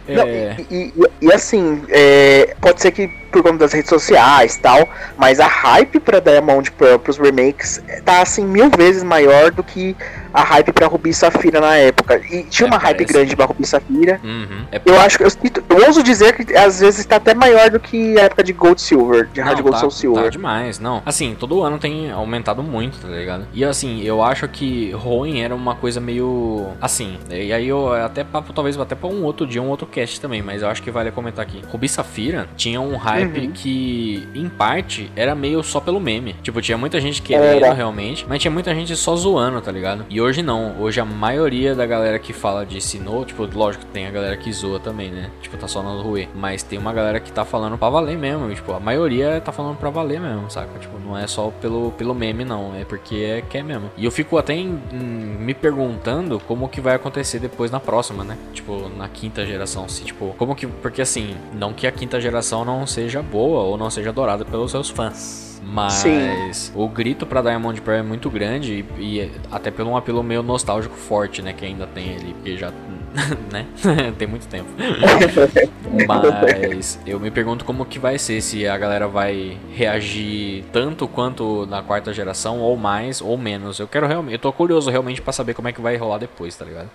Não, 0.07 0.23
É, 0.23 0.55
e, 0.69 0.75
e- 0.75 0.93
e 1.27 1.31
assim, 1.33 1.83
é, 1.89 2.55
pode 2.59 2.80
ser 2.81 2.91
que 2.91 3.09
por 3.31 3.41
conta 3.43 3.57
das 3.59 3.73
redes 3.73 3.89
sociais 3.89 4.55
e 4.55 4.59
tal, 4.59 4.87
mas 5.17 5.39
a 5.39 5.47
hype 5.47 5.99
pra 5.99 6.19
Diamond 6.19 6.71
Pearl 6.71 6.97
pros 6.99 7.17
remakes 7.17 7.81
tá 8.05 8.21
assim 8.21 8.45
mil 8.45 8.69
vezes 8.69 9.03
maior 9.03 9.51
do 9.51 9.63
que 9.63 9.95
a 10.33 10.43
hype 10.43 10.71
pra 10.71 10.87
Ruby 10.87 11.09
e 11.09 11.13
Safira 11.13 11.59
na 11.59 11.75
época. 11.75 12.17
E 12.31 12.43
tinha 12.43 12.67
É, 12.67 12.71
uma 12.71 12.77
hype 12.77 13.03
grande 13.03 13.35
pra 13.35 13.45
Ruby 13.45 13.63
e 13.63 13.67
Safira. 13.67 14.19
uhum, 14.23 14.65
é 14.71 14.79
Eu 14.85 14.99
acho 15.01 15.17
que 15.17 15.23
eu, 15.25 15.29
eu 15.69 15.87
ouso 15.87 16.01
dizer 16.01 16.33
que 16.35 16.55
às 16.55 16.79
vezes 16.79 17.05
tá 17.05 17.17
até 17.17 17.33
maior 17.33 17.69
do 17.69 17.79
que 17.79 18.17
a 18.17 18.23
época 18.23 18.43
de 18.43 18.53
Gold 18.53 18.79
Silver, 18.81 19.27
de 19.33 19.41
Hard 19.41 19.59
Gold 19.59 19.71
tá, 19.75 19.79
Soul 19.79 19.91
Silver. 19.91 20.23
Tá 20.23 20.29
demais, 20.29 20.79
não. 20.79 21.01
Assim, 21.05 21.35
todo 21.37 21.61
ano 21.61 21.77
tem 21.77 22.09
aumentado 22.11 22.63
muito, 22.63 22.99
tá 22.99 23.09
ligado? 23.09 23.45
E 23.53 23.65
assim, 23.65 24.01
eu 24.03 24.23
acho 24.23 24.47
que 24.47 24.95
Hoenn 24.95 25.41
era 25.43 25.53
uma 25.55 25.75
coisa 25.75 25.99
meio. 25.99 26.67
Assim, 26.81 27.17
e 27.29 27.51
aí 27.51 27.67
eu 27.67 27.91
até 27.93 28.23
papo, 28.23 28.53
talvez 28.53 28.79
até 28.79 28.95
pra 28.95 29.09
um 29.09 29.23
outro 29.23 29.45
dia, 29.45 29.61
um 29.61 29.67
outro 29.67 29.85
cast 29.85 30.21
também, 30.21 30.41
mas 30.41 30.61
eu 30.61 30.69
acho 30.69 30.81
que 30.81 30.89
vale 30.91 31.11
comentar 31.11 31.43
aqui. 31.43 31.61
Ruby 31.69 31.89
Safira 31.89 32.47
tinha 32.55 32.79
um 32.79 32.95
hype 32.95 33.20
Uhum. 33.25 33.51
que, 33.51 34.27
em 34.35 34.47
parte, 34.49 35.11
era 35.15 35.33
meio 35.35 35.63
só 35.63 35.79
pelo 35.79 35.99
meme. 35.99 36.35
Tipo, 36.41 36.61
tinha 36.61 36.77
muita 36.77 36.99
gente 36.99 37.21
querendo 37.21 37.63
Era. 37.65 37.73
realmente, 37.73 38.25
mas 38.27 38.39
tinha 38.41 38.51
muita 38.51 38.73
gente 38.73 38.95
só 38.95 39.15
zoando, 39.15 39.61
tá 39.61 39.71
ligado? 39.71 40.05
E 40.09 40.19
hoje 40.21 40.41
não. 40.41 40.75
Hoje 40.79 40.99
a 40.99 41.05
maioria 41.05 41.75
da 41.75 41.85
galera 41.85 42.17
que 42.19 42.33
fala 42.33 42.65
de 42.65 42.79
Sinnoh, 42.81 43.25
tipo, 43.25 43.47
lógico 43.53 43.85
que 43.85 43.91
tem 43.91 44.07
a 44.07 44.11
galera 44.11 44.35
que 44.37 44.51
zoa 44.51 44.79
também, 44.79 45.09
né? 45.11 45.29
Tipo, 45.41 45.57
tá 45.57 45.67
só 45.67 45.81
no 45.81 46.01
Rue. 46.01 46.27
Mas 46.35 46.63
tem 46.63 46.77
uma 46.79 46.93
galera 46.93 47.19
que 47.19 47.31
tá 47.31 47.43
falando 47.45 47.77
pra 47.77 47.89
valer 47.89 48.17
mesmo. 48.17 48.51
e, 48.51 48.55
Tipo, 48.55 48.73
a 48.73 48.79
maioria 48.79 49.41
tá 49.43 49.51
falando 49.51 49.77
pra 49.77 49.89
valer 49.89 50.19
mesmo, 50.19 50.49
saca? 50.49 50.77
Tipo, 50.79 50.97
não 50.99 51.17
é 51.17 51.27
só 51.27 51.51
pelo, 51.61 51.91
pelo 51.91 52.13
meme, 52.13 52.43
não. 52.45 52.73
É 52.75 52.83
porque 52.85 53.15
é, 53.15 53.41
quer 53.41 53.63
mesmo. 53.63 53.89
E 53.97 54.05
eu 54.05 54.11
fico 54.11 54.37
até 54.37 54.53
em- 54.53 54.79
em 54.91 54.97
me 54.97 55.53
perguntando 55.53 56.39
como 56.47 56.67
que 56.69 56.79
vai 56.81 56.95
acontecer 56.95 57.39
depois 57.39 57.71
na 57.71 57.79
próxima, 57.79 58.23
né? 58.23 58.37
Tipo, 58.53 58.89
na 58.97 59.07
quinta 59.07 59.45
geração. 59.45 59.87
Se, 59.89 60.03
tipo, 60.03 60.33
como 60.37 60.55
que. 60.55 60.67
Porque 60.67 61.01
assim, 61.01 61.35
não 61.53 61.73
que 61.73 61.87
a 61.87 61.91
quinta 61.91 62.19
geração 62.21 62.63
não 62.63 62.85
seja 62.85 63.10
boa 63.19 63.63
ou 63.63 63.77
não 63.77 63.89
seja 63.89 64.09
adorada 64.09 64.45
pelos 64.45 64.69
seus 64.69 64.89
fãs. 64.89 65.59
Mas 65.63 65.93
Sim. 65.93 66.71
o 66.75 66.87
grito 66.87 67.25
pra 67.25 67.41
Diamond 67.41 67.79
Pearl 67.81 67.99
é 67.99 68.03
muito 68.03 68.29
grande 68.29 68.85
e, 68.97 69.01
e 69.01 69.31
até 69.51 69.71
pelo 69.71 69.91
um 69.91 69.97
apelo 69.97 70.21
meio 70.21 70.43
nostálgico 70.43 70.95
forte, 70.95 71.41
né? 71.41 71.53
Que 71.53 71.65
ainda 71.65 71.87
tem 71.87 72.15
ali, 72.15 72.33
porque 72.33 72.57
já. 72.57 72.71
né? 73.51 73.65
tem 74.17 74.27
muito 74.27 74.47
tempo. 74.47 74.69
Mas 76.07 76.99
eu 77.05 77.19
me 77.19 77.29
pergunto 77.29 77.65
como 77.65 77.85
que 77.85 77.99
vai 77.99 78.17
ser, 78.17 78.41
se 78.41 78.67
a 78.67 78.77
galera 78.77 79.07
vai 79.07 79.57
reagir 79.73 80.63
tanto 80.71 81.07
quanto 81.07 81.65
na 81.65 81.81
quarta 81.81 82.13
geração, 82.13 82.59
ou 82.59 82.77
mais, 82.77 83.21
ou 83.21 83.37
menos. 83.37 83.79
Eu 83.79 83.87
quero 83.87 84.07
realmente. 84.07 84.33
Eu 84.33 84.39
tô 84.39 84.51
curioso 84.53 84.89
realmente 84.89 85.21
pra 85.21 85.33
saber 85.33 85.53
como 85.53 85.67
é 85.67 85.73
que 85.73 85.81
vai 85.81 85.95
rolar 85.97 86.17
depois, 86.17 86.55
tá 86.55 86.65
ligado? 86.65 86.89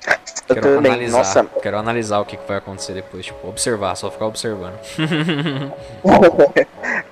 Quero 0.46 0.60
também, 0.60 0.92
analisar. 0.92 1.18
nossa. 1.18 1.44
Quero 1.60 1.78
analisar 1.78 2.20
o 2.20 2.24
que, 2.24 2.36
que 2.36 2.48
vai 2.48 2.58
acontecer 2.58 2.94
depois. 2.94 3.26
Tipo, 3.26 3.48
observar, 3.48 3.94
só 3.96 4.10
ficar 4.10 4.26
observando. 4.26 4.74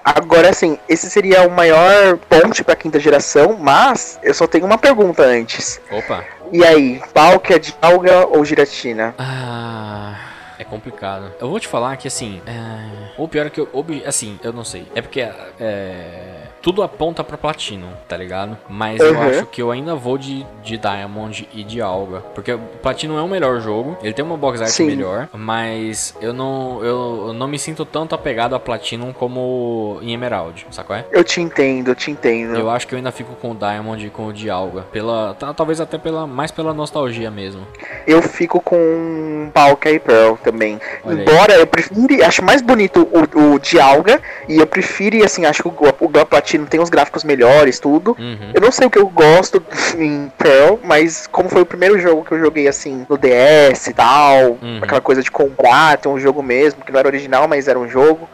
Agora, 0.04 0.50
assim, 0.50 0.78
esse 0.88 1.10
seria 1.10 1.46
o 1.46 1.50
maior 1.50 2.16
ponte 2.28 2.62
pra 2.62 2.76
quinta 2.76 3.00
geração, 3.00 3.56
mas 3.58 4.18
eu 4.22 4.32
só 4.32 4.46
tenho 4.46 4.64
uma 4.64 4.78
pergunta 4.78 5.22
antes. 5.22 5.80
Opa! 5.90 6.24
E 6.54 6.64
aí, 6.64 7.02
Palkia, 7.12 7.58
Dialga 7.58 8.26
ou 8.28 8.44
Giratina? 8.44 9.12
Ah. 9.18 10.14
É 10.56 10.62
complicado. 10.62 11.32
Eu 11.40 11.50
vou 11.50 11.58
te 11.58 11.66
falar 11.66 11.96
que 11.96 12.06
assim. 12.06 12.40
É... 12.46 13.10
Ou 13.18 13.26
pior 13.26 13.46
é 13.46 13.50
que 13.50 13.58
eu. 13.60 13.68
ob- 13.72 14.04
Assim, 14.06 14.38
eu 14.40 14.52
não 14.52 14.62
sei. 14.62 14.86
É 14.94 15.02
porque. 15.02 15.20
É. 15.58 16.43
tudo 16.64 16.82
aponta 16.82 17.22
pra 17.22 17.36
Platinum, 17.36 17.90
tá 18.08 18.16
ligado? 18.16 18.56
Mas 18.70 18.98
eu 18.98 19.20
acho 19.20 19.44
que 19.46 19.60
eu 19.60 19.70
ainda 19.70 19.94
vou 19.94 20.16
de, 20.16 20.46
de 20.62 20.78
Diamond 20.78 21.46
e 21.52 21.62
de 21.62 21.82
Alga. 21.82 22.20
Porque 22.34 22.54
o 22.54 22.58
Platinum 22.58 23.18
é 23.18 23.22
o 23.22 23.28
melhor 23.28 23.60
jogo, 23.60 23.98
ele 24.02 24.14
tem 24.14 24.24
uma 24.24 24.34
box 24.38 24.62
art 24.62 24.70
Sim. 24.70 24.86
melhor, 24.86 25.28
mas 25.34 26.16
eu 26.22 26.32
não, 26.32 26.82
eu 26.82 27.32
não 27.34 27.46
me 27.46 27.58
sinto 27.58 27.84
tanto 27.84 28.14
apegado 28.14 28.54
a 28.54 28.58
Platinum 28.60 29.12
como 29.12 29.98
em 30.00 30.14
Emerald, 30.14 30.66
sacou? 30.70 30.96
É? 30.96 31.04
Eu 31.12 31.22
te 31.22 31.38
entendo, 31.38 31.88
eu 31.88 31.94
te 31.94 32.10
entendo. 32.10 32.56
Eu 32.56 32.70
acho 32.70 32.86
que 32.88 32.94
eu 32.94 32.96
ainda 32.96 33.12
fico 33.12 33.34
com 33.34 33.50
o 33.50 33.54
Diamond 33.54 34.06
e 34.06 34.08
com 34.08 34.28
o 34.28 34.32
de 34.32 34.48
Alga. 34.48 34.86
Pela, 34.90 35.34
ta- 35.34 35.52
talvez 35.52 35.82
até 35.82 35.98
pela, 35.98 36.26
mais 36.26 36.50
pela 36.50 36.72
nostalgia 36.72 37.30
mesmo. 37.30 37.66
Eu 38.06 38.22
fico 38.22 38.58
com 38.58 39.50
Palka 39.52 39.90
e 39.90 39.98
Pearl 39.98 40.36
também. 40.42 40.80
Olha 41.04 41.18
aí. 41.18 41.22
Embora 41.22 41.52
eu 41.56 41.66
prefiro, 41.66 42.24
acho 42.24 42.42
mais 42.42 42.62
bonito 42.62 43.06
o, 43.12 43.54
o 43.54 43.58
de 43.58 43.78
alga 43.78 44.18
e 44.48 44.56
eu 44.56 44.66
prefiro, 44.66 45.22
assim, 45.22 45.44
acho 45.44 45.62
que 45.62 45.68
o, 45.68 45.74
o 46.00 46.08
Gun 46.08 46.24
Platino 46.24 46.53
tem 46.58 46.80
os 46.80 46.88
gráficos 46.90 47.24
melhores, 47.24 47.78
tudo. 47.78 48.16
Uhum. 48.18 48.50
Eu 48.54 48.60
não 48.60 48.70
sei 48.72 48.86
o 48.86 48.90
que 48.90 48.98
eu 48.98 49.06
gosto 49.08 49.62
em 49.98 50.30
Pearl, 50.38 50.76
mas 50.84 51.26
como 51.26 51.48
foi 51.48 51.62
o 51.62 51.66
primeiro 51.66 51.98
jogo 51.98 52.24
que 52.24 52.32
eu 52.32 52.38
joguei 52.38 52.68
assim 52.68 53.06
no 53.08 53.16
DS 53.18 53.86
e 53.88 53.94
tal, 53.94 54.58
Uhum. 54.62 54.78
aquela 54.82 55.00
coisa 55.00 55.22
de 55.22 55.30
comprar, 55.30 55.98
ter 55.98 56.08
um 56.08 56.18
jogo 56.18 56.42
mesmo, 56.42 56.84
que 56.84 56.92
não 56.92 56.98
era 56.98 57.08
original, 57.08 57.46
mas 57.48 57.68
era 57.68 57.78
um 57.78 57.88
jogo. 57.88 58.28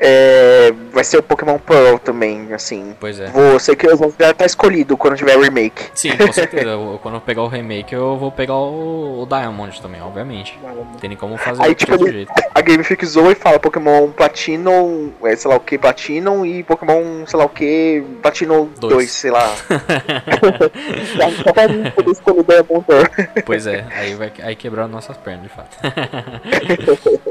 É, 0.00 0.72
vai 0.92 1.04
ser 1.04 1.18
o 1.18 1.22
Pokémon 1.22 1.58
Pearl 1.58 1.96
também, 1.98 2.52
assim. 2.52 2.94
Pois 3.00 3.18
é. 3.20 3.26
Vou, 3.26 3.58
sei 3.58 3.74
que 3.76 3.86
eu 3.86 3.96
vou 3.96 4.12
já 4.18 4.32
tá 4.34 4.44
escolhido 4.46 4.96
quando 4.96 5.16
tiver 5.16 5.38
remake. 5.38 5.86
Sim, 5.94 6.16
com 6.16 6.30
certeza. 6.32 6.70
Eu- 6.70 6.98
Quando 7.02 7.14
eu 7.16 7.20
pegar 7.20 7.42
o 7.42 7.48
remake, 7.48 7.94
eu 7.94 8.16
vou 8.16 8.30
pegar 8.32 8.54
o, 8.54 9.22
o 9.22 9.26
Diamond 9.26 9.80
também, 9.80 10.00
obviamente. 10.02 10.58
Não 10.62 10.84
tem 11.00 11.08
nem 11.08 11.16
como 11.16 11.36
fazer 11.36 11.62
Aí, 11.62 11.74
tipo, 11.74 11.94
ele- 11.94 12.12
jeito. 12.12 12.32
A 12.54 12.60
Game 12.60 12.82
Freak 12.82 13.04
zoa 13.06 13.32
e 13.32 13.34
fala 13.34 13.58
Pokémon 13.58 14.08
Platinum, 14.10 15.12
é, 15.24 15.36
sei 15.36 15.50
lá 15.50 15.56
o 15.56 15.60
que, 15.60 15.76
Platinum 15.78 16.44
e 16.46 16.62
Pokémon, 16.62 17.26
sei 17.26 17.38
lá 17.38 17.44
o 17.44 17.48
que, 17.48 18.02
Platinum 18.22 18.68
Dois. 18.80 18.94
2, 18.94 19.10
sei 19.10 19.30
lá. 19.30 19.54
Só 21.44 21.52
pra 21.52 21.68
mim 21.68 21.90
poder 21.90 22.10
escolher 22.10 22.42
Diamond 22.44 22.84
Pearl. 22.86 23.04
Pois 23.44 23.66
é, 23.66 23.84
aí 23.94 24.14
vai 24.14 24.32
aí 24.42 24.56
quebrar 24.56 24.88
nossas 24.88 25.16
pernas, 25.16 25.42
de 25.42 25.48
fato. 25.48 25.76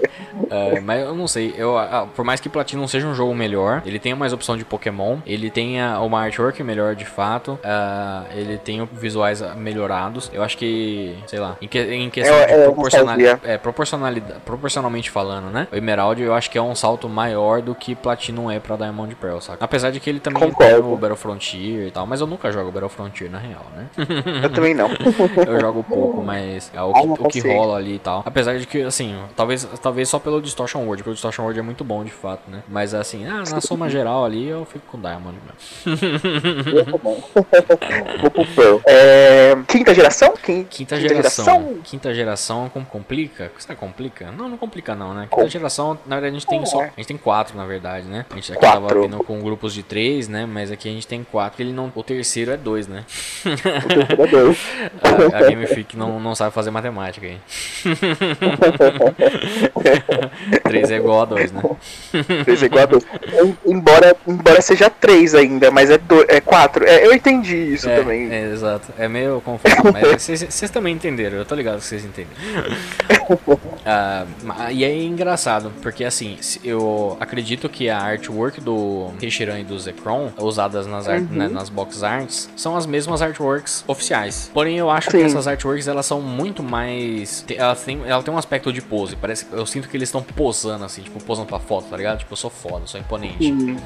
É, 0.49 0.79
mas 0.81 1.01
eu 1.01 1.15
não 1.15 1.27
sei, 1.27 1.53
eu, 1.57 1.77
ah, 1.77 2.07
por 2.13 2.23
mais 2.25 2.39
que 2.39 2.49
Platinum 2.55 2.87
seja 2.87 3.05
um 3.05 3.13
jogo 3.13 3.35
melhor, 3.35 3.81
ele 3.85 3.99
tenha 3.99 4.15
mais 4.15 4.31
opção 4.31 4.55
de 4.55 4.63
Pokémon, 4.63 5.17
ele 5.25 5.49
tenha 5.49 5.99
uma 5.99 6.21
artwork 6.21 6.63
melhor 6.63 6.95
de 6.95 7.03
fato, 7.03 7.59
ah, 7.63 8.23
ele 8.33 8.57
tem 8.57 8.87
visuais 8.93 9.41
melhorados. 9.57 10.31
Eu 10.33 10.41
acho 10.41 10.57
que, 10.57 11.17
sei 11.27 11.37
lá, 11.39 11.57
em, 11.61 11.67
que- 11.67 11.79
em 11.93 12.09
questão 12.09 12.33
É- 12.33 12.45
de 12.45 12.53
é 12.53 12.63
proporcionalidade, 12.63 13.41
é, 13.43 13.57
proporcionalidade, 13.57 14.39
proporcionalmente 14.45 15.09
falando, 15.11 15.51
né? 15.51 15.67
O 15.69 15.75
Emerald 15.75 16.21
eu 16.21 16.33
acho 16.33 16.49
que 16.49 16.57
é 16.57 16.61
um 16.61 16.73
salto 16.73 17.09
maior 17.09 17.61
do 17.61 17.75
que 17.75 17.93
Platinum 17.93 18.49
é 18.49 18.57
pra 18.57 18.77
Diamond 18.77 19.13
Pearl, 19.15 19.39
saca? 19.39 19.63
Apesar 19.65 19.91
de 19.91 19.99
que 19.99 20.09
ele 20.09 20.21
também 20.21 20.41
Concordo. 20.49 20.81
tem 20.83 20.93
o 20.93 20.95
Battle 20.95 21.17
Frontier 21.17 21.87
e 21.87 21.91
tal, 21.91 22.07
mas 22.07 22.21
eu 22.21 22.27
nunca 22.27 22.49
jogo 22.53 22.71
Battle 22.71 22.89
Frontier 22.89 23.29
na 23.29 23.37
real, 23.37 23.65
né? 23.75 23.87
Eu 24.43 24.49
também 24.49 24.73
não. 24.73 24.89
eu 25.45 25.59
jogo 25.59 25.83
pouco, 25.83 26.23
mas 26.23 26.71
é 26.73 26.81
o 26.81 26.91
Ah, 26.95 27.01
que, 27.01 27.07
o 27.07 27.27
que 27.27 27.39
rola 27.53 27.77
ali 27.77 27.95
e 27.95 27.99
tal. 27.99 28.23
Apesar 28.25 28.57
de 28.57 28.65
que, 28.65 28.81
assim, 28.83 29.13
talvez, 29.35 29.67
talvez 29.81 30.07
só 30.07 30.19
pelo 30.19 30.41
Distortion 30.41 30.79
World, 30.83 31.01
porque 31.03 31.09
o 31.11 31.13
Distortion 31.13 31.43
World 31.43 31.59
é 31.59 31.63
muito 31.63 31.83
bom 31.83 32.03
de 32.03 32.11
fato, 32.11 32.41
né? 32.49 32.63
Mas 32.67 32.93
assim, 32.93 33.25
ah, 33.27 33.43
na 33.49 33.61
soma 33.61 33.89
geral 33.89 34.25
ali 34.25 34.47
eu 34.47 34.65
fico 34.65 34.85
com 34.91 34.99
Diamond 34.99 35.37
mesmo. 35.45 36.77
Eu 36.77 36.85
tô 36.85 36.97
bom. 36.97 37.23
Vou 38.21 38.31
pro 38.31 38.45
Pearl. 38.47 38.79
É, 38.85 39.55
quinta 39.67 39.93
geração? 39.93 40.33
Quin- 40.41 40.63
Quinta 40.63 40.99
geração. 40.99 41.77
Quinta 41.83 42.13
geração 42.13 42.69
com- 42.69 42.83
complica? 42.85 43.51
Será 43.57 43.73
que 43.75 43.79
complica? 43.79 44.31
Não, 44.31 44.49
não 44.49 44.57
complica 44.57 44.95
não, 44.95 45.13
né? 45.13 45.27
Quinta 45.29 45.43
Com- 45.43 45.47
geração, 45.49 45.97
na 46.05 46.15
verdade, 46.15 46.35
a 46.35 46.39
gente 46.39 46.47
tem 46.47 46.65
só. 46.65 46.81
A 46.81 46.85
gente 46.97 47.07
tem 47.07 47.17
quatro, 47.17 47.57
na 47.57 47.65
verdade, 47.65 48.07
né? 48.07 48.25
A 48.29 48.35
gente 48.35 48.51
aqui 48.51 48.59
Quatro. 48.61 48.87
tava 48.87 49.01
vindo 49.01 49.17
com 49.23 49.41
grupos 49.41 49.73
de 49.73 49.83
três, 49.83 50.27
né? 50.27 50.45
Mas 50.45 50.71
aqui 50.71 50.89
a 50.89 50.91
gente 50.91 51.07
tem 51.07 51.23
quatro. 51.23 51.61
Ele 51.61 51.71
não, 51.73 51.91
o 51.93 52.03
terceiro 52.03 52.51
é 52.51 52.57
dois, 52.57 52.87
né? 52.87 53.03
O 53.45 53.87
terceiro 53.87 54.23
é 54.23 54.27
dois. 54.27 54.57
A, 55.33 55.37
a 55.37 55.43
Game 55.49 55.65
Freak 55.67 55.97
não, 55.97 56.19
não 56.19 56.35
sabe 56.35 56.53
fazer 56.53 56.71
matemática 56.71 57.25
aí. 57.25 57.37
3 60.63 60.91
é 60.91 60.95
igual 60.97 61.21
a 61.21 61.25
2, 61.25 61.51
né? 61.51 61.61
Igual 62.65 62.83
a 62.83 62.85
dois. 62.85 63.05
Embora, 63.65 64.15
embora 64.27 64.61
seja 64.61 64.89
três 64.89 65.35
ainda, 65.35 65.71
mas 65.71 65.89
é, 65.89 65.97
do, 65.97 66.25
é 66.27 66.39
quatro. 66.41 66.85
É, 66.85 67.05
eu 67.05 67.13
entendi 67.13 67.73
isso 67.73 67.89
é, 67.89 67.97
também. 67.97 68.31
é, 68.31 68.51
exato. 68.51 68.93
É 68.97 69.07
meio 69.07 69.41
confuso, 69.41 69.75
mas 69.93 70.07
vocês 70.21 70.45
vocês 70.49 70.71
também 70.71 70.93
entenderam. 70.93 71.37
Eu 71.37 71.45
tô 71.45 71.55
ligado 71.55 71.79
que 71.79 71.85
vocês 71.85 72.03
entendem. 72.05 72.33
Ah, 73.87 74.25
e 74.71 74.83
é 74.83 75.03
engraçado, 75.03 75.71
porque 75.83 76.03
assim, 76.03 76.37
eu 76.63 77.15
acredito 77.19 77.69
que 77.69 77.87
a 77.87 77.99
artwork 77.99 78.59
do 78.59 79.11
Teixeira 79.19 79.59
e 79.59 79.63
do 79.63 79.77
Zekron, 79.77 80.31
usadas 80.39 80.87
nas, 80.87 81.07
art- 81.07 81.29
né, 81.29 81.47
nas 81.47 81.69
box 81.69 82.03
arts, 82.03 82.49
são 82.55 82.75
as 82.75 82.87
mesmas 82.87 83.21
artworks 83.21 83.83
oficiais. 83.87 84.49
Porém, 84.51 84.77
eu 84.79 84.89
acho 84.89 85.11
que 85.11 85.17
Sim. 85.19 85.23
essas 85.25 85.47
artworks 85.47 85.87
elas 85.87 86.05
são 86.07 86.19
muito 86.19 86.63
mais. 86.63 87.45
Ela 87.55 87.75
tem, 87.75 88.01
ela 88.07 88.23
tem 88.23 88.33
um 88.33 88.37
aspecto 88.39 88.73
de 88.73 88.81
pose. 88.81 89.15
Parece 89.15 89.45
eu 89.51 89.65
sinto 89.67 89.87
que 89.87 89.95
eles 89.95 90.07
estão 90.09 90.23
posando 90.23 90.83
assim, 90.83 91.03
tipo, 91.03 91.23
posando 91.23 91.47
pra 91.47 91.59
foto, 91.59 91.85
tá 91.87 91.95
ligado? 91.97 92.17
Tipo, 92.17 92.33
eu 92.33 92.37
sou 92.37 92.49
foda, 92.49 92.87
sou 92.87 92.99
imponente. 92.99 93.37
Sim. 93.45 93.77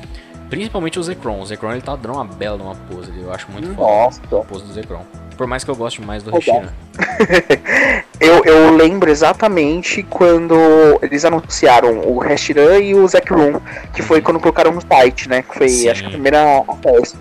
Principalmente 0.49 0.97
o 0.97 1.03
Zekron. 1.03 1.41
O 1.41 1.45
Zekron 1.45 1.73
ele 1.73 1.81
tá 1.81 1.95
dando 1.97 2.13
uma 2.13 2.23
bela 2.25 2.57
de 2.57 2.63
uma 2.63 2.75
pose. 2.75 3.11
Eu 3.19 3.33
acho 3.33 3.51
muito 3.51 3.67
foda 3.75 3.81
Nossa. 3.81 4.21
a 4.31 4.43
pose 4.45 4.63
do 4.63 4.71
Zekron. 4.73 5.03
Por 5.37 5.45
mais 5.45 5.63
que 5.63 5.71
eu 5.71 5.75
goste 5.75 6.01
mais 6.01 6.23
do 6.23 6.31
Legal. 6.33 6.63
Eu, 8.19 8.43
eu 8.43 8.75
lembro 8.75 9.09
exatamente 9.09 10.03
quando 10.03 10.55
eles 11.01 11.23
anunciaram 11.23 11.99
o 12.01 12.19
Reshiram 12.19 12.79
e 12.79 12.93
o 12.93 13.07
Zack 13.07 13.31
Room, 13.31 13.61
que 13.93 14.01
foi 14.01 14.21
quando 14.21 14.39
colocaram 14.39 14.71
no 14.71 14.81
site, 14.81 15.29
né? 15.29 15.41
Que 15.41 15.57
foi 15.57 15.69
Sim. 15.69 15.89
acho 15.89 16.01
que 16.01 16.07
a 16.07 16.11
primeira 16.11 16.63
festa. 16.83 17.17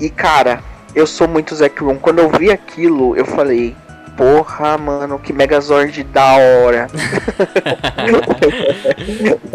E 0.00 0.08
cara, 0.08 0.62
eu 0.94 1.06
sou 1.06 1.26
muito 1.26 1.54
Zack 1.56 1.82
Room. 1.82 1.96
Quando 1.96 2.20
eu 2.20 2.30
vi 2.30 2.50
aquilo, 2.50 3.16
eu 3.16 3.24
falei, 3.24 3.74
porra, 4.16 4.78
mano, 4.78 5.18
que 5.18 5.32
Megazord 5.32 6.04
da 6.04 6.34
hora. 6.34 6.86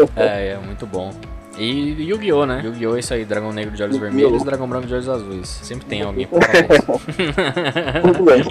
É, 0.16 0.50
é 0.50 0.58
muito 0.58 0.86
bom. 0.86 1.14
E 1.60 2.04
Yu-Gi-Oh, 2.10 2.46
né? 2.46 2.62
Yu-Gi-Oh 2.64 2.96
é 2.96 3.00
isso 3.00 3.14
aí, 3.14 3.26
dragão 3.26 3.52
negro 3.52 3.76
de 3.76 3.84
olhos 3.84 3.96
Yu-Gi-Oh. 3.98 4.12
vermelhos, 4.18 4.44
dragão 4.44 4.68
branco 4.68 4.88
de 4.88 4.94
olhos 4.94 5.10
azuis. 5.10 5.48
Sempre 5.62 5.86
tem 5.88 6.02
alguém 6.02 6.26
pra 6.26 6.40
falar 6.42 6.76
isso. 6.76 7.02
Tudo 8.02 8.24
bem. 8.32 8.44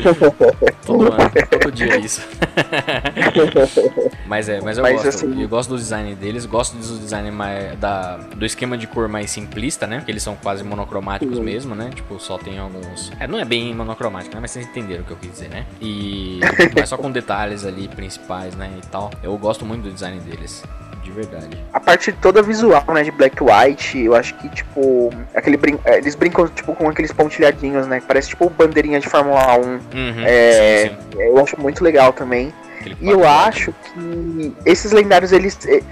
Todo 0.85 1.03
ano, 1.13 1.31
todo 1.51 1.73
dia 1.73 1.95
é 1.95 1.99
isso. 2.01 2.27
mas 4.27 4.49
é, 4.49 4.61
mas 4.61 4.77
eu 4.79 4.83
Mas, 4.83 5.03
gosto. 5.03 5.09
assim- 5.09 5.43
Eu 5.43 5.49
gosto 5.49 5.71
do 5.71 5.77
design 5.77 6.15
deles, 6.15 6.45
gosto 6.47 6.77
do 6.77 6.99
design 6.99 7.31
mais, 7.31 7.79
da, 7.79 8.17
do 8.19 8.45
esquema 8.45 8.77
de 8.77 8.87
cor 8.87 9.09
mais 9.09 9.31
simplista, 9.31 9.87
né? 9.87 10.03
Que 10.05 10.11
eles 10.11 10.23
são 10.23 10.37
quase 10.37 10.63
monocromáticos 10.65 11.39
mesmo, 11.39 11.75
né? 11.75 11.91
Tipo, 11.95 12.19
só 12.21 12.37
tem 12.39 12.59
alguns. 12.59 13.11
É, 13.19 13.27
não 13.27 13.39
é 13.39 13.45
bem 13.45 13.75
monocromático, 13.75 14.35
né? 14.35 14.41
Mas 14.41 14.51
vocês 14.51 14.67
entenderam 14.67 15.03
o 15.03 15.05
que 15.07 15.13
eu 15.13 15.17
quis 15.17 15.31
dizer, 15.33 15.49
né? 15.49 15.65
E. 15.81 16.41
mas 16.75 16.89
só 16.89 16.97
com 16.97 17.11
detalhes 17.11 17.65
ali 17.65 17.89
principais, 17.89 18.55
né? 18.55 18.71
E 18.83 18.87
tal. 18.89 19.11
Eu 19.23 19.37
gosto 19.39 19.65
muito 19.65 19.83
do 19.85 19.91
design 19.91 20.19
deles. 20.21 20.63
De 21.03 21.11
verdade. 21.11 21.49
A 21.73 21.81
parte 21.81 22.13
toda 22.13 22.43
visual, 22.43 22.85
né, 22.89 23.03
de 23.03 23.11
Black 23.11 23.37
White, 23.43 23.99
eu 24.05 24.15
acho 24.15 24.35
que, 24.35 24.49
tipo, 24.51 25.11
aquele 25.35 25.57
brin 25.57 25.79
é, 25.85 25.99
eles 25.99 26.15
brincam, 26.15 26.47
tipo, 26.49 26.75
com 26.75 26.89
aqueles 26.89 27.13
pontilhadinhos, 27.13 27.87
né, 27.87 28.01
que 28.01 28.07
parece, 28.07 28.29
tipo, 28.31 28.49
bandeirinha 28.51 29.01
de 29.01 29.09
Fórmula 29.09 29.57
1. 29.59 29.63
Uhum, 29.63 29.81
É, 30.25 30.89
sim, 30.91 30.97
sim. 31.17 31.23
Eu 31.23 31.39
acho 31.43 31.61
muito 31.61 31.83
legal 31.83 32.13
também. 32.13 32.53
Aquele 32.81 32.97
E 33.01 33.09
eu 33.11 33.27
acho 33.27 33.73
que 33.73 34.55
esses 34.67 34.93
lendários, 34.93 35.33
eles. 35.33 35.59
eh, 35.67 35.83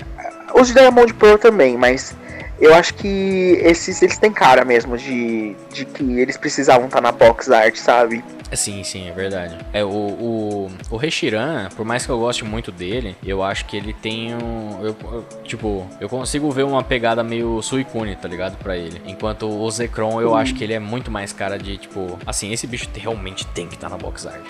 Os 0.54 0.68
de 0.68 0.74
Diamond 0.74 1.12
Pearl 1.14 1.36
também, 1.38 1.76
mas 1.76 2.14
eu 2.60 2.74
acho 2.74 2.94
que 2.94 3.58
esses 3.62 4.00
eles 4.02 4.16
têm 4.18 4.30
cara 4.32 4.64
mesmo 4.64 4.96
de, 4.96 5.54
de 5.72 5.84
que 5.84 6.20
eles 6.20 6.36
precisavam 6.36 6.86
estar 6.86 7.00
na 7.00 7.12
box 7.12 7.50
art, 7.50 7.76
sabe? 7.76 8.24
Sim, 8.52 8.82
sim, 8.84 9.08
é 9.08 9.12
verdade. 9.12 9.56
É, 9.72 9.84
o, 9.84 9.88
o, 9.88 10.70
o 10.90 10.96
Reshiram, 10.96 11.68
por 11.76 11.84
mais 11.84 12.06
que 12.06 12.12
eu 12.12 12.18
goste 12.18 12.44
muito 12.44 12.70
dele, 12.70 13.16
eu 13.24 13.42
acho 13.42 13.64
que 13.64 13.76
ele 13.76 13.92
tem 13.92 14.34
um. 14.34 14.78
eu- 14.84 14.96
eu- 15.12 15.24
tipo, 15.44 15.86
eu 16.00 16.08
consigo 16.08 16.50
ver 16.50 16.62
uma 16.64 16.82
pegada 16.82 17.22
meio 17.24 17.60
Suicune, 17.60 18.14
tá 18.16 18.28
ligado? 18.28 18.56
Pra 18.56 18.76
ele. 18.76 19.00
Enquanto 19.04 19.48
o 19.48 19.70
Zekron, 19.70 20.20
eu 20.20 20.34
acho 20.34 20.54
que 20.54 20.62
ele 20.62 20.72
é 20.74 20.78
muito 20.78 21.10
mais 21.10 21.32
cara 21.32 21.58
de, 21.58 21.76
tipo, 21.76 22.18
assim, 22.24 22.52
esse 22.52 22.66
bicho 22.66 22.86
te- 22.88 23.00
realmente 23.00 23.44
tem 23.48 23.66
que 23.66 23.74
estar 23.74 23.88
na 23.88 23.96
box 23.98 24.26
art. 24.26 24.40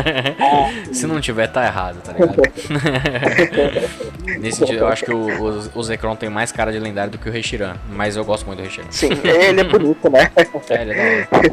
Se 0.92 1.06
não 1.06 1.20
tiver, 1.20 1.46
tá 1.48 1.64
errado, 1.66 2.00
tá 2.02 2.12
ligado? 2.12 2.36
Nesse 4.40 4.58
sentido, 4.58 4.78
eu 4.78 4.88
acho 4.88 5.04
que 5.04 5.12
o, 5.12 5.18
o, 5.28 5.70
o 5.74 5.82
Zekron 5.82 6.16
tem 6.16 6.30
mais 6.30 6.50
cara 6.52 6.72
de 6.72 6.78
lendário 6.78 7.10
do 7.12 7.18
que 7.18 7.28
o 7.28 7.32
Reshiram. 7.32 7.74
Mas 7.90 8.16
eu 8.16 8.24
gosto 8.24 8.46
muito 8.46 8.58
do 8.60 8.64
Reshiram. 8.64 8.86
Sim, 8.90 9.08
ele 9.24 9.60
é 9.60 9.64
bonito, 9.64 10.08
né? 10.10 10.30
É, 10.70 10.82
ele 10.82 10.92
é 10.92 10.94
da 10.94 11.02
hora. 11.38 11.50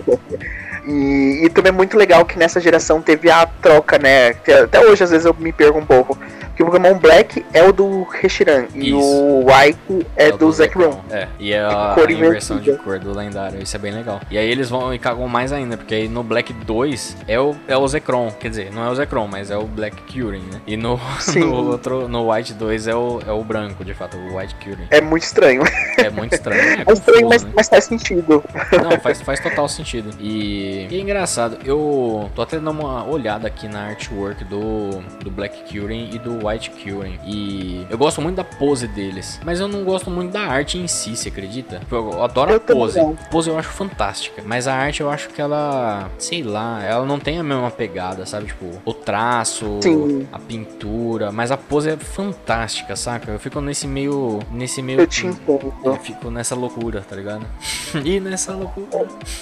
E, 0.87 1.41
e 1.43 1.49
também 1.49 1.69
é 1.69 1.75
muito 1.75 1.97
legal 1.97 2.23
que 2.23 2.39
nessa 2.39 2.61
geração 2.61 3.01
teve 3.01 3.29
a 3.29 3.45
troca, 3.61 3.99
né? 3.99 4.29
até 4.29 4.79
hoje 4.79 5.03
às 5.03 5.11
vezes 5.11 5.25
eu 5.25 5.35
me 5.37 5.51
perco 5.51 5.77
um 5.77 5.85
pouco. 5.85 6.17
Que 6.57 6.63
o 6.63 6.65
Pokémon 6.65 6.97
Black 6.97 7.45
é 7.53 7.63
o 7.63 7.71
do 7.71 8.01
Reshiram 8.03 8.65
e 8.73 8.91
o 8.91 9.45
White 9.45 10.07
é, 10.15 10.31
do 10.31 10.51
Zekrom. 10.51 10.99
É, 11.11 11.27
e 11.39 11.53
é 11.53 11.63
a, 11.63 11.91
Cor 11.93 12.07
a 12.07 12.11
inversão 12.11 12.57
de 12.57 12.73
cor 12.77 12.97
do 12.97 13.15
lendário. 13.15 13.61
Isso 13.61 13.75
é 13.75 13.79
bem 13.79 13.93
legal. 13.93 14.19
E 14.31 14.39
aí 14.39 14.49
eles 14.49 14.67
vão 14.67 14.91
e 14.91 14.97
cagam 14.97 15.27
mais 15.27 15.53
ainda, 15.53 15.77
porque 15.77 15.93
aí 15.93 16.07
no 16.07 16.23
Black 16.23 16.51
2 16.51 17.17
é 17.27 17.39
o, 17.39 17.55
é 17.67 17.77
o 17.77 17.87
Zekrom. 17.87 18.31
Quer 18.31 18.49
dizer, 18.49 18.73
não 18.73 18.83
é 18.83 18.89
o 18.89 18.95
Zekrom, 18.95 19.27
mas 19.27 19.51
é 19.51 19.57
o 19.57 19.65
Black 19.65 19.97
Curing, 20.11 20.41
né? 20.51 20.59
E 20.65 20.75
no, 20.75 20.99
no 21.37 21.69
outro, 21.69 22.07
no 22.07 22.31
White 22.31 22.55
2 22.55 22.87
é 22.87 22.95
o, 22.95 23.19
é 23.27 23.31
o 23.31 23.43
branco, 23.43 23.85
de 23.85 23.93
fato, 23.93 24.17
o 24.17 24.37
White 24.37 24.55
Curing. 24.55 24.87
É 24.89 24.99
muito 24.99 25.23
estranho. 25.23 25.61
É 25.97 26.09
muito 26.09 26.33
estranho. 26.33 26.57
É, 26.67 26.83
É 26.89 26.93
estranho, 26.93 27.21
confuso, 27.21 27.29
mas, 27.29 27.43
né? 27.43 27.51
mas 27.55 27.69
faz 27.69 27.83
sentido. 27.83 28.43
Não, 28.83 28.99
faz, 28.99 29.21
faz 29.21 29.39
total 29.39 29.67
sentido. 29.67 30.09
E, 30.19 30.87
e 30.89 30.97
é 30.97 30.99
engraçado, 30.99 31.59
eu 31.63 32.29
tô 32.33 32.41
até 32.41 32.57
dando 32.57 32.71
uma 32.71 33.05
olhada 33.05 33.47
aqui 33.47 33.67
na 33.67 33.87
artwork 33.87 34.43
do, 34.45 35.01
do 35.23 35.29
Black 35.29 35.71
Curing 35.71 36.09
e 36.13 36.19
do 36.19 36.46
White 36.47 36.71
Curing. 36.71 37.19
E 37.25 37.85
eu 37.89 37.97
gosto 37.97 38.21
muito 38.21 38.35
da 38.37 38.43
pose 38.43 38.87
deles, 38.87 39.39
mas 39.43 39.59
eu 39.59 39.67
não 39.67 39.83
gosto 39.83 40.09
muito 40.09 40.31
da 40.31 40.41
arte 40.41 40.77
em 40.77 40.87
si, 40.87 41.15
você 41.15 41.29
acredita? 41.29 41.81
Eu 41.91 42.23
adoro 42.23 42.51
Eu 42.51 42.57
a 42.57 42.59
pose. 42.59 42.99
A 42.99 43.05
pose 43.29 43.49
eu 43.49 43.57
acho 43.57 43.69
fantástica, 43.69 44.41
mas 44.45 44.67
a 44.67 44.73
arte 44.75 45.01
eu 45.01 45.09
acho 45.09 45.29
que 45.29 45.41
ela, 45.41 46.09
sei 46.17 46.43
lá, 46.43 46.83
ela 46.83 47.05
não 47.05 47.19
tem 47.19 47.39
a 47.39 47.43
mesma 47.43 47.69
pegada, 47.71 48.25
sabe? 48.25 48.47
Tipo, 48.47 48.65
o 48.85 48.93
traço, 48.93 49.79
Sim. 49.81 50.27
a 50.31 50.39
pintura, 50.39 51.31
mas 51.31 51.51
a 51.51 51.57
pose 51.57 51.89
é 51.89 51.97
fantástica, 51.97 52.95
saca? 52.95 53.31
Eu 53.31 53.39
fico 53.39 53.59
nesse 53.61 53.87
meio, 53.87 54.39
nesse 54.51 54.81
meio 54.81 55.01
Eu 55.01 55.07
te 55.07 55.25
entendo. 55.27 55.73
eu 55.83 55.95
fico 55.97 56.29
nessa 56.29 56.55
loucura, 56.55 57.01
tá 57.01 57.15
ligado? 57.15 57.45
e 58.05 58.19
nessa 58.19 58.53
loucura. 58.53 58.87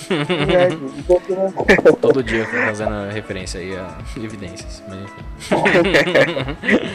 É, 0.10 1.92
Todo 2.02 2.24
dia 2.24 2.40
eu 2.40 2.46
fazendo 2.66 3.10
referência 3.12 3.60
aí 3.60 3.76
a 3.76 3.98
evidências. 4.18 4.84
Mas 4.88 5.00
enfim. 5.00 5.24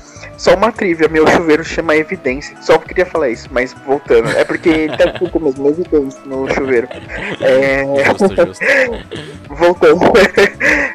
Só 0.41 0.55
uma 0.55 0.71
trivia, 0.71 1.07
meu 1.07 1.27
chuveiro 1.27 1.63
chama 1.63 1.95
Evidência. 1.95 2.57
Só 2.61 2.75
queria 2.79 3.05
falar 3.05 3.29
isso, 3.29 3.47
mas 3.51 3.73
voltando. 3.85 4.27
É 4.35 4.43
porque 4.43 4.69
ele 4.69 4.97
tá 4.97 5.05
escrito 5.11 5.39
mesmo, 5.39 5.67
Evidência 5.69 6.19
no 6.25 6.51
chuveiro. 6.51 6.87
É, 7.39 7.83
Justo, 8.05 8.35
justo. 8.35 8.65
voltando. 9.49 9.99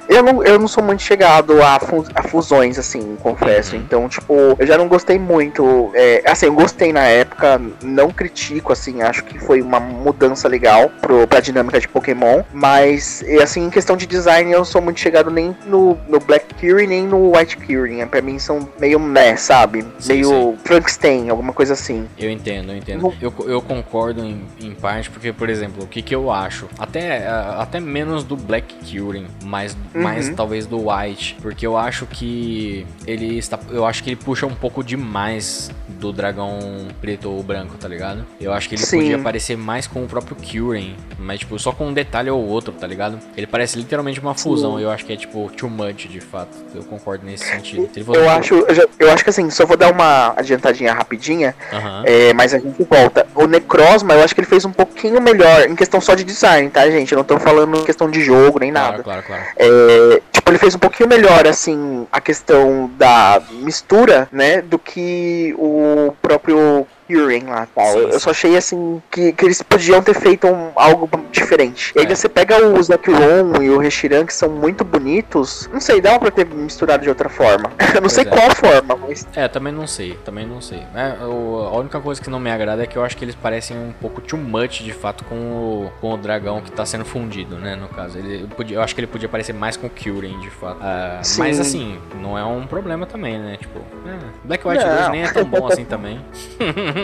eu, 0.08 0.22
não, 0.22 0.42
eu 0.44 0.58
não 0.58 0.66
sou 0.66 0.82
muito 0.82 1.02
chegado 1.02 1.62
a, 1.62 1.78
fu- 1.78 2.04
a 2.12 2.24
fusões, 2.24 2.76
assim, 2.76 3.16
confesso. 3.22 3.76
Uhum. 3.76 3.82
Então, 3.82 4.08
tipo, 4.08 4.34
eu 4.58 4.66
já 4.66 4.76
não 4.76 4.88
gostei 4.88 5.16
muito. 5.16 5.92
é, 5.94 6.22
assim, 6.26 6.46
eu 6.46 6.52
gostei 6.54 6.92
na 6.92 7.04
época, 7.04 7.60
não 7.84 8.10
critico, 8.10 8.72
assim, 8.72 9.00
acho 9.02 9.22
que 9.22 9.38
foi 9.38 9.62
uma 9.62 9.78
mudança 9.78 10.48
legal 10.48 10.90
pro, 11.00 11.24
pra 11.28 11.38
dinâmica 11.38 11.78
de 11.78 11.86
Pokémon. 11.86 12.42
Mas, 12.52 13.24
assim, 13.40 13.64
em 13.66 13.70
questão 13.70 13.96
de 13.96 14.06
design, 14.06 14.50
eu 14.50 14.58
não 14.58 14.64
sou 14.64 14.82
muito 14.82 14.98
chegado 14.98 15.30
nem 15.30 15.56
no, 15.66 15.96
no 16.08 16.18
Black 16.18 16.52
Curie, 16.54 16.88
nem 16.88 17.06
no 17.06 17.36
White 17.36 17.56
Curie. 17.58 18.04
Pra 18.06 18.20
mim 18.20 18.40
são 18.40 18.68
meio 18.80 18.98
meh, 18.98 19.35
sabe? 19.36 19.84
Sim, 19.98 20.12
meio 20.14 20.28
sim. 20.28 20.58
Frankenstein, 20.64 21.28
alguma 21.30 21.52
coisa 21.52 21.72
assim. 21.74 22.06
Eu 22.18 22.30
entendo, 22.30 22.72
eu 22.72 22.76
entendo. 22.76 23.14
Eu, 23.20 23.32
eu 23.46 23.62
concordo 23.62 24.24
em, 24.24 24.42
em 24.60 24.72
parte, 24.74 25.10
porque, 25.10 25.32
por 25.32 25.48
exemplo, 25.48 25.84
o 25.84 25.86
que, 25.86 26.02
que 26.02 26.14
eu 26.14 26.30
acho? 26.30 26.66
Até, 26.78 27.26
ah, 27.26 27.58
até 27.60 27.80
menos 27.80 28.24
do 28.24 28.36
Black 28.36 28.74
Curing, 28.84 29.26
mas 29.44 29.76
Uhum. 29.94 30.02
mais 30.02 30.28
talvez 30.30 30.66
do 30.66 30.90
White. 30.90 31.36
Porque 31.40 31.66
eu 31.66 31.76
acho 31.76 32.06
que 32.06 32.86
ele 33.06 33.38
está. 33.38 33.58
Eu 33.70 33.84
acho 33.86 34.02
que 34.02 34.10
ele 34.10 34.16
puxa 34.16 34.46
um 34.46 34.54
pouco 34.54 34.82
demais 34.84 35.70
do 35.88 36.12
dragão 36.12 36.58
preto 37.00 37.30
ou 37.30 37.42
branco, 37.42 37.76
tá 37.78 37.88
ligado? 37.88 38.24
Eu 38.40 38.52
acho 38.52 38.68
que 38.68 38.74
ele 38.74 38.82
Sim. 38.82 38.98
podia 38.98 39.18
parecer 39.18 39.56
mais 39.56 39.86
com 39.86 40.04
o 40.04 40.06
próprio 40.06 40.36
Curing, 40.36 40.94
mas 41.18 41.40
tipo, 41.40 41.58
só 41.58 41.72
com 41.72 41.86
um 41.88 41.92
detalhe 41.92 42.28
ou 42.30 42.44
outro, 42.46 42.72
tá 42.72 42.86
ligado? 42.86 43.18
Ele 43.36 43.46
parece 43.46 43.78
literalmente 43.78 44.20
uma 44.20 44.34
fusão, 44.34 44.78
eu 44.78 44.90
acho 44.90 45.04
que 45.06 45.12
é 45.12 45.16
tipo 45.16 45.50
too 45.56 45.70
much 45.70 46.06
de 46.08 46.20
fato. 46.20 46.56
Eu 46.74 46.82
concordo 46.84 47.24
nesse 47.24 47.44
sentido. 47.44 47.88
Eu 48.14 48.28
acho, 48.28 48.54
eu, 48.54 48.74
já- 48.74 48.86
eu 48.98 49.10
acho 49.10 49.24
que 49.26 49.30
assim, 49.30 49.50
só 49.50 49.66
vou 49.66 49.76
dar 49.76 49.92
uma 49.92 50.32
adiantadinha 50.36 50.92
rapidinha. 50.94 51.54
Aham. 51.72 52.02
É, 52.06 52.32
mas 52.32 52.54
a 52.54 52.58
gente 52.58 52.82
volta. 52.84 53.26
O 53.34 53.46
Necrozma, 53.46 54.14
eu 54.14 54.22
acho 54.22 54.34
que 54.34 54.40
ele 54.40 54.46
fez 54.46 54.64
um 54.64 54.70
pouquinho 54.72 55.20
melhor 55.20 55.68
em 55.68 55.74
questão 55.74 56.00
só 56.00 56.14
de 56.14 56.22
design, 56.22 56.70
tá, 56.70 56.88
gente? 56.88 57.10
Eu 57.12 57.18
não 57.18 57.24
tô 57.24 57.38
falando 57.38 57.76
em 57.76 57.84
questão 57.84 58.08
de 58.10 58.22
jogo 58.22 58.60
nem 58.60 58.70
Claro, 58.72 58.90
nada. 58.92 59.02
claro, 59.02 59.22
claro. 59.24 59.42
É, 59.56 60.22
tipo, 60.32 60.50
ele 60.50 60.58
fez 60.58 60.74
um 60.74 60.78
pouquinho 60.78 61.08
melhor, 61.08 61.46
assim, 61.46 62.06
a 62.12 62.20
questão 62.20 62.88
da 62.96 63.42
mistura, 63.50 64.28
né? 64.30 64.62
Do 64.62 64.78
que 64.78 65.54
o 65.58 66.14
próprio 66.22 66.86
Curing 67.06 67.44
lá 67.46 67.66
tal. 67.74 67.86
Sim, 67.92 67.98
Eu, 67.98 68.06
eu 68.08 68.12
sim. 68.14 68.18
só 68.20 68.30
achei 68.30 68.56
assim 68.56 69.02
que, 69.10 69.32
que 69.32 69.44
eles 69.44 69.62
podiam 69.62 70.02
ter 70.02 70.14
feito 70.14 70.46
um- 70.46 70.70
algo 70.76 71.08
diferente. 71.30 71.92
E 71.94 72.00
ainda 72.00 72.12
É. 72.12 72.16
você 72.16 72.28
pega 72.28 72.66
o 72.66 72.82
Zekrom 72.82 73.62
e 73.62 73.70
o 73.70 73.78
Reshiram, 73.78 74.24
que 74.26 74.34
são 74.34 74.48
muito 74.48 74.84
bonitos. 74.84 75.68
Não 75.72 75.80
sei, 75.80 76.00
dava 76.00 76.18
pra 76.18 76.30
ter 76.30 76.46
misturado 76.46 77.02
de 77.02 77.08
outra 77.08 77.28
forma. 77.28 77.70
Eu 77.94 78.00
não 78.00 78.08
sei 78.08 78.24
é. 78.24 78.26
qual 78.26 78.50
forma, 78.50 78.96
mas. 78.96 79.26
É, 79.34 79.48
também 79.48 79.72
não 79.72 79.86
sei, 79.86 80.14
também 80.24 80.46
não 80.46 80.60
sei. 80.60 80.82
É, 80.94 81.24
o- 81.24 81.68
a 81.72 81.76
única 81.78 82.00
coisa 82.00 82.20
que 82.20 82.28
não 82.30 82.38
me 82.40 82.50
agrada 82.50 82.82
é 82.82 82.86
que 82.86 82.96
eu 82.96 83.04
acho 83.04 83.16
que 83.16 83.24
eles 83.24 83.34
parecem 83.34 83.76
um 83.76 83.92
pouco 83.92 84.20
too 84.20 84.38
much, 84.38 84.80
de 84.82 84.92
fato, 84.92 85.24
com 85.24 85.34
o, 85.34 85.92
com 86.00 86.12
o 86.12 86.16
dragão 86.16 86.60
que 86.60 86.70
tá 86.72 86.84
sendo 86.84 87.04
fundido, 87.04 87.56
né, 87.56 87.74
no 87.76 87.88
caso. 87.88 88.18
Ele, 88.18 88.42
eu, 88.42 88.48
podia- 88.48 88.76
eu 88.78 88.82
acho 88.82 88.94
que 88.94 89.00
ele 89.00 89.06
podia 89.06 89.28
parecer 89.28 89.52
mais 89.52 89.76
com 89.76 89.86
o 89.86 89.90
Kyurem, 89.90 90.38
de 90.40 90.50
fato. 90.50 90.78
Ah, 90.82 91.20
Sim. 91.22 91.40
mas 91.40 91.60
assim, 91.60 91.98
não 92.20 92.36
é 92.38 92.44
um 92.44 92.66
problema 92.66 93.06
também, 93.06 93.38
né, 93.38 93.56
tipo... 93.60 93.78
é, 93.78 94.16
Black 94.44 94.66
White 94.66 94.84
Não. 94.84 94.96
2 94.96 95.08
nem 95.10 95.22
é 95.22 95.28
tão 95.32 95.44
bom 95.44 95.66
assim 95.66 95.84
também. 95.86 96.20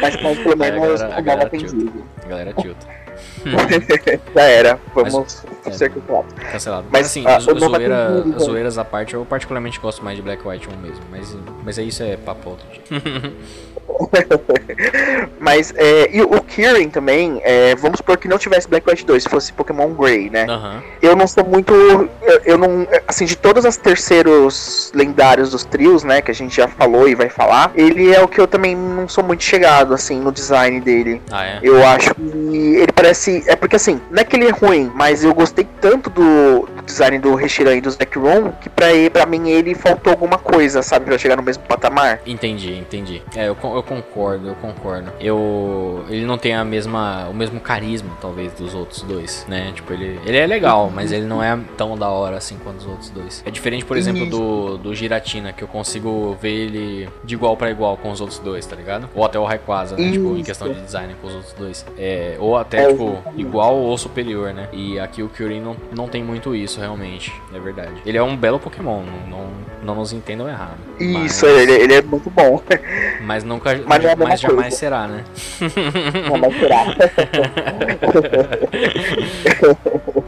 Mas, 0.00 0.16
pelo 0.16 0.52
a 0.52 0.56
menos 0.56 1.00
galera- 1.00 1.16
a 1.16 1.20
galera 1.20 1.46
atendido. 1.46 2.04
A 2.24 2.28
galera 2.28 2.52
tilta. 2.54 3.01
Já 4.34 4.42
era. 4.42 4.80
Vamos 4.94 5.44
é. 5.66 5.70
ser 5.70 5.90
culpados. 5.90 6.32
Cancelado. 6.50 6.86
Mas, 6.90 7.02
Mas 7.02 7.06
assim, 7.06 7.24
ah, 7.26 7.38
zoeira, 7.38 8.24
zoeiras 8.38 8.78
à 8.78 8.84
parte, 8.84 9.14
eu 9.14 9.24
particularmente 9.24 9.80
gosto 9.80 10.04
mais 10.04 10.16
de 10.16 10.22
Black 10.22 10.46
White 10.46 10.68
1 10.68 10.76
mesmo. 10.80 11.04
Mas, 11.10 11.36
mas 11.64 11.78
é 11.78 11.82
isso 11.82 12.02
é 12.02 12.16
papo 12.16 12.50
outro 12.50 12.66
dia. 12.68 12.82
Mas, 15.40 15.72
é, 15.76 16.08
e 16.12 16.22
o 16.22 16.40
Kirin 16.42 16.88
também, 16.88 17.40
é, 17.44 17.74
vamos 17.74 17.98
supor 17.98 18.16
que 18.16 18.28
não 18.28 18.38
tivesse 18.38 18.68
Black 18.68 18.88
White 18.88 19.04
2, 19.04 19.22
se 19.22 19.28
fosse 19.28 19.52
Pokémon 19.52 19.92
Grey, 19.94 20.30
né? 20.30 20.46
Aham. 20.48 20.82
Eu 21.00 21.16
não 21.16 21.26
sou 21.26 21.44
muito. 21.44 21.72
Eu, 21.74 22.10
eu 22.44 22.58
não. 22.58 22.86
Assim, 23.06 23.24
de 23.24 23.36
todas 23.36 23.64
as 23.64 23.76
terceiros 23.76 24.92
lendários 24.94 25.50
dos 25.50 25.64
trios, 25.64 26.04
né? 26.04 26.22
Que 26.22 26.30
a 26.30 26.34
gente 26.34 26.56
já 26.56 26.68
falou 26.68 27.08
e 27.08 27.14
vai 27.14 27.28
falar, 27.28 27.72
ele 27.74 28.14
é 28.14 28.20
o 28.20 28.28
que 28.28 28.40
eu 28.40 28.46
também 28.46 28.76
não 28.76 29.08
sou 29.08 29.24
muito 29.24 29.42
chegado, 29.42 29.94
assim, 29.94 30.20
no 30.20 30.32
design 30.32 30.80
dele. 30.80 31.20
Ah, 31.30 31.44
é? 31.44 31.60
Eu 31.62 31.84
acho 31.86 32.14
que 32.14 32.76
ele 32.76 32.92
parece. 32.92 33.31
É 33.46 33.56
porque 33.56 33.76
assim, 33.76 34.00
não 34.10 34.20
é 34.20 34.24
que 34.24 34.36
ele 34.36 34.46
é 34.46 34.50
ruim, 34.50 34.90
mas 34.94 35.24
eu 35.24 35.34
gostei 35.34 35.66
tanto 35.80 36.10
do, 36.10 36.66
do 36.76 36.82
design 36.84 37.18
do 37.18 37.34
Reshiram 37.34 37.72
e 37.74 37.80
do 37.80 37.90
Zekrom 37.90 38.52
que 38.60 38.68
pra, 38.68 38.92
ele, 38.92 39.10
pra 39.10 39.26
mim 39.26 39.48
ele 39.50 39.74
faltou 39.74 40.12
alguma 40.12 40.38
coisa, 40.38 40.82
sabe? 40.82 41.06
Pra 41.06 41.18
chegar 41.18 41.36
no 41.36 41.42
mesmo 41.42 41.62
patamar. 41.64 42.20
Entendi, 42.26 42.74
entendi. 42.76 43.22
É, 43.36 43.48
eu, 43.48 43.56
eu 43.62 43.82
concordo, 43.82 44.48
eu 44.48 44.54
concordo. 44.56 45.12
Eu. 45.20 46.04
Ele 46.08 46.24
não 46.24 46.38
tem 46.38 46.54
a 46.54 46.64
mesma. 46.64 47.28
o 47.28 47.34
mesmo 47.34 47.60
carisma, 47.60 48.10
talvez, 48.20 48.52
dos 48.52 48.74
outros 48.74 49.02
dois, 49.02 49.46
né? 49.48 49.72
Tipo, 49.74 49.92
ele. 49.92 50.20
Ele 50.24 50.36
é 50.36 50.46
legal, 50.46 50.90
mas 50.94 51.12
ele 51.12 51.26
não 51.26 51.42
é 51.42 51.58
tão 51.76 51.96
da 51.96 52.08
hora 52.08 52.36
assim 52.36 52.56
quanto 52.62 52.80
os 52.80 52.86
outros 52.86 53.10
dois. 53.10 53.42
É 53.46 53.50
diferente, 53.50 53.84
por 53.84 53.96
exemplo, 53.96 54.26
do, 54.26 54.78
do 54.78 54.94
Giratina, 54.94 55.52
que 55.52 55.62
eu 55.62 55.68
consigo 55.68 56.36
ver 56.40 56.52
ele 56.52 57.08
de 57.24 57.34
igual 57.34 57.56
pra 57.56 57.70
igual 57.70 57.96
com 57.96 58.10
os 58.10 58.20
outros 58.20 58.38
dois, 58.38 58.66
tá 58.66 58.76
ligado? 58.76 59.08
Ou 59.14 59.24
até 59.24 59.38
o 59.38 59.44
Rayquaza, 59.44 59.96
né? 59.96 60.10
Tipo, 60.10 60.36
em 60.36 60.42
questão 60.42 60.72
de 60.72 60.80
design 60.80 61.14
com 61.20 61.26
os 61.28 61.34
outros 61.34 61.52
dois. 61.54 61.86
É, 61.98 62.36
ou 62.38 62.56
até, 62.56 62.84
É, 62.84 62.88
tipo, 62.88 63.21
igual 63.36 63.76
ou 63.76 63.96
superior, 63.96 64.52
né? 64.52 64.68
E 64.72 64.98
aqui 64.98 65.22
o 65.22 65.28
Kyurem 65.28 65.60
não, 65.60 65.76
não 65.94 66.08
tem 66.08 66.22
muito 66.22 66.54
isso, 66.54 66.80
realmente. 66.80 67.32
É 67.54 67.58
verdade. 67.58 68.02
Ele 68.04 68.18
é 68.18 68.22
um 68.22 68.36
belo 68.36 68.58
Pokémon, 68.58 69.02
não, 69.02 69.26
não, 69.38 69.46
não 69.82 69.94
nos 69.94 70.12
entendam 70.12 70.48
errado. 70.48 70.78
Isso, 70.98 71.46
Mas- 71.46 71.56
ele, 71.56 71.72
ele 71.72 71.94
é 71.94 72.02
muito 72.02 72.30
bom. 72.30 72.62
mas 73.24 73.44
nunca. 73.44 73.74
Mas 73.74 73.84
Mas, 73.86 74.02
não 74.02 74.10
é 74.10 74.16
mesma 74.16 74.36
jamais 74.36 74.62
coisa. 74.64 74.76
será, 74.76 75.06
né? 75.08 75.24
Tirar. 76.58 76.96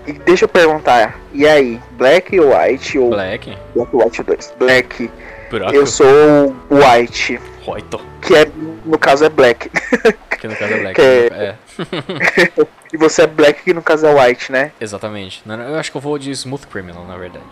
e 0.06 0.12
deixa 0.12 0.44
eu 0.44 0.48
perguntar, 0.48 1.18
e 1.32 1.46
aí, 1.46 1.80
Black 1.92 2.38
ou 2.38 2.56
White 2.56 2.98
ou 2.98 3.10
Black? 3.10 3.56
Black 3.74 3.96
White 3.96 4.22
2? 4.22 4.54
Black, 4.58 5.10
Buraco? 5.50 5.74
eu 5.74 5.86
sou 5.86 6.54
o 6.70 6.76
White, 7.66 7.96
que 8.22 8.34
é, 8.34 8.46
no 8.84 8.98
caso 8.98 9.24
é 9.24 9.28
Black. 9.28 9.70
Que 10.44 10.48
no 10.48 10.56
caso 10.56 10.74
é 10.74 10.78
Black. 10.78 10.94
Que- 11.00 11.32
É, 11.32 11.54
E 12.92 12.96
você 12.98 13.22
é 13.22 13.26
Black, 13.26 13.62
que 13.64 13.72
no 13.74 13.80
caso 13.82 14.06
é 14.06 14.12
White, 14.26 14.52
né? 14.52 14.70
exatamente. 14.80 15.42
Eu 15.46 15.74
acho 15.76 15.90
que 15.90 15.96
eu 15.96 16.00
vou 16.02 16.16
de 16.18 16.30
Smooth 16.32 16.66
Criminal, 16.68 17.04
na 17.06 17.16
verdade. 17.16 17.42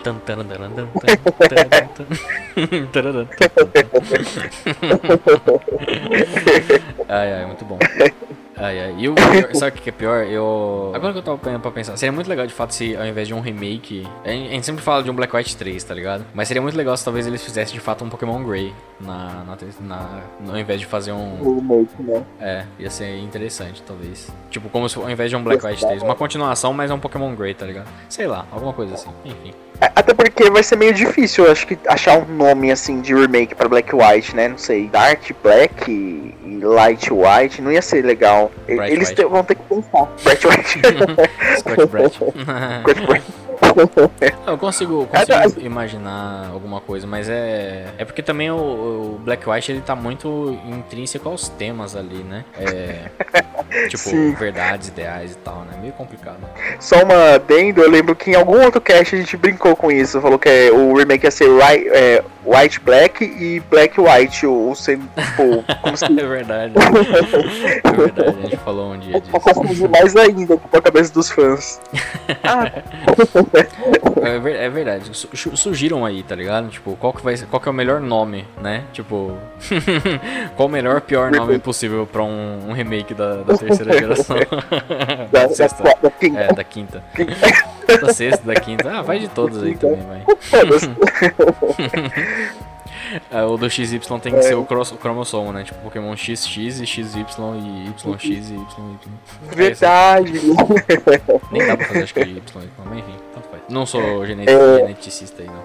Ai, 7.09 7.33
ai, 7.33 7.47
muito 7.47 7.65
bom. 7.65 7.79
Ai, 8.57 8.79
ai. 8.81 8.95
E 8.99 9.09
o 9.09 9.15
sabe 9.55 9.79
o 9.79 9.83
que 9.83 9.89
é 9.89 9.93
pior? 9.93 10.25
Eu. 10.25 10.93
Agora 10.95 11.13
que 11.13 11.19
eu 11.19 11.23
tava 11.23 11.59
pra 11.59 11.71
pensar, 11.71 11.97
seria 11.97 12.13
muito 12.13 12.29
legal 12.29 12.47
de 12.47 12.53
fato 12.53 12.75
se 12.75 12.97
ao 12.97 13.07
invés 13.07 13.29
de 13.29 13.35
um 13.35 13.41
remake. 13.41 14.07
A 14.25 14.31
gente 14.31 14.67
sempre 14.67 14.83
fala 14.83 15.03
de 15.03 15.11
um 15.11 15.15
Black 15.15 15.35
White 15.35 15.57
3, 15.57 15.83
tá 15.85 15.95
ligado? 15.95 16.25
Mas 16.35 16.49
seria 16.49 16.61
muito 16.61 16.77
legal 16.77 16.97
se 16.97 17.05
talvez 17.05 17.27
eles 17.27 17.43
fizessem 17.43 17.75
de 17.75 17.81
fato 17.81 18.05
um 18.05 18.09
Pokémon 18.09 18.43
Grey 18.43 18.73
na, 19.01 19.45
na, 19.45 19.57
na, 19.81 20.53
ao 20.53 20.59
invés 20.59 20.81
de 20.81 20.87
fazer 20.87 21.13
um. 21.13 21.57
Remake, 21.57 22.03
né? 22.03 22.25
É, 22.41 22.65
ia 22.79 22.91
ser 22.91 23.19
interessante, 23.19 23.83
talvez. 23.83 24.31
Tipo, 24.51 24.69
como 24.69 24.89
se 24.89 24.99
ao 24.99 25.11
invés 25.11 25.31
de 25.31 25.37
um 25.37 25.43
Black 25.43 25.65
White 25.65 25.85
3, 25.85 26.03
uma 26.03 26.15
continuação, 26.15 26.73
mas 26.73 26.91
é 26.91 26.95
um 26.95 27.01
Pokémon 27.01 27.35
Grey, 27.35 27.55
tá 27.55 27.67
ligado? 27.67 27.89
Sei 28.09 28.27
lá, 28.27 28.47
alguma 28.51 28.73
coisa 28.73 28.95
assim. 28.95 29.11
Enfim. 29.25 29.53
É, 29.83 29.91
até 29.97 30.15
porque 30.15 30.49
vai 30.51 30.63
ser 30.63 30.77
meio 30.77 30.95
difícil, 30.95 31.45
eu 31.45 31.51
acho 31.53 31.67
que 31.67 31.77
achar 31.89 32.17
um 32.19 32.25
nome 32.37 32.71
assim 32.71 33.01
de 33.01 33.13
remake 33.15 33.55
para 33.55 33.69
Black 33.69 33.93
White, 33.95 34.37
né? 34.37 34.47
Não 34.49 34.59
sei, 34.59 34.87
Dark 34.89 35.23
Black 35.43 35.91
e 35.91 36.61
Light 36.63 37.11
White, 37.13 37.61
não 37.61 37.73
ia 37.73 37.83
ser 37.83 38.05
legal. 38.05 38.53
Bright 38.67 38.93
Eles 38.93 39.11
te- 39.13 39.25
vão 39.25 39.43
ter 39.43 39.57
que 39.57 39.63
pensar. 39.65 40.09
Bright 40.23 40.47
White. 40.47 40.69
Scott. 41.59 41.59
Scott 41.59 41.87
Brett. 41.87 43.23
Eu 44.47 44.59
consigo, 44.59 45.09
É, 45.13 45.25
consigo 45.43 45.67
imaginar 45.67 46.51
alguma 46.53 46.81
coisa, 46.81 47.07
mas 47.07 47.29
é. 47.29 47.87
É 47.99 48.05
porque 48.05 48.23
também 48.23 48.51
o, 48.51 48.57
o 48.57 49.21
Black 49.25 49.49
White 49.49 49.73
ele 49.73 49.81
tá 49.81 49.95
muito 49.97 50.59
intrínseco 50.67 51.29
aos 51.29 51.49
temas 51.49 51.97
ali, 51.97 52.23
né? 52.23 52.45
É. 52.59 53.11
Tipo, 53.89 53.99
Sim. 54.11 54.33
verdades, 54.35 54.89
ideais 54.89 55.33
e 55.33 55.37
tal, 55.39 55.61
né? 55.61 55.79
Meio 55.81 55.93
complicado. 55.95 56.37
Só 56.79 57.03
uma 57.03 57.35
adendo, 57.35 57.81
eu 57.83 57.91
lembro 57.91 58.15
que 58.15 58.31
em 58.31 58.35
algum 58.35 58.63
outro 58.63 58.81
cast 58.81 59.15
a 59.15 59.19
gente 59.19 59.37
brincou 59.37 59.75
com 59.75 59.91
isso. 59.91 60.21
Falou 60.21 60.39
que 60.39 60.49
é, 60.49 60.71
o 60.71 60.95
remake 60.95 61.25
ia 61.27 61.31
ser 61.31 61.49
Ri- 61.49 61.89
é, 61.89 62.23
White 62.45 62.81
Black 62.81 63.25
e 63.25 63.61
Black 63.71 63.99
White, 64.01 64.47
ou 64.47 64.75
sendo, 64.75 65.09
tipo, 65.17 65.65
como 65.81 65.97
se 65.97 66.05
É 66.13 66.27
verdade. 66.27 66.75
É 66.77 67.91
verdade, 67.93 68.39
a 68.39 68.43
gente 68.43 68.57
falou 68.59 68.93
um 68.93 68.99
dia 68.99 69.21
disso. 69.21 69.31
confundir 69.33 69.89
mais 69.89 70.15
ainda 70.17 70.57
com 70.57 70.77
a 70.77 70.83
cabeça 70.83 71.13
dos 71.13 71.31
fãs. 71.31 71.81
Ah, 72.43 72.71
É, 74.23 74.39
ver- 74.39 74.57
é 74.57 74.69
verdade. 74.71 75.11
Su- 75.17 75.29
su- 75.35 75.57
Surgiram 75.57 76.05
aí, 76.05 76.23
tá 76.23 76.35
ligado? 76.35 76.69
Tipo, 76.69 76.97
qual 76.97 77.13
que, 77.13 77.23
vai, 77.23 77.37
qual 77.51 77.61
que 77.61 77.69
é 77.69 77.71
o 77.71 77.75
melhor 77.75 78.01
nome, 78.01 78.47
né? 78.61 78.85
Tipo, 78.93 79.37
qual 80.57 80.69
o 80.69 80.71
melhor 80.71 81.01
pior 81.01 81.31
nome 81.33 81.59
possível 81.59 82.07
pra 82.11 82.23
um, 82.23 82.69
um 82.69 82.73
remake 82.73 83.15
da, 83.15 83.37
da 83.43 83.57
terceira 83.67 83.93
geração? 83.99 84.37
da, 85.33 85.47
Da 85.47 85.55
sexta. 85.55 85.83
da, 85.83 85.95
da 86.03 86.11
quinta. 86.11 86.39
É, 86.41 86.53
da 86.53 86.65
quinta. 86.65 87.05
Da 88.01 88.13
sexta, 88.13 88.43
da 88.47 88.55
quinta. 88.55 88.91
Ah, 88.91 89.03
vai 89.03 89.19
de 89.19 89.29
todos 89.29 89.63
aí 89.63 89.75
também, 89.77 90.01
vai. 90.03 90.23
É, 93.31 93.43
o 93.43 93.59
do 93.59 93.69
XY 93.69 93.99
tem 94.23 94.33
que 94.33 94.41
ser 94.43 94.55
o, 94.55 94.65
cross, 94.65 94.91
o 94.93 94.97
cromossomo, 94.97 95.53
né? 95.53 95.65
Tipo, 95.65 95.79
Pokémon 95.83 96.17
XX 96.17 96.47
e 96.81 96.87
XY 96.87 97.03
e 97.19 97.89
YX 97.91 98.25
e 98.25 98.55
YY. 98.55 98.67
É 99.51 99.55
Verdade. 99.55 100.37
isso. 100.39 100.55
Nem 101.51 101.67
dá 101.67 101.77
pra 101.77 101.87
fazer, 101.89 102.05
acho 102.05 102.15
que 102.15 102.21
Y, 102.21 102.43
mas 102.87 102.99
enfim, 102.99 103.15
tanto 103.35 103.49
faz. 103.51 103.63
Não 103.69 103.85
sou 103.85 104.25
gene- 104.25 104.47
É. 104.49 104.77
geneticista 104.79 105.43
aí, 105.43 105.49
não. 105.49 105.63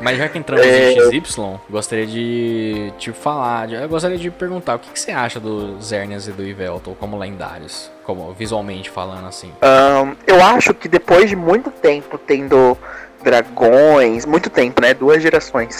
Mas 0.00 0.18
já 0.18 0.28
que 0.28 0.38
entramos 0.38 0.64
É. 0.66 0.92
em 0.92 1.22
XY, 1.24 1.58
gostaria 1.68 2.06
de 2.06 2.92
te 2.98 3.12
falar, 3.12 3.66
de- 3.68 3.74
eu 3.74 3.88
gostaria 3.88 4.16
de 4.18 4.30
perguntar 4.30 4.76
o 4.76 4.78
que, 4.78 4.90
que 4.90 4.98
você 5.00 5.10
acha 5.10 5.40
do 5.40 5.80
Zernias 5.80 6.28
e 6.28 6.32
do 6.32 6.42
Yveltal 6.44 6.94
como 6.98 7.18
lendários, 7.18 7.90
como 8.04 8.32
visualmente 8.32 8.88
falando 8.90 9.26
assim. 9.26 9.52
Ahn, 9.60 10.14
eu 10.26 10.42
acho 10.42 10.72
que 10.74 10.88
depois 10.88 11.28
de 11.28 11.36
muito 11.36 11.70
tempo 11.70 12.18
tendo 12.18 12.76
dragões, 13.22 14.26
muito 14.26 14.50
tempo, 14.50 14.82
né? 14.82 14.92
Duas 14.94 15.22
gerações. 15.22 15.78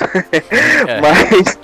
Mas 1.00 1.58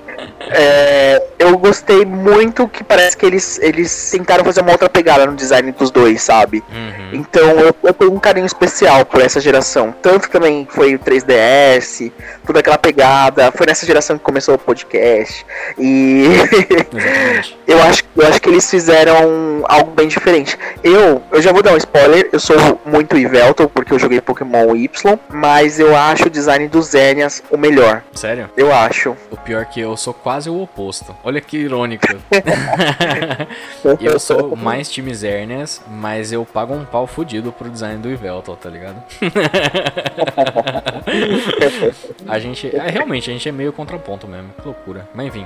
é, 0.51 1.21
eu 1.37 1.57
gostei 1.57 2.05
muito 2.05 2.67
que 2.67 2.83
parece 2.83 3.15
que 3.15 3.25
eles, 3.25 3.59
eles 3.61 4.09
tentaram 4.11 4.43
fazer 4.43 4.61
uma 4.61 4.71
outra 4.71 4.89
pegada 4.89 5.25
no 5.25 5.35
design 5.35 5.71
dos 5.71 5.91
dois, 5.91 6.21
sabe? 6.21 6.63
Uhum. 6.71 7.09
Então 7.13 7.51
eu, 7.59 7.75
eu 7.83 7.93
tenho 7.93 8.13
um 8.13 8.19
carinho 8.19 8.45
especial 8.45 9.05
por 9.05 9.21
essa 9.21 9.39
geração. 9.39 9.93
Tanto 10.01 10.29
também 10.29 10.67
foi 10.69 10.95
o 10.95 10.99
3DS, 10.99 12.11
toda 12.45 12.59
aquela 12.59 12.77
pegada. 12.77 13.51
Foi 13.51 13.67
nessa 13.67 13.85
geração 13.85 14.17
que 14.17 14.23
começou 14.23 14.55
o 14.55 14.57
podcast. 14.57 15.45
E 15.77 16.25
eu 17.67 17.81
acho, 17.83 18.03
eu 18.15 18.27
acho 18.27 18.41
que 18.41 18.49
eles 18.49 18.69
fizeram 18.69 19.63
algo 19.67 19.91
bem 19.91 20.07
diferente. 20.07 20.57
Eu, 20.83 21.21
eu 21.31 21.41
já 21.41 21.51
vou 21.51 21.61
dar 21.61 21.73
um 21.73 21.77
spoiler, 21.77 22.29
eu 22.31 22.39
sou 22.39 22.79
muito 22.85 23.17
Yveltal 23.17 23.69
porque 23.69 23.93
eu 23.93 23.99
joguei 23.99 24.19
Pokémon 24.19 24.75
Y, 24.75 25.19
mas 25.29 25.68
eu 25.77 25.95
acho 25.95 26.27
o 26.27 26.29
design 26.29 26.67
dos 26.69 26.87
Zernias 26.87 27.43
o 27.51 27.57
melhor. 27.57 28.01
Sério? 28.13 28.49
Eu 28.55 28.73
acho. 28.73 29.15
O 29.29 29.35
pior 29.37 29.61
é 29.61 29.65
que 29.65 29.79
eu 29.81 29.95
sou 29.97 30.13
quase 30.13 30.49
o 30.49 30.61
oposto. 30.61 31.13
Olha 31.23 31.41
que 31.41 31.57
irônico. 31.57 32.07
eu 33.99 34.17
sou 34.19 34.55
mais 34.55 34.89
time 34.89 35.13
Zernias, 35.13 35.81
mas 35.89 36.31
eu 36.31 36.45
pago 36.45 36.73
um 36.73 36.85
pau 36.85 37.05
fudido 37.05 37.51
pro 37.51 37.69
design 37.69 37.97
do 38.01 38.09
Yveltal, 38.09 38.55
tá 38.55 38.69
ligado? 38.69 39.03
a 42.27 42.39
gente. 42.39 42.75
É, 42.75 42.89
realmente, 42.89 43.29
a 43.29 43.33
gente 43.33 43.47
é 43.49 43.51
meio 43.51 43.73
contraponto 43.73 44.27
mesmo. 44.27 44.49
Que 44.59 44.65
loucura. 44.65 45.07
Mas 45.13 45.27
enfim. 45.27 45.45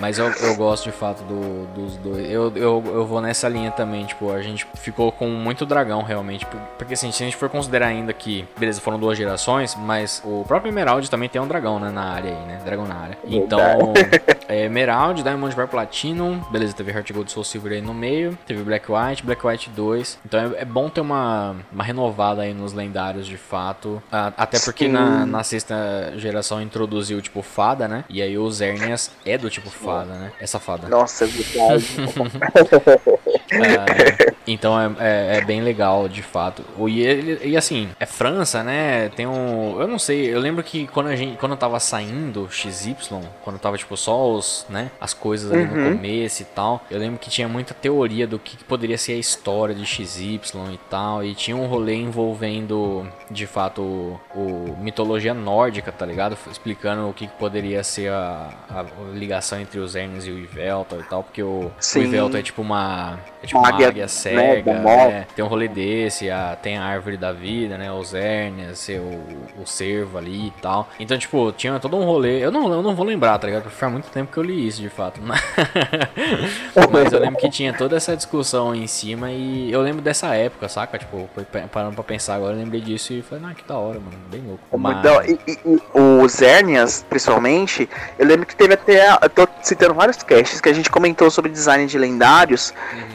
Mas 0.00 0.18
eu, 0.18 0.30
eu 0.30 0.54
gosto 0.56 0.84
de 0.84 0.92
fato 0.92 1.22
do- 1.24 1.66
dos 1.74 1.96
dois. 1.96 2.30
Eu, 2.30 2.52
eu, 2.56 2.82
eu 2.86 3.06
vou 3.06 3.20
nessa 3.20 3.48
linha 3.48 3.70
também, 3.70 4.04
tipo, 4.04 4.32
a 4.32 4.40
gente 4.42 4.66
ficou 4.76 5.10
com 5.12 5.26
muito 5.28 5.66
dragão 5.66 6.02
realmente. 6.02 6.46
por- 6.46 6.60
Porque 6.78 6.94
assim, 6.94 7.10
se 7.12 7.22
a 7.22 7.26
gente 7.26 7.36
for 7.36 7.48
considerar 7.48 7.86
ainda 7.88 8.12
que, 8.18 8.46
beleza, 8.58 8.80
foram 8.80 8.98
duas 8.98 9.16
gerações, 9.18 9.74
mas 9.74 10.22
o 10.24 10.44
próprio 10.46 10.70
Emerald 10.70 11.08
também 11.10 11.28
tem 11.28 11.40
um 11.40 11.46
dragão 11.46 11.78
né, 11.78 11.90
na 11.90 12.04
área 12.04 12.30
aí, 12.30 12.46
né? 12.46 12.60
Dragão 12.64 12.86
na 12.86 12.94
área. 12.94 13.18
Então, 13.24 13.58
é, 14.48 14.64
Emerald, 14.64 15.22
Diamond 15.22 15.54
Bar 15.54 15.68
Platinum, 15.68 16.40
beleza, 16.50 16.72
teve 16.74 16.90
Heart 16.92 17.12
Gold 17.12 17.30
Soul 17.30 17.44
Silver 17.44 17.72
aí 17.72 17.80
no 17.82 17.92
meio, 17.94 18.38
teve 18.46 18.62
Black 18.62 18.86
White, 18.90 19.22
Black 19.24 19.46
White 19.46 19.70
2. 19.70 20.18
Então 20.24 20.40
é, 20.56 20.62
é 20.62 20.64
bom 20.64 20.88
ter 20.88 21.00
uma, 21.00 21.56
uma 21.72 21.84
renovada 21.84 22.42
aí 22.42 22.54
nos 22.54 22.72
lendários 22.72 23.26
de 23.26 23.36
fato. 23.36 24.02
Ah, 24.10 24.32
até 24.36 24.58
porque 24.60 24.88
na, 24.88 25.26
na 25.26 25.42
sexta 25.42 26.12
geração 26.16 26.60
introduziu 26.62 27.20
tipo 27.20 27.42
fada, 27.42 27.86
né? 27.88 28.04
E 28.08 28.22
aí 28.22 28.36
o 28.38 28.50
Zernias 28.50 29.10
é 29.24 29.36
do 29.36 29.50
tipo 29.50 29.70
fada, 29.70 30.12
né? 30.14 30.32
Essa 30.40 30.58
fada. 30.58 30.88
Nossa, 30.88 31.24
é 31.24 31.26
verdade. 31.26 31.86
Ah, 33.52 34.32
então 34.46 34.78
é, 34.80 34.90
é, 34.98 35.36
é 35.38 35.40
bem 35.44 35.60
legal, 35.62 36.08
de 36.08 36.22
fato. 36.22 36.64
E, 36.88 37.00
ele- 37.00 37.40
e 37.44 37.56
assim, 37.56 37.88
é 38.04 38.06
França, 38.06 38.62
né? 38.62 39.08
Tem 39.10 39.26
um. 39.26 39.80
Eu 39.80 39.88
não 39.88 39.98
sei, 39.98 40.32
eu 40.32 40.38
lembro 40.38 40.62
que 40.62 40.86
quando 40.88 41.08
a 41.08 41.16
gente. 41.16 41.36
Quando 41.38 41.52
eu 41.52 41.58
tava 41.58 41.80
saindo 41.80 42.48
XY, 42.50 42.94
quando 43.42 43.58
tava, 43.58 43.76
tipo, 43.78 43.96
só 43.96 44.30
os, 44.30 44.66
né? 44.68 44.90
As 45.00 45.12
coisas 45.14 45.50
ali 45.50 45.64
no 45.66 45.74
Uhum. 45.74 45.96
começo 45.96 46.42
e 46.42 46.44
tal. 46.44 46.82
Eu 46.90 46.98
lembro 46.98 47.18
que 47.18 47.30
tinha 47.30 47.48
muita 47.48 47.74
teoria 47.74 48.26
do 48.26 48.38
que, 48.38 48.56
que 48.56 48.64
poderia 48.64 48.96
ser 48.98 49.12
a 49.12 49.16
história 49.16 49.74
de 49.74 49.84
XY 49.86 50.40
e 50.72 50.78
tal. 50.90 51.24
E 51.24 51.34
tinha 51.34 51.56
um 51.56 51.66
rolê 51.66 51.94
envolvendo, 51.94 53.06
de 53.30 53.46
fato, 53.46 53.80
o, 53.82 54.20
o 54.34 54.76
mitologia 54.80 55.32
nórdica, 55.34 55.90
tá 55.92 56.04
ligado? 56.06 56.36
Explicando 56.50 57.08
o 57.08 57.12
que, 57.14 57.26
que 57.26 57.32
poderia 57.34 57.82
ser 57.82 58.10
a, 58.10 58.50
a 58.70 58.84
ligação 59.14 59.60
entre 59.60 59.78
os 59.78 59.94
Hermes 59.94 60.26
e 60.26 60.30
o 60.30 60.38
Yveltal 60.38 61.00
e 61.00 61.04
tal. 61.04 61.22
Porque 61.22 61.42
o, 61.42 61.66
o 61.66 61.72
Sim. 61.78 62.02
Yveltal 62.04 62.40
é 62.40 62.42
tipo 62.42 62.62
uma. 62.62 63.18
É 63.42 63.46
tipo 63.46 63.58
Uma 63.58 63.68
uma 63.68 63.74
águia, 63.76 63.88
águia 63.88 64.02
né, 64.02 64.08
cega, 64.08 64.72
morte. 64.74 65.12
né? 65.12 65.26
Tem 65.34 65.44
um 65.44 65.48
rolê 65.48 65.68
desse, 65.68 66.30
a, 66.30 66.56
tem 66.60 66.76
a 66.78 66.84
árvore 66.84 67.16
da 67.16 67.32
vida, 67.32 67.76
né? 67.78 67.90
Os 67.98 68.12
hérnias, 68.14 68.88
o, 68.88 69.62
o 69.62 69.66
cervo 69.66 70.18
ali 70.18 70.48
e 70.48 70.50
tal. 70.60 70.88
Então, 70.98 71.16
tipo, 71.18 71.52
tinha 71.52 71.78
todo 71.80 71.96
um 71.96 72.04
rolê. 72.04 72.44
Eu 72.44 72.50
não, 72.50 72.72
eu 72.72 72.82
não 72.82 72.94
vou 72.94 73.04
lembrar, 73.06 73.38
tá 73.38 73.46
ligado? 73.46 73.62
Porque 73.62 73.76
faz 73.76 73.90
muito 73.92 74.08
tempo 74.10 74.32
que 74.32 74.38
eu 74.38 74.42
li 74.42 74.66
isso, 74.66 74.80
de 74.82 74.88
fato. 74.88 75.20
Mas 76.90 77.12
eu 77.12 77.18
lembro 77.20 77.38
que 77.38 77.48
tinha 77.48 77.72
toda 77.72 77.96
essa 77.96 78.16
discussão 78.16 78.74
em 78.74 78.86
cima 78.86 79.30
e 79.30 79.70
eu 79.72 79.80
lembro 79.80 80.02
dessa 80.02 80.34
época, 80.34 80.68
saca? 80.68 80.98
Tipo, 80.98 81.28
parando 81.72 81.94
pra 81.94 82.04
pensar 82.04 82.34
agora, 82.36 82.52
eu 82.54 82.58
lembrei 82.58 82.80
disso 82.80 83.12
e 83.12 83.22
falei, 83.22 83.44
ah, 83.50 83.54
que 83.54 83.64
da 83.66 83.76
hora, 83.76 83.98
mano. 84.00 84.16
Bem 84.30 84.42
louco. 84.46 84.60
É 84.72 84.76
Mas- 84.76 85.04
hora. 85.04 85.30
E, 85.30 85.38
e- 85.46 85.58
e 85.66 85.80
os 86.22 86.32
Zernias, 86.32 87.04
principalmente, 87.08 87.88
eu 88.18 88.26
lembro 88.26 88.46
que 88.46 88.54
teve 88.56 88.74
até. 88.74 89.08
Eu 89.22 89.30
tô 89.30 89.46
citando 89.62 89.94
vários 89.94 90.16
casts 90.22 90.60
que 90.60 90.68
a 90.68 90.72
gente 90.72 90.90
comentou 90.90 91.30
sobre 91.30 91.50
design 91.50 91.86
de 91.86 91.98
lendários. 91.98 92.72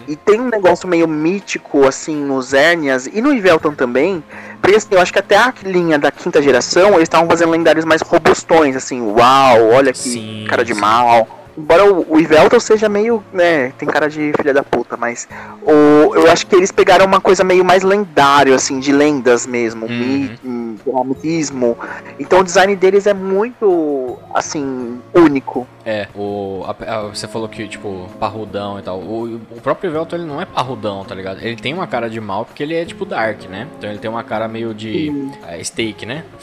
E 0.08 0.16
tem 0.16 0.40
um 0.40 0.50
negócio 0.50 0.88
meio 0.88 1.08
mítico, 1.08 1.88
assim, 1.88 2.16
nos 2.16 2.48
Zernias 2.48 3.08
e 3.08 3.22
no 3.22 3.34
Yvelton 3.34 3.74
também. 3.74 4.24
Porque 4.62 4.76
assim, 4.76 4.88
eu 4.92 5.02
acho 5.02 5.12
que 5.14 5.20
até 5.20 5.36
a 5.38 5.54
linha 5.64 5.98
da 5.98 6.12
quinta 6.12 6.42
geração, 6.42 6.90
eles 6.92 7.04
estavam 7.04 7.28
fazendo 7.30 7.52
lendários 7.52 7.86
mais 7.86 8.02
robustões, 8.02 8.76
assim, 8.76 9.02
uau, 9.02 9.70
olha 9.72 9.92
que 9.94 10.00
Sim, 10.00 10.46
cara 10.48 10.64
de 10.64 10.74
sim. 10.74 10.80
mal. 10.80 11.28
Embora 11.58 11.84
o, 11.92 12.14
o 12.16 12.20
seja 12.62 12.88
meio, 12.88 13.22
né, 13.34 13.74
tem 13.78 13.86
cara 13.88 14.08
de 14.10 14.32
filha 14.38 14.54
da 14.54 14.64
puta, 14.64 14.96
mas 14.96 15.28
o, 15.62 16.16
eu 16.16 16.32
acho 16.32 16.48
que 16.48 16.56
eles 16.56 16.72
pegaram 16.72 17.06
uma 17.06 17.20
coisa 17.20 17.44
meio 17.44 17.66
mais 17.66 17.84
lendário, 17.84 18.54
assim, 18.56 18.80
de 18.80 18.94
lendas 18.94 19.46
mesmo, 19.46 19.86
Uhum. 19.88 19.92
mi- 19.92 20.32
hum, 20.46 20.76
mitismo. 21.04 21.78
Então 22.18 22.40
o 22.40 22.44
design 22.46 22.74
deles 22.78 23.06
é 23.08 23.14
muito, 23.14 24.18
assim, 24.34 25.02
único. 25.14 25.68
É, 25.86 26.08
o, 26.16 26.64
a- 26.66 26.96
a- 26.96 27.02
você 27.08 27.28
falou 27.28 27.48
que, 27.48 27.68
tipo, 27.68 28.08
parrudão 28.20 28.78
e 28.80 28.82
tal. 28.82 29.00
O, 29.00 29.36
o 29.36 29.62
próprio 29.62 29.92
Velto, 29.92 30.16
ele 30.16 30.26
não 30.26 30.42
é 30.42 30.46
parrudão, 30.46 31.04
tá 31.06 31.16
ligado? 31.16 31.40
Ele 31.42 31.56
tem 31.56 31.74
uma 31.74 31.88
cara 31.88 32.10
de 32.10 32.20
mal 32.20 32.46
porque 32.46 32.62
ele 32.64 32.76
é, 32.76 32.84
tipo, 32.86 33.06
dark, 33.06 33.44
né? 33.50 33.68
Então 33.78 33.90
ele 33.90 34.00
tem 34.00 34.10
uma 34.10 34.24
cara 34.24 34.48
meio 34.48 34.74
de 34.74 35.12
é, 35.48 35.64
steak, 35.64 36.06
né? 36.06 36.24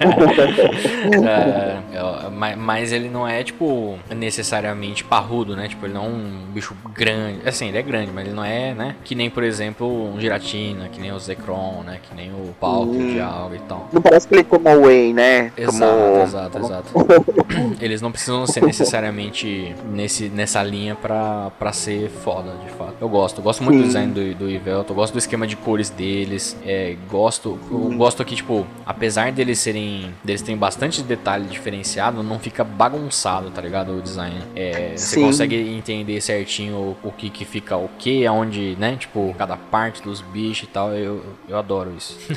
É, 1.10 1.78
é, 1.96 2.30
mas, 2.30 2.56
mas 2.56 2.92
ele 2.92 3.08
não 3.08 3.26
é, 3.26 3.42
tipo, 3.42 3.98
necessariamente 4.14 5.02
parrudo, 5.04 5.56
né? 5.56 5.68
Tipo, 5.68 5.86
ele 5.86 5.94
não 5.94 6.04
é 6.04 6.08
um 6.08 6.30
bicho 6.52 6.74
grande. 6.94 7.46
Assim, 7.46 7.68
ele 7.68 7.78
é 7.78 7.82
grande, 7.82 8.10
mas 8.12 8.26
ele 8.26 8.34
não 8.34 8.44
é, 8.44 8.74
né? 8.74 8.96
Que 9.04 9.14
nem, 9.14 9.30
por 9.30 9.42
exemplo, 9.42 9.86
um 10.14 10.20
Giratina, 10.20 10.88
que 10.88 11.00
nem 11.00 11.12
o 11.12 11.18
Zekrom, 11.18 11.82
né? 11.84 11.98
Que 12.02 12.14
nem 12.14 12.30
o 12.30 12.54
Palkia 12.60 13.00
Hum. 13.00 13.12
de 13.12 13.20
algo 13.20 13.54
e 13.54 13.58
tal. 13.60 13.88
Não 13.92 14.00
parece 14.02 14.26
que 14.28 14.34
ele 14.34 14.44
tomou 14.44 14.82
whey, 14.86 15.12
né? 15.12 15.52
Exato, 15.56 15.78
tomou... 15.78 16.22
exato, 16.22 16.58
exato. 16.58 16.92
Eles 17.80 18.00
não 18.00 18.10
precisam 18.20 18.46
ser 18.46 18.62
necessariamente 18.62 19.74
nesse, 19.90 20.28
nessa 20.28 20.62
linha 20.62 20.94
pra, 20.94 21.50
pra 21.58 21.72
ser 21.72 22.10
foda, 22.10 22.52
de 22.64 22.70
fato. 22.72 22.94
Eu 23.00 23.08
gosto, 23.08 23.38
eu 23.38 23.44
gosto 23.44 23.62
muito 23.62 23.78
do 23.78 23.82
Sim. 23.82 23.86
design 23.86 24.12
do, 24.12 24.34
do 24.34 24.50
Ivelto, 24.50 24.92
eu 24.92 24.96
gosto 24.96 25.14
do 25.14 25.18
esquema 25.18 25.46
de 25.46 25.56
cores 25.56 25.88
deles. 25.88 26.56
É, 26.64 26.96
gosto, 27.08 27.58
eu 27.70 27.78
gosto 27.96 28.24
que, 28.24 28.36
tipo, 28.36 28.66
apesar 28.84 29.32
deles 29.32 29.58
serem. 29.58 30.14
deles 30.22 30.42
terem 30.42 30.58
bastante 30.58 31.02
detalhe 31.02 31.46
diferenciado, 31.46 32.22
não 32.22 32.38
fica 32.38 32.62
bagunçado, 32.62 33.50
tá 33.50 33.62
ligado? 33.62 33.96
O 33.96 34.02
design. 34.02 34.36
É, 34.54 34.92
você 34.96 35.20
consegue 35.20 35.56
entender 35.56 36.20
certinho 36.20 36.96
o, 37.02 37.08
o 37.08 37.12
que 37.12 37.30
que 37.30 37.44
fica 37.44 37.76
o 37.76 37.88
que, 37.98 38.26
aonde, 38.26 38.76
né? 38.78 38.96
Tipo, 38.96 39.34
cada 39.38 39.56
parte 39.56 40.02
dos 40.02 40.20
bichos 40.20 40.64
e 40.64 40.72
tal. 40.72 40.92
Eu, 40.92 41.22
eu 41.48 41.56
adoro 41.56 41.92
isso. 41.96 42.18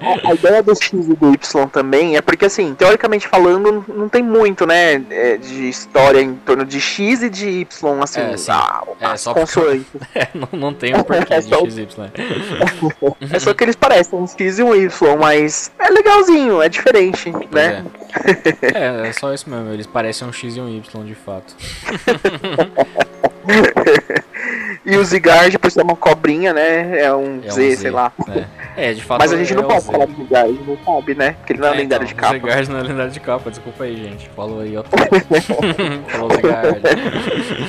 A, 0.00 0.30
a 0.30 0.34
ideia 0.34 0.62
do 0.62 0.74
X 0.74 0.92
e 0.92 1.14
do 1.14 1.32
Y 1.32 1.68
também 1.68 2.16
é 2.16 2.20
porque, 2.20 2.46
assim, 2.46 2.74
teoricamente 2.74 3.26
falando, 3.26 3.84
não 3.88 4.08
tem 4.08 4.22
muito, 4.22 4.66
né, 4.66 4.89
é, 5.10 5.36
de 5.36 5.68
história 5.68 6.20
em 6.20 6.34
torno 6.34 6.64
de 6.64 6.80
X 6.80 7.22
e 7.22 7.28
de 7.30 7.48
Y, 7.48 8.02
assim, 8.02 8.20
É, 8.20 8.36
sim. 8.36 8.50
ah, 8.50 8.82
É, 9.00 9.16
só 9.16 9.32
porque- 9.34 9.46
consoantes. 9.54 9.86
não, 10.34 10.48
não 10.58 10.74
tem 10.74 10.94
um 10.94 11.02
porquê 11.02 11.24
de 11.24 11.32
É 11.34 11.40
só- 11.42 11.64
XY. 11.64 11.88
né? 11.98 12.10
É 13.32 13.38
só 13.38 13.54
que 13.54 13.64
eles 13.64 13.76
parecem 13.76 14.18
um 14.18 14.26
X 14.26 14.58
e 14.58 14.62
um 14.62 14.74
Y, 14.74 15.16
mas 15.18 15.70
é 15.78 15.88
legalzinho, 15.90 16.60
é 16.62 16.68
diferente, 16.68 17.30
Pois 17.32 17.50
né? 17.50 17.84
É. 18.62 19.04
é, 19.04 19.08
é 19.08 19.12
só 19.12 19.32
isso 19.32 19.48
mesmo. 19.48 19.70
Eles 19.72 19.86
parecem 19.86 20.26
um 20.26 20.32
X 20.32 20.56
e 20.56 20.60
um 20.60 20.68
Y 20.68 21.04
de 21.04 21.14
fato. 21.14 21.54
E 24.84 24.96
o 24.96 25.04
Zigard, 25.04 25.58
por 25.58 25.70
ser 25.70 25.82
uma 25.82 25.96
cobrinha, 25.96 26.52
né, 26.52 27.00
é 27.00 27.14
um 27.14 27.40
É 27.44 27.48
um 27.48 27.50
Z, 27.50 27.70
Z, 27.70 27.76
sei 27.76 27.90
lá. 27.90 28.12
É, 28.76 28.90
é 28.90 28.94
de 28.94 29.02
fato. 29.02 29.18
Mas 29.20 29.32
a 29.32 29.36
gente 29.36 29.54
não 29.54 29.62
é 29.62 29.66
o 29.66 29.68
pode 29.68 29.84
falar 29.84 30.06
do 30.06 30.16
Zigard, 30.16 30.60
não 30.66 30.78
sabe, 30.84 31.14
né? 31.14 31.32
Porque 31.38 31.52
ele 31.52 31.60
não 31.60 31.68
é, 31.68 31.74
lendário 31.74 32.06
de 32.06 32.12
então, 32.12 32.30
capa. 32.30 32.36
O 32.36 32.40
Zigard 32.50 32.70
não 32.70 32.78
é 32.78 32.82
lendário 32.82 33.12
de 33.12 33.20
capa, 33.20 33.50
desculpa 33.50 33.84
aí, 33.84 33.96
gente. 33.96 34.28
Falou 34.30 34.60
aí, 34.60 34.76
ó. 34.76 34.82
Falou 36.08 36.30
Zigard. 36.34 36.80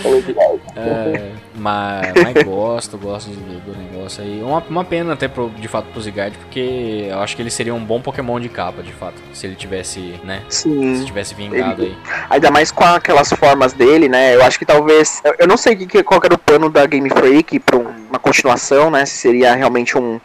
Falou 0.02 0.22
Zigard. 0.22 0.62
É, 0.74 1.32
mas, 1.54 2.14
mas 2.24 2.44
gosto, 2.44 2.98
gosto 2.98 3.30
do, 3.30 3.60
do 3.60 3.78
negócio 3.78 4.24
aí. 4.24 4.42
Uma, 4.42 4.60
uma 4.70 4.84
pena 4.86 5.14
até 5.14 5.28
pro, 5.28 5.50
de 5.50 5.68
fato 5.68 5.86
pro 5.92 6.02
Zigard, 6.02 6.36
porque 6.38 7.08
eu 7.10 7.20
acho 7.20 7.36
que 7.36 7.42
ele 7.42 7.50
seria 7.52 7.74
um 7.76 7.84
bom 7.84 8.00
Pokémon 8.02 8.40
de 8.40 8.48
capa, 8.48 8.82
de 8.82 8.94
fato. 8.94 9.16
Se 9.34 9.46
ele 9.48 9.56
tivesse, 9.56 10.16
né? 10.24 10.42
Se 10.48 10.64
Sim. 10.70 11.04
tivesse 11.04 11.36
vingado 11.36 11.84
aí. 11.84 11.96
Ainda 12.30 12.50
mais 12.50 12.72
com 12.72 12.86
aquelas 12.86 13.30
formas 13.34 13.74
dele, 13.74 14.08
né? 14.08 14.34
Eu 14.34 14.44
acho 14.44 14.58
que 14.58 14.66
talvez. 14.66 15.22
eu- 15.26 15.36
Eu 15.40 15.48
não 15.48 15.58
sei 15.58 15.76
que, 15.76 16.02
qual 16.04 16.22
era 16.24 16.34
o 16.34 16.38
plano 16.38 16.70
da 16.70 16.81
Game 16.86 17.10
Freak 17.10 17.62
um- 17.74 18.08
uma 18.10 18.20
continuação, 18.20 18.90
né? 18.92 19.06
Se 19.06 19.18
seria 19.18 19.54
realmente 19.56 19.98
um. 19.98 20.20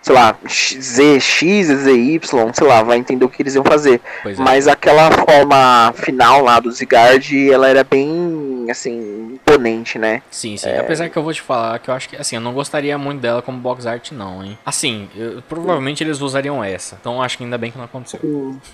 Sei 0.00 0.14
lá, 0.14 0.36
X- 0.46 0.76
Z, 0.80 1.18
X, 1.20 1.66
ZY, 1.66 2.20
sei 2.54 2.66
lá, 2.66 2.82
vai 2.82 2.98
entender 2.98 3.24
o 3.24 3.28
que 3.28 3.42
eles 3.42 3.54
iam 3.56 3.64
fazer. 3.64 4.00
É. 4.24 4.34
Mas 4.38 4.68
aquela 4.68 5.10
forma 5.10 5.92
final 5.96 6.42
lá 6.42 6.60
do 6.60 6.70
Zigard, 6.70 7.50
ela 7.50 7.68
era 7.68 7.82
bem, 7.82 8.06
assim, 8.70 9.32
imponente, 9.34 9.98
né? 9.98 10.22
Sim, 10.30 10.56
sim. 10.56 10.70
Apesar 10.76 11.08
que 11.08 11.16
eu 11.16 11.22
vou 11.22 11.32
te 11.32 11.40
falar 11.42 11.78
que 11.78 11.90
eu 11.90 11.94
acho 11.94 12.08
que, 12.08 12.16
assim, 12.16 12.36
eu 12.36 12.42
não 12.42 12.52
gostaria 12.52 12.96
muito 12.98 13.20
dela 13.20 13.42
como 13.42 13.58
box 13.58 13.86
art, 13.86 14.12
não, 14.12 14.44
hein? 14.44 14.58
Assim, 14.64 15.08
eu- 15.16 15.42
provavelmente 15.48 16.02
eles 16.02 16.20
usariam 16.20 16.62
essa. 16.62 16.96
Então 17.00 17.22
acho 17.22 17.38
que 17.38 17.44
ainda 17.44 17.58
bem 17.58 17.70
que 17.70 17.78
não 17.78 17.84
aconteceu. 17.84 18.20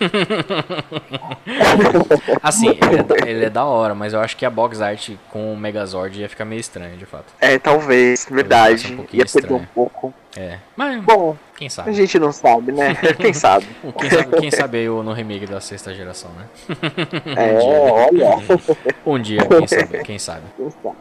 Assim, 2.42 2.68
ele 2.70 2.98
é, 2.98 3.02
da, 3.02 3.14
ele 3.28 3.44
é 3.46 3.50
da 3.50 3.64
hora, 3.64 3.94
mas 3.94 4.12
eu 4.12 4.20
acho 4.20 4.36
que 4.36 4.44
a 4.44 4.50
box 4.50 4.80
art 4.80 5.10
com 5.30 5.52
o 5.52 5.56
Megazord 5.56 6.20
ia 6.20 6.28
ficar 6.28 6.44
meio 6.44 6.60
estranho, 6.60 6.96
de 6.96 7.06
fato. 7.06 7.26
É, 7.40 7.58
talvez, 7.58 8.26
verdade. 8.30 8.92
um 8.92 8.96
pouquinho 8.96 9.22
Ia 9.22 9.26
perder 9.32 9.54
um 9.54 9.66
pouco. 9.74 10.14
É. 10.36 10.58
Mas, 10.76 11.00
Bom, 11.02 11.36
quem 11.56 11.68
a 11.68 11.70
sabe? 11.70 11.92
gente 11.92 12.18
não 12.18 12.32
sabe, 12.32 12.72
né? 12.72 12.94
Quem 13.20 13.32
sabe? 13.32 13.66
Quem 13.98 14.10
sabe, 14.10 14.36
quem 14.40 14.50
sabe 14.50 14.82
eu 14.82 15.02
no 15.02 15.12
remake 15.12 15.46
da 15.46 15.60
sexta 15.60 15.94
geração, 15.94 16.30
né? 16.32 16.46
É, 17.36 17.58
olha. 17.62 18.36
Um 19.06 19.20
dia, 19.20 19.38
quem 19.46 19.66
sabe, 19.66 20.02
quem 20.02 20.18
sabe. 20.18 20.42
Quem 20.56 20.70
sabe? 20.70 20.96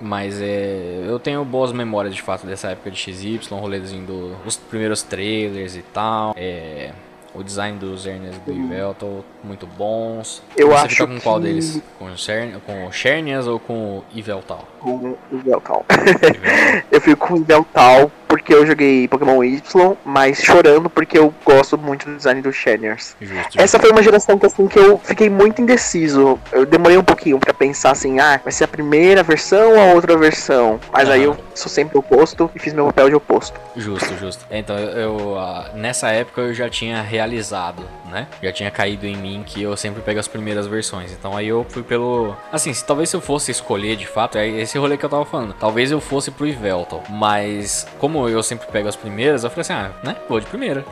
Mas 0.00 0.40
é, 0.40 1.04
eu 1.06 1.18
tenho 1.20 1.44
boas 1.44 1.70
memórias 1.72 2.14
de 2.14 2.22
fato 2.22 2.46
dessa 2.46 2.68
época 2.70 2.90
de 2.90 2.96
XY, 2.98 3.40
rolezinho 3.50 4.06
do, 4.06 4.36
os 4.46 4.56
primeiros 4.56 5.02
trailers 5.02 5.76
e 5.76 5.82
tal. 5.82 6.34
É, 6.36 6.90
o 7.34 7.42
design 7.42 7.78
dos 7.78 8.04
Ernest 8.06 8.40
e 8.46 8.50
do 8.50 8.52
Yveltal, 8.52 9.24
muito 9.42 9.66
bons. 9.66 10.42
Eu 10.56 10.68
Você 10.68 10.74
acho 10.74 10.88
fica 10.96 11.06
com 11.06 11.20
qual 11.20 11.36
que- 11.36 11.46
deles? 11.46 11.82
Com 11.98 12.04
o, 12.06 12.18
Cern, 12.18 12.60
com 12.66 12.86
o 12.86 12.92
Xerneas 12.92 13.46
ou 13.46 13.58
com 13.58 13.98
o 13.98 14.04
Yveltal? 14.14 14.66
Com 14.80 14.90
o 14.96 14.98
Veltal. 14.98 15.16
Yveltal. 15.32 15.86
Eu 16.90 17.00
fico 17.00 17.26
com 17.26 17.34
o 17.34 17.42
Veltal 17.44 18.10
porque 18.42 18.52
eu 18.52 18.66
joguei 18.66 19.06
Pokémon 19.06 19.42
Y, 19.42 19.96
mas 20.04 20.42
chorando 20.42 20.90
porque 20.90 21.16
eu 21.16 21.32
gosto 21.44 21.78
muito 21.78 22.06
do 22.06 22.16
design 22.16 22.42
do 22.42 22.52
Shanners. 22.52 23.16
Justo. 23.20 23.60
Essa 23.60 23.78
foi 23.78 23.90
uma 23.90 24.02
geração 24.02 24.36
que, 24.36 24.44
assim, 24.44 24.66
que 24.66 24.78
eu 24.78 24.98
fiquei 24.98 25.30
muito 25.30 25.62
indeciso. 25.62 26.38
Eu 26.50 26.66
demorei 26.66 26.98
um 26.98 27.04
pouquinho 27.04 27.38
pra 27.38 27.54
pensar 27.54 27.92
assim, 27.92 28.18
ah, 28.18 28.40
vai 28.42 28.52
ser 28.52 28.64
a 28.64 28.68
primeira 28.68 29.22
versão 29.22 29.72
ou 29.72 29.80
a 29.80 29.94
outra 29.94 30.16
versão? 30.16 30.80
Mas 30.92 31.08
aí 31.08 31.22
eu 31.22 31.36
sou 31.54 31.68
sempre 31.68 31.96
oposto 31.96 32.50
e 32.54 32.58
fiz 32.58 32.72
meu 32.72 32.86
papel 32.86 33.10
de 33.10 33.14
oposto. 33.14 33.58
Justo, 33.76 34.16
justo. 34.18 34.44
Então, 34.50 34.76
eu, 34.76 34.98
eu, 34.98 35.38
ah, 35.38 35.70
nessa 35.74 36.10
época 36.10 36.40
eu 36.40 36.54
já 36.54 36.68
tinha 36.68 37.00
realizado, 37.00 37.84
né? 38.10 38.26
Já 38.42 38.52
tinha 38.52 38.70
caído 38.70 39.06
em 39.06 39.16
mim 39.16 39.44
que 39.46 39.62
eu 39.62 39.76
sempre 39.76 40.02
pego 40.02 40.18
as 40.18 40.28
primeiras 40.28 40.66
versões. 40.66 41.12
Então 41.12 41.36
aí 41.36 41.48
eu 41.48 41.64
fui 41.68 41.82
pelo. 41.82 42.36
Assim, 42.50 42.74
se, 42.74 42.84
talvez 42.84 43.08
se 43.08 43.16
eu 43.16 43.20
fosse 43.20 43.50
escolher 43.50 43.96
de 43.96 44.06
fato, 44.06 44.36
é 44.36 44.48
esse 44.48 44.76
rolê 44.78 44.96
que 44.96 45.04
eu 45.04 45.10
tava 45.10 45.24
falando. 45.24 45.54
Talvez 45.54 45.90
eu 45.90 46.00
fosse 46.00 46.30
pro 46.30 46.46
Yveltal. 46.46 47.04
Mas, 47.08 47.86
como 47.98 48.28
eu 48.28 48.31
sempre 48.40 48.68
pego 48.70 48.88
as 48.88 48.94
primeiras, 48.94 49.42
eu 49.42 49.50
falei 49.50 49.62
assim, 49.62 49.72
ah, 49.72 49.90
né? 50.04 50.14
Vou 50.28 50.38
de 50.38 50.46
primeira. 50.46 50.84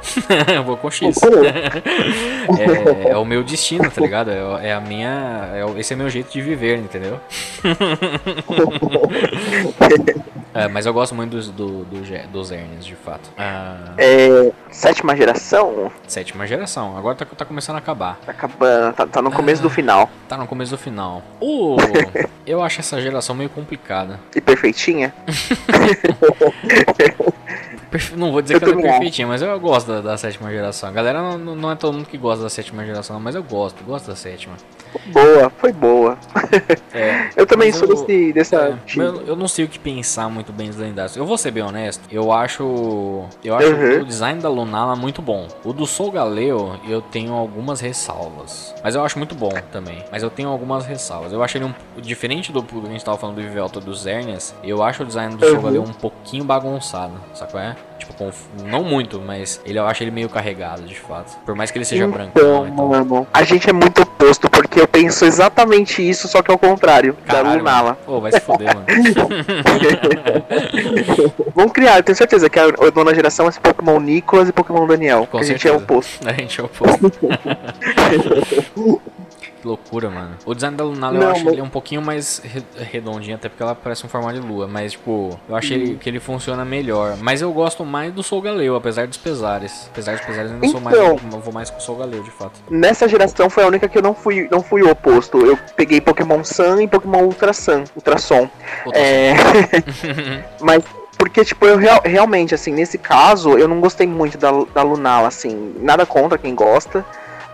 eu 0.53 0.65
vou 0.65 0.77
com 0.77 0.91
X. 0.91 1.17
é, 3.07 3.11
é 3.13 3.17
o 3.17 3.25
meu 3.25 3.45
destino, 3.45 3.89
tá 3.89 4.01
ligado? 4.01 4.33
É, 4.33 4.71
é 4.71 4.73
a 4.73 4.81
minha. 4.81 5.49
é 5.55 5.65
o- 5.65 5.79
esse 5.79 5.93
é 5.93 5.97
meu 5.97 6.11
jeito 6.11 6.33
de 6.33 6.43
viver, 6.43 6.77
entendeu? 6.79 7.21
É, 10.53 10.67
mas 10.67 10.85
eu 10.85 10.93
gosto 10.93 11.15
muito 11.15 11.31
dos, 11.31 11.49
do, 11.49 11.85
do, 11.85 12.01
dos 12.33 12.51
Ernest, 12.51 12.85
de 12.89 12.97
fato. 12.97 13.31
Ah, 13.39 13.93
É, 13.97 14.51
sétima 14.71 15.15
geração, 15.17 15.93
sétima 16.09 16.45
geração. 16.45 16.99
Agora 16.99 17.15
tá, 17.15 17.25
tá 17.25 17.45
começando 17.45 17.77
a 17.77 17.79
acabar. 17.79 18.19
tá 18.27 18.33
acabando, 18.33 18.93
tá, 18.95 19.07
tá 19.07 19.23
no 19.23 19.31
começo 19.31 19.63
Ah. 19.63 19.65
do 19.65 19.71
final. 19.71 20.11
Tá 20.29 20.37
no 20.37 20.49
começo 20.49 20.73
do 20.73 20.79
final. 20.79 21.23
O, 21.41 21.77
eu 22.45 22.61
acho 22.63 22.81
essa 22.81 23.01
geração 23.01 23.35
meio 23.37 23.49
complicada. 23.49 24.19
E 24.35 24.41
perfeitinha? 24.41 25.15
Não 28.17 28.31
vou 28.31 28.41
dizer 28.41 28.55
Eu 28.55 28.61
que 28.61 28.71
ela 28.71 28.81
é 28.81 28.83
perfeitinha, 28.83 29.27
mas 29.27 29.43
eu 29.43 29.59
gosto 29.59 29.89
da, 29.89 30.01
da 30.01 30.17
sétima 30.17 30.51
geração. 30.51 30.89
A 30.89 30.93
galera 30.93 31.21
não, 31.21 31.57
não 31.57 31.71
é 31.71 31.75
todo 31.75 31.95
mundo 31.95 32.07
que 32.07 32.17
gosta 32.17 32.43
da 32.43 32.51
sétima 32.51 32.85
geração, 32.85 33.19
mas 33.19 33.35
eu 33.35 33.43
gosto, 33.43 33.83
gosto 33.85 34.07
da 34.07 34.17
sétima. 34.17 34.55
Boa, 35.13 35.51
foi 35.51 35.73
boa. 35.73 36.19
É, 36.93 37.31
Eu 37.37 37.47
também 37.47 37.69
Mas 37.69 37.77
sou 37.77 37.89
eu- 37.89 37.95
desse, 38.07 38.33
dessa. 38.33 38.57
É, 38.57 38.77
time. 38.87 39.05
eu, 39.05 39.23
eu 39.29 39.37
não 39.37 39.47
sei 39.49 39.65
o 39.65 39.69
que 39.69 39.79
pensar 39.79 40.29
muito 40.29 40.53
bem 40.53 40.69
dos 40.69 40.77
lendários. 40.77 41.17
Eu 41.17 41.25
vou 41.25 41.39
ser 41.39 41.51
bem 41.51 41.63
honesto. 41.63 42.03
Eu 42.11 42.33
acho. 42.33 43.25
Eu 43.45 43.55
acho 43.57 43.69
Uhum. 43.73 44.01
o 44.01 44.05
design 44.05 44.41
da 44.41 44.49
Lunala 44.49 44.97
muito 44.97 45.21
bom. 45.23 45.47
O 45.65 45.73
do 45.73 45.87
Soul 45.87 46.11
Galeo, 46.13 46.79
eu 46.89 47.01
tenho 47.01 47.33
algumas 47.35 47.81
ressalvas. 47.81 48.75
Mas 48.83 48.95
eu 48.95 49.05
acho 49.05 49.19
muito 49.19 49.35
bom 49.35 49.51
também. 49.73 50.05
Mas 50.11 50.23
eu 50.23 50.31
tenho 50.31 50.49
algumas 50.49 50.85
ressalvas. 50.87 51.33
Eu 51.33 51.43
acho 51.43 51.57
ele 51.59 51.65
um. 51.67 51.75
Diferente 52.01 52.51
do 52.53 52.63
que 52.63 52.77
a 52.79 52.91
gente 52.91 53.05
tava 53.05 53.17
falando 53.19 53.37
do 53.37 53.43
Vivelto 53.43 53.81
dos 53.81 54.03
Zernias, 54.03 54.55
eu 54.65 54.83
acho 54.83 55.03
o 55.03 55.07
design 55.07 55.37
do 55.37 55.47
Uhum. 55.47 55.63
Galeo 55.63 55.83
um 55.83 55.93
pouquinho 55.93 56.45
bagunçado. 56.45 57.13
Sabe 57.35 57.51
qual 57.53 57.63
é? 57.63 57.77
Tipo, 58.11 58.33
não 58.65 58.83
muito, 58.83 59.21
mas 59.21 59.61
ele 59.65 59.79
eu 59.79 59.87
acho 59.87 60.03
ele 60.03 60.11
meio 60.11 60.29
carregado, 60.29 60.83
de 60.83 60.99
fato. 60.99 61.39
Por 61.45 61.55
mais 61.55 61.71
que 61.71 61.79
ele 61.79 61.85
seja 61.85 62.07
brancão 62.07 62.67
Então, 62.67 62.69
e 62.69 62.89
mano, 62.89 63.27
a 63.33 63.43
gente 63.43 63.71
é 63.71 63.73
muito 63.73 64.03
oposto, 64.03 64.51
porque 64.51 64.81
eu 64.81 64.89
penso 64.89 65.25
exatamente 65.25 66.07
isso, 66.07 66.29
só 66.29 66.43
que 66.43 66.51
ao 66.51 66.59
contrário, 66.59 67.17
da 67.27 67.35
Caralho, 67.35 67.59
Lunala. 67.59 67.83
mano. 67.83 67.97
Pô, 68.05 68.21
vai 68.21 68.33
se 68.33 68.41
foder, 68.41 68.75
mano. 68.75 68.87
Vamos 71.55 71.73
criar, 71.73 71.99
eu 71.99 72.03
tenho 72.03 72.17
certeza 72.17 72.51
que 72.51 72.59
a, 72.59 72.65
nona 72.95 73.15
geração 73.15 73.47
vai 73.47 73.53
ser 73.53 73.61
Pokémon 73.61 73.99
Nicolas 74.01 74.49
e 74.49 74.53
Pokémon 74.53 74.87
Daniel. 74.87 75.27
Que 75.31 75.39
a 75.39 75.43
gente 75.43 75.67
é 75.67 75.73
oposto. 75.73 76.11
A 76.29 76.33
gente 76.33 76.61
é 76.61 76.65
oposto. 76.65 77.13
Que 79.61 79.67
loucura, 79.69 80.09
mano. 80.09 80.37
O 80.47 80.55
design 80.55 80.77
da 80.77 80.85
Lunala 80.85 81.17
eu 81.17 81.21
Não, 81.21 81.31
acho 81.33 81.45
mas- 81.45 81.53
ele 81.53 81.63
um 81.63 81.69
pouquinho 81.69 82.01
mais 82.01 82.41
re- 82.45 82.63
redondinho, 82.85 83.37
até 83.37 83.49
porque 83.49 83.63
ela 83.63 83.75
parece 83.75 84.05
um 84.07 84.09
formato 84.09 84.41
de 84.41 84.47
lua. 84.47 84.67
Mas, 84.67 84.93
tipo, 84.93 85.39
eu 85.49 85.55
achei 85.57 85.97
que 85.97 86.09
ele 86.09 86.19
funciona 86.21 86.65
melhor. 86.65 87.17
Mas 87.21 87.43
eu 87.43 87.53
gosto 87.53 87.85
mais 87.85 88.13
do 88.13 88.23
Soul 88.23 88.41
Galeu, 88.43 88.75
apesar 88.75 89.07
dos 89.07 89.19
pesares. 89.19 89.89
Apesar 89.93 90.17
dos 90.17 90.25
pesares, 90.25 90.51
eu 90.51 90.55
ainda 90.57 90.69
sou 90.69 90.81
mais. 90.81 90.97
Então- 90.97 91.11
Eu 91.33 91.41
vou 91.41 91.53
mais 91.53 91.69
com 91.71 91.79
o 91.79 91.81
Soul 91.81 91.99
Galeu, 91.99 92.23
de 92.23 92.31
fato. 92.31 92.59
Nessa 92.71 93.07
geração 93.09 93.51
foi 93.51 93.65
a 93.65 93.67
única 93.67 93.89
que 93.89 93.99
eu 93.99 94.03
não 94.03 94.15
fui, 94.15 94.49
não 94.51 94.63
fui 94.63 94.83
o 94.83 94.91
oposto. 94.91 95.45
Eu 95.45 95.59
peguei 95.77 96.01
Pokémon 96.01 96.43
Sun 96.43 96.81
e 96.81 96.89
Pokémon 96.89 97.25
Ultra 97.25 97.53
Sun, 97.53 97.85
Ultrason. 97.95 98.49
Puta, 98.85 98.99
É. 98.99 99.35
Mas. 100.61 100.83
Porque, 101.19 101.45
tipo, 101.45 101.67
eu 101.67 101.77
real- 101.77 102.01
realmente, 102.03 102.55
assim, 102.55 102.73
nesse 102.73 102.97
caso, 102.97 103.51
eu 103.59 103.69
não 103.69 103.79
gostei 103.79 104.07
muito 104.07 104.39
da, 104.39 104.51
da 104.75 104.83
Lunala, 104.83 105.29
assim, 105.29 105.75
nada 105.79 106.07
contra 106.07 106.39
quem 106.39 106.55
gosta. 106.55 107.05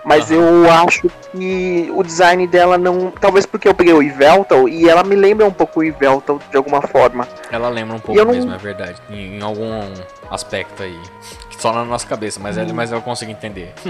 Mas 0.07 0.31
Aham. 0.31 0.41
eu 0.65 0.71
acho 0.71 1.11
que 1.33 1.91
o 1.93 2.03
design 2.05 2.47
dela 2.47 2.79
não. 2.79 3.11
Talvez 3.11 3.45
porque 3.45 3.67
eu 3.67 3.75
peguei 3.75 3.93
o 3.93 4.01
Yveltal 4.01 4.69
e 4.69 4.89
ela 4.89 5.03
me 5.03 5.17
lembra 5.17 5.45
um 5.45 5.51
pouco 5.53 5.81
o 5.81 5.85
Yveltal 5.85 6.39
de 6.49 6.57
alguma 6.57 6.81
forma. 6.81 7.27
Ela 7.51 7.69
lembra 7.69 7.97
um 7.97 7.99
pouco 7.99 8.25
não- 8.25 8.33
mesmo, 8.33 8.55
é 8.55 8.57
verdade. 8.57 9.03
Em, 9.11 9.39
em 9.39 9.43
algum 9.43 9.81
aspecto 10.31 10.83
aí. 10.85 10.97
Só 11.59 11.73
na 11.73 11.85
nossa 11.87 12.07
cabeça, 12.07 12.39
mas, 12.39 12.57
é- 12.59 12.65
mas 12.73 12.93
eu 12.93 13.01
consigo 13.01 13.31
entender. 13.33 13.73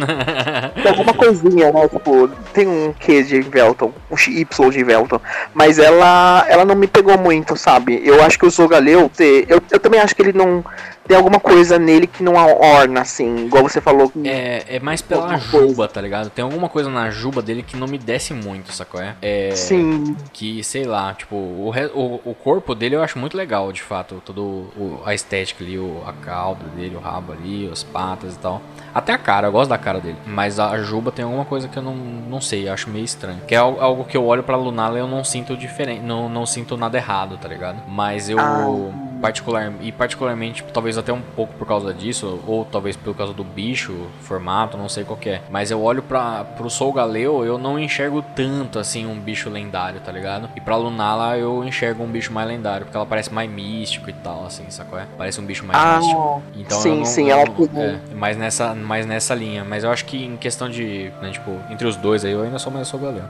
Tem 0.83 0.89
alguma 0.91 1.13
coisinha, 1.13 1.71
né? 1.73 1.89
Tipo, 1.89 2.29
tem 2.55 2.67
um 2.69 2.93
Q 2.93 3.23
de 3.25 3.37
Yveltal, 3.37 3.93
um 4.11 4.15
Y 4.15 4.71
de 4.71 4.79
Yveltal. 4.81 5.21
Mas 5.53 5.79
ela, 5.79 6.47
ela 6.49 6.65
não 6.65 6.77
me 6.77 6.87
pegou 6.87 7.19
muito, 7.19 7.57
sabe? 7.57 8.01
Eu 8.05 8.23
acho 8.23 8.39
que 8.39 8.47
o 8.47 8.51
Zogaleu, 8.51 9.11
eu, 9.49 9.61
eu 9.71 9.81
também 9.81 10.01
acho 10.01 10.15
que 10.15 10.23
ele 10.23 10.33
não. 10.33 10.65
Tem 11.07 11.17
alguma 11.17 11.39
coisa 11.41 11.79
nele 11.79 12.07
que 12.07 12.23
não 12.23 12.35
orna, 12.35 13.01
assim, 13.03 13.47
igual 13.47 13.63
você 13.63 13.81
falou. 13.81 14.11
É, 14.25 14.65
é 14.77 14.81
mais 14.81 15.01
pela 15.03 15.23
Alguma 15.23 15.41
coisa. 15.41 15.69
juba, 15.69 15.89
tá 15.89 16.01
ligado? 16.01 16.31
Tem 16.31 16.43
alguma 16.43 16.69
coisa 16.69 16.91
na 16.91 17.11
juba 17.11 17.41
dele 17.43 17.63
que 17.63 17.77
não 17.77 17.87
me 17.87 17.99
desce 17.99 18.33
muito, 18.35 18.73
sacou? 18.73 19.01
É, 19.01 19.15
é 19.23 19.51
Sim, 19.55 20.17
que, 20.33 20.63
sei 20.65 20.85
lá, 20.85 21.15
tipo, 21.15 21.37
o, 21.37 21.71
re- 21.71 21.91
o, 21.95 22.21
o 22.25 22.35
corpo 22.35 22.75
dele 22.75 22.97
eu 22.97 23.03
acho 23.03 23.19
muito 23.19 23.37
legal, 23.37 23.71
de 23.73 23.83
fato. 23.83 24.21
Todo 24.25 24.43
o, 24.43 25.01
a 25.05 25.15
estética 25.15 25.63
ali, 25.65 25.79
o, 25.79 26.03
a 26.07 26.13
cauda 26.13 26.65
dele, 26.77 26.97
o 26.97 27.01
rabo 27.01 27.33
ali, 27.33 27.69
as 27.73 27.83
patas 27.83 28.35
e 28.35 28.39
tal. 28.39 28.61
Até 28.95 29.13
a 29.13 29.19
cara, 29.19 29.49
eu 29.49 29.53
gosto 29.53 29.71
da 29.71 29.79
cara 29.79 30.01
dele. 30.01 30.17
Mas 30.27 30.59
a 30.59 30.77
juba 30.79 31.13
tem 31.13 31.25
alguma 31.25 31.45
coisa 31.45 31.69
que 31.69 31.77
eu 31.77 31.83
não, 31.83 31.95
não 31.95 32.41
sei, 32.41 32.69
acho 32.69 32.89
meio 32.91 33.05
estranho. 33.05 33.41
Que 33.47 33.55
é 33.55 33.59
algo, 33.59 33.81
algo 33.81 34.05
que 34.05 34.17
eu 34.17 34.25
olho 34.25 34.43
pra 34.43 34.57
Lunala 34.57 34.97
e 34.97 35.01
eu 35.01 35.07
não 35.07 35.23
sinto 35.23 35.57
diferente, 35.57 36.01
não, 36.03 36.29
não 36.29 36.47
sinto 36.47 36.77
nada 36.77 36.97
errado, 36.97 37.37
tá 37.37 37.47
ligado? 37.49 37.77
Mas 37.89 38.29
eu, 38.29 38.39
Ah. 38.41 38.97
Particular, 39.21 39.73
e 39.81 39.93
particularmente, 39.93 40.65
talvez 40.73 40.99
até 40.99 41.13
um 41.13 41.21
pouco 41.21 41.55
por 41.55 41.67
causa 41.67 41.93
disso, 41.93 42.41
ou 42.47 42.65
talvez 42.65 42.97
por 42.97 43.15
causa 43.15 43.33
do 43.33 43.45
bicho, 43.45 43.95
formato, 44.21 44.77
não 44.77 44.89
sei 44.89 45.05
qual 45.05 45.17
que 45.17 45.31
é. 45.31 45.43
Mas 45.51 45.71
eu 45.71 45.83
olho 45.83 46.03
pra, 46.03 46.45
pro 46.45 46.69
Soul 46.71 46.93
Galeu, 46.93 47.45
eu 47.45 47.59
não 47.59 47.79
enxergo 47.79 48.25
tanto 48.35 48.79
assim 48.79 49.07
um 49.07 49.19
bicho 49.19 49.49
lendário, 49.49 50.01
tá 50.01 50.13
ligado? 50.13 50.49
E 50.57 50.61
pra 50.61 50.77
Lunala 50.77 51.37
eu 51.37 51.65
enxergo 51.65 52.03
um 52.03 52.09
bicho 52.09 52.33
mais 52.33 52.49
lendário, 52.49 52.87
porque 52.87 52.97
ela 52.97 53.07
parece 53.07 53.33
mais 53.33 53.51
místico 53.51 54.11
e 54.11 54.13
tal, 54.13 54.47
assim, 54.47 54.65
sacou? 54.69 54.99
É? 54.99 55.07
Parece 55.17 55.41
um 55.41 55.45
bicho 55.45 55.65
mais 55.65 55.79
Ah, 55.79 55.99
místico. 55.99 56.43
Então 56.55 56.81
sim, 56.81 56.99
não, 56.99 57.05
sim, 57.05 57.31
eu 57.31 57.39
ela 57.39 57.45
é, 57.77 58.15
mais 58.15 58.37
nessa, 58.37 58.75
mais 58.75 59.07
nessa 59.07 59.35
linha. 59.35 59.65
Mas 59.65 59.85
eu 59.85 59.91
acho 59.91 60.05
que 60.05 60.25
em 60.25 60.37
questão 60.37 60.69
de, 60.69 61.13
né, 61.21 61.31
tipo, 61.31 61.51
entre 61.71 61.87
os 61.87 61.97
dois 61.97 62.25
aí, 62.25 62.33
eu 62.33 62.43
ainda 62.43 62.59
sou 62.59 62.73
mais 62.73 62.89
Soul 62.89 63.03
Galeu. 63.03 63.23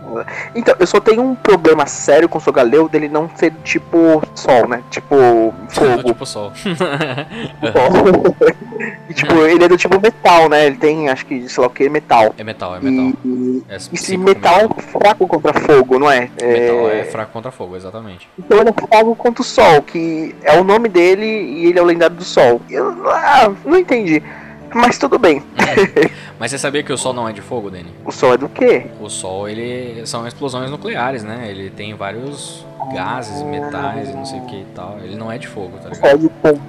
Então, 0.55 0.75
eu 0.79 0.87
só 0.87 1.01
tenho 1.01 1.23
um 1.23 1.35
problema 1.35 1.87
sério 1.87 2.29
com 2.29 2.39
o 2.39 2.41
Sogaleu 2.41 2.89
dele 2.89 3.09
não 3.09 3.31
ser 3.35 3.53
tipo 3.65 4.23
sol, 4.35 4.69
né? 4.69 4.83
Tipo 4.91 5.15
fogo. 5.81 6.03
tipo 6.03 6.27
sol. 6.27 6.53
e 9.09 9.15
tipo, 9.15 9.35
ele 9.43 9.65
é 9.65 9.69
do 9.69 9.77
tipo 9.77 10.01
metal, 10.01 10.49
né? 10.49 10.67
Ele 10.67 10.77
tem, 10.77 11.09
acho 11.09 11.25
que, 11.27 11.49
sei 11.49 11.61
lá 11.61 11.67
o 11.69 11.71
que, 11.71 11.89
metal. 11.89 12.35
É 12.37 12.45
metal, 12.45 12.77
é 12.77 12.81
metal. 12.81 13.13
E, 13.25 13.29
e, 13.29 13.65
É 13.69 13.77
e 13.77 13.97
se 13.97 14.17
metal 14.17 14.71
é 14.77 14.83
fraco 14.83 15.27
contra 15.27 15.53
fogo, 15.53 15.99
não 15.99 16.11
é? 16.11 16.31
Metal 16.41 16.91
É, 16.91 17.01
é 17.01 17.05
fraco 17.05 17.33
contra 17.33 17.51
fogo, 17.51 17.77
exatamente. 17.77 18.29
Então 18.39 18.61
ele 18.61 18.71
é 18.71 18.73
fogo 18.73 19.15
contra 19.15 19.43
o 19.43 19.45
sol, 19.45 19.83
que 19.83 20.35
é 20.43 20.59
o 20.59 20.65
nome 20.65 20.89
dele 20.89 21.25
e 21.25 21.67
ele 21.67 21.79
é 21.79 21.83
o 21.83 21.87
lendário 21.87 22.17
do 22.17 22.25
sol. 22.25 22.61
Eu 22.71 22.95
ah, 23.11 23.53
não 23.65 23.79
entendi. 23.79 24.23
Mas 24.75 24.99
tudo 24.99 25.19
bem. 25.19 25.43
Mas 26.39 26.51
você 26.51 26.59
sabia 26.59 26.83
que 26.83 26.93
o 26.93 26.99
Sol 26.99 27.15
não 27.15 27.27
é 27.27 27.33
de 27.33 27.41
fogo, 27.41 27.71
Danny? 27.71 27.91
O 28.05 28.13
sol 28.13 28.35
é 28.35 28.37
do 28.37 28.49
quê? 28.49 28.87
O 29.01 29.09
Sol, 29.09 29.49
ele 29.49 30.07
são 30.07 30.27
explosões 30.27 30.71
nucleares, 30.71 31.25
né? 31.25 31.47
Ele 31.51 31.71
tem 31.71 31.95
vários 31.95 32.65
gases, 32.93 33.43
metais 33.43 34.11
e 34.11 34.13
não 34.13 34.25
sei 34.25 34.39
o 34.41 34.47
que 34.47 34.57
e 34.57 34.67
tal. 34.75 34.99
Ele 35.03 35.17
não 35.17 35.31
é 35.31 35.39
de 35.39 35.49
fogo, 35.49 35.79
tá 35.79 35.89
ligado? 35.89 36.11
Sol 36.11 36.19
de 36.19 36.29
pum. 36.29 36.61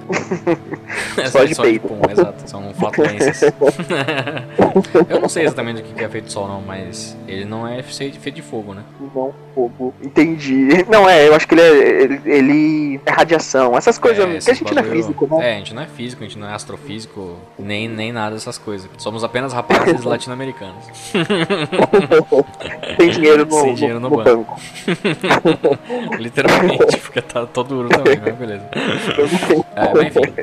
É 1.18 1.26
Sol 1.30 1.46
de 1.46 1.56
peito. 1.56 1.88
pum, 1.88 2.00
exato. 2.10 2.50
São 2.50 2.74
flatulências. 2.74 3.42
Eu 5.10 5.22
não 5.22 5.30
sei 5.30 5.46
exatamente 5.46 5.82
do 5.82 5.94
que 5.94 6.04
é 6.04 6.10
feito 6.10 6.32
Sol, 6.32 6.48
não, 6.48 6.62
mas 6.62 7.18
ele 7.28 7.46
não 7.46 7.68
é 7.68 7.82
feito 7.82 8.32
de 8.32 8.42
fogo, 8.42 8.74
né? 8.74 8.84
Não, 9.00 9.34
fogo. 9.54 9.94
Entendi. 10.04 10.68
Não, 10.90 11.10
é, 11.10 11.28
eu 11.28 11.34
acho 11.34 11.48
que 11.48 11.56
ele 11.56 11.62
é, 11.62 12.02
ele, 12.04 12.22
ele 12.26 13.02
é 13.06 13.12
radiação. 13.12 13.78
Essas 13.78 13.98
coisas. 13.98 14.24
É, 14.24 14.40
que 14.40 14.52
a 14.52 14.54
gente 14.54 14.74
não 14.74 14.82
é 14.82 14.86
físico, 14.86 15.28
né? 15.28 15.52
É, 15.52 15.56
a 15.56 15.58
gente 15.58 15.74
não 15.74 15.82
é 15.82 15.88
físico, 15.88 16.24
a 16.24 16.28
gente 16.28 16.38
não 16.38 16.48
é 16.48 16.54
astrofísico, 16.54 17.38
nem, 17.58 17.88
nem 17.88 18.12
nada 18.12 18.36
dessas 18.36 18.58
coisas. 18.58 18.90
Somos 18.98 19.24
apenas 19.24 19.54
rapazes 19.54 20.04
latino-americanos. 20.06 20.86
Tem 22.98 23.10
dinheiro 23.10 23.46
no, 23.46 23.62
Sem 23.62 23.74
dinheiro 23.74 24.00
no 24.00 24.08
no 24.10 24.24
banco. 24.24 24.60
Literalmente, 26.20 26.98
porque 27.02 27.22
tá 27.22 27.46
todo 27.46 27.68
duro 27.70 27.90
também, 27.90 28.20
mas 28.24 28.36
beleza. 28.36 28.64
É, 29.78 29.94
mas 29.94 30.16
enfim. 30.16 30.34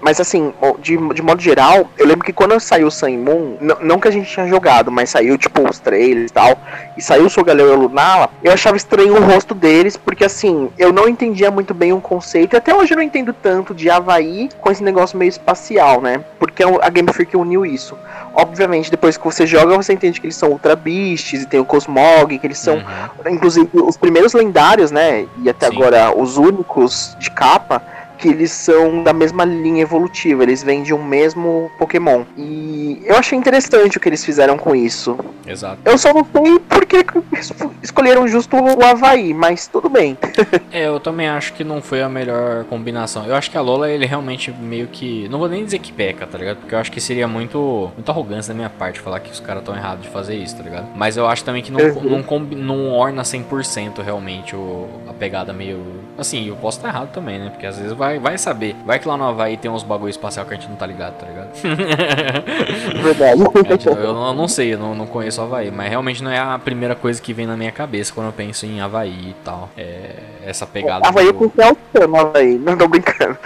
Mas 0.00 0.20
assim, 0.20 0.54
de, 0.80 0.96
de 1.14 1.20
modo 1.20 1.42
geral, 1.42 1.90
eu 1.98 2.06
lembro 2.06 2.24
que 2.24 2.32
quando 2.32 2.58
saiu 2.60 2.86
o 2.86 2.90
Sun 2.90 3.18
Moon, 3.18 3.56
não 3.80 3.98
que 3.98 4.06
a 4.06 4.10
gente 4.12 4.30
tinha 4.30 4.46
jogado, 4.46 4.92
mas 4.92 5.10
saiu 5.10 5.36
tipo 5.36 5.68
os 5.68 5.80
trailers 5.80 6.30
e 6.30 6.32
tal, 6.32 6.56
e 6.96 7.02
saiu 7.02 7.26
o 7.26 7.30
Sogaleu 7.30 7.68
e 7.68 7.70
o 7.72 7.80
Lunala, 7.80 8.30
eu 8.42 8.52
achava 8.52 8.76
estranho 8.76 9.16
o 9.16 9.20
rosto 9.20 9.52
deles, 9.52 9.96
porque 9.96 10.24
assim, 10.24 10.70
eu 10.78 10.92
não 10.92 11.08
entendia 11.08 11.50
muito 11.50 11.74
bem 11.74 11.92
o 11.92 12.00
conceito, 12.00 12.54
e 12.54 12.56
até 12.56 12.72
hoje 12.72 12.92
eu 12.92 12.96
não 12.96 13.02
entendo 13.02 13.32
tanto 13.32 13.74
de 13.74 13.90
Havaí 13.90 14.48
com 14.60 14.70
esse 14.70 14.84
negócio 14.84 15.18
meio 15.18 15.28
espacial, 15.30 16.00
né? 16.00 16.24
Porque 16.38 16.62
a 16.62 16.88
Game 16.88 17.12
Freak 17.12 17.36
uniu 17.36 17.66
isso. 17.66 17.98
Obviamente, 18.34 18.92
depois 18.92 19.16
que 19.16 19.24
você 19.24 19.44
joga, 19.44 19.76
você 19.76 19.92
entende 19.92 20.20
que 20.20 20.26
eles 20.26 20.36
são 20.36 20.50
Ultra 20.50 20.76
Beasts, 20.76 21.42
e 21.42 21.46
tem 21.46 21.58
o 21.58 21.64
Cosmog, 21.64 22.38
que 22.38 22.46
eles 22.46 22.58
são 22.58 22.76
Uhum. 22.78 23.32
inclusive 23.34 23.68
os 23.72 23.96
primeiros 23.96 24.32
lendários, 24.34 24.87
né? 24.90 25.26
E 25.38 25.48
até 25.48 25.68
Sim. 25.68 25.76
agora 25.76 26.16
os 26.16 26.36
únicos 26.36 27.16
de 27.18 27.30
capa, 27.30 27.82
que 28.18 28.28
eles 28.28 28.50
são 28.50 29.02
da 29.02 29.12
mesma 29.12 29.44
linha 29.44 29.82
evolutiva, 29.82 30.42
eles 30.42 30.62
vêm 30.62 30.82
de 30.82 30.92
um 30.92 31.02
mesmo 31.02 31.70
Pokémon. 31.78 32.24
E 32.36 33.00
eu 33.04 33.16
achei 33.16 33.38
interessante 33.38 33.96
o 33.96 34.00
que 34.00 34.08
eles 34.08 34.24
fizeram 34.24 34.58
com 34.58 34.74
isso. 34.74 35.16
Exato. 35.46 35.78
Eu 35.84 35.96
só 35.96 36.12
não 36.12 36.26
sei 36.32 36.58
por 36.58 36.84
que 36.84 37.04
que 37.04 37.18
es- 37.38 37.52
escolheram 37.82 38.26
justo 38.28 38.56
o 38.56 38.84
Havaí, 38.84 39.32
mas 39.32 39.66
tudo 39.66 39.88
bem. 39.88 40.16
É, 40.72 40.86
eu 40.86 41.00
também 41.00 41.28
acho 41.28 41.52
que 41.54 41.64
não 41.64 41.80
foi 41.80 42.02
a 42.02 42.08
melhor 42.08 42.64
combinação. 42.64 43.24
Eu 43.24 43.34
acho 43.34 43.50
que 43.50 43.56
a 43.56 43.60
Lola, 43.60 43.90
ele 43.90 44.04
realmente 44.06 44.50
meio 44.52 44.86
que. 44.88 45.26
Não 45.28 45.38
vou 45.38 45.48
nem 45.48 45.64
dizer 45.64 45.78
que 45.78 45.92
peca, 45.92 46.26
tá 46.26 46.36
ligado? 46.36 46.58
Porque 46.58 46.74
eu 46.74 46.78
acho 46.78 46.90
que 46.92 47.00
seria 47.00 47.26
muito. 47.26 47.90
Muita 47.94 48.12
arrogância 48.12 48.52
da 48.52 48.56
minha 48.56 48.68
parte 48.70 49.00
falar 49.00 49.20
que 49.20 49.30
os 49.30 49.40
caras 49.40 49.62
estão 49.62 49.74
errados 49.74 50.02
de 50.04 50.08
fazer 50.10 50.34
isso, 50.36 50.56
tá 50.56 50.62
ligado? 50.62 50.86
Mas 50.94 51.16
eu 51.16 51.26
acho 51.26 51.44
também 51.44 51.62
que 51.62 51.70
não, 51.72 51.80
Uhum. 51.80 52.02
não, 52.10 52.22
combi- 52.22 52.56
não 52.56 52.90
orna 52.92 53.22
100% 53.22 54.02
realmente 54.02 54.54
o, 54.54 54.88
a 55.08 55.12
pegada 55.12 55.52
meio. 55.52 55.80
Assim, 56.18 56.46
eu 56.48 56.56
posso 56.56 56.78
estar 56.78 56.88
errado 56.88 57.12
também, 57.12 57.38
né? 57.38 57.50
Porque 57.50 57.66
às 57.66 57.78
vezes 57.78 57.92
vai, 57.92 58.07
vai 58.16 58.38
saber. 58.38 58.76
Vai 58.86 59.00
que 59.00 59.08
lá 59.08 59.16
no 59.16 59.24
Havaí 59.24 59.56
tem 59.56 59.68
uns 59.70 59.82
bagulho 59.82 60.08
espacial 60.10 60.46
que 60.46 60.54
a 60.54 60.56
gente 60.56 60.68
não 60.70 60.76
tá 60.76 60.86
ligado, 60.86 61.14
tá 61.18 61.26
ligado? 61.26 61.48
Verdade. 63.02 63.42
A 63.42 63.68
gente- 63.72 63.86
eu 63.88 64.14
não, 64.14 64.32
não 64.34 64.46
sei, 64.46 64.74
eu 64.74 64.78
não, 64.78 64.94
não 64.94 65.06
conheço 65.06 65.40
o 65.40 65.44
Havaí, 65.44 65.70
mas 65.72 65.90
realmente 65.90 66.22
não 66.22 66.30
é 66.30 66.38
a 66.38 66.58
primeira 66.58 66.94
coisa 66.94 67.20
que 67.20 67.32
vem 67.34 67.46
na 67.46 67.56
minha 67.56 67.72
cabeça 67.72 68.12
quando 68.12 68.28
eu 68.28 68.32
penso 68.32 68.64
em 68.66 68.80
Havaí 68.80 69.30
e 69.30 69.34
tal. 69.44 69.68
É 69.76 70.10
essa 70.46 70.64
pegada. 70.66 71.06
Havaí 71.08 71.26
eu 71.26 71.32
do- 71.32 71.50
penso 71.50 71.52
no 71.56 71.64
El 71.64 71.76
Chan 71.92 72.06
no 72.06 72.16
Havaí, 72.20 72.58
não 72.58 72.76
tô 72.78 72.86
brincando. 72.88 73.36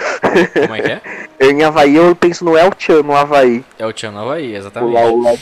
Como 0.60 0.74
é 0.76 0.80
que 0.82 0.92
é? 0.92 1.00
Eu, 1.40 1.50
em 1.52 1.64
Havaí 1.64 1.96
eu 1.96 2.14
penso 2.14 2.44
no 2.44 2.56
El 2.56 2.70
Chan 2.78 3.02
no 3.02 3.16
Havaí. 3.16 3.64
É 3.78 3.86
o 3.86 3.92
Tchan 3.92 4.10
no 4.12 4.20
Havaí, 4.20 4.52
O 4.52 4.56
exatamente. 4.56 4.92
lá, 4.94 5.00
o 5.06 5.22
lá, 5.22 5.32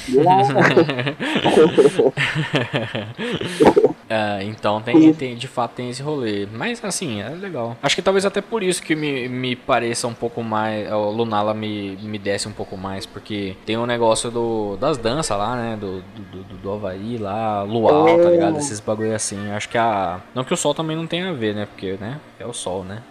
É, 4.09 4.43
então 4.43 4.81
tem, 4.81 5.13
tem, 5.15 5.37
de 5.37 5.47
fato 5.47 5.73
tem 5.77 5.89
esse 5.91 6.03
rolê. 6.03 6.47
Mas 6.53 6.83
assim, 6.85 7.21
é 7.23 7.29
legal. 7.29 7.77
Acho 7.83 7.95
que 7.95 8.03
talvez 8.03 8.25
até 8.25 8.41
por 8.41 8.63
isso 8.63 8.83
que 8.83 8.97
me, 8.97 9.10
me 9.29 9.57
pareça 9.57 10.07
um 10.07 10.15
pouco 10.15 10.43
mais. 10.43 10.91
O 10.93 11.11
Lunala 11.11 11.55
me, 11.55 11.97
me 12.03 12.19
desce 12.19 12.49
um 12.49 12.53
pouco 12.53 12.77
mais. 12.77 13.07
Porque 13.07 13.57
tem 13.65 13.77
o 13.77 13.87
negócio 13.87 14.31
do, 14.31 14.77
das 14.77 14.99
danças 14.99 15.37
lá, 15.37 15.57
né? 15.57 15.77
Do, 15.81 16.01
do, 16.01 16.43
do, 16.43 16.55
do 16.57 16.73
Havaí 16.73 17.19
lá, 17.19 17.63
luau, 17.63 18.19
tá 18.19 18.31
ligado? 18.31 18.59
Esses 18.59 18.81
bagulho 18.81 19.15
assim. 19.15 19.51
Acho 19.53 19.69
que 19.69 19.79
a. 19.79 20.21
Não 20.35 20.45
que 20.45 20.55
o 20.55 20.57
sol 20.57 20.75
também 20.75 20.97
não 20.97 21.07
tenha 21.07 21.31
a 21.31 21.33
ver, 21.33 21.55
né? 21.55 21.67
Porque, 21.67 21.97
né? 22.01 22.19
É 22.39 22.47
o 22.47 22.53
sol, 22.53 22.85
né? 22.85 23.03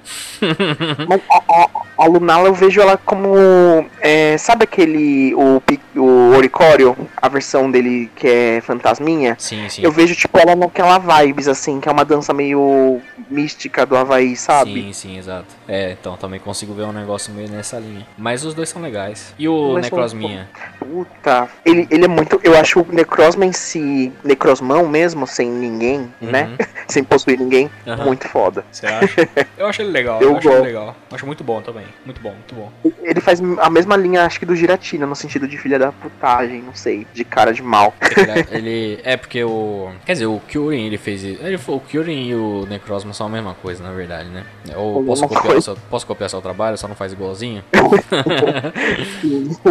Mas 1.07 1.21
a, 1.29 1.37
a, 1.37 1.69
a 1.97 2.07
Lunala 2.07 2.47
eu 2.47 2.53
vejo 2.53 2.81
ela 2.81 2.97
como. 2.97 3.35
É, 3.99 4.37
sabe 4.37 4.63
aquele. 4.63 5.33
O, 5.35 5.61
o 5.95 6.35
Oricório, 6.35 6.95
a 7.17 7.27
versão 7.27 7.69
dele 7.69 8.09
que 8.15 8.27
é 8.27 8.61
fantasminha? 8.61 9.35
Sim, 9.37 9.67
sim. 9.69 9.83
Eu 9.83 9.91
vejo, 9.91 10.15
tipo, 10.15 10.37
ela 10.37 10.55
naquela 10.55 10.97
vibes, 10.97 11.47
assim, 11.47 11.79
que 11.79 11.87
é 11.87 11.91
uma 11.91 12.05
dança 12.05 12.33
meio 12.33 13.01
mística 13.29 13.85
do 13.85 13.95
Havaí, 13.95 14.35
sabe? 14.35 14.81
Sim, 14.81 14.93
sim, 14.93 15.17
exato. 15.17 15.55
É, 15.67 15.88
então 15.91 16.15
também 16.17 16.39
consigo 16.39 16.73
ver 16.73 16.83
um 16.83 16.91
negócio 16.91 17.33
meio 17.33 17.49
nessa 17.49 17.77
linha. 17.79 18.05
Mas 18.17 18.43
os 18.43 18.53
dois 18.53 18.69
são 18.69 18.81
legais. 18.81 19.33
E 19.37 19.47
o 19.47 19.73
Mas 19.73 19.83
Necrosminha? 19.85 20.49
Puta. 20.79 21.47
Ele, 21.65 21.87
ele 21.91 22.05
é 22.05 22.07
muito. 22.07 22.39
Eu 22.43 22.57
acho 22.57 22.81
o 22.81 22.87
Necrosma 22.91 23.45
em 23.45 23.51
si, 23.53 24.11
Necrosmão 24.23 24.87
mesmo, 24.87 25.25
sem 25.27 25.49
ninguém, 25.49 25.99
Uhum. 26.21 26.29
né? 26.31 26.57
sem 26.87 27.03
possuir 27.03 27.37
ninguém, 27.39 27.69
Aham. 27.87 28.05
muito 28.05 28.27
foda. 28.27 28.65
Você 28.71 28.85
acha? 28.85 29.27
Eu 29.57 29.67
acho 29.67 29.81
ele 29.81 29.91
legal, 29.91 30.19
Eu 30.23 30.31
eu, 30.31 30.37
acho 30.37 30.49
ele 30.49 30.61
legal. 30.61 30.95
Eu 31.09 31.15
acho 31.15 31.25
muito 31.25 31.43
bom 31.43 31.61
também. 31.61 31.85
Muito 32.05 32.21
bom, 32.21 32.31
muito 32.31 32.55
bom. 32.55 32.71
Ele 33.01 33.19
faz 33.21 33.39
a 33.59 33.69
mesma 33.69 33.95
linha, 33.95 34.23
acho 34.25 34.39
que 34.39 34.45
do 34.45 34.55
Giratina, 34.55 35.05
no 35.05 35.15
sentido 35.15 35.47
de 35.47 35.57
filha 35.57 35.77
da 35.79 35.91
putagem, 35.91 36.61
não 36.61 36.73
sei, 36.73 37.05
de 37.13 37.23
cara 37.23 37.53
de 37.53 37.61
mal. 37.61 37.93
Ele, 38.51 38.99
é 39.03 39.17
porque 39.17 39.43
o. 39.43 39.91
Quer 40.05 40.13
dizer, 40.13 40.25
o 40.25 40.39
Kyurem 40.47 40.85
ele 40.87 40.97
fez. 40.97 41.23
Ele, 41.23 41.59
o 41.67 41.79
Kyurem 41.79 42.29
e 42.29 42.35
o 42.35 42.65
Necrozma 42.67 43.13
são 43.13 43.27
a 43.27 43.29
mesma 43.29 43.53
coisa, 43.53 43.83
na 43.83 43.91
verdade, 43.91 44.29
né? 44.29 44.43
Ou 44.75 45.03
posso 45.03 45.27
copiar, 45.27 45.57
o 45.57 45.61
seu, 45.61 45.77
posso 45.89 46.05
copiar 46.05 46.29
seu 46.29 46.41
trabalho, 46.41 46.77
só 46.77 46.87
não 46.87 46.95
faz 46.95 47.13
igualzinho? 47.13 47.63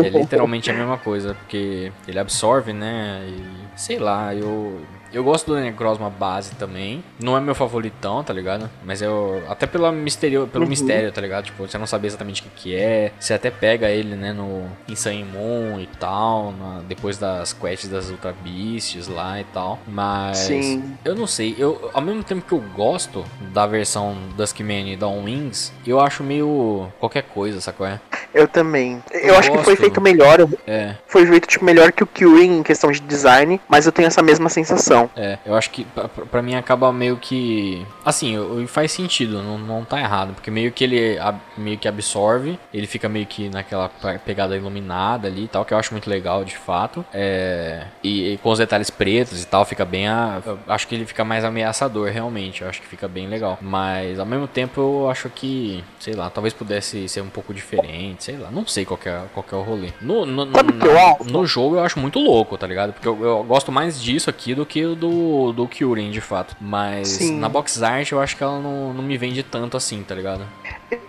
é 0.04 0.08
literalmente 0.08 0.70
a 0.70 0.74
mesma 0.74 0.98
coisa, 0.98 1.34
porque 1.34 1.92
ele 2.06 2.18
absorve, 2.18 2.72
né? 2.72 3.26
E 3.28 3.78
sei 3.78 3.98
lá, 3.98 4.34
eu. 4.34 4.80
Eu 5.12 5.24
gosto 5.24 5.46
do 5.54 5.58
Necrozma 5.60 6.10
base 6.10 6.54
também. 6.56 7.02
Não 7.18 7.36
é 7.36 7.40
meu 7.40 7.54
favoritão, 7.54 8.22
tá 8.22 8.32
ligado? 8.32 8.68
Mas 8.84 9.00
eu. 9.00 9.42
Até 9.48 9.66
pela 9.66 9.90
misterio, 9.90 10.46
pelo 10.46 10.64
Uhum. 10.64 10.70
mistério, 10.70 11.10
tá 11.12 11.20
ligado? 11.20 11.46
Tipo, 11.46 11.66
você 11.66 11.78
não 11.78 11.86
sabe 11.86 12.06
exatamente 12.06 12.42
o 12.42 12.44
que, 12.44 12.50
que 12.50 12.76
é. 12.76 13.12
Você 13.18 13.32
até 13.34 13.50
pega 13.50 13.88
ele, 13.88 14.14
né, 14.14 14.32
no 14.32 14.66
Insane 14.88 15.24
Moon 15.24 15.80
e 15.80 15.86
tal. 15.98 16.52
na- 16.52 16.80
depois 16.88 17.18
das 17.18 17.52
quests 17.52 17.88
das 17.90 18.10
Ultra 18.10 18.34
Beasts 18.42 19.08
lá 19.08 19.40
e 19.40 19.44
tal. 19.44 19.78
Mas. 19.86 20.38
Sim. 20.38 20.94
Eu 21.04 21.14
não 21.14 21.26
sei, 21.26 21.54
eu 21.58 21.90
ao 21.94 22.00
mesmo 22.02 22.22
tempo 22.22 22.42
que 22.46 22.52
eu 22.52 22.62
gosto 22.74 23.24
da 23.52 23.66
versão 23.66 24.16
Duskman 24.36 24.92
e 24.92 24.96
Dawn 24.96 25.24
Wings, 25.24 25.72
eu 25.86 26.00
acho 26.00 26.22
meio 26.22 26.88
qualquer 27.00 27.22
coisa, 27.22 27.60
sacou? 27.60 27.86
É? 27.86 28.00
Eu 28.34 28.46
também. 28.46 29.02
Eu, 29.10 29.20
Eu 29.20 29.38
acho 29.38 29.50
que 29.50 29.56
foi 29.58 29.64
gosto. 29.74 29.80
feito 29.80 30.00
melhor. 30.00 30.38
É, 30.66 30.94
Foi 31.06 31.26
feito 31.26 31.46
tipo, 31.48 31.64
melhor 31.64 31.92
que 31.92 32.02
o 32.02 32.06
Kyurin 32.06 32.58
em 32.58 32.62
questão 32.62 32.90
de 32.90 33.00
design, 33.00 33.60
mas 33.68 33.86
eu 33.86 33.92
tenho 33.92 34.06
essa 34.06 34.22
mesma 34.22 34.48
sensação. 34.48 34.97
É, 35.16 35.38
eu 35.44 35.54
acho 35.54 35.70
que 35.70 35.86
pra 36.30 36.42
mim 36.42 36.54
acaba 36.54 36.92
meio 36.92 37.16
que. 37.16 37.84
Assim, 38.04 38.34
eu- 38.34 38.60
eu- 38.60 38.68
faz 38.68 38.92
sentido, 38.92 39.42
não, 39.42 39.58
não 39.58 39.84
tá 39.84 39.98
errado, 40.00 40.34
porque 40.34 40.50
meio 40.50 40.72
que 40.72 40.84
ele 40.84 41.18
ab- 41.18 41.40
meio 41.56 41.78
que 41.78 41.88
absorve, 41.88 42.58
ele 42.72 42.86
fica 42.86 43.08
meio 43.08 43.26
que 43.26 43.48
naquela 43.48 43.88
pe- 43.88 44.18
pegada 44.24 44.56
iluminada 44.56 45.28
ali 45.28 45.44
e 45.44 45.48
tal, 45.48 45.64
que 45.64 45.72
eu 45.74 45.78
acho 45.78 45.92
muito 45.92 46.08
legal 46.08 46.44
de 46.44 46.56
fato. 46.56 47.04
É, 47.12 47.84
e, 48.02 48.32
e 48.34 48.38
com 48.38 48.50
os 48.50 48.58
detalhes 48.58 48.90
pretos 48.90 49.42
e 49.42 49.46
tal, 49.46 49.64
fica 49.64 49.84
bem. 49.84 50.08
A, 50.08 50.40
acho 50.68 50.86
que 50.88 50.94
ele 50.94 51.06
fica 51.06 51.24
mais 51.24 51.44
ameaçador, 51.44 52.10
realmente. 52.10 52.62
Eu 52.62 52.68
acho 52.68 52.80
que 52.80 52.86
fica 52.86 53.06
bem 53.08 53.26
legal. 53.28 53.58
Mas 53.60 54.18
ao 54.18 54.26
mesmo 54.26 54.46
tempo 54.46 54.80
eu 54.80 55.10
acho 55.10 55.28
que, 55.30 55.82
sei 55.98 56.14
lá, 56.14 56.30
talvez 56.30 56.52
pudesse 56.54 57.08
ser 57.08 57.20
um 57.20 57.28
pouco 57.28 57.52
diferente, 57.52 58.24
sei 58.24 58.36
lá. 58.36 58.50
Não 58.50 58.66
sei 58.66 58.84
qual 58.84 58.98
é, 59.04 59.20
qual 59.34 59.44
é 59.50 59.54
o 59.56 59.62
rolê. 59.62 59.88
No, 60.00 60.24
no, 60.24 60.50
Sabe 60.52 60.70
o 60.72 60.78
que 60.78 60.86
na- 60.88 61.32
no 61.32 61.46
jogo 61.46 61.76
eu 61.76 61.84
acho 61.84 61.98
muito 61.98 62.18
louco, 62.18 62.56
tá 62.56 62.66
ligado? 62.66 62.92
Porque 62.92 63.06
eu, 63.08 63.22
eu 63.22 63.42
gosto 63.44 63.70
mais 63.72 64.00
disso 64.02 64.28
aqui 64.30 64.54
do 64.54 64.64
que 64.66 64.87
do, 64.94 65.52
do 65.52 65.66
Kyurem, 65.66 66.10
de 66.10 66.20
fato. 66.20 66.56
Mas 66.60 67.08
Sim. 67.08 67.38
na 67.38 67.48
box 67.48 67.82
art 67.82 68.10
eu 68.12 68.20
acho 68.20 68.36
que 68.36 68.42
ela 68.42 68.60
não, 68.60 68.92
não 68.92 69.02
me 69.02 69.16
vende 69.16 69.42
tanto 69.42 69.76
assim, 69.76 70.02
tá 70.02 70.14
ligado? 70.14 70.46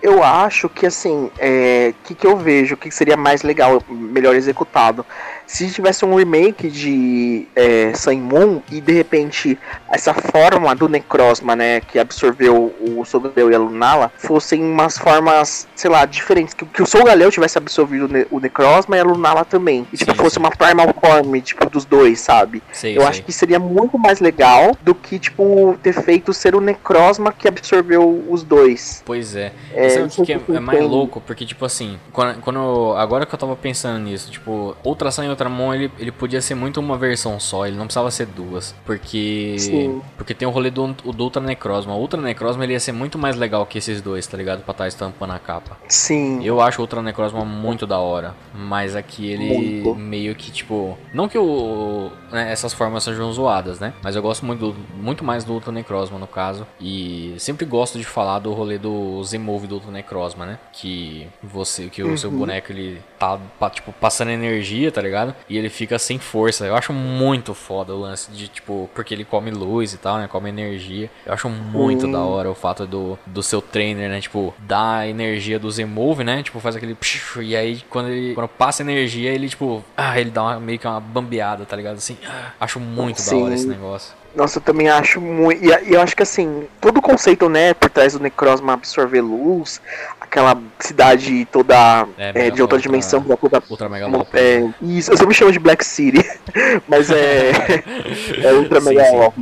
Eu 0.01 0.21
acho 0.23 0.67
que 0.67 0.85
assim, 0.85 1.31
é, 1.37 1.93
que 2.03 2.13
que 2.13 2.27
eu 2.27 2.35
vejo, 2.35 2.75
que 2.75 2.91
seria 2.91 3.15
mais 3.15 3.43
legal, 3.43 3.81
melhor 3.89 4.35
executado. 4.35 5.05
Se 5.47 5.69
tivesse 5.71 6.05
um 6.05 6.15
remake 6.15 6.69
de 6.69 7.47
é, 7.55 7.91
Sun 7.95 8.17
Moon 8.17 8.61
e 8.71 8.79
de 8.81 8.91
repente 8.93 9.57
essa 9.89 10.13
forma 10.13 10.75
do 10.75 10.87
Necrozma, 10.87 11.55
né, 11.55 11.79
que 11.81 11.97
absorveu 11.97 12.75
o 12.81 13.03
Solgaleo 13.05 13.49
e 13.51 13.55
a 13.55 13.57
Lunala, 13.57 14.11
fossem 14.17 14.61
umas 14.61 14.97
formas, 14.97 15.67
sei 15.75 15.89
lá, 15.89 16.05
diferentes. 16.05 16.53
Que, 16.53 16.65
que 16.65 16.83
o 16.83 16.85
Solgaleo 16.85 17.31
tivesse 17.31 17.57
absorvido 17.57 18.05
o 18.05 18.07
Ne- 18.07 18.27
o 18.29 18.39
Necrozma 18.39 18.95
e 18.97 18.99
a 18.99 19.03
Lunala 19.03 19.43
também. 19.45 19.87
E 19.91 19.97
tipo, 19.97 20.11
Sim, 20.11 20.17
fosse 20.17 20.35
sim. 20.35 20.39
uma 20.39 20.51
Primal 20.51 20.93
Form, 21.01 21.39
tipo, 21.41 21.67
dos 21.69 21.85
dois, 21.85 22.19
sabe? 22.19 22.61
Sei, 22.71 22.97
Eu 22.97 23.07
acho 23.07 23.23
que 23.23 23.31
seria 23.31 23.59
muito 23.59 23.97
mais 23.97 24.19
legal 24.19 24.75
do 24.81 24.93
que, 24.93 25.17
tipo, 25.17 25.77
ter 25.81 25.93
feito 25.93 26.31
ser 26.33 26.53
o 26.53 26.61
Necrozma 26.61 27.31
que 27.33 27.47
absorveu 27.47 28.23
os 28.29 28.43
dois. 28.43 29.01
Pois 29.05 29.35
é. 29.35 29.51
É, 29.73 29.89
sabe 29.89 30.05
o 30.05 30.09
que, 30.09 30.25
que 30.25 30.33
é, 30.33 30.41
é 30.55 30.59
mais 30.59 30.83
louco? 30.83 31.21
Porque, 31.21 31.45
tipo 31.45 31.65
assim, 31.65 31.99
quando, 32.11 32.39
quando 32.41 32.57
eu- 32.59 32.97
agora 32.97 33.25
que 33.25 33.33
eu 33.33 33.39
tava 33.39 33.55
pensando 33.55 33.99
nisso, 33.99 34.29
tipo, 34.31 34.75
Ultrasan 34.83 35.25
e 35.25 35.29
Ultramon, 35.29 35.73
ele, 35.73 35.91
ele 35.99 36.11
podia 36.11 36.41
ser 36.41 36.55
muito 36.55 36.79
uma 36.79 36.97
versão 36.97 37.39
só, 37.39 37.65
ele 37.67 37.75
não 37.77 37.85
precisava 37.85 38.09
ser 38.11 38.25
duas. 38.27 38.73
Porque. 38.85 39.55
Sim. 39.59 40.01
Porque 40.17 40.33
tem 40.33 40.47
o 40.47 40.51
rolê 40.51 40.69
do, 40.69 40.87
do 40.93 41.23
Ultra 41.23 41.41
Necrozma. 41.41 41.93
O 41.95 41.99
Ultra 41.99 42.21
Necrozma 42.21 42.63
ele 42.63 42.73
ia 42.73 42.79
ser 42.79 42.91
muito 42.91 43.17
mais 43.17 43.35
legal 43.35 43.65
que 43.65 43.77
esses 43.77 44.01
dois, 44.01 44.25
tá 44.27 44.37
ligado? 44.37 44.63
Pra 44.63 44.71
estar 44.71 44.87
estampando 44.87 45.33
a 45.33 45.39
capa. 45.39 45.77
Sim. 45.87 46.43
Eu 46.43 46.61
acho 46.61 46.79
o 46.79 46.83
Ultra 46.83 47.01
Necrozma 47.01 47.43
muito 47.45 47.85
da 47.85 47.99
hora. 47.99 48.33
Mas 48.53 48.95
aqui 48.95 49.29
ele 49.31 49.81
Muito. 49.83 49.95
meio 49.95 50.35
que, 50.35 50.51
tipo. 50.51 50.97
Não 51.13 51.27
que 51.27 51.37
o, 51.37 52.09
né, 52.31 52.51
essas 52.51 52.73
formas 52.73 53.03
sejam 53.03 53.31
zoadas, 53.31 53.79
né? 53.79 53.93
Mas 54.01 54.15
eu 54.15 54.21
gosto 54.21 54.45
muito, 54.45 54.71
do- 54.71 54.75
muito 54.97 55.23
mais 55.23 55.43
do 55.43 55.53
Ultra 55.53 55.71
Necrozma, 55.71 56.17
no 56.19 56.27
caso. 56.27 56.65
E 56.79 57.33
sempre 57.37 57.65
gosto 57.65 57.97
de 57.97 58.03
falar 58.03 58.39
do 58.39 58.51
rolê 58.53 58.77
do 58.77 59.23
Z-Move 59.59 59.67
do 59.67 59.75
Ultra 59.75 59.91
Necrozma, 59.91 60.45
né? 60.45 60.59
Que 60.71 61.27
você, 61.43 61.87
que 61.89 62.01
o 62.01 62.17
seu 62.17 62.29
Uhum. 62.29 62.37
boneco 62.37 62.71
ele 62.71 63.01
tá, 63.17 63.37
tipo, 63.71 63.91
passando 63.93 64.31
energia, 64.31 64.91
tá 64.91 65.01
ligado? 65.01 65.35
E 65.49 65.57
ele 65.57 65.69
fica 65.69 65.99
sem 65.99 66.17
força. 66.17 66.65
Eu 66.65 66.75
acho 66.75 66.93
muito 66.93 67.53
foda 67.53 67.93
o 67.93 67.99
lance 67.99 68.31
de, 68.31 68.47
tipo, 68.47 68.89
porque 68.95 69.13
ele 69.13 69.25
come 69.25 69.51
luz 69.51 69.93
e 69.93 69.97
tal, 69.97 70.17
né? 70.17 70.27
Come 70.27 70.49
energia. 70.49 71.09
Eu 71.25 71.33
acho 71.33 71.49
muito 71.49 72.07
Hum. 72.07 72.11
da 72.11 72.19
hora 72.21 72.49
o 72.49 72.55
fato 72.55 72.85
do, 72.87 73.17
do 73.25 73.43
seu 73.43 73.61
trainer, 73.61 74.09
né? 74.09 74.21
Tipo, 74.21 74.53
dar 74.59 74.99
a 74.99 75.07
energia 75.07 75.59
do 75.59 75.69
Z-Move, 75.69 76.23
né? 76.23 76.41
Tipo, 76.43 76.59
faz 76.59 76.75
aquele. 76.75 76.95
psh, 76.95 77.37
E 77.41 77.55
aí, 77.55 77.81
quando 77.89 78.09
ele 78.09 78.33
quando 78.33 78.47
passa 78.47 78.81
energia, 78.81 79.31
ele, 79.31 79.49
tipo. 79.49 79.83
Ah, 79.97 80.19
ele 80.19 80.29
dá 80.29 80.43
uma, 80.43 80.59
meio 80.59 80.79
que 80.79 80.87
uma 80.87 80.99
bambeada, 80.99 81.65
tá 81.65 81.75
ligado? 81.75 81.97
Assim. 81.97 82.17
ah, 82.25 82.51
acho 82.59 82.79
muito 82.79 83.17
da 83.17 83.23
Sim. 83.23 83.43
hora 83.43 83.53
esse 83.53 83.67
negócio. 83.67 84.13
Nossa, 84.35 84.59
eu 84.59 84.61
também 84.61 84.89
acho 84.89 85.19
muito. 85.19 85.63
E, 85.63 85.93
eu 85.93 86.01
acho 86.01 86.15
que 86.15 86.23
assim, 86.23 86.67
todo 86.79 86.97
o 86.97 87.01
conceito, 87.01 87.49
né, 87.49 87.73
por 87.73 87.89
trás 87.89 88.13
do 88.13 88.19
Necrozma 88.19 88.73
absorver 88.73 89.21
luz, 89.21 89.81
aquela 90.29 90.57
cidade 90.79 91.45
toda 91.51 92.07
É, 92.17 92.47
é, 92.47 92.51
de 92.51 92.61
outra 92.61 92.77
dimensão, 92.77 93.21
toda. 93.23 93.61
Ultra 93.69 93.89
Mega 93.89 94.05
É, 94.33 94.63
isso, 94.81 95.11
eu 95.11 95.17
sempre 95.17 95.33
chamo 95.33 95.51
de 95.51 95.59
Black 95.59 95.83
City, 95.83 96.23
mas 96.87 97.09
é. 97.09 97.51
é 98.43 98.53
Ultra 98.53 98.79
Sim, 98.79 98.87
Mega 98.89 99.05
sim. 99.05 99.17
Loco. 99.17 99.41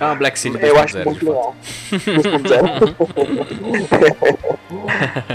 É 0.00 0.04
uma 0.04 0.14
Black 0.16 0.38
City 0.38 0.58
Eu 0.60 0.78
acho 0.78 0.98
2.0, 0.98 1.04
muito 1.04 1.24
legal. 1.26 1.54
2.0. 1.92 4.58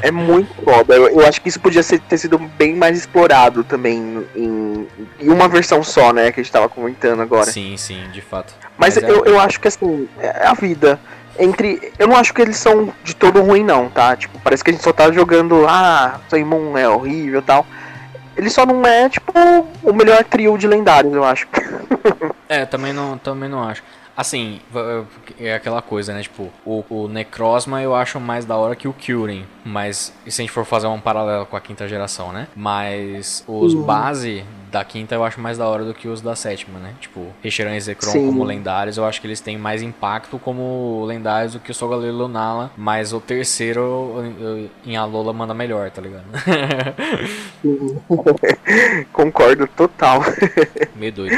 é 0.04 0.12
muito 0.12 0.54
foda. 0.64 0.96
Eu, 0.96 1.08
eu 1.10 1.26
acho 1.26 1.42
que 1.42 1.50
isso 1.50 1.60
podia 1.60 1.82
ser- 1.82 2.00
ter 2.02 2.18
sido 2.18 2.38
bem 2.38 2.76
mais 2.76 2.98
explorado 2.98 3.64
também 3.64 4.26
em, 4.36 4.88
em 5.20 5.30
uma 5.30 5.48
versão 5.48 5.82
só, 5.84 6.12
né? 6.12 6.32
Que 6.32 6.42
a 6.42 6.44
gente 6.44 6.52
tava 6.52 6.68
comentando 6.68 7.22
agora. 7.22 7.50
Sim, 7.52 7.78
sim, 7.78 8.04
de 8.12 8.22
fato. 8.22 8.54
Mas, 8.78 8.98
é- 8.98 9.10
eu, 9.10 9.24
eu 9.26 9.40
acho 9.40 9.60
que 9.60 9.68
assim, 9.68 10.08
é 10.20 10.48
a 10.48 10.54
vida. 10.54 11.00
Entre. 11.40 11.92
Eu 12.00 12.08
não 12.08 12.16
acho 12.18 12.34
que 12.34 12.42
eles 12.42 12.58
são 12.58 12.94
de 13.04 13.16
todo 13.16 13.42
ruim, 13.42 13.64
não, 13.64 13.90
tá? 13.90 14.16
Tipo, 14.16 14.40
parece 14.40 14.64
que 14.64 14.70
a 14.70 14.74
gente 14.74 14.84
só 14.84 14.92
tá 14.94 15.12
jogando. 15.12 15.66
Ah, 15.68 16.20
Simon 16.30 16.78
é 16.78 16.88
horrível 16.88 17.40
e 17.40 17.44
tal. 17.44 17.66
Ele 18.36 18.50
só 18.50 18.66
não 18.66 18.86
é, 18.86 19.10
tipo, 19.10 19.32
o 19.84 19.94
melhor 19.94 20.24
trio 20.24 20.58
de 20.58 20.68
lendários, 20.68 21.14
eu 21.14 21.24
acho. 21.24 21.48
É, 22.50 22.66
também 22.66 22.94
não, 22.94 23.18
também 23.18 23.50
não 23.50 23.62
acho. 23.62 23.84
Assim, 24.16 24.62
va- 24.72 25.04
é 25.38 25.54
aquela 25.54 25.82
coisa, 25.82 26.14
né? 26.14 26.22
Tipo, 26.24 26.50
o, 26.66 26.82
o 26.90 27.08
Necrozma 27.10 27.82
eu 27.84 27.94
acho 27.94 28.22
mais 28.22 28.46
da 28.46 28.56
hora 28.56 28.74
que 28.74 28.88
o 28.88 28.94
Kyurem. 28.94 29.46
Mas, 29.66 30.14
e 30.26 30.32
se 30.32 30.42
a 30.42 30.44
gente 30.44 30.54
for 30.54 30.64
fazer 30.64 30.88
um 30.88 30.98
paralelo 31.00 31.46
com 31.46 31.58
a 31.58 31.60
quinta 31.60 31.86
geração, 31.90 32.32
né? 32.32 32.48
Mas 32.56 33.44
os 33.46 33.74
Uhum. 33.74 33.84
base 33.84 34.46
da 34.72 34.84
quinta 34.84 35.16
eu 35.16 35.24
acho 35.24 35.40
mais 35.40 35.58
da 35.58 35.68
hora 35.68 35.84
do 35.84 35.94
que 35.94 36.08
os 36.08 36.22
da 36.22 36.36
sétima, 36.36 36.80
né? 36.80 36.94
Tipo, 37.00 37.28
Reshiram 37.42 37.74
e 37.74 37.80
Zekrom 37.80 38.12
Sim. 38.12 38.26
como 38.28 38.44
lendários, 38.44 38.98
eu 38.98 39.06
acho 39.06 39.22
que 39.22 39.28
eles 39.28 39.40
têm 39.40 39.58
mais 39.58 39.82
impacto 39.82 40.38
como 40.40 41.04
lendários 41.06 41.54
do 41.54 41.60
que 41.60 41.72
o 41.72 41.74
Sogalelo 41.74 42.08
e 42.08 42.12
Lunala. 42.12 42.72
Mas 42.78 43.14
o 43.14 43.20
terceiro 43.20 44.14
em 44.86 44.98
Alola 44.98 45.34
manda 45.34 45.54
melhor, 45.54 45.90
tá 45.92 46.02
ligado? 46.02 46.26
Concordo 49.14 49.68
total. 49.68 50.22
Meio 50.96 51.12
doido. 51.12 51.36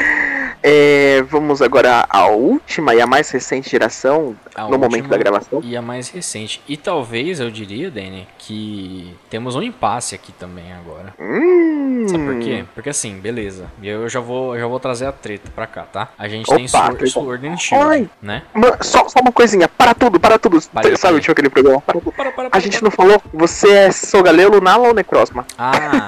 É, 0.62 1.22
vamos 1.24 1.62
agora 1.62 2.06
à 2.10 2.28
última 2.28 2.94
e 2.94 3.00
a 3.00 3.08
mais 3.08 3.30
recente 3.30 3.70
geração, 3.70 4.36
A 4.54 4.68
no 4.68 4.78
momento 4.78 5.08
da 5.08 5.18
gravação. 5.18 5.62
E 5.64 5.76
a 5.76 5.82
mais 5.82 6.10
recente. 6.10 6.62
E 6.68 6.76
talvez 6.76 7.40
eu 7.40 7.50
diria, 7.50 7.90
Danny, 7.90 8.28
que 8.38 9.14
temos 9.30 9.56
um 9.56 9.64
impasse 9.64 10.16
aqui 10.16 10.34
também 10.34 10.74
agora. 10.74 11.14
Hum, 11.18 12.06
Sabe 12.10 12.26
por 12.26 12.40
quê? 12.40 12.66
Porque 12.74 12.90
assim, 12.90 13.19
beleza. 13.20 13.66
E 13.82 13.88
eu 13.88 14.08
já 14.10 14.20
vou, 14.20 14.58
já 14.58 14.66
vou 14.68 14.80
trazer 14.80 15.06
a 15.06 15.12
treta 15.12 15.52
pra 15.56 15.68
cá, 15.68 15.84
tá? 15.84 16.10
A 16.18 16.28
gente 16.28 16.48
Opa, 16.48 16.56
tem 16.58 16.68
Sword. 16.68 17.10
Sword 17.10 17.48
and 17.48 17.58
Shield, 17.58 17.86
Ai. 17.86 18.10
né? 18.22 18.44
Mano, 18.54 18.78
só, 18.82 19.08
só 19.10 19.20
uma 19.20 19.32
coisinha, 19.32 19.68
para 19.68 19.94
tudo, 19.94 20.20
para 20.20 20.38
tudo. 20.40 20.60
Parei, 20.74 20.92
Sabe, 20.96 21.02
parei. 21.14 21.20
tinha 21.22 21.32
aquele 21.34 21.50
programa? 21.50 21.82
Para 21.82 22.00
tudo. 22.00 22.12
Para, 22.12 22.32
para, 22.32 22.48
A 22.48 22.50
para, 22.52 22.60
gente 22.60 22.80
para. 22.80 22.84
não 22.86 22.92
falou, 22.92 23.22
você 23.34 23.70
é 23.72 23.92
Sogaleu, 23.92 24.50
Lunala 24.50 24.88
ou 24.88 24.94
Necrosma? 24.94 25.46
Ah, 25.58 26.08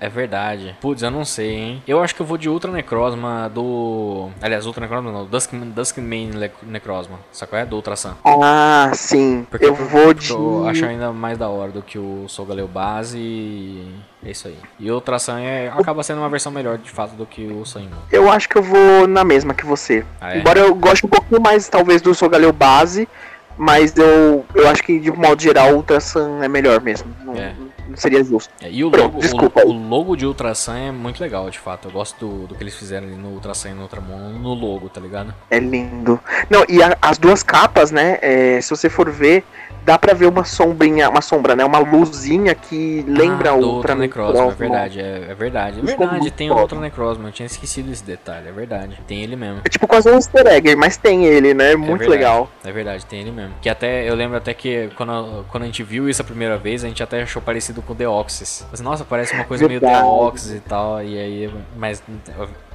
é 0.00 0.08
verdade. 0.08 0.76
Putz, 0.80 1.02
eu 1.02 1.10
não 1.10 1.24
sei, 1.24 1.50
hein? 1.54 1.82
Eu 1.86 2.02
acho 2.02 2.14
que 2.14 2.20
eu 2.22 2.26
vou 2.26 2.38
de 2.38 2.48
Ultra 2.48 2.70
Necrosma 2.70 3.50
do. 3.52 4.28
Aliás, 4.40 4.66
Ultra 4.66 4.82
Necrosma 4.82 5.10
não, 5.10 5.24
Dusk, 5.26 5.52
Duskmane 5.54 6.32
Le- 6.32 6.50
Necrosma. 6.62 7.18
Qual 7.48 7.60
é? 7.60 7.64
Do 7.66 7.76
Ultra 7.76 7.96
Sun. 7.96 8.12
Ah, 8.24 8.90
sim. 8.94 9.46
Porque 9.50 9.64
eu 9.66 9.74
vou 9.74 10.12
de. 10.14 10.30
Eu 10.30 10.66
acho 10.68 10.84
ainda 10.84 11.12
mais 11.12 11.36
da 11.38 11.48
hora 11.48 11.70
do 11.72 11.82
que 11.82 11.98
o 11.98 12.24
Sogaleu 12.28 12.68
base 12.68 13.18
e. 13.18 13.94
É 14.24 14.30
isso 14.32 14.48
aí. 14.48 14.56
E 14.80 14.90
o 14.90 14.94
Ultra 14.94 15.18
Sun 15.18 15.38
é, 15.38 15.68
acaba 15.68 15.97
sendo 16.02 16.18
uma 16.20 16.28
versão 16.28 16.50
melhor 16.52 16.78
de 16.78 16.90
fato 16.90 17.14
do 17.14 17.26
que 17.26 17.46
o 17.46 17.64
Sun. 17.64 17.88
Eu 18.10 18.30
acho 18.30 18.48
que 18.48 18.56
eu 18.56 18.62
vou 18.62 19.06
na 19.06 19.24
mesma 19.24 19.54
que 19.54 19.64
você. 19.66 20.04
Ah, 20.20 20.34
é? 20.34 20.38
Embora 20.38 20.60
eu 20.60 20.74
goste 20.74 21.04
um 21.06 21.08
pouquinho 21.08 21.40
mais, 21.40 21.68
talvez, 21.68 22.00
do 22.02 22.14
Sogaleu 22.14 22.52
base, 22.52 23.08
mas 23.56 23.96
eu, 23.96 24.44
eu 24.54 24.68
acho 24.68 24.82
que, 24.82 24.98
de 24.98 25.10
modo 25.10 25.42
geral, 25.42 25.72
o 25.72 25.76
Ultra 25.76 26.00
Sun 26.00 26.42
é 26.42 26.48
melhor 26.48 26.80
mesmo. 26.80 27.14
Não, 27.24 27.34
É. 27.34 27.52
seria 27.94 28.22
justo. 28.24 28.52
É, 28.60 28.70
e 28.70 28.84
o 28.84 28.88
logo, 28.88 29.18
desculpa 29.20 29.62
o, 29.64 29.70
o 29.70 29.88
logo 29.88 30.16
de 30.16 30.26
Ultra 30.26 30.54
Sun 30.54 30.74
é 30.74 30.92
muito 30.92 31.20
legal, 31.20 31.48
de 31.50 31.58
fato. 31.58 31.88
Eu 31.88 31.92
gosto 31.92 32.18
do, 32.26 32.46
do 32.48 32.54
que 32.54 32.62
eles 32.62 32.74
fizeram 32.76 33.06
ali 33.06 33.16
no 33.16 33.28
Ultra 33.28 33.54
Sun 33.54 33.68
e 33.68 33.74
no 33.74 33.82
Ultramon 33.82 34.30
no 34.30 34.54
logo, 34.54 34.88
tá 34.88 35.00
ligado? 35.00 35.34
É 35.50 35.58
lindo. 35.58 36.20
Não, 36.50 36.64
e 36.68 36.82
a- 36.82 36.96
as 37.00 37.18
duas 37.18 37.42
capas, 37.42 37.90
né? 37.90 38.18
é, 38.22 38.60
se 38.60 38.70
você 38.70 38.88
for 38.88 39.10
ver, 39.10 39.44
dá 39.84 39.98
pra 39.98 40.12
ver 40.12 40.26
uma 40.26 40.44
sombrinha, 40.44 41.08
uma 41.08 41.20
sombra, 41.22 41.56
né? 41.56 41.64
Uma 41.64 41.78
luzinha 41.78 42.54
que 42.54 43.04
lembra 43.08 43.50
ah, 43.50 43.54
o 43.54 43.64
Ultra 43.64 43.94
Necrosma, 43.94 44.30
é 44.42 44.46
Necrosma. 44.46 44.54
verdade, 44.54 45.00
é, 45.00 45.26
é 45.30 45.34
verdade. 45.34 45.80
É 45.80 45.82
verdade, 45.82 46.30
tem 46.30 46.50
o. 46.50 46.54
Ultra 46.58 46.78
Necrosma, 46.80 47.28
eu 47.28 47.32
tinha 47.32 47.46
esquecido 47.46 47.90
esse 47.90 48.04
detalhe, 48.04 48.48
é 48.48 48.52
verdade. 48.52 48.98
Tem 49.06 49.22
ele 49.22 49.36
mesmo. 49.36 49.60
É 49.64 49.68
tipo 49.68 49.86
quase 49.86 50.10
um 50.10 50.14
easter 50.14 50.46
egg, 50.46 50.74
mas 50.76 50.96
tem 50.96 51.24
ele, 51.24 51.54
né? 51.54 51.74
Muito 51.76 52.00
verdade, 52.00 52.10
legal. 52.10 52.50
É 52.64 52.72
verdade, 52.72 53.06
tem 53.06 53.20
ele 53.20 53.30
mesmo. 53.30 53.54
Que 53.62 53.68
até, 53.68 54.08
eu 54.08 54.14
lembro 54.14 54.36
até 54.36 54.52
que 54.52 54.90
quando, 54.96 55.44
quando 55.48 55.62
a 55.62 55.66
gente 55.66 55.82
viu 55.82 56.08
isso 56.08 56.20
a 56.20 56.24
primeira 56.24 56.58
vez, 56.58 56.84
a 56.84 56.88
gente 56.88 57.02
até 57.02 57.22
achou 57.22 57.40
parecido 57.40 57.77
com 57.82 57.92
o 57.92 57.96
Deoxys. 57.96 58.66
Mas, 58.70 58.80
nossa, 58.80 59.04
parece 59.04 59.34
uma 59.34 59.44
coisa 59.44 59.66
meio 59.66 59.80
Verdade. 59.80 60.02
Deoxys 60.02 60.52
e 60.52 60.60
tal, 60.60 61.02
e 61.02 61.18
aí, 61.18 61.54
mas, 61.76 62.02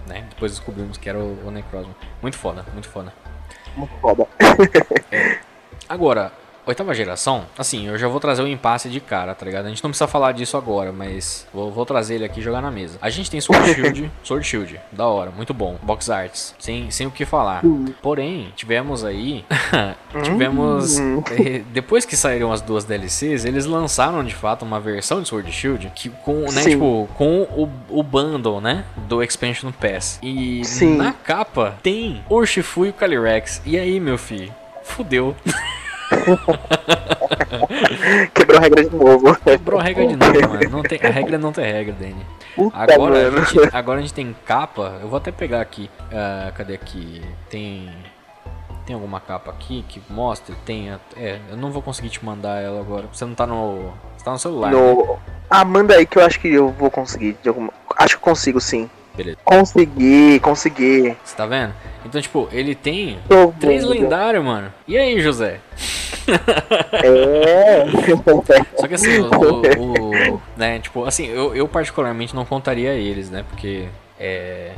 né, 0.07 0.25
depois 0.29 0.51
descobrimos 0.51 0.97
que 0.97 1.09
era 1.09 1.19
o, 1.19 1.47
o 1.47 1.51
Necrosma. 1.51 1.95
Muito 2.21 2.37
foda, 2.37 2.65
muito 2.73 2.89
foda. 2.89 3.13
Muito 3.75 3.93
foda. 4.01 4.27
Agora, 5.89 6.31
oitava 6.65 6.93
geração, 6.93 7.45
assim, 7.57 7.87
eu 7.87 7.97
já 7.97 8.07
vou 8.07 8.19
trazer 8.19 8.41
o 8.41 8.47
impasse 8.47 8.89
de 8.89 8.99
cara, 8.99 9.35
tá 9.35 9.45
ligado? 9.45 9.65
A 9.65 9.69
gente 9.69 9.83
não 9.83 9.89
precisa 9.89 10.07
falar 10.07 10.31
disso 10.31 10.57
agora, 10.57 10.91
mas 10.91 11.47
vou, 11.53 11.71
vou 11.71 11.85
trazer 11.85 12.15
ele 12.15 12.25
aqui 12.25 12.39
e 12.39 12.43
jogar 12.43 12.61
na 12.61 12.71
mesa. 12.71 12.97
A 13.01 13.09
gente 13.09 13.29
tem 13.29 13.41
Sword 13.41 13.67
Shield, 13.73 14.11
Sword 14.23 14.47
Shield, 14.47 14.79
da 14.91 15.05
hora, 15.07 15.31
muito 15.31 15.53
bom. 15.53 15.77
Box 15.81 16.09
Arts, 16.09 16.55
sem, 16.59 16.89
sem 16.91 17.07
o 17.07 17.11
que 17.11 17.25
falar. 17.25 17.61
Porém, 18.01 18.51
tivemos 18.55 19.03
aí. 19.03 19.43
tivemos. 20.23 20.99
Hum. 20.99 21.23
eh, 21.31 21.63
Depois 21.71 22.05
que 22.05 22.15
saíram 22.15 22.51
as 22.51 22.61
duas 22.61 22.85
DLCs, 22.85 23.45
eles 23.45 23.65
lançaram 23.65 24.23
de 24.23 24.33
fato 24.33 24.63
uma 24.63 24.79
versão 24.79 25.21
de 25.21 25.27
Sword 25.27 25.51
Shield 25.51 25.91
que 25.95 26.09
com, 26.09 26.41
né, 26.51 26.63
tipo, 26.63 27.09
com 27.15 27.41
o, 27.43 27.69
o 27.89 28.03
bundle, 28.03 28.61
né? 28.61 28.85
Do 29.07 29.23
Expansion 29.23 29.71
Pass. 29.71 30.19
E 30.21 30.63
Sim. 30.63 30.97
na 30.97 31.13
capa 31.13 31.77
tem 31.81 32.23
Urshifu 32.29 32.85
e 32.85 32.89
o 32.89 32.93
Calyrex. 32.93 33.61
E 33.65 33.77
aí, 33.77 33.99
meu 33.99 34.17
filho? 34.17 34.53
Fudeu. 34.83 35.35
Quebrou 38.33 38.57
a 38.57 38.61
regra 38.61 38.83
de 38.83 38.95
novo. 38.95 39.35
Quebrou 39.41 39.79
a 39.79 39.83
regra 39.83 40.07
de 40.07 40.15
novo, 40.15 40.41
mano. 40.49 40.69
Não 40.69 40.83
tem, 40.83 40.99
a 41.01 41.09
regra 41.09 41.37
não 41.37 41.51
tem 41.51 41.65
regra, 41.65 41.93
Danny. 41.93 42.25
Puta, 42.55 42.77
Agora 42.77 43.27
a, 43.27 43.31
gente, 43.31 43.75
agora 43.75 43.99
a 43.99 44.01
gente 44.01 44.13
tem 44.13 44.35
capa. 44.45 44.99
Eu 45.01 45.07
vou 45.07 45.17
até 45.17 45.31
pegar 45.31 45.61
aqui. 45.61 45.89
ah, 46.11 46.51
cadê 46.55 46.75
aqui? 46.75 47.21
Tem. 47.49 47.89
Tem 48.85 48.93
alguma 48.93 49.19
capa 49.21 49.49
aqui 49.51 49.83
que 49.87 50.01
mostra? 50.09 50.53
Tem. 50.65 50.91
É, 51.15 51.39
eu 51.49 51.57
não 51.57 51.71
vou 51.71 51.81
conseguir 51.81 52.09
te 52.09 52.23
mandar 52.23 52.61
ela 52.61 52.79
agora. 52.79 53.07
Você 53.11 53.25
não 53.25 53.33
tá 53.33 53.47
no. 53.47 53.91
Você 54.17 54.25
tá 54.25 54.31
no 54.31 54.39
celular. 54.39 54.71
né? 54.71 54.77
No... 54.77 55.17
Ah, 55.49 55.63
manda 55.63 55.95
aí 55.95 56.05
que 56.05 56.17
eu 56.17 56.25
acho 56.25 56.39
que 56.39 56.53
eu 56.53 56.69
vou 56.69 56.91
conseguir. 56.91 57.37
Alguma... 57.47 57.71
Acho 57.97 58.17
que 58.17 58.23
consigo 58.23 58.59
sim. 58.59 58.89
Beleza. 59.15 59.37
Consegui, 59.43 60.39
consegui. 60.39 61.15
Você 61.23 61.35
tá 61.35 61.45
vendo? 61.45 61.73
Então, 62.05 62.19
tipo, 62.21 62.47
ele 62.51 62.73
tem 62.75 63.19
Tô 63.29 63.53
três 63.59 63.83
vendo. 63.83 63.93
lendários, 63.93 64.43
mano. 64.43 64.73
E 64.87 64.97
aí, 64.97 65.21
José? 65.21 65.59
É. 67.03 67.85
Só 68.79 68.87
que 68.87 68.93
assim, 68.95 69.19
o, 69.19 69.79
o- 69.79 70.33
o- 70.35 70.41
né, 70.57 70.79
tipo, 70.79 71.05
assim, 71.05 71.27
eu, 71.27 71.55
eu 71.55 71.67
particularmente 71.67 72.35
não 72.35 72.45
contaria 72.45 72.93
eles, 72.93 73.29
né? 73.29 73.43
Porque 73.49 73.87
é, 74.19 74.71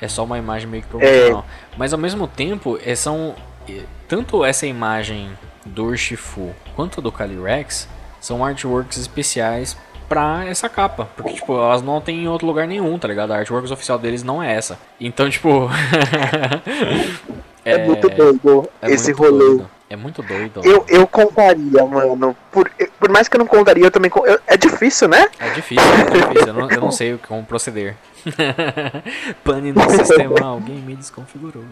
é 0.00 0.08
só 0.08 0.24
uma 0.24 0.38
imagem 0.38 0.68
meio 0.68 0.82
que 0.82 0.88
promocional. 0.88 1.46
Mas 1.76 1.92
ao 1.92 1.98
mesmo 1.98 2.26
tempo, 2.26 2.78
é, 2.84 2.94
são. 2.94 3.34
é, 3.68 3.82
Tanto 4.08 4.44
essa 4.44 4.66
imagem 4.66 5.30
do 5.64 5.84
Urshifu 5.86 6.52
quanto 6.74 7.00
do 7.00 7.12
Calyrex 7.12 7.88
são 8.20 8.44
artworks 8.44 8.98
especiais 8.98 9.76
pra 10.08 10.44
essa 10.46 10.68
capa. 10.68 11.08
Porque, 11.16 11.34
tipo, 11.34 11.54
elas 11.56 11.82
não 11.82 12.00
tem 12.00 12.24
em 12.24 12.28
outro 12.28 12.46
lugar 12.46 12.66
nenhum, 12.66 12.98
tá 12.98 13.08
ligado? 13.08 13.32
A 13.32 13.36
artworks 13.38 13.70
oficial 13.70 13.98
deles 13.98 14.22
não 14.22 14.42
é 14.42 14.54
essa. 14.54 14.78
Então, 15.00 15.28
tipo. 15.30 15.68
É, 17.64 17.78
muito 17.86 18.08
doido 18.08 18.68
é 18.82 18.90
esse 18.90 19.12
muito 19.14 19.22
rolê. 19.22 19.38
doido. 19.44 19.70
É 19.88 19.94
muito 19.94 20.20
doido. 20.22 20.62
Eu, 20.64 20.84
eu 20.88 21.06
contaria, 21.06 21.84
mano. 21.84 22.34
Por, 22.50 22.68
por 22.98 23.08
mais 23.10 23.28
que 23.28 23.36
eu 23.36 23.38
não 23.38 23.46
contaria, 23.46 23.84
eu 23.84 23.90
também. 23.90 24.10
eu- 24.24 24.40
é 24.48 24.56
difícil, 24.56 25.06
né? 25.06 25.28
É 25.38 25.50
difícil, 25.50 25.84
é 25.86 26.04
difícil. 26.32 26.48
Eu 26.48 26.54
não, 26.54 26.70
eu 26.70 26.80
não 26.80 26.90
sei 26.90 27.16
como 27.28 27.44
proceder. 27.44 27.94
Pane 29.44 29.70
no 29.72 29.90
sistema, 29.90 30.40
alguém 30.44 30.76
me 30.76 30.96
desconfigurou. 30.96 31.62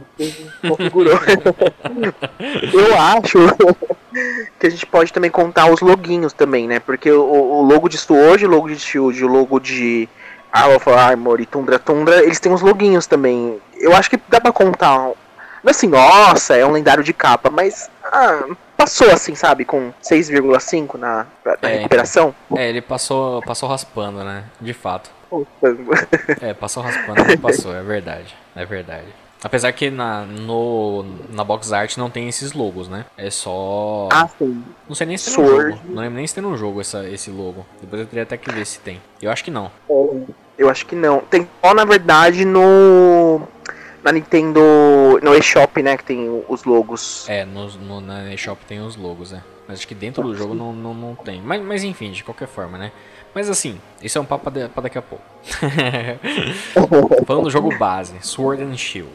Configurou. 0.68 1.18
eu 2.72 2.96
acho 2.96 3.38
que 4.58 4.66
a 4.66 4.70
gente 4.70 4.86
pode 4.86 5.12
também 5.12 5.30
contar 5.30 5.70
os 5.70 5.80
loguinhos 5.80 6.32
também, 6.32 6.66
né? 6.66 6.80
Porque 6.80 7.10
o, 7.10 7.22
o 7.22 7.62
logo 7.62 7.88
de 7.88 7.98
Sword, 7.98 8.44
o 8.44 8.48
logo 8.48 8.68
de 8.68 8.78
Shield, 8.78 9.24
o 9.24 9.28
logo 9.28 9.58
de 9.60 10.08
Alpha 10.52 10.94
Armor 10.94 11.40
e 11.40 11.46
Tundra 11.46 11.78
Tundra, 11.78 12.22
eles 12.22 12.40
têm 12.40 12.52
uns 12.52 12.60
loguinhos 12.60 13.06
também. 13.06 13.60
Eu 13.78 13.94
acho 13.94 14.10
que 14.10 14.20
dá 14.28 14.40
pra 14.40 14.52
contar. 14.52 15.10
Não 15.62 15.70
assim, 15.70 15.86
nossa, 15.88 16.56
é 16.56 16.64
um 16.64 16.72
lendário 16.72 17.04
de 17.04 17.12
capa, 17.12 17.50
mas 17.50 17.90
ah, 18.04 18.44
passou 18.76 19.10
assim, 19.10 19.34
sabe? 19.34 19.64
Com 19.64 19.92
6,5 20.02 20.98
na, 20.98 21.26
na 21.44 21.68
É, 21.68 21.76
recuperação. 21.76 22.34
É, 22.56 22.68
ele 22.68 22.80
passou, 22.80 23.42
passou 23.42 23.68
raspando, 23.68 24.24
né? 24.24 24.44
De 24.60 24.72
fato. 24.72 25.10
É, 26.40 26.54
passou 26.54 26.82
raspando, 26.82 27.38
passou, 27.38 27.74
é 27.74 27.82
verdade. 27.82 28.34
É 28.56 28.64
verdade. 28.64 29.06
Apesar 29.42 29.72
que 29.72 29.90
na, 29.90 30.24
no, 30.24 31.04
na 31.30 31.42
box 31.42 31.72
art 31.72 31.96
não 31.96 32.10
tem 32.10 32.28
esses 32.28 32.52
logos, 32.52 32.88
né? 32.88 33.06
É 33.16 33.30
só. 33.30 34.08
Ah, 34.12 34.28
sim. 34.38 34.62
Não 34.88 34.94
sei 34.94 35.06
nem 35.06 35.16
se 35.16 35.34
tem 35.34 35.44
no 35.44 35.50
jogo. 35.50 35.80
Não 35.86 36.02
lembro 36.02 36.16
nem 36.16 36.26
se 36.26 36.34
tem 36.34 36.42
no 36.42 36.56
jogo 36.56 36.80
essa, 36.80 37.08
esse 37.08 37.30
logo. 37.30 37.64
Depois 37.80 38.02
eu 38.02 38.06
teria 38.06 38.22
até 38.24 38.36
que 38.36 38.52
ver 38.52 38.66
se 38.66 38.78
tem. 38.80 39.00
Eu 39.20 39.30
acho 39.30 39.42
que 39.42 39.50
não. 39.50 39.70
Eu 40.58 40.68
acho 40.68 40.84
que 40.84 40.94
não. 40.94 41.20
Tem 41.20 41.48
só, 41.64 41.72
na 41.72 41.84
verdade, 41.84 42.44
no. 42.44 43.40
Na 44.04 44.12
Nintendo. 44.12 44.60
No 45.22 45.34
eShop, 45.34 45.82
né? 45.82 45.96
Que 45.96 46.04
tem 46.04 46.44
os 46.46 46.64
logos. 46.64 47.26
É, 47.28 47.46
no, 47.46 47.66
no, 47.78 48.00
na 48.00 48.32
eShop 48.34 48.62
tem 48.66 48.80
os 48.80 48.94
logos, 48.94 49.32
né? 49.32 49.42
Mas 49.66 49.78
acho 49.78 49.88
que 49.88 49.94
dentro 49.94 50.22
do 50.22 50.34
jogo 50.34 50.52
não, 50.52 50.72
não, 50.72 50.92
não 50.92 51.14
tem. 51.14 51.40
Mas, 51.40 51.62
mas 51.62 51.82
enfim, 51.84 52.10
de 52.10 52.24
qualquer 52.24 52.48
forma, 52.48 52.76
né? 52.76 52.92
Mas 53.34 53.48
assim, 53.48 53.78
isso 54.02 54.18
é 54.18 54.20
um 54.20 54.24
papo 54.24 54.50
pra, 54.50 54.82
daqui 54.82 54.98
a 54.98 55.02
pouco. 55.02 55.24
Falando 57.26 57.44
do 57.44 57.50
jogo 57.50 57.76
base, 57.78 58.14
Sword 58.20 58.62
and 58.62 58.76
Shield, 58.76 59.10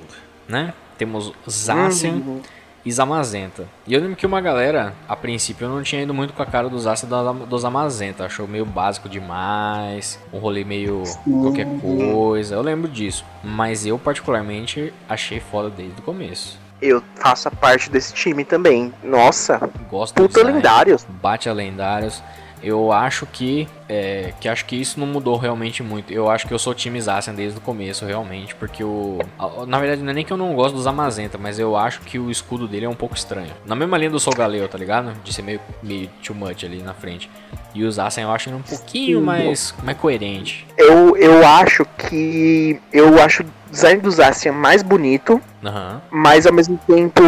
né? 0.48 0.74
Temos 0.98 1.34
Zacian 1.50 2.14
Uhum. 2.14 2.42
e 2.86 2.92
Zamazenta. 2.92 3.68
E 3.86 3.94
eu 3.94 4.00
lembro 4.00 4.16
que 4.16 4.26
uma 4.26 4.40
galera, 4.40 4.94
a 5.10 5.16
princípio, 5.16 5.66
eu 5.66 5.70
não 5.70 5.84
tinha 5.84 6.02
ido 6.02 6.14
muito 6.14 6.34
com 6.34 6.42
a 6.42 6.46
cara 6.46 6.70
dos 6.70 6.84
Zacian 6.84 7.10
e 7.10 7.46
do 7.46 7.58
Zamazenta. 7.58 8.26
Achou 8.26 8.48
meio 8.48 8.66
básico 8.66 9.10
demais, 9.10 10.18
um 10.32 10.38
rolê 10.40 10.64
meio 10.64 11.04
qualquer 11.42 11.68
coisa. 11.82 12.56
Eu 12.56 12.62
lembro 12.62 12.88
disso. 12.90 13.26
Mas 13.44 13.86
eu, 13.86 14.00
particularmente, 14.00 14.94
achei 15.10 15.40
foda 15.42 15.70
desde 15.70 16.00
o 16.00 16.04
começo. 16.04 16.58
Eu 16.82 17.02
faço 17.16 17.48
a 17.48 17.52
parte 17.52 17.90
desse 17.90 18.14
time 18.14 18.44
também. 18.46 18.94
Nossa, 19.04 19.58
Gosto 19.90 20.16
do 20.16 20.22
puta 20.24 20.40
design. 20.40 20.54
lendários. 20.58 21.06
bate 21.22 21.50
a 21.50 21.54
lendários. 21.54 22.22
Eu 22.66 22.92
acho 22.92 23.28
que 23.28 23.68
é, 23.88 24.34
que 24.40 24.50
acho 24.50 24.66
que 24.66 24.76
isso 24.76 25.00
não 25.00 25.06
mudou 25.06 25.38
realmente 25.38 25.84
muito. 25.84 26.12
Eu 26.12 26.28
acho 26.28 26.48
que 26.48 26.54
eu 26.54 26.58
sou 26.58 26.74
time 26.74 27.00
Zacian 27.00 27.36
desde 27.36 27.60
o 27.60 27.62
começo, 27.62 28.04
realmente, 28.06 28.56
porque 28.56 28.84
o 28.84 29.20
na 29.68 29.80
verdade 29.80 30.02
não 30.02 30.10
é 30.10 30.14
nem 30.14 30.26
que 30.26 30.34
eu 30.34 30.38
não 30.38 30.56
gosto 30.56 30.74
dos 30.74 30.88
Amazenta, 30.88 31.38
mas 31.38 31.60
eu 31.60 31.78
acho 31.78 32.02
que 32.02 32.18
o 32.18 32.32
escudo 32.32 32.68
dele 32.68 32.88
é 32.88 32.90
um 32.90 32.96
pouco 32.96 33.16
estranho. 33.16 33.52
Na 33.68 33.76
mesma 33.76 34.00
linha 34.00 34.10
do 34.10 34.20
Solgaleo, 34.20 34.68
tá 34.68 34.80
ligado? 34.80 35.14
De 35.24 35.32
ser 35.32 35.44
meio 35.44 35.60
meio 35.84 36.10
too 36.26 36.36
much 36.36 36.64
ali 36.64 36.82
na 36.82 36.96
frente. 36.96 37.30
E 37.76 37.84
o 37.84 37.92
Zacian 37.92 38.24
eu 38.24 38.32
acho 38.32 38.50
ele 38.50 38.56
um 38.56 38.64
pouquinho 38.64 39.22
mais 39.22 39.76
mais 39.84 39.98
coerente. 40.00 40.66
Eu, 40.76 41.16
eu 41.18 41.46
acho 41.46 41.86
que. 41.98 42.82
Eu 42.92 43.22
acho 43.22 43.44
o 43.44 43.46
design 43.70 44.02
do 44.02 44.10
Zacian 44.10 44.54
mais 44.54 44.82
bonito, 44.82 45.40
Aham. 45.64 46.02
mas 46.10 46.48
ao 46.48 46.54
mesmo 46.54 46.80
tempo. 46.88 47.22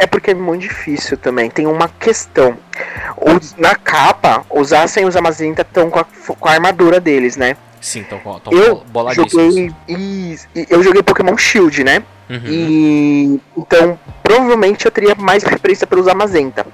É 0.00 0.06
porque 0.06 0.30
é 0.30 0.34
muito 0.34 0.62
difícil 0.62 1.16
também. 1.16 1.50
Tem 1.50 1.66
uma 1.66 1.88
questão. 1.88 2.56
Os- 3.16 3.54
na 3.56 3.74
capa, 3.74 4.44
os 4.50 4.68
Zacian 4.68 5.02
e 5.02 5.06
os 5.06 5.16
Amazenta 5.16 5.62
estão 5.62 5.90
com 5.90 5.98
a, 5.98 6.04
com 6.04 6.48
a 6.48 6.52
armadura 6.52 7.00
deles, 7.00 7.36
né? 7.36 7.56
Sim, 7.80 8.00
então, 8.00 8.20
então 8.24 8.52
eu 8.52 8.84
joguei 9.12 9.72
e, 9.88 10.36
eu 10.70 10.82
joguei 10.84 11.02
Pokémon 11.02 11.36
Shield, 11.36 11.82
né? 11.82 12.02
Uhum. 12.30 12.40
E 12.46 13.40
então 13.56 13.98
provavelmente 14.22 14.86
eu 14.86 14.90
teria 14.90 15.14
mais 15.16 15.42
preferência 15.42 15.86
pelo 15.86 16.02
Zamazenta. 16.02 16.64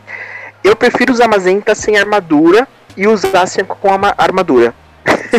Eu 0.62 0.76
prefiro 0.76 1.12
usar 1.12 1.24
Zamazenta 1.24 1.74
sem 1.74 1.96
armadura 1.96 2.68
e 2.96 3.06
usar 3.08 3.46
sem 3.46 3.64
com 3.64 3.88
a 3.90 4.14
armadura. 4.18 4.74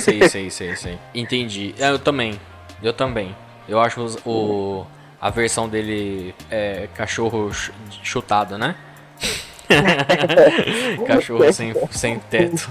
Sei, 0.02 0.28
sei, 0.28 0.50
sei, 0.50 0.76
sei. 0.76 1.00
Entendi. 1.14 1.76
É, 1.78 1.90
eu 1.92 2.00
também. 2.00 2.40
Eu 2.82 2.94
também. 2.94 3.36
Eu 3.68 3.80
acho 3.80 4.02
o, 4.26 4.88
a 5.22 5.30
versão 5.30 5.68
dele 5.68 6.34
é 6.50 6.88
cachorro 6.96 7.52
chutado, 8.04 8.58
né? 8.58 8.76
Cachorro 11.06 11.54
sem, 11.54 11.74
sem 11.92 12.20
teto. 12.20 12.70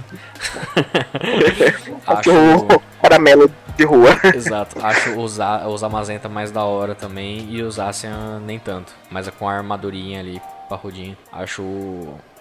Cachorro 2.04 2.82
caramelo 3.00 3.50
de 3.76 3.84
rua. 3.84 4.18
Exato. 4.34 4.84
Acho 4.84 5.18
os, 5.18 5.38
os 5.68 5.82
Amazenta 5.84 6.28
mais 6.28 6.50
da 6.50 6.64
hora 6.64 6.94
também 6.94 7.48
e 7.50 7.62
os 7.62 7.78
Asian 7.78 8.40
nem 8.44 8.58
tanto. 8.58 8.92
Mas 9.10 9.28
é 9.28 9.30
com 9.30 9.48
a 9.48 9.54
armadurinha 9.54 10.20
ali, 10.20 10.42
parrudinho. 10.68 11.16
Acho 11.32 11.62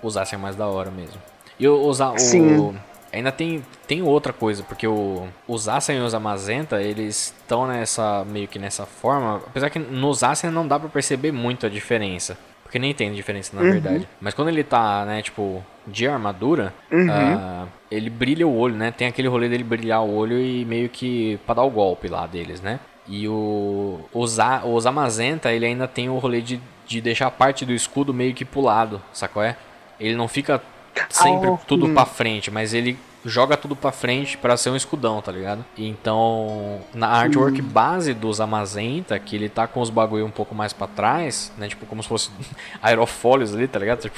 os 0.02 0.18
Asian 0.18 0.40
mais 0.40 0.56
da 0.56 0.66
hora 0.66 0.90
mesmo. 0.90 1.22
E 1.60 1.68
os, 1.68 2.00
o, 2.00 2.18
Sim. 2.18 2.78
Ainda 3.12 3.32
tem, 3.32 3.64
tem 3.88 4.02
outra 4.02 4.34
coisa, 4.34 4.64
porque 4.64 4.88
o, 4.88 5.28
os 5.48 5.68
Asian 5.68 5.96
e 5.96 6.02
os 6.02 6.14
Amazenta, 6.14 6.82
eles 6.82 7.34
estão 7.38 7.68
nessa 7.68 8.26
meio 8.26 8.48
que 8.48 8.60
nessa 8.60 8.86
forma. 8.86 9.42
Apesar 9.48 9.70
que 9.70 9.80
nos 9.80 10.24
Asian 10.24 10.52
não 10.52 10.68
dá 10.68 10.80
pra 10.80 10.90
perceber 10.90 11.32
muito 11.32 11.66
a 11.66 11.70
diferença. 11.70 12.38
Porque 12.64 12.80
nem 12.80 12.94
tem 12.94 13.14
diferença 13.14 13.56
na 13.56 13.62
uhum. 13.62 13.72
verdade. 13.72 14.08
Mas 14.20 14.34
quando 14.34 14.50
ele 14.50 14.62
tá, 14.62 15.06
né, 15.06 15.22
tipo, 15.22 15.64
de 15.88 16.06
armadura, 16.06 16.74
uhum. 16.92 17.08
uh, 17.08 17.68
ele 17.90 18.10
brilha 18.10 18.46
o 18.46 18.54
olho, 18.58 18.76
né? 18.76 18.92
Tem 18.92 19.08
aquele 19.08 19.30
rolê 19.30 19.48
dele 19.48 19.64
brilhar 19.64 20.04
o 20.04 20.14
olho 20.14 20.38
e 20.38 20.66
meio 20.66 20.90
que 20.90 21.40
pra 21.46 21.56
dar 21.56 21.64
o 21.64 21.70
golpe 21.70 22.10
lá 22.10 22.28
deles, 22.28 22.60
né? 22.60 22.82
E 23.08 23.26
o 23.26 24.02
os, 24.14 24.38
os 24.66 24.86
Amazenta, 24.86 25.50
ele 25.54 25.66
ainda 25.66 25.88
tem 25.88 26.10
o 26.10 26.18
rolê 26.18 26.42
de, 26.42 26.60
de 26.86 27.00
deixar 27.00 27.28
a 27.28 27.32
parte 27.32 27.66
do 27.66 27.72
escudo 27.72 28.14
meio 28.14 28.34
que 28.34 28.44
pro 28.44 28.60
lado, 28.60 29.02
sacou? 29.14 29.42
É? 29.42 29.56
Ele 29.98 30.16
não 30.16 30.28
fica 30.28 30.62
sempre 31.10 31.50
oh, 31.50 31.60
tudo 31.68 31.88
hum. 31.88 31.94
pra 31.94 32.06
frente, 32.06 32.52
mas 32.52 32.74
ele 32.74 32.98
joga 33.28 33.58
tudo 33.58 33.76
pra 33.76 33.92
frente 33.92 34.38
para 34.38 34.56
ser 34.56 34.70
um 34.70 34.76
escudão, 34.76 35.22
tá 35.22 35.32
ligado? 35.32 35.64
Então, 35.78 36.80
na 36.94 37.08
artwork 37.08 37.62
uhum. 37.62 37.68
base 37.68 38.14
dos 38.14 38.40
Amazenta, 38.40 39.20
que 39.20 39.36
ele 39.36 39.50
tá 39.50 39.68
com 39.68 39.82
os 39.82 39.90
bagulho 39.90 40.26
um 40.26 40.32
pouco 40.32 40.56
mais 40.56 40.74
para 40.74 40.88
trás, 40.88 41.52
né? 41.58 41.68
Tipo, 41.68 41.86
como 41.86 42.02
se 42.02 42.10
fosse 42.10 42.32
aerofólios 42.82 43.54
ali, 43.54 43.68
tá 43.68 43.80
ligado? 43.80 44.02
Tipo, 44.02 44.18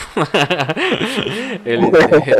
ele 1.65 1.87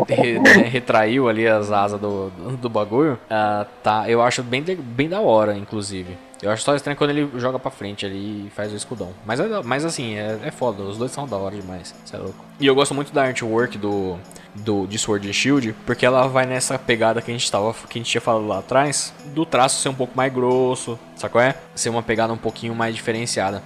re, 0.08 0.40
re, 0.40 0.64
retraiu 0.64 1.28
ali 1.28 1.48
as 1.48 1.72
asas 1.72 2.00
do, 2.00 2.30
do, 2.30 2.58
do 2.58 2.70
bagulho. 2.70 3.14
Uh, 3.14 3.66
tá, 3.84 4.10
eu 4.10 4.22
acho 4.22 4.44
bem, 4.44 4.64
bem 4.64 5.10
da 5.10 5.20
hora, 5.20 5.58
inclusive. 5.58 6.29
Eu 6.42 6.52
acho 6.52 6.64
só 6.64 6.74
estranho 6.74 6.98
quando 6.98 7.10
ele 7.10 7.30
joga 7.38 7.60
pra 7.60 7.70
frente 7.70 8.06
ali 8.06 8.48
e 8.48 8.50
faz 8.50 8.72
o 8.72 8.76
escudão. 8.76 9.10
Mas, 9.26 9.40
é, 9.40 9.62
mas 9.64 9.84
assim, 9.84 10.16
é, 10.16 10.40
é 10.44 10.52
foda. 10.52 10.84
Os 10.84 10.98
dois 10.98 11.12
são 11.12 11.28
da 11.28 11.36
hora 11.36 11.56
demais. 11.56 11.94
Você 12.06 12.16
é 12.16 12.20
louco. 12.20 12.46
E 12.60 12.66
eu 12.66 12.74
gosto 12.74 12.96
muito 12.96 13.14
da 13.14 13.24
artwork 13.24 13.78
do, 13.78 14.18
do, 14.56 14.88
de 14.88 14.98
Sword 14.98 15.28
and 15.28 15.34
Shield, 15.34 15.76
porque 15.86 16.06
ela 16.06 16.28
vai 16.28 16.46
nessa 16.46 16.80
pegada 16.80 17.22
que 17.22 17.30
a 17.30 17.34
gente 17.34 17.52
tava, 17.52 17.74
que 17.74 17.98
a 17.98 18.02
gente 18.02 18.10
tinha 18.10 18.22
falado 18.22 18.48
lá 18.48 18.60
atrás, 18.60 19.14
do 19.34 19.46
traço 19.46 19.82
ser 19.82 19.90
um 19.90 19.94
pouco 19.94 20.16
mais 20.16 20.32
grosso, 20.34 20.98
sacou 21.16 21.42
é? 21.42 21.56
Ser 21.76 21.90
uma 21.90 22.04
pegada 22.04 22.32
um 22.32 22.38
pouquinho 22.38 22.74
mais 22.74 22.96
diferenciada. 22.96 23.62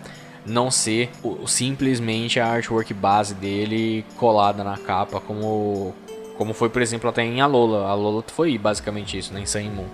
Não 0.45 0.72
ser 0.72 1.12
o, 1.24 1.48
simplesmente 1.48 2.40
a 2.40 2.48
artwork 2.48 2.94
base 2.94 3.36
dele 3.36 4.04
colada 4.18 4.64
na 4.64 4.78
capa, 4.78 5.22
como, 5.22 5.94
como 6.38 6.54
foi, 6.54 6.70
por 6.70 6.82
exemplo, 6.82 7.08
até 7.08 7.24
em 7.24 7.40
Alola. 7.40 7.86
A 7.86 7.91
Alola 7.91 8.24
foi 8.28 8.58
basicamente 8.58 9.18
isso, 9.18 9.32
né? 9.32 9.41
Em 9.41 9.45
Sun 9.45 9.70
Moon. 9.70 9.88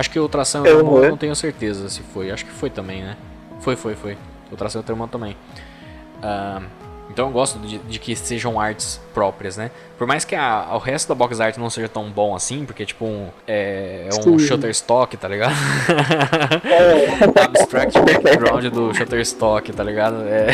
Acho 0.00 0.08
que 0.08 0.18
o 0.18 0.26
Tração 0.30 0.64
eu 0.64 0.82
não, 0.82 1.10
não 1.10 1.16
tenho 1.18 1.36
certeza 1.36 1.86
se 1.90 2.00
foi. 2.00 2.30
Acho 2.30 2.46
que 2.46 2.50
foi 2.50 2.70
também, 2.70 3.02
né? 3.02 3.18
Foi, 3.60 3.76
foi, 3.76 3.94
foi. 3.94 4.16
O 4.50 4.56
Tração 4.56 4.82
Termão 4.82 5.06
também. 5.06 5.36
Uh, 6.22 6.64
então 7.10 7.26
eu 7.26 7.32
gosto 7.32 7.58
de, 7.58 7.76
de, 7.76 7.98
que 7.98 8.16
sejam 8.16 8.58
artes 8.58 8.98
próprias, 9.12 9.58
né? 9.58 9.70
Por 9.98 10.06
mais 10.06 10.24
que 10.24 10.34
a, 10.34 10.70
o 10.72 10.78
resto 10.78 11.08
da 11.08 11.14
box 11.14 11.38
art 11.38 11.58
não 11.58 11.68
seja 11.68 11.86
tão 11.86 12.08
bom 12.08 12.34
assim, 12.34 12.64
porque 12.64 12.86
tipo 12.86 13.04
um, 13.04 13.28
é, 13.46 14.08
é 14.10 14.26
um 14.26 14.38
Shutterstock, 14.38 15.18
tá 15.18 15.28
ligado? 15.28 15.52
É. 16.64 17.42
Abstract 17.44 17.98
background 18.00 18.64
do 18.68 18.94
Shutterstock, 18.94 19.70
tá 19.70 19.84
ligado? 19.84 20.22
É. 20.22 20.46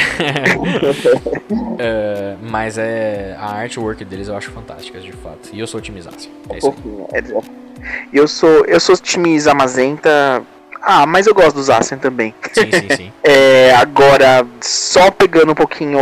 é, 1.79 2.37
mas 2.43 2.79
é 2.79 3.37
a 3.39 3.53
artwork 3.53 4.05
deles 4.05 4.27
eu 4.27 4.37
acho 4.37 4.51
fantástica, 4.51 4.99
de 4.99 5.13
fato. 5.13 5.51
E 5.53 5.61
eu 5.61 5.69
sou 5.69 5.79
otimização. 5.79 6.33
É 6.51 6.59
isso 6.59 6.75
aí. 7.13 7.66
Eu 8.13 8.27
sou, 8.27 8.65
eu 8.67 8.81
sou 8.81 8.97
time 8.97 9.39
Zamazenta. 9.39 10.43
Ah, 10.83 11.07
mas 11.07 11.27
eu 11.27 11.35
gosto 11.35 11.57
dos 11.57 11.69
Ascen 11.69 11.99
também. 11.99 12.35
Sim, 12.53 12.71
sim, 12.71 12.97
sim. 12.97 13.13
é, 13.25 13.75
agora, 13.75 14.47
só 14.61 15.11
pegando 15.11 15.53
um 15.53 15.55
pouquinho 15.55 15.99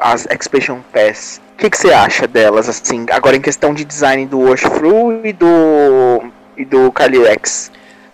as 0.00 0.26
Expansion 0.26 0.78
Pass, 0.92 1.40
o 1.54 1.56
que, 1.58 1.68
que 1.68 1.76
você 1.76 1.92
acha 1.92 2.26
delas, 2.26 2.68
assim, 2.68 3.04
agora 3.10 3.36
em 3.36 3.40
questão 3.40 3.74
de 3.74 3.84
design 3.84 4.26
do 4.26 4.38
Washfru 4.40 5.26
e 5.26 5.32
do. 5.32 6.30
e 6.56 6.64
do 6.64 6.92
Calyrex? 6.92 7.72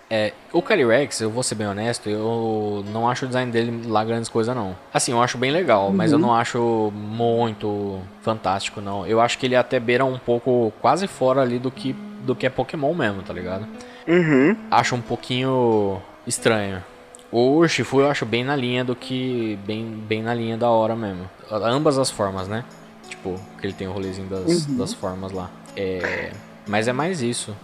É, 0.09 0.33
o 0.53 0.61
Calyrex, 0.61 1.19
eu 1.19 1.29
vou 1.29 1.43
ser 1.43 1.55
bem 1.55 1.67
honesto, 1.67 2.09
eu 2.09 2.85
não 2.91 3.09
acho 3.09 3.25
o 3.25 3.27
design 3.27 3.51
dele 3.51 3.81
lá 3.87 4.03
grandes 4.03 4.29
coisas 4.29 4.55
não. 4.55 4.75
Assim, 4.93 5.11
eu 5.11 5.21
acho 5.21 5.37
bem 5.37 5.51
legal, 5.51 5.87
uhum. 5.87 5.93
mas 5.93 6.11
eu 6.11 6.17
uhum. 6.17 6.25
não 6.25 6.33
acho 6.33 6.93
muito 6.95 7.99
fantástico 8.21 8.79
não. 8.79 9.05
Eu 9.05 9.19
acho 9.19 9.37
que 9.37 9.45
ele 9.45 9.55
até 9.55 9.79
beira 9.79 10.05
um 10.05 10.17
pouco 10.17 10.71
quase 10.79 11.07
fora 11.07 11.41
ali 11.41 11.57
do 11.57 11.71
que 11.71 11.95
do 12.25 12.35
que 12.35 12.45
é 12.45 12.49
Pokémon 12.49 12.93
mesmo, 12.93 13.21
tá 13.21 13.33
ligado? 13.33 13.67
Uhum. 14.07 14.55
Acho 14.69 14.95
um 14.95 15.01
pouquinho 15.01 16.01
estranho. 16.27 16.83
O 17.31 17.57
Urshifu 17.57 18.01
eu 18.01 18.09
acho 18.09 18.25
bem 18.25 18.43
na 18.43 18.55
linha 18.55 18.83
do 18.83 18.95
que. 18.95 19.59
Bem, 19.65 19.85
bem 19.85 20.21
na 20.21 20.33
linha 20.33 20.57
da 20.57 20.69
hora 20.69 20.95
mesmo. 20.95 21.29
Ambas 21.51 21.97
as 21.97 22.09
formas, 22.09 22.47
né? 22.47 22.63
Tipo, 23.09 23.39
que 23.59 23.67
ele 23.67 23.73
tem 23.73 23.87
o 23.87 23.91
rolezinho 23.91 24.27
das, 24.27 24.67
uhum. 24.67 24.77
das 24.77 24.93
formas 24.93 25.31
lá. 25.31 25.49
É. 25.75 26.31
Mas 26.67 26.87
é 26.87 26.93
mais 26.93 27.21
isso. 27.21 27.55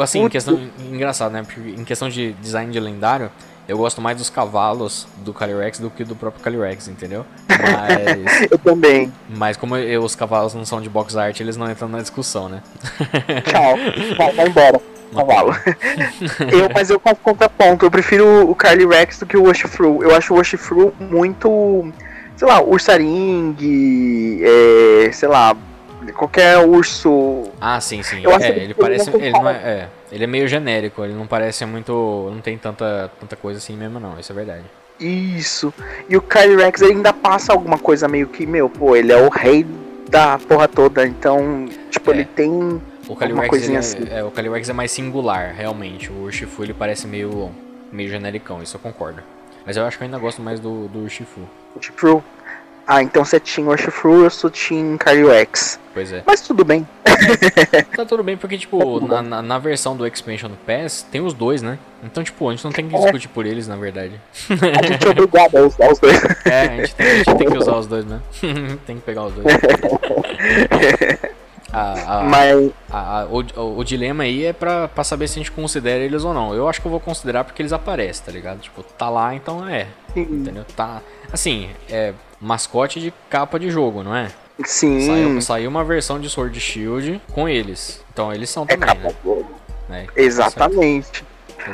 Assim, 0.00 0.20
em 0.22 0.28
questão. 0.28 0.58
Engraçado, 0.78 1.32
né? 1.32 1.42
Porque 1.42 1.60
em 1.60 1.84
questão 1.84 2.08
de 2.08 2.32
design 2.34 2.70
de 2.70 2.78
lendário, 2.78 3.30
eu 3.68 3.76
gosto 3.76 4.00
mais 4.00 4.16
dos 4.16 4.30
cavalos 4.30 5.06
do 5.18 5.32
Calyrex 5.34 5.78
do 5.78 5.90
que 5.90 6.04
do 6.04 6.14
próprio 6.14 6.42
Calyrex, 6.42 6.88
entendeu? 6.88 7.26
Mas. 7.48 8.50
eu 8.50 8.58
também. 8.58 9.12
Mas 9.28 9.56
como 9.56 9.76
eu, 9.76 10.02
os 10.02 10.14
cavalos 10.14 10.54
não 10.54 10.64
são 10.64 10.80
de 10.80 10.88
box 10.88 11.16
art, 11.16 11.40
eles 11.40 11.56
não 11.56 11.70
entram 11.70 11.88
na 11.88 12.00
discussão, 12.00 12.48
né? 12.48 12.62
Tchau. 13.44 13.76
Vai, 14.16 14.32
vai 14.32 14.48
embora. 14.48 14.80
Cavalo. 15.14 15.54
eu, 16.52 16.68
mas 16.74 16.90
eu 16.90 17.00
faço 17.00 17.20
contraponto. 17.22 17.86
Eu 17.86 17.90
prefiro 17.90 18.50
o 18.50 18.54
Calyrex 18.54 19.20
do 19.20 19.26
que 19.26 19.36
o 19.36 19.44
Washfru. 19.44 20.02
Eu 20.02 20.14
acho 20.14 20.34
o 20.34 20.36
Washfru 20.36 20.92
muito. 20.98 21.92
Sei 22.36 22.46
lá, 22.46 22.60
Ursaring. 22.60 23.56
É, 24.42 25.10
sei 25.12 25.28
lá, 25.28 25.56
qualquer 26.12 26.58
urso. 26.58 27.44
Ah, 27.60 27.80
sim, 27.80 28.02
sim. 28.02 28.20
Eu 28.22 28.32
é, 28.32 28.48
ele 28.48 28.74
parece. 28.74 29.10
Ele, 29.10 29.30
não 29.30 29.48
é, 29.48 29.52
é, 29.52 29.88
ele 30.10 30.24
é 30.24 30.26
meio 30.26 30.48
genérico, 30.48 31.04
ele 31.04 31.14
não 31.14 31.26
parece 31.26 31.64
muito. 31.64 32.30
Não 32.32 32.40
tem 32.40 32.56
tanta, 32.56 33.10
tanta 33.20 33.36
coisa 33.36 33.58
assim 33.58 33.76
mesmo, 33.76 33.98
não, 33.98 34.18
isso 34.18 34.32
é 34.32 34.34
verdade. 34.34 34.64
Isso. 34.98 35.72
E 36.08 36.16
o 36.16 36.22
Kyle 36.22 36.56
Rex 36.56 36.82
ainda 36.82 37.12
passa 37.12 37.52
alguma 37.52 37.78
coisa 37.78 38.08
meio 38.08 38.28
que, 38.28 38.46
meu, 38.46 38.68
pô, 38.68 38.96
ele 38.96 39.12
é 39.12 39.16
o 39.16 39.28
rei 39.28 39.66
da 40.08 40.38
porra 40.38 40.68
toda, 40.68 41.06
então, 41.06 41.68
tipo, 41.90 42.10
é. 42.10 42.14
ele 42.14 42.24
tem. 42.24 42.80
O 43.08 43.14
Calyrex, 43.14 43.68
é, 43.68 43.76
assim. 43.76 43.98
é, 44.10 44.24
o 44.24 44.32
Calyrex 44.32 44.68
é 44.68 44.72
mais 44.72 44.90
singular, 44.90 45.54
realmente. 45.54 46.10
O 46.10 46.24
Urshifu 46.24 46.64
ele 46.64 46.74
parece 46.74 47.06
meio, 47.06 47.50
meio 47.92 48.08
genericão, 48.08 48.60
isso 48.62 48.76
eu 48.76 48.80
concordo. 48.80 49.22
Mas 49.64 49.76
eu 49.76 49.84
acho 49.84 49.96
que 49.96 50.02
eu 50.02 50.06
ainda 50.06 50.18
gosto 50.18 50.42
mais 50.42 50.58
do, 50.58 50.88
do 50.88 51.00
Urshifu. 51.00 51.40
Urshifu. 51.76 52.22
Ah, 52.86 53.02
então 53.02 53.24
você 53.24 53.40
tinha 53.40 53.66
Urshifu, 53.68 54.22
eu 54.22 54.30
sou 54.30 54.48
Team 54.48 54.96
X. 55.40 55.80
Pois 55.92 56.12
é. 56.12 56.22
Mas 56.24 56.40
tudo 56.40 56.64
bem. 56.64 56.86
tá 57.96 58.04
tudo 58.04 58.22
bem, 58.22 58.36
porque, 58.36 58.56
tipo, 58.56 59.00
na, 59.00 59.22
na, 59.22 59.42
na, 59.42 59.58
versão 59.58 59.96
do 59.96 60.06
Expansion 60.06 60.50
Pass 60.64 61.02
tem 61.10 61.20
os 61.20 61.34
dois, 61.34 61.62
né? 61.62 61.78
Então, 62.04 62.22
tipo, 62.22 62.48
a 62.48 62.52
gente 62.52 62.64
não 62.64 62.70
tem 62.70 62.86
que 62.88 62.94
é. 62.94 62.98
discutir 62.98 63.28
por 63.28 63.44
eles, 63.44 63.66
na 63.66 63.74
verdade. 63.74 64.20
A 64.50 64.86
gente 64.86 65.04
é 65.04 65.10
obrigado 65.10 65.56
a 65.56 65.62
usar 65.62 65.90
os 65.90 65.98
dois. 65.98 66.16
É, 66.46 66.60
a 66.60 66.76
gente 66.76 66.94
tem, 66.94 67.06
a 67.06 67.14
gente 67.16 67.34
tem 67.34 67.50
que 67.50 67.58
usar 67.58 67.76
os 67.76 67.86
dois, 67.88 68.04
né? 68.04 68.20
tem 68.86 68.96
que 68.96 69.02
pegar 69.02 69.24
os 69.24 69.32
dois. 69.32 69.46
A, 71.72 72.18
a, 72.18 72.22
Mas... 72.22 72.70
A, 72.88 73.26
o, 73.28 73.78
o, 73.78 73.84
dilema 73.84 74.22
aí 74.22 74.44
é 74.44 74.52
pra, 74.52 74.86
pra 74.86 75.02
saber 75.02 75.26
se 75.26 75.38
a 75.38 75.42
gente 75.42 75.50
considera 75.50 76.04
eles 76.04 76.24
ou 76.24 76.32
não. 76.32 76.54
Eu 76.54 76.68
acho 76.68 76.80
que 76.80 76.86
eu 76.86 76.90
vou 76.90 77.00
considerar 77.00 77.42
porque 77.42 77.60
eles 77.60 77.72
aparecem, 77.72 78.24
tá 78.24 78.30
ligado? 78.30 78.60
Tipo, 78.60 78.82
tá 78.82 79.10
lá, 79.10 79.34
então 79.34 79.66
é. 79.68 79.88
Sim. 80.14 80.22
Entendeu? 80.22 80.64
Tá. 80.76 81.02
Assim, 81.32 81.70
é 81.90 82.14
mascote 82.40 83.00
de 83.00 83.12
capa 83.30 83.58
de 83.58 83.70
jogo, 83.70 84.02
não 84.02 84.14
é? 84.14 84.30
Sim. 84.64 85.06
Saiu, 85.06 85.42
saiu 85.42 85.70
uma 85.70 85.84
versão 85.84 86.18
de 86.18 86.28
Sword 86.30 86.58
Shield 86.58 87.20
com 87.32 87.48
eles. 87.48 88.02
Então 88.12 88.32
eles 88.32 88.48
são 88.48 88.64
é 88.68 88.76
também, 88.76 88.88
é 88.88 88.94
né? 88.94 89.44
né? 89.88 90.06
Exatamente. 90.16 91.24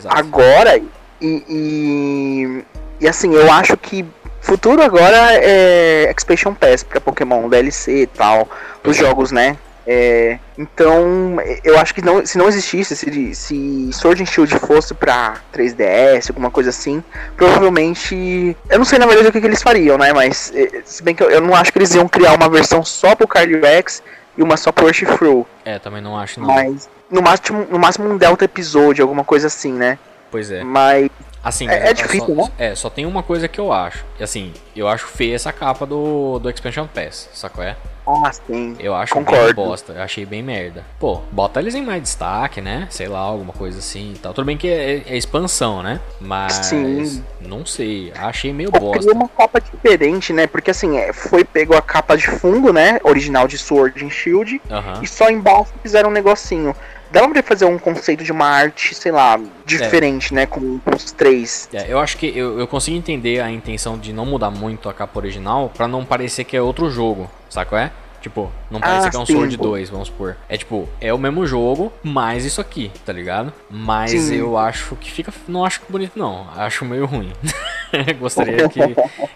Agora, 0.08 0.78
e, 1.20 1.44
e, 1.48 2.64
e 3.00 3.08
assim, 3.08 3.32
eu 3.32 3.50
acho 3.52 3.76
que 3.76 4.04
futuro 4.40 4.82
agora 4.82 5.34
é 5.34 6.10
Expansion 6.10 6.54
Pass 6.54 6.82
pra 6.82 7.00
Pokémon, 7.00 7.48
DLC 7.48 8.02
e 8.02 8.06
tal, 8.06 8.48
os 8.84 8.96
jogos, 8.96 9.30
né? 9.30 9.56
É, 9.86 10.38
então, 10.56 11.36
eu 11.64 11.76
acho 11.78 11.94
que 11.94 12.02
não, 12.02 12.24
se 12.24 12.38
não 12.38 12.48
existisse, 12.48 12.94
se, 12.94 13.34
se 13.34 13.90
Sword 13.92 14.22
and 14.22 14.26
Shield 14.26 14.58
fosse 14.60 14.94
pra 14.94 15.40
3DS, 15.52 16.30
alguma 16.30 16.50
coisa 16.50 16.70
assim, 16.70 17.02
provavelmente. 17.36 18.56
Eu 18.70 18.78
não 18.78 18.84
sei 18.84 18.98
na 18.98 19.06
verdade 19.06 19.28
o 19.28 19.32
que, 19.32 19.40
que 19.40 19.46
eles 19.46 19.62
fariam, 19.62 19.98
né? 19.98 20.12
Mas, 20.12 20.52
é, 20.54 20.82
se 20.84 21.02
bem 21.02 21.14
que 21.14 21.22
eu, 21.22 21.30
eu, 21.30 21.40
não 21.40 21.54
acho 21.54 21.72
que 21.72 21.78
eles 21.78 21.94
iam 21.94 22.08
criar 22.08 22.34
uma 22.34 22.48
versão 22.48 22.84
só 22.84 23.14
pro 23.14 23.26
Carly 23.26 23.60
Rex 23.60 24.02
e 24.36 24.42
uma 24.42 24.56
só 24.56 24.70
pro 24.70 24.86
Urshifu. 24.86 25.46
É, 25.64 25.78
também 25.78 26.00
não 26.00 26.16
acho, 26.16 26.40
não. 26.40 26.46
Mas, 26.46 26.88
no 27.10 27.20
máximo, 27.20 27.66
no 27.68 27.78
máximo 27.78 28.08
um 28.08 28.16
Delta 28.16 28.44
episódio, 28.44 29.02
alguma 29.02 29.24
coisa 29.24 29.48
assim, 29.48 29.72
né? 29.72 29.98
Pois 30.30 30.50
é. 30.50 30.62
Mas. 30.62 31.10
Assim, 31.42 31.68
é, 31.68 31.88
é 31.88 31.92
difícil, 31.92 32.26
só, 32.26 32.34
né? 32.34 32.50
É, 32.58 32.74
só 32.74 32.88
tem 32.88 33.04
uma 33.04 33.22
coisa 33.22 33.48
que 33.48 33.60
eu 33.60 33.72
acho. 33.72 34.04
E 34.18 34.22
assim, 34.22 34.52
eu 34.76 34.86
acho 34.86 35.06
feia 35.06 35.34
essa 35.34 35.52
capa 35.52 35.84
do, 35.84 36.38
do 36.38 36.48
Expansion 36.48 36.86
Pass, 36.86 37.28
sacou? 37.32 37.64
É? 37.64 37.76
Ah, 38.06 38.32
sim. 38.32 38.76
Eu 38.80 38.94
acho 38.94 39.14
Concordo. 39.14 39.46
bem 39.46 39.54
bosta, 39.54 39.92
eu 39.92 40.02
achei 40.02 40.26
bem 40.26 40.42
merda. 40.42 40.84
Pô, 40.98 41.20
bota 41.30 41.60
eles 41.60 41.74
em 41.74 41.82
mais 41.82 42.02
destaque, 42.02 42.60
né? 42.60 42.86
Sei 42.90 43.06
lá, 43.06 43.20
alguma 43.20 43.52
coisa 43.52 43.78
assim 43.78 44.12
e 44.14 44.18
tal. 44.18 44.34
Tudo 44.34 44.44
bem 44.44 44.56
que 44.56 44.68
é, 44.68 45.02
é 45.06 45.16
expansão, 45.16 45.82
né? 45.82 46.00
Mas. 46.20 46.52
Sim. 46.52 47.24
Não 47.40 47.64
sei, 47.64 48.12
achei 48.16 48.52
meio 48.52 48.70
Eu 48.72 48.80
bosta. 48.80 49.12
uma 49.12 49.28
capa 49.28 49.60
diferente, 49.60 50.32
né? 50.32 50.46
Porque 50.46 50.70
assim, 50.72 50.96
é, 50.96 51.12
foi 51.12 51.44
pego 51.44 51.76
a 51.76 51.82
capa 51.82 52.16
de 52.16 52.26
fundo, 52.26 52.72
né? 52.72 52.98
Original 53.04 53.46
de 53.46 53.56
Sword 53.56 54.04
and 54.04 54.10
Shield. 54.10 54.60
Aham. 54.70 55.00
E 55.02 55.06
só 55.06 55.30
embaixo 55.30 55.72
fizeram 55.82 56.10
um 56.10 56.12
negocinho. 56.12 56.74
Dava 57.12 57.28
pra 57.28 57.42
fazer 57.42 57.66
um 57.66 57.78
conceito 57.78 58.24
de 58.24 58.32
uma 58.32 58.46
arte, 58.46 58.94
sei 58.94 59.12
lá, 59.12 59.38
diferente, 59.66 60.32
né? 60.32 60.46
Com, 60.46 60.78
com 60.78 60.96
os 60.96 61.12
três. 61.12 61.68
É, 61.72 61.84
eu 61.92 61.98
acho 61.98 62.16
que 62.16 62.26
eu, 62.26 62.58
eu 62.58 62.66
consigo 62.66 62.96
entender 62.96 63.40
a 63.40 63.50
intenção 63.50 63.98
de 63.98 64.12
não 64.14 64.24
mudar 64.24 64.50
muito 64.50 64.88
a 64.88 64.94
capa 64.94 65.18
original 65.18 65.70
pra 65.76 65.86
não 65.86 66.04
parecer 66.06 66.44
que 66.44 66.56
é 66.56 66.62
outro 66.62 66.90
jogo, 66.90 67.30
saco 67.50 67.76
é? 67.76 67.92
Tipo, 68.22 68.50
não 68.70 68.80
parecer 68.80 69.08
Ah, 69.08 69.10
que 69.10 69.16
é 69.16 69.18
um 69.18 69.26
sim, 69.26 69.32
Sword 69.34 69.58
pô. 69.58 69.64
2, 69.64 69.90
vamos 69.90 70.06
supor. 70.06 70.36
É 70.48 70.56
tipo, 70.56 70.88
é 71.00 71.12
o 71.12 71.18
mesmo 71.18 71.44
jogo, 71.44 71.92
mais 72.04 72.44
isso 72.44 72.60
aqui, 72.60 72.90
tá 73.04 73.12
ligado? 73.12 73.52
Mas 73.68 74.12
Sim. 74.12 74.36
eu 74.36 74.56
acho 74.56 74.94
que 74.94 75.10
fica. 75.10 75.32
Não 75.48 75.64
acho 75.64 75.82
bonito, 75.88 76.16
não. 76.16 76.46
Acho 76.56 76.84
meio 76.84 77.04
ruim. 77.04 77.32
Gostaria 78.20 78.68
que, 78.68 78.80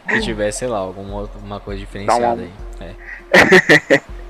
que 0.09 0.21
tivesse, 0.21 0.61
sei 0.61 0.69
lá, 0.69 0.79
alguma 0.79 1.29
uma 1.45 1.59
coisa 1.59 1.81
diferenciada 1.81 2.43
aí. 2.43 2.51
É. 2.81 4.01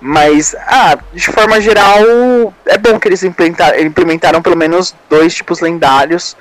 Mas, 0.00 0.54
ah, 0.66 0.98
de 1.12 1.26
forma 1.26 1.60
geral, 1.60 2.52
é 2.66 2.78
bom 2.78 2.98
que 2.98 3.08
eles 3.08 3.22
implementaram, 3.22 3.80
implementaram 3.80 4.42
pelo 4.42 4.56
menos 4.56 4.94
dois 5.08 5.34
tipos 5.34 5.60
lendários. 5.60 6.36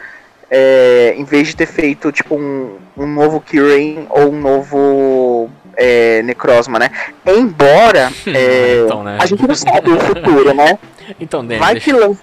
é, 0.50 1.14
em 1.18 1.26
vez 1.26 1.50
de 1.50 1.56
ter 1.58 1.66
feito 1.66 2.12
tipo 2.12 2.36
um, 2.36 2.78
um 2.96 3.06
novo 3.06 3.42
Kirin 3.42 4.06
ou 4.10 4.32
um 4.32 4.40
novo 4.40 5.50
é, 5.76 6.22
Necrozma, 6.24 6.80
né? 6.80 6.90
Embora 7.26 8.12
é, 8.28 8.84
Então, 8.86 9.04
né? 9.04 9.18
a 9.20 9.26
gente 9.26 9.46
não 9.46 9.56
sabe 9.56 9.92
o 9.92 10.00
futuro, 10.00 10.54
né? 10.54 10.78
Então, 11.22 11.46
Danny, 11.46 11.60
Vai 11.60 11.74
deixa, 11.74 11.86
que 11.86 11.98
lança 11.98 12.22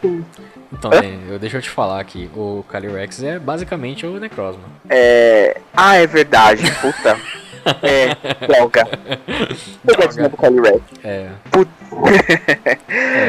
então, 0.71 0.91
eu, 1.31 1.39
deixa 1.39 1.57
eu 1.57 1.63
te 1.63 1.71
falar 1.71 2.01
aqui. 2.01 2.29
O 2.37 2.63
Calyrex 2.69 3.23
é 3.23 3.39
basicamente 3.39 4.05
o 4.05 4.19
Necrozma. 4.19 4.63
É... 4.91 5.59
Ah, 5.75 5.97
é 5.97 6.07
verdade, 6.07 6.71
puta. 6.83 7.17
É, 7.83 8.15
droga. 8.47 8.89
Pegadinha 9.87 10.29
do 10.29 10.37
Calyrex. 10.37 10.81
É. 11.03 11.31
Putz. 11.51 11.71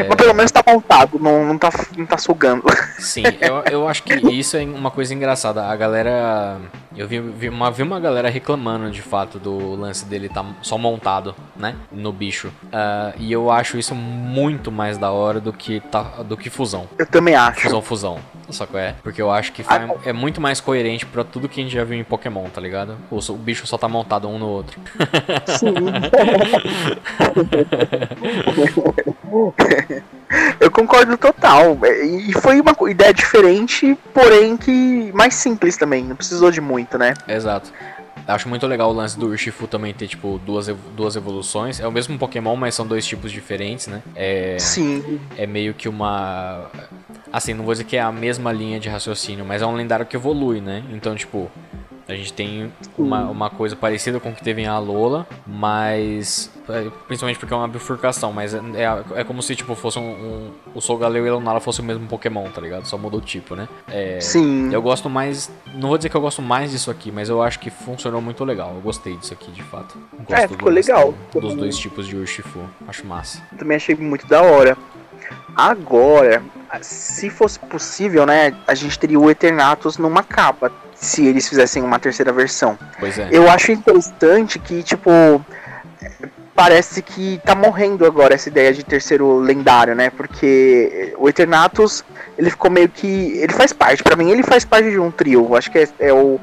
Mas 0.07 0.15
pelo 0.15 0.33
menos 0.33 0.51
tá 0.51 0.63
montado, 0.65 1.19
não, 1.19 1.45
não, 1.45 1.57
tá, 1.57 1.69
não 1.95 2.05
tá 2.05 2.17
sugando. 2.17 2.63
Sim, 2.99 3.23
eu, 3.39 3.63
eu 3.71 3.87
acho 3.87 4.03
que 4.03 4.13
isso 4.31 4.57
é 4.57 4.63
uma 4.63 4.91
coisa 4.91 5.13
engraçada. 5.13 5.65
A 5.65 5.75
galera. 5.75 6.59
Eu 6.95 7.07
vi, 7.07 7.19
vi, 7.19 7.49
uma, 7.49 7.69
vi 7.69 7.83
uma 7.83 7.99
galera 7.99 8.29
reclamando 8.29 8.89
de 8.89 9.01
fato 9.01 9.37
do 9.37 9.75
lance 9.75 10.05
dele 10.05 10.29
tá 10.29 10.45
só 10.61 10.77
montado, 10.77 11.35
né? 11.55 11.75
No 11.91 12.11
bicho. 12.11 12.51
Ah, 12.71 13.13
e 13.17 13.31
eu 13.31 13.51
acho 13.51 13.77
isso 13.77 13.93
muito 13.93 14.71
mais 14.71 14.97
da 14.97 15.11
hora 15.11 15.39
do 15.39 15.51
que, 15.51 15.79
tá, 15.79 16.01
do 16.23 16.37
que 16.37 16.49
fusão. 16.49 16.87
Eu 16.97 17.05
também 17.05 17.35
acho. 17.35 17.61
Fusão, 17.61 17.81
fusão. 17.81 18.19
Só 18.49 18.65
que 18.65 18.77
é. 18.77 18.95
Porque 19.03 19.21
eu 19.21 19.31
acho 19.31 19.51
que 19.51 19.63
foi- 19.63 19.75
é 20.05 20.13
muito 20.13 20.39
mais 20.39 20.61
coerente 20.61 21.05
pra 21.05 21.23
tudo 21.23 21.49
que 21.49 21.59
a 21.59 21.63
gente 21.63 21.73
já 21.73 21.83
viu 21.83 21.97
em 21.99 22.03
Pokémon, 22.03 22.45
tá 22.49 22.61
ligado? 22.61 22.97
O, 23.09 23.17
o 23.17 23.37
bicho 23.37 23.65
só 23.67 23.77
tá 23.77 23.87
montado 23.87 24.27
um 24.27 24.37
no 24.37 24.47
outro. 24.47 24.79
Sim. 25.47 25.73
Eu 30.59 30.71
concordo 30.71 31.17
total. 31.17 31.77
E 32.03 32.31
foi 32.33 32.59
uma 32.61 32.75
ideia 32.89 33.13
diferente, 33.13 33.97
porém 34.13 34.57
que 34.57 35.11
mais 35.13 35.35
simples 35.35 35.77
também. 35.77 36.03
Não 36.03 36.15
precisou 36.15 36.51
de 36.51 36.61
muito, 36.61 36.97
né? 36.97 37.13
Exato. 37.27 37.71
Acho 38.27 38.49
muito 38.49 38.65
legal 38.65 38.89
o 38.89 38.93
lance 38.93 39.17
do 39.19 39.27
Urshifu 39.27 39.67
também 39.67 39.93
ter, 39.93 40.07
tipo, 40.07 40.39
duas, 40.43 40.67
duas 40.95 41.15
evoluções. 41.15 41.79
É 41.79 41.87
o 41.87 41.91
mesmo 41.91 42.17
Pokémon, 42.17 42.55
mas 42.55 42.73
são 42.73 42.87
dois 42.87 43.05
tipos 43.05 43.31
diferentes, 43.31 43.85
né? 43.87 44.01
É, 44.15 44.57
Sim. 44.59 45.19
é 45.37 45.45
meio 45.45 45.73
que 45.75 45.87
uma. 45.87 46.65
Assim, 47.35 47.53
não 47.53 47.65
vou 47.65 47.73
dizer 47.73 47.83
que 47.83 47.97
é 47.97 48.01
a 48.01 48.13
mesma 48.13 48.49
linha 48.53 48.79
de 48.79 48.87
raciocínio, 48.87 49.43
mas 49.43 49.61
é 49.61 49.65
um 49.65 49.75
lendário 49.75 50.05
que 50.05 50.15
evolui, 50.15 50.61
né? 50.61 50.81
Então, 50.89 51.13
tipo, 51.13 51.51
a 52.07 52.15
gente 52.15 52.31
tem 52.31 52.71
uma, 52.97 53.29
uma 53.29 53.49
coisa 53.49 53.75
parecida 53.75 54.21
com 54.21 54.29
o 54.29 54.33
que 54.33 54.41
teve 54.41 54.61
em 54.61 54.67
Alola, 54.67 55.27
mas. 55.45 56.49
é, 56.69 56.89
Principalmente 57.07 57.37
porque 57.37 57.53
é 57.53 57.57
uma 57.57 57.67
bifurcação, 57.67 58.31
mas 58.31 58.53
é, 58.53 58.59
é, 58.75 59.19
é 59.19 59.23
como 59.25 59.43
se, 59.43 59.53
tipo, 59.53 59.75
fosse 59.75 59.99
um. 59.99 60.11
um 60.11 60.51
o 60.73 60.79
Solgaleo 60.79 61.27
e 61.27 61.29
o 61.29 61.33
Lunala 61.33 61.59
fosse 61.59 61.81
o 61.81 61.83
mesmo 61.83 62.07
Pokémon, 62.07 62.49
tá 62.51 62.61
ligado? 62.61 62.85
Só 62.85 62.97
mudou 62.97 63.19
o 63.19 63.23
tipo, 63.23 63.53
né? 63.53 63.67
É, 63.89 64.17
Sim. 64.21 64.71
eu 64.71 64.81
gosto 64.81 65.09
mais. 65.09 65.51
Não 65.73 65.89
vou 65.89 65.97
dizer 65.97 66.07
que 66.07 66.15
eu 66.15 66.21
gosto 66.21 66.41
mais 66.41 66.71
disso 66.71 66.89
aqui, 66.89 67.11
mas 67.11 67.27
eu 67.27 67.41
acho 67.41 67.59
que 67.59 67.69
funcionou 67.69 68.21
muito 68.21 68.45
legal. 68.45 68.71
Eu 68.75 68.81
gostei 68.81 69.17
disso 69.17 69.33
aqui, 69.33 69.51
de 69.51 69.63
fato. 69.63 69.97
Gosto 70.19 70.33
É, 70.33 70.47
ficou 70.47 70.69
legal. 70.69 71.13
Dos 71.33 71.53
dois 71.53 71.77
tipos 71.77 72.07
de 72.07 72.15
Urshifu. 72.15 72.61
Acho 72.87 73.05
massa. 73.05 73.41
Também 73.57 73.75
achei 73.75 73.93
muito 73.93 74.25
da 74.25 74.41
hora. 74.41 74.77
Agora, 75.55 76.43
se 76.81 77.29
fosse 77.29 77.57
possível, 77.59 78.25
né? 78.25 78.53
A 78.67 78.75
gente 78.75 78.99
teria 78.99 79.19
o 79.19 79.29
Eternatus 79.29 79.97
numa 79.97 80.23
capa. 80.23 80.71
Se 80.95 81.25
eles 81.25 81.47
fizessem 81.47 81.83
uma 81.83 81.99
terceira 81.99 82.31
versão. 82.31 82.77
Pois 82.99 83.17
é. 83.17 83.29
Eu 83.31 83.49
acho 83.49 83.71
interessante 83.71 84.57
que, 84.59 84.81
tipo, 84.81 85.09
parece 86.55 87.01
que 87.01 87.39
tá 87.45 87.53
morrendo 87.53 88.05
agora 88.05 88.33
essa 88.33 88.49
ideia 88.49 88.73
de 88.73 88.83
terceiro 88.83 89.39
lendário, 89.39 89.93
né? 89.93 90.09
Porque 90.09 91.13
o 91.17 91.27
Eternatus, 91.27 92.03
ele 92.37 92.49
ficou 92.49 92.71
meio 92.71 92.89
que. 92.89 93.37
Ele 93.37 93.53
faz 93.53 93.73
parte, 93.73 94.01
pra 94.03 94.15
mim, 94.15 94.31
ele 94.31 94.43
faz 94.43 94.63
parte 94.65 94.89
de 94.89 94.99
um 94.99 95.11
trio. 95.11 95.55
Acho 95.55 95.69
que 95.71 95.79
é, 95.79 95.87
é 95.99 96.13
o. 96.13 96.39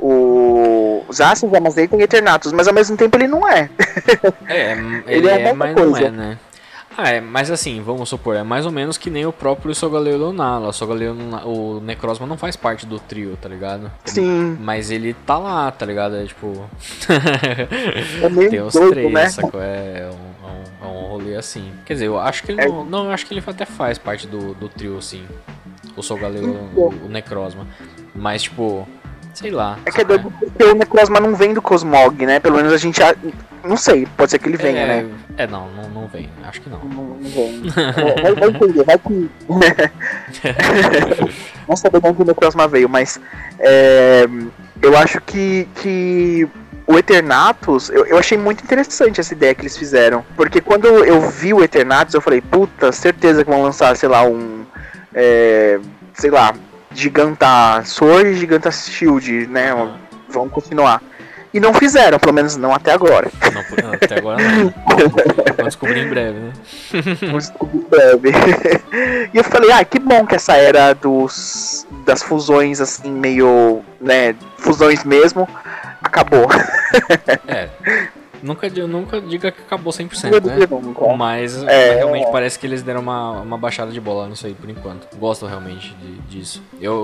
O 0.00 1.04
Zacian, 1.12 1.50
Zamazenta 1.50 1.96
e 1.96 2.02
Eternatus, 2.02 2.52
mas 2.52 2.68
ao 2.68 2.72
mesmo 2.72 2.96
tempo 2.96 3.16
ele 3.16 3.26
não 3.26 3.48
é. 3.48 3.68
É, 4.46 4.72
Ele 4.72 5.02
ele 5.08 5.28
é 5.28 5.40
é, 5.48 5.52
mas 5.52 5.74
não 5.74 5.90
coisa. 5.90 6.06
é, 6.06 6.10
né? 6.10 6.38
Ah, 7.00 7.10
é, 7.10 7.20
mas 7.20 7.48
assim, 7.48 7.80
vamos 7.80 8.08
supor, 8.08 8.34
é 8.34 8.42
mais 8.42 8.66
ou 8.66 8.72
menos 8.72 8.98
que 8.98 9.08
nem 9.08 9.24
o 9.24 9.32
próprio 9.32 9.72
Sogaleo 9.72 10.18
Lunala. 10.18 10.66
O 10.68 10.72
Sogaleo 10.72 11.14
o 11.44 11.78
Necrozma 11.80 12.26
não 12.26 12.36
faz 12.36 12.56
parte 12.56 12.84
do 12.84 12.98
trio, 12.98 13.38
tá 13.40 13.48
ligado? 13.48 13.88
Sim, 14.04 14.56
Mas 14.60 14.90
ele 14.90 15.14
tá 15.14 15.38
lá, 15.38 15.70
tá 15.70 15.86
ligado? 15.86 16.16
É 16.16 16.24
tipo. 16.24 16.68
é 18.22 18.28
meio 18.28 18.50
Tem 18.50 18.60
os 18.60 18.72
doido, 18.74 18.90
três, 18.90 19.12
né? 19.12 19.28
sacou? 19.28 19.60
É 19.62 20.10
um, 20.10 20.46
é 20.48 20.50
um- 20.50 20.86
é 20.86 20.86
um 20.90 21.06
rolê 21.08 21.36
assim. 21.36 21.72
Quer 21.86 21.92
dizer, 21.94 22.06
eu 22.06 22.18
acho 22.18 22.42
que 22.42 22.50
ele 22.52 22.62
É. 22.62 22.66
não. 22.68 22.84
Não, 22.84 23.04
eu 23.06 23.12
acho 23.12 23.26
que 23.26 23.32
ele 23.34 23.42
até 23.46 23.64
faz 23.64 23.96
parte 23.98 24.26
do, 24.26 24.54
do 24.54 24.68
trio, 24.68 24.98
assim. 24.98 25.24
O 25.96 26.02
Sogaleo, 26.02 26.52
o, 26.74 26.88
o 27.06 27.08
Necrozma. 27.08 27.66
Mas, 28.14 28.42
tipo. 28.42 28.88
Sei 29.38 29.52
lá. 29.52 29.78
É 29.86 29.90
que 29.92 30.00
é 30.00 30.04
doido 30.04 30.32
porque 30.32 30.64
o 30.64 30.74
Necrozma 30.74 31.20
não 31.20 31.32
vem 31.36 31.54
do 31.54 31.62
Cosmog, 31.62 32.26
né? 32.26 32.40
Pelo 32.40 32.56
menos 32.56 32.72
a 32.72 32.76
gente. 32.76 33.00
a- 33.00 33.14
Não 33.62 33.76
sei, 33.76 34.04
pode 34.16 34.32
ser 34.32 34.40
que 34.40 34.48
ele 34.48 34.56
venha, 34.56 34.80
é, 34.80 34.86
né? 34.86 35.06
É, 35.36 35.46
não, 35.46 35.68
não, 35.70 35.88
não 35.90 36.08
vem. 36.08 36.28
Acho 36.44 36.60
que 36.60 36.68
não. 36.68 36.80
Não, 36.80 37.04
não 37.04 37.30
vem. 37.30 37.62
É, 37.76 38.20
vai, 38.22 38.34
vai 38.34 38.48
entender, 38.48 38.82
vai 38.84 38.98
que. 38.98 39.30
não 41.68 41.76
de 42.00 42.08
onde 42.08 42.22
o 42.22 42.24
Necrozma 42.24 42.66
veio, 42.66 42.88
mas. 42.88 43.20
é, 43.60 44.26
eu 44.82 44.96
acho 44.96 45.20
que. 45.20 45.68
que 45.76 46.48
o 46.86 46.96
Eternatus, 46.98 47.90
eu, 47.90 48.06
eu 48.06 48.16
achei 48.16 48.38
muito 48.38 48.64
interessante 48.64 49.20
essa 49.20 49.34
ideia 49.34 49.54
que 49.54 49.60
eles 49.60 49.76
fizeram. 49.76 50.24
Porque 50.34 50.58
quando 50.60 50.86
eu 50.86 51.20
vi 51.30 51.52
o 51.52 51.62
Eternatus, 51.62 52.14
eu 52.14 52.20
falei, 52.22 52.40
puta, 52.40 52.90
certeza 52.92 53.44
que 53.44 53.50
vão 53.50 53.62
lançar, 53.62 53.94
sei 53.96 54.08
lá, 54.08 54.22
um. 54.24 54.64
é, 55.14 55.78
sei 56.14 56.30
lá, 56.30 56.54
Giganta 56.98 57.80
Sword 57.84 58.30
e 58.30 58.34
Giganta 58.34 58.72
Shield, 58.72 59.46
né? 59.46 59.70
Vão 60.28 60.48
continuar. 60.48 61.00
E 61.54 61.60
não 61.60 61.72
fizeram, 61.72 62.18
pelo 62.18 62.32
menos 62.32 62.56
não 62.56 62.74
até 62.74 62.92
agora. 62.92 63.30
Não, 63.80 63.92
até 63.92 64.18
agora 64.18 64.42
não. 64.42 64.74
Vamos 65.56 65.74
descobrir 65.74 66.00
em 66.00 66.08
breve, 66.08 66.38
né? 66.40 66.52
Vamos 67.22 67.48
descobrir 67.48 67.78
em 67.78 67.88
breve. 67.88 68.32
e 69.32 69.36
eu 69.36 69.44
falei, 69.44 69.70
ah, 69.70 69.84
que 69.84 70.00
bom 70.00 70.26
que 70.26 70.34
essa 70.34 70.56
era 70.56 70.92
dos 70.92 71.86
das 72.04 72.22
fusões 72.22 72.80
assim 72.80 73.10
meio, 73.12 73.80
né, 74.00 74.34
fusões 74.56 75.04
mesmo, 75.04 75.48
acabou. 76.02 76.48
É. 77.46 77.67
Nunca, 78.48 78.68
nunca 78.86 79.20
diga 79.20 79.52
que 79.52 79.60
acabou 79.62 79.92
100%, 79.92 80.30
Nunca 80.30 80.40
né? 81.10 81.16
Mas 81.16 81.62
É. 81.64 81.96
realmente 81.96 82.30
parece 82.32 82.58
que 82.58 82.66
eles 82.66 82.82
deram 82.82 83.00
uma, 83.00 83.32
uma 83.42 83.58
baixada 83.58 83.92
de 83.92 84.00
bola 84.00 84.28
nisso 84.28 84.46
aí 84.46 84.54
por 84.54 84.68
enquanto. 84.70 85.06
Gosto 85.16 85.46
realmente 85.46 85.94
de- 85.94 86.18
disso. 86.38 86.62
Eu, 86.80 86.94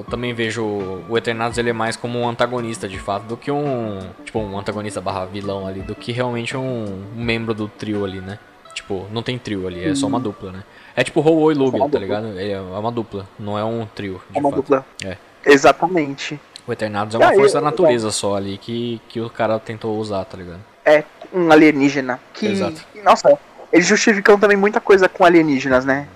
eu 0.00 0.06
também 0.10 0.32
vejo 0.32 0.64
o 0.64 1.18
Eternatus 1.18 1.58
ele 1.58 1.70
é 1.70 1.72
mais 1.72 1.96
como 1.96 2.18
um 2.18 2.28
antagonista 2.28 2.88
de 2.88 2.98
fato 2.98 3.24
do 3.24 3.36
que 3.36 3.50
um. 3.50 3.98
Tipo, 4.24 4.38
um 4.38 4.58
antagonista 4.58 5.00
barra 5.00 5.24
vilão 5.26 5.66
ali, 5.66 5.80
do 5.82 5.94
que 5.94 6.12
realmente 6.12 6.56
um, 6.56 7.04
um 7.16 7.22
membro 7.22 7.52
do 7.52 7.68
trio 7.68 8.04
ali, 8.04 8.20
né? 8.20 8.38
Tipo, 8.74 9.06
não 9.12 9.22
tem 9.22 9.38
trio 9.38 9.66
ali, 9.66 9.84
é 9.84 9.94
só 9.94 10.06
uma 10.06 10.18
dupla, 10.18 10.50
né? 10.52 10.64
É 10.96 11.02
tipo 11.04 11.20
Ho 11.20 11.50
e 11.50 11.54
Lugia, 11.54 11.88
tá 11.88 11.98
ligado? 11.98 12.38
É 12.38 12.60
uma 12.60 12.90
dupla, 12.92 13.26
não 13.38 13.58
é 13.58 13.64
um 13.64 13.86
trio. 13.86 14.20
É 14.34 14.38
uma 14.38 14.50
fato. 14.50 14.56
dupla. 14.62 14.84
É. 15.04 15.16
Exatamente. 15.46 16.40
O 16.66 16.72
Eternatus 16.72 17.14
é 17.14 17.18
uma 17.18 17.30
Ah, 17.30 17.34
força 17.34 17.54
da 17.54 17.60
natureza 17.60 18.10
só 18.10 18.36
ali 18.36 18.56
que, 18.58 19.00
que 19.08 19.20
o 19.20 19.28
cara 19.28 19.58
tentou 19.58 19.96
usar, 19.98 20.24
tá 20.24 20.36
ligado? 20.36 20.60
É 20.84 21.04
um 21.32 21.50
alienígena. 21.50 22.20
Que. 22.32 22.46
Exato. 22.46 22.84
Nossa, 23.02 23.38
eles 23.72 23.86
justificam 23.86 24.38
também 24.38 24.56
muita 24.56 24.80
coisa 24.80 25.08
com 25.08 25.24
alienígenas, 25.24 25.84
né? 25.84 26.06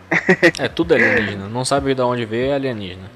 É, 0.59 0.69
tudo 0.69 0.95
alienígena. 0.95 1.49
Não 1.49 1.65
sabe 1.65 1.95
de 1.95 2.03
onde 2.03 2.25
veio, 2.25 2.53
é 2.53 2.55
alienígena. 2.55 3.11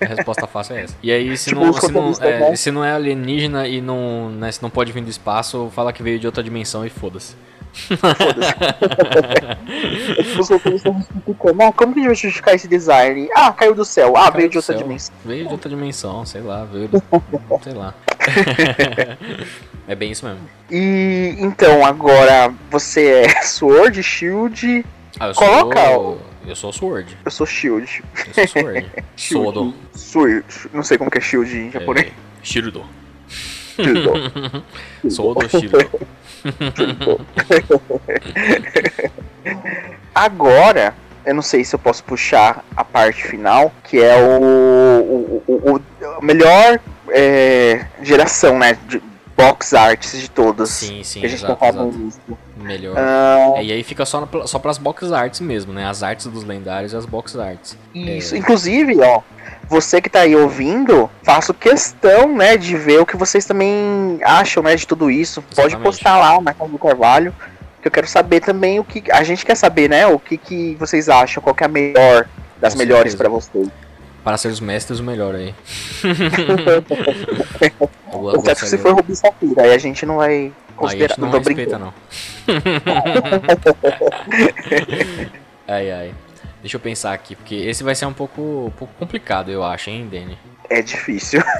A 0.00 0.06
resposta 0.06 0.46
fácil 0.46 0.76
é 0.76 0.82
essa. 0.84 0.96
E 1.02 1.10
aí, 1.12 1.36
se, 1.36 1.50
Tipo 1.50 1.66
não, 1.66 1.72
se, 1.72 1.92
não, 1.92 2.12
é, 2.20 2.38
né? 2.50 2.56
se 2.56 2.70
não 2.70 2.84
é 2.84 2.92
alienígena 2.92 3.68
e 3.68 3.80
não, 3.80 4.30
né, 4.30 4.50
se 4.50 4.62
não 4.62 4.70
pode 4.70 4.92
vir 4.92 5.02
do 5.02 5.10
espaço, 5.10 5.70
fala 5.74 5.92
que 5.92 6.02
veio 6.02 6.18
de 6.18 6.26
outra 6.26 6.42
dimensão 6.42 6.86
e 6.86 6.90
foda-se. 6.90 7.34
Justificando. 10.34 11.06
Ah, 11.62 11.72
como 11.72 11.92
que 11.92 12.00
a 12.00 12.02
gente 12.02 12.06
vai 12.06 12.14
justificar 12.14 12.54
esse 12.54 12.66
design? 12.68 13.28
Ah, 13.34 13.52
caiu 13.52 13.74
do 13.74 13.84
céu. 13.84 14.16
Ah, 14.16 14.22
Caiu 14.30 14.36
veio 14.36 14.48
de 14.48 14.56
outra 14.58 14.72
céu. 14.74 14.82
dimensão. 14.82 15.14
Veio 15.24 15.46
de 15.46 15.52
outra 15.52 15.68
dimensão, 15.68 16.24
sei 16.24 16.40
lá, 16.40 16.64
veio 16.64 16.88
do... 16.88 17.02
sei 17.62 17.74
lá. 17.74 17.92
é 19.88 19.94
bem 19.94 20.12
isso 20.12 20.26
mesmo. 20.26 20.48
E 20.70 21.34
então, 21.38 21.84
agora 21.84 22.52
você 22.70 23.24
é 23.24 23.42
Sword, 23.42 24.02
Shield. 24.02 24.84
Ah, 25.18 25.28
eu 25.28 25.34
Coloca 25.34 25.84
sou... 25.84 26.20
Eu 26.46 26.54
sou 26.54 26.72
Sword. 26.72 27.18
Eu 27.24 27.30
sou 27.30 27.46
Shield. 27.46 28.04
Eu 28.14 28.34
sou 28.34 28.62
Sword. 28.62 28.86
Sodo. 29.16 29.74
Sword. 29.92 30.44
Não 30.72 30.82
sei 30.82 30.96
como 30.96 31.10
que 31.10 31.18
é 31.18 31.20
Shield 31.20 31.56
em 31.56 31.70
japonês. 31.72 32.06
É, 32.06 32.12
Shirudo. 32.42 32.84
Shield. 33.28 34.64
Sodo 35.10 35.48
Shirudo. 35.48 36.06
Agora, 40.14 40.94
eu 41.26 41.34
não 41.34 41.42
sei 41.42 41.64
se 41.64 41.74
eu 41.74 41.78
posso 41.78 42.02
puxar 42.04 42.64
a 42.76 42.84
parte 42.84 43.22
final, 43.26 43.72
que 43.84 44.00
é 44.02 44.16
o, 44.16 44.40
o, 44.40 45.42
o- 45.46 45.76
o- 45.76 46.24
melhor 46.24 46.78
é, 47.10 47.84
geração, 48.02 48.58
né? 48.58 48.78
De 48.88 49.02
box 49.36 49.74
arts 49.74 50.18
de 50.18 50.30
todas. 50.30 50.70
Sim, 50.70 51.02
sim, 51.04 51.20
que 51.20 51.26
a 51.26 51.28
gente 51.28 51.40
exato, 51.44 51.56
tá 51.60 51.66
falando 51.66 52.06
exato. 52.06 52.38
Melhor. 52.56 52.94
Ah, 52.98 53.52
É, 53.56 53.64
e 53.64 53.72
aí 53.72 53.82
fica 53.82 54.06
só, 54.06 54.20
na, 54.22 54.46
só 54.46 54.58
pras 54.58 54.78
box 54.78 55.12
arts 55.12 55.40
mesmo, 55.40 55.72
né? 55.72 55.86
As 55.86 56.02
artes 56.02 56.26
dos 56.26 56.42
lendários 56.42 56.92
e 56.92 56.96
as 56.96 57.04
box 57.04 57.38
arts. 57.38 57.76
Isso. 57.94 58.34
É. 58.34 58.38
Inclusive, 58.38 58.98
ó, 59.02 59.20
você 59.68 60.00
que 60.00 60.08
tá 60.08 60.20
aí 60.20 60.34
ouvindo, 60.34 61.10
faço 61.22 61.52
questão, 61.52 62.34
né, 62.34 62.56
de 62.56 62.76
ver 62.76 62.98
o 63.00 63.06
que 63.06 63.16
vocês 63.16 63.44
também 63.44 64.18
acham, 64.24 64.62
né, 64.62 64.74
de 64.74 64.86
tudo 64.86 65.10
isso. 65.10 65.42
Pode 65.42 65.60
Exatamente. 65.60 65.82
postar 65.84 66.18
lá 66.18 66.40
na 66.40 66.54
casa 66.54 66.70
do 66.70 66.78
Carvalho, 66.78 67.34
que 67.86 67.88
eu 67.88 67.92
quero 68.02 68.08
saber 68.08 68.40
também 68.40 68.80
o 68.80 68.84
que 68.84 69.04
a 69.12 69.22
gente 69.22 69.46
quer 69.46 69.54
saber, 69.54 69.88
né, 69.88 70.04
o 70.06 70.18
que 70.18 70.36
que 70.36 70.74
vocês 70.74 71.08
acham, 71.08 71.40
qual 71.42 71.54
que 71.54 71.62
é 71.62 71.66
a 71.66 71.68
melhor 71.68 72.28
das 72.60 72.72
Com 72.74 72.80
melhores 72.80 73.14
pra 73.14 73.28
vocês. 73.28 73.68
Para 74.24 74.36
ser 74.36 74.48
os 74.48 74.58
mestres, 74.60 74.98
o 74.98 75.04
melhor 75.04 75.36
aí. 75.36 75.54
Exceto 78.34 78.66
se 78.66 78.76
for 78.78 78.94
Rubi 78.94 79.14
Safira, 79.14 79.62
aí 79.62 79.72
a 79.72 79.78
gente 79.78 80.04
não 80.04 80.16
vai 80.16 80.32
Aí 80.32 80.48
a 80.48 80.52
considerar. 80.76 81.08
gente 81.14 81.20
não 81.20 81.30
tô 81.30 81.38
respeita, 81.38 81.78
brincando. 81.78 81.84
não. 81.84 81.92
ai, 85.68 85.90
ai. 85.92 86.14
Deixa 86.66 86.78
eu 86.78 86.80
pensar 86.80 87.12
aqui, 87.12 87.36
porque 87.36 87.54
esse 87.54 87.84
vai 87.84 87.94
ser 87.94 88.06
um 88.06 88.12
pouco, 88.12 88.42
um 88.42 88.70
pouco 88.76 88.92
complicado, 88.98 89.52
eu 89.52 89.62
acho, 89.62 89.88
hein, 89.88 90.08
Danny? 90.10 90.36
É 90.68 90.82
difícil. 90.82 91.40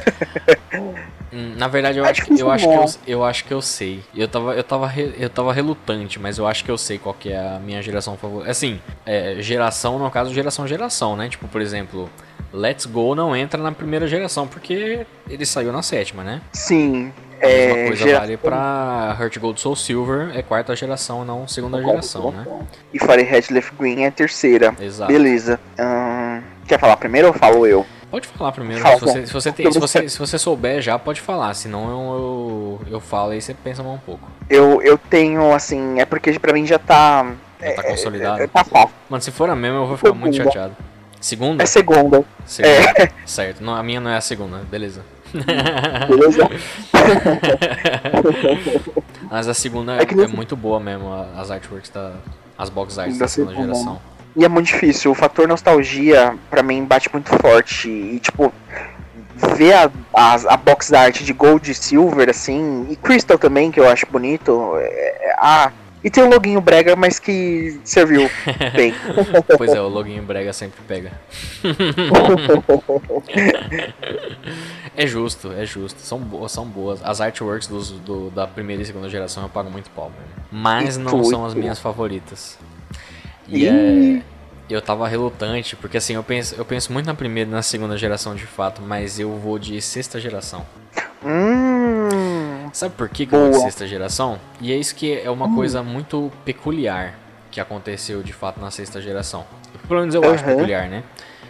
Hum, 1.33 1.55
Na 1.57 1.67
verdade, 1.69 1.99
eu, 1.99 2.05
É 2.07 2.11
acho, 2.11 2.25
que- 2.25 2.41
eu, 2.41 2.51
acho 2.51 2.69
que 2.69 2.75
eu, 2.77 2.85
eu 3.07 3.25
acho 3.25 3.45
que 3.45 3.53
eu 3.53 3.61
sei. 3.61 4.01
Eu 4.15 4.29
tava, 4.29 4.55
eu, 4.55 4.63
tava 4.63 4.87
re- 4.87 5.13
eu 5.19 5.29
tava 5.29 5.53
relutante, 5.53 6.19
mas 6.21 6.39
eu 6.39 6.47
acho 6.47 6.65
que 6.65 6.71
eu 6.71 6.79
sei 6.79 6.99
qual 6.99 7.15
que 7.15 7.31
é 7.31 7.37
a 7.39 7.59
minha 7.59 7.83
geração 7.83 8.17
favorita. 8.17 8.49
Assim, 8.51 8.81
é, 9.05 9.37
geração, 9.41 9.99
no 9.99 10.09
caso, 10.11 10.33
geração, 10.33 10.67
geração, 10.69 11.17
né? 11.17 11.29
Tipo, 11.29 11.49
por 11.49 11.61
exemplo, 11.61 12.09
Let's 12.53 12.87
Go 12.87 13.15
não 13.17 13.35
entra 13.37 13.61
na 13.61 13.73
primeira 13.73 14.07
geração, 14.07 14.47
porque 14.47 15.05
ele 15.29 15.45
saiu 15.45 15.73
na 15.73 15.83
sétima, 15.83 16.23
né? 16.23 16.41
Sim. 16.53 17.13
A 17.43 17.47
mesma 17.47 17.79
É, 17.79 17.87
coisa 17.89 18.05
gera- 18.05 18.21
vale 18.21 18.37
pra 18.37 19.17
Heart 19.21 19.39
Gold 19.39 19.61
Soul 19.61 19.77
Silver, 19.77 20.31
é 20.37 20.43
quarta 20.43 20.75
geração, 20.75 21.25
não 21.25 21.47
segunda 21.47 21.83
geração, 21.83 22.31
né? 22.33 22.45
E 22.93 22.99
Fire 22.99 23.23
Red 23.23 23.45
Left 23.51 23.75
Green 23.79 24.05
é 24.05 24.11
terceira. 24.11 24.75
Exato. 24.81 25.13
Beleza. 25.13 25.61
Ahn, 25.79 26.41
quer 26.67 26.79
falar 26.81 26.97
primeiro 26.97 27.29
ou 27.29 27.35
falo 27.35 27.67
eu? 27.67 27.85
Pode 28.11 28.29
falar 28.29 28.53
primeiro. 28.53 28.81
Fala, 28.83 28.99
se, 28.99 29.05
você, 29.05 29.27
se, 29.27 29.33
você 29.33 29.53
tem, 29.53 29.71
se, 29.71 29.79
você, 29.81 30.09
se 30.09 30.19
você 30.19 30.39
souber 30.39 30.81
já, 30.81 30.99
pode 30.99 31.21
falar. 31.21 31.53
Senão 31.55 31.91
eu, 31.91 32.81
eu, 32.89 32.93
eu 32.95 33.01
falo 33.01 33.35
e 33.35 33.43
você 33.43 33.53
pensa 33.53 33.83
mais 33.83 33.97
um 33.97 33.99
pouco. 33.99 34.31
Eu, 34.49 34.81
eu 34.81 34.97
tenho, 34.97 35.53
assim, 35.53 36.01
é 36.01 36.05
porque 36.05 36.39
pra 36.39 36.53
mim 36.53 36.65
já 36.65 36.79
tá. 36.79 37.27
Já 37.61 37.73
tá 37.75 37.83
consolidado. 37.83 38.43
É, 38.43 38.47
tá 38.47 38.63
fácil. 38.65 38.91
Mano, 39.11 39.21
se 39.23 39.31
for 39.33 39.51
a 39.51 39.57
mesma, 39.57 39.79
eu 39.79 39.87
vou 39.87 39.97
ficar 39.97 40.13
muito 40.15 40.35
Segunda. 40.35 40.53
chateado. 40.53 40.77
Segunda? 41.21 41.63
É 41.63 41.67
segunda, 41.67 42.25
Segunda. 42.47 43.13
Certo. 43.27 43.63
Não, 43.65 43.75
a 43.75 43.83
minha 43.83 43.99
não 44.01 44.11
é 44.11 44.17
a 44.17 44.21
segunda, 44.21 44.59
beleza. 44.71 45.03
Beleza? 46.09 46.49
Mas 49.31 49.49
a 49.49 49.55
segunda 49.55 49.97
É 49.97 50.03
é, 50.03 50.27
muito 50.29 50.57
boa 50.57 50.79
mesmo, 50.81 51.13
a- 51.13 51.41
as 51.41 51.51
artworks 51.51 51.91
da. 51.91 52.13
As 52.59 52.71
box 52.71 52.99
arts 52.99 53.19
Da 53.19 53.25
da 53.25 53.29
segunda 53.29 53.55
geração. 53.55 54.01
E 54.35 54.45
é 54.45 54.49
muito 54.49 54.67
difícil. 54.67 55.11
O 55.11 55.15
fator 55.15 55.47
nostalgia, 55.49 56.37
pra 56.51 56.63
mim, 56.63 56.85
bate 56.85 57.09
muito 57.13 57.29
forte. 57.39 57.89
E, 57.89 58.19
tipo, 58.21 58.53
ver 59.57 59.75
a, 59.75 59.91
a, 60.15 60.55
a 60.55 60.57
box 60.57 60.93
art 60.95 61.23
de 61.23 61.33
Gold 61.33 61.71
e 61.71 61.75
Silver, 61.75 62.29
assim, 62.31 62.87
e 62.91 62.97
Crystal 62.97 63.39
também, 63.39 63.71
que 63.71 63.81
eu 63.81 63.89
acho 63.89 64.07
bonito. 64.11 64.73
É, 64.79 64.85
é- 64.87 65.35
ah, 65.39 65.71
e 66.05 66.11
tem 66.11 66.23
um 66.25 66.29
loginho 66.29 66.61
brega, 66.61 66.95
mas 66.95 67.19
que 67.19 67.81
serviu 67.85 68.29
bem. 68.75 68.95
Pois 69.57 69.73
é, 69.73 69.81
o 69.81 69.89
login 69.89 70.21
brega 70.23 70.53
sempre 70.53 70.81
pega. 70.87 71.13
É 74.97 75.07
justo, 75.07 75.53
é 75.53 75.67
justo. 75.67 76.01
São 76.01 76.19
boas, 76.19 76.51
são 76.53 76.65
boas. 76.65 77.01
As 77.05 77.21
artworks 77.21 77.67
dos, 77.69 77.91
do- 77.91 78.31
da 78.31 78.47
primeira 78.47 78.83
e 78.83 78.87
segunda 78.87 79.09
geração 79.11 79.43
eu 79.43 79.49
pago 79.49 79.71
muito 79.71 79.91
pau, 79.91 80.11
mesmo. 80.11 80.47
Mas 80.51 80.97
não 80.97 81.23
são 81.25 81.45
as 81.45 81.53
minhas 81.55 81.79
favoritas. 81.79 82.59
E 83.47 83.67
é. 83.67 84.23
Eu 84.71 84.81
tava 84.83 85.07
relutante, 85.07 85.77
porque 85.77 85.99
assim, 85.99 86.15
eu 86.15 86.23
penso, 86.25 86.55
eu 86.57 86.65
penso 86.65 86.93
muito 86.93 87.07
na 87.07 87.15
primeira 87.15 87.49
e 87.49 87.53
na 87.53 87.63
segunda 87.63 87.97
geração 87.97 88.35
de 88.35 88.47
fato, 88.47 88.81
mas 88.83 89.21
eu 89.21 89.37
vou 89.37 89.59
de 89.59 89.81
sexta 89.83 90.19
geração. 90.19 90.67
Hum. 91.25 91.76
Sabe 92.77 92.95
por 92.95 93.09
que, 93.09 93.25
que 93.25 93.35
de 93.35 93.57
sexta 93.59 93.87
geração? 93.87 94.39
E 94.61 94.71
é 94.71 94.77
isso 94.77 94.95
que 94.95 95.19
é 95.19 95.31
uma 95.31 95.55
coisa 95.55 95.83
muito 95.83 96.31
peculiar 96.45 97.15
que 97.51 97.59
aconteceu 97.59 98.23
de 98.23 98.35
fato 98.35 98.61
na 98.61 98.71
sexta 98.71 99.01
geração. 99.01 99.47
Pelo 99.89 100.01
menos 100.01 100.15
eu 100.15 100.23
acho 100.31 100.45
Aham. 100.45 100.55
peculiar, 100.55 100.87
né? 100.87 101.03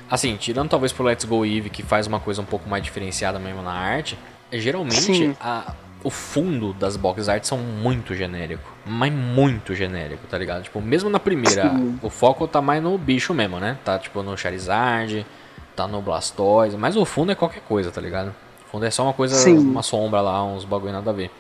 Assim, 0.09 0.37
tirando 0.37 0.69
talvez 0.69 0.93
pro 0.93 1.03
Let's 1.05 1.25
Go 1.25 1.45
Eve, 1.45 1.69
que 1.69 1.83
faz 1.83 2.07
uma 2.07 2.21
coisa 2.21 2.41
um 2.41 2.45
pouco 2.45 2.69
mais 2.69 2.81
diferenciada 2.85 3.41
mesmo 3.41 3.61
na 3.61 3.73
arte, 3.73 4.17
é, 4.53 4.59
geralmente 4.61 5.37
a- 5.41 5.75
o 6.05 6.11
fundo 6.11 6.73
das 6.75 6.97
box 6.97 7.29
arts 7.29 7.49
são 7.49 7.59
muito 7.59 8.15
genérico. 8.15 8.73
Mas 8.87 9.13
muito 9.13 9.75
genérico, 9.75 10.29
tá 10.29 10.39
ligado? 10.39 10.63
Tipo, 10.63 10.81
mesmo 10.81 11.11
na 11.11 11.19
primeira, 11.19 11.71
Sim. 11.77 11.99
o 12.05 12.09
foco 12.09 12.47
tá 12.47 12.63
mais 12.63 12.81
no 12.81 12.97
bicho 12.97 13.35
mesmo, 13.35 13.59
né? 13.59 13.77
Tá 13.85 13.99
tipo 13.99 14.23
no 14.23 14.37
Charizard, 14.39 15.27
tá 15.75 15.89
no 15.89 16.01
Blastoise, 16.01 16.77
mas 16.77 16.97
o 16.97 17.05
fundo 17.05 17.33
é 17.33 17.35
qualquer 17.35 17.63
coisa, 17.63 17.91
tá 17.91 18.01
ligado? 18.01 18.33
O 18.77 18.79
fundo 18.79 18.85
é 18.87 18.91
só 18.91 19.05
uma 19.05 19.15
coisa, 19.15 19.35
Sim. 19.37 19.57
uma 19.57 19.83
sombra 19.83 20.21
lá, 20.21 20.45
uns 20.45 20.67
bagulho 20.67 20.93
nada 20.93 21.09
a 21.09 21.13
ver. 21.15 21.31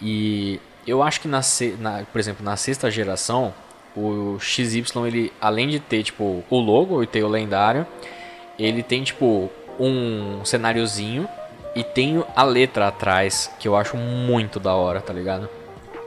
E 0.00 0.60
eu 0.86 1.02
acho 1.02 1.18
que 1.22 1.26
na, 1.26 1.40
na- 1.78 2.02
por 2.12 2.18
exemplo, 2.18 2.44
na 2.44 2.54
sexta 2.54 2.90
geração, 2.90 3.54
o 3.96 4.36
XY 4.38 4.84
ele 5.06 5.32
além 5.40 5.68
de 5.68 5.80
ter 5.80 6.02
tipo 6.02 6.44
o 6.50 6.58
logo 6.58 7.02
e 7.02 7.06
ter 7.06 7.24
o 7.24 7.28
lendário, 7.28 7.86
ele 8.58 8.82
tem 8.82 9.02
tipo 9.02 9.50
um 9.78 10.44
cenáriozinho 10.44 11.26
e 11.74 11.82
tem 11.82 12.22
a 12.36 12.42
letra 12.42 12.88
atrás 12.88 13.50
que 13.58 13.66
eu 13.66 13.74
acho 13.74 13.96
muito 13.96 14.60
da 14.60 14.74
hora, 14.74 15.00
tá 15.00 15.14
ligado? 15.14 15.48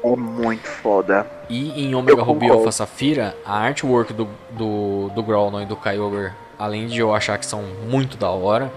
É 0.04 0.16
muito 0.16 0.68
foda. 0.68 1.26
E 1.50 1.84
em 1.84 1.96
Omega 1.96 2.22
Ruby. 2.22 2.48
Alpha 2.48 2.72
Safira, 2.72 3.36
a 3.44 3.58
artwork 3.58 4.14
do, 4.14 4.28
do, 4.52 5.10
do 5.16 5.62
e 5.62 5.66
do 5.66 5.76
Kyogre, 5.76 6.32
além 6.60 6.86
de 6.86 7.00
eu 7.00 7.16
achar 7.16 7.40
que 7.40 7.46
são 7.46 7.64
muito 7.90 8.18
da 8.18 8.30
hora, 8.30 8.72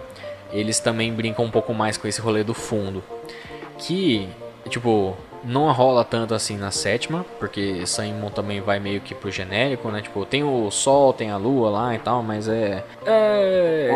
eles 0.59 0.81
também 0.81 1.13
brincam 1.13 1.45
um 1.45 1.51
pouco 1.51 1.73
mais 1.75 1.97
com 1.97 2.07
esse 2.09 2.21
rolê 2.21 2.43
do 2.43 2.55
fundo. 2.55 3.03
Que, 3.79 4.29
tipo, 4.69 5.15
não 5.45 5.71
rola 5.73 6.03
tanto 6.05 6.35
assim 6.35 6.57
na 6.57 6.71
sétima, 6.71 7.25
porque 7.39 7.87
Saimon 7.87 8.31
também 8.31 8.61
vai 8.61 8.81
meio 8.81 9.01
que 9.01 9.15
pro 9.15 9.31
genérico, 9.31 9.89
né? 9.91 10.01
Tipo, 10.03 10.25
tem 10.25 10.43
o 10.43 10.71
Sol, 10.71 11.13
tem 11.13 11.31
a 11.31 11.37
Lua 11.37 11.71
lá 11.71 11.95
e 11.95 11.99
tal, 11.99 12.23
mas 12.23 12.49
é. 12.49 12.83
É. 13.05 13.91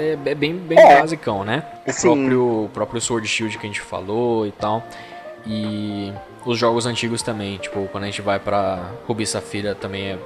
É, 0.00 0.30
é 0.30 0.34
bem, 0.34 0.54
bem 0.54 0.78
É. 0.78 1.00
basicão, 1.00 1.44
né? 1.44 1.64
O 1.86 1.92
Sim. 1.92 2.00
próprio, 2.08 2.64
o 2.64 2.70
próprio 2.72 3.00
Sword 3.00 3.26
Shield 3.26 3.58
que 3.58 3.66
a 3.66 3.68
gente 3.68 3.80
falou 3.80 4.46
e 4.46 4.52
tal. 4.52 4.82
E 5.46 6.12
os 6.44 6.58
jogos 6.58 6.86
antigos 6.86 7.22
também, 7.22 7.56
tipo, 7.58 7.88
quando 7.90 8.04
a 8.04 8.06
gente 8.06 8.20
vai 8.22 8.38
pra 8.38 8.90
Ruby 9.06 9.26
Safira 9.26 9.74
também 9.74 10.08
é 10.12 10.18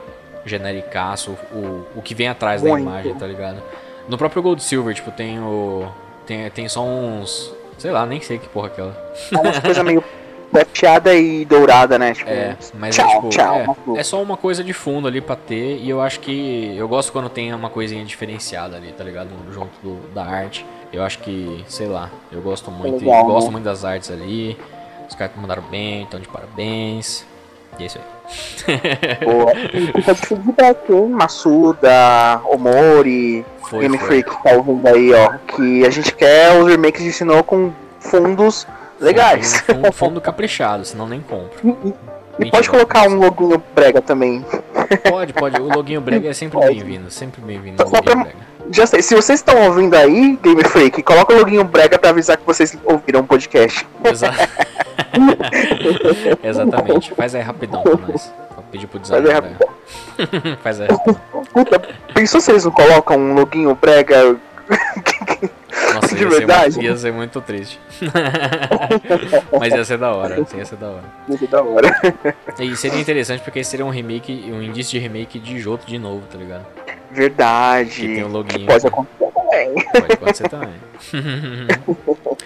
genericaço, 0.45 1.37
o, 1.53 1.87
o 1.97 2.03
que 2.03 2.15
vem 2.15 2.29
atrás 2.29 2.63
da 2.63 2.69
Muito. 2.69 2.83
imagem, 2.83 3.15
tá 3.15 3.27
ligado? 3.27 3.63
No 4.09 4.19
próprio 4.19 4.43
Gold 4.43 4.62
Silver, 4.62 4.95
tipo, 4.95 5.11
tem 5.11 5.39
o. 5.41 5.87
Tem, 6.27 6.51
tem 6.51 6.69
só 6.69 6.83
uns. 6.83 7.53
Sei 7.79 7.91
lá, 7.91 8.05
nem 8.07 8.20
sei 8.20 8.39
que 8.39 8.49
porra 8.49 8.69
é 8.69 8.70
aquela. 8.73 9.15
É 9.33 9.37
umas 9.39 9.59
coisas 9.59 9.85
meio 9.85 10.05
prateada 10.51 11.15
e 11.15 11.45
dourada, 11.45 11.99
né? 11.99 12.12
Tipo, 12.12 12.29
É, 12.31 12.57
mas 12.74 12.95
tchau, 12.95 13.09
é, 13.09 13.15
tipo, 13.15 13.29
tchau. 13.31 13.57
é, 13.97 14.01
é 14.01 14.03
só 14.05 14.23
uma 14.23 14.37
coisa 14.37 14.62
de 14.62 14.73
fundo 14.73 15.09
ali 15.09 15.20
pra 15.20 15.35
ter. 15.37 15.79
E 15.79 15.89
eu 15.89 16.01
acho 16.01 16.20
que. 16.20 16.74
Eu 16.77 16.87
gosto 16.89 17.11
quando 17.12 17.29
tem 17.31 17.53
uma 17.55 17.70
coisinha 17.70 18.05
diferenciada 18.05 18.77
ali, 18.77 18.93
tá 18.93 19.03
ligado? 19.03 19.31
Junto 19.53 19.73
do- 19.83 20.09
da 20.15 20.24
arte. 20.24 20.65
Eu 20.93 21.03
acho 21.03 21.19
que, 21.20 21.65
sei 21.69 21.87
lá, 21.87 22.11
eu 22.31 22.43
gosto 22.43 22.70
muito. 22.70 23.03
legal, 23.05 23.24
gosto 23.24 23.47
né? 23.47 23.53
muito 23.53 23.65
das 23.65 23.85
artes 23.85 24.11
ali. 24.11 24.57
Os 25.09 25.15
caras 25.15 25.35
mandaram 25.37 25.62
bem, 25.62 26.03
então 26.03 26.20
de 26.20 26.29
parabéns. 26.29 27.24
E 27.79 27.83
é 27.83 27.87
isso 27.87 27.99
aí. 27.99 28.05
Boa. 29.25 29.53
E 29.55 30.93
hein? 30.93 31.09
Massuda, 31.09 32.41
Omori, 32.45 33.45
Foi, 33.69 33.81
Game 33.81 33.99
foi. 33.99 34.07
Freak 34.07 34.43
tá 34.43 34.53
ouvindo 34.53 34.87
aí, 34.87 35.13
ó. 35.13 35.33
Que 35.57 35.85
a 35.85 35.91
gente 35.91 36.15
quer 36.15 36.59
os 36.59 36.69
remakes 36.69 37.03
de 37.03 37.13
Sinnoh 37.13 37.43
com 37.43 37.73
fundos 38.01 38.67
legais. 39.01 39.61
Fundo, 39.61 39.77
fundo, 39.77 39.93
fundo 39.93 40.21
caprichado, 40.21 40.85
senão 40.85 41.09
nem 41.09 41.21
compro. 41.21 41.77
E 42.39 42.51
pode 42.51 42.69
colocar 42.71 43.09
um 43.09 43.17
loginho 43.17 43.63
brega 43.75 44.01
também. 44.01 44.45
Pode, 45.09 45.33
pode. 45.33 45.61
O 45.61 45.69
loginho 45.75 46.01
brega 46.01 46.29
é 46.31 46.33
sempre 46.33 46.59
bem-vindo. 46.61 47.11
Sempre 47.11 47.41
bem-vindo. 47.43 47.83
Já 48.71 48.87
sei, 48.87 49.03
se 49.03 49.15
vocês 49.15 49.41
estão 49.41 49.61
ouvindo 49.67 49.95
aí, 49.95 50.39
Game 50.43 50.63
Freak, 50.65 51.03
coloca 51.03 51.35
o 51.35 51.39
loginho 51.39 51.65
brega 51.65 51.99
pra 51.99 52.11
avisar 52.11 52.37
que 52.37 52.47
vocês 52.47 52.77
ouviram 52.85 53.21
o 53.21 53.25
podcast. 53.25 53.87
Exa- 54.05 54.33
Exatamente. 56.43 57.13
Faz 57.15 57.35
aí 57.35 57.43
rapidão 57.43 57.83
pra 57.83 57.97
nós. 57.97 58.33
Vou 58.55 58.65
pedir 58.71 58.87
pro 58.87 59.01
Faz 59.01 59.13
aí 59.13 59.41
né? 59.41 59.57
Faz 60.63 60.81
aí. 60.81 60.89
Puta, 61.53 61.83
pensou 62.15 62.41
se 62.41 62.51
eles 62.51 62.65
não 62.65 62.73
colocam 62.73 63.17
um 63.19 63.35
loginho 63.35 63.75
brega? 63.81 64.37
Nossa, 65.94 66.14
De 66.14 66.23
ia 66.23 66.31
ser, 66.31 66.39
verdade? 66.39 66.74
muito, 66.77 66.82
ia 66.90 66.97
ser 66.97 67.12
muito 67.12 67.40
triste. 67.40 67.81
Mas 69.59 69.73
ia 69.74 69.85
ser 69.85 69.98
da 69.98 70.12
hora, 70.12 70.39
ia 70.56 70.64
ser 70.64 70.77
da 70.77 70.89
hora. 70.89 71.05
Muito 71.28 71.47
da 71.47 71.62
hora. 71.62 71.89
E 72.59 72.77
seria 72.77 73.01
interessante 73.01 73.43
porque 73.43 73.62
seria 73.64 73.85
um 73.85 73.90
remake, 73.90 74.32
um 74.52 74.62
indício 74.62 74.93
de 74.93 74.98
remake 74.98 75.39
de 75.39 75.59
Joto 75.59 75.86
de 75.86 75.98
novo, 75.98 76.23
tá 76.31 76.39
ligado? 76.39 76.64
Que 76.86 77.14
Verdade. 77.14 78.01
tem 78.06 78.24
um 78.24 78.28
loginho. 78.28 78.66
Pode 78.66 78.86
acontecer 78.86 79.32
também. 79.32 79.74
Pode 79.93 80.12
acontecer 80.12 80.48
também. 80.48 80.74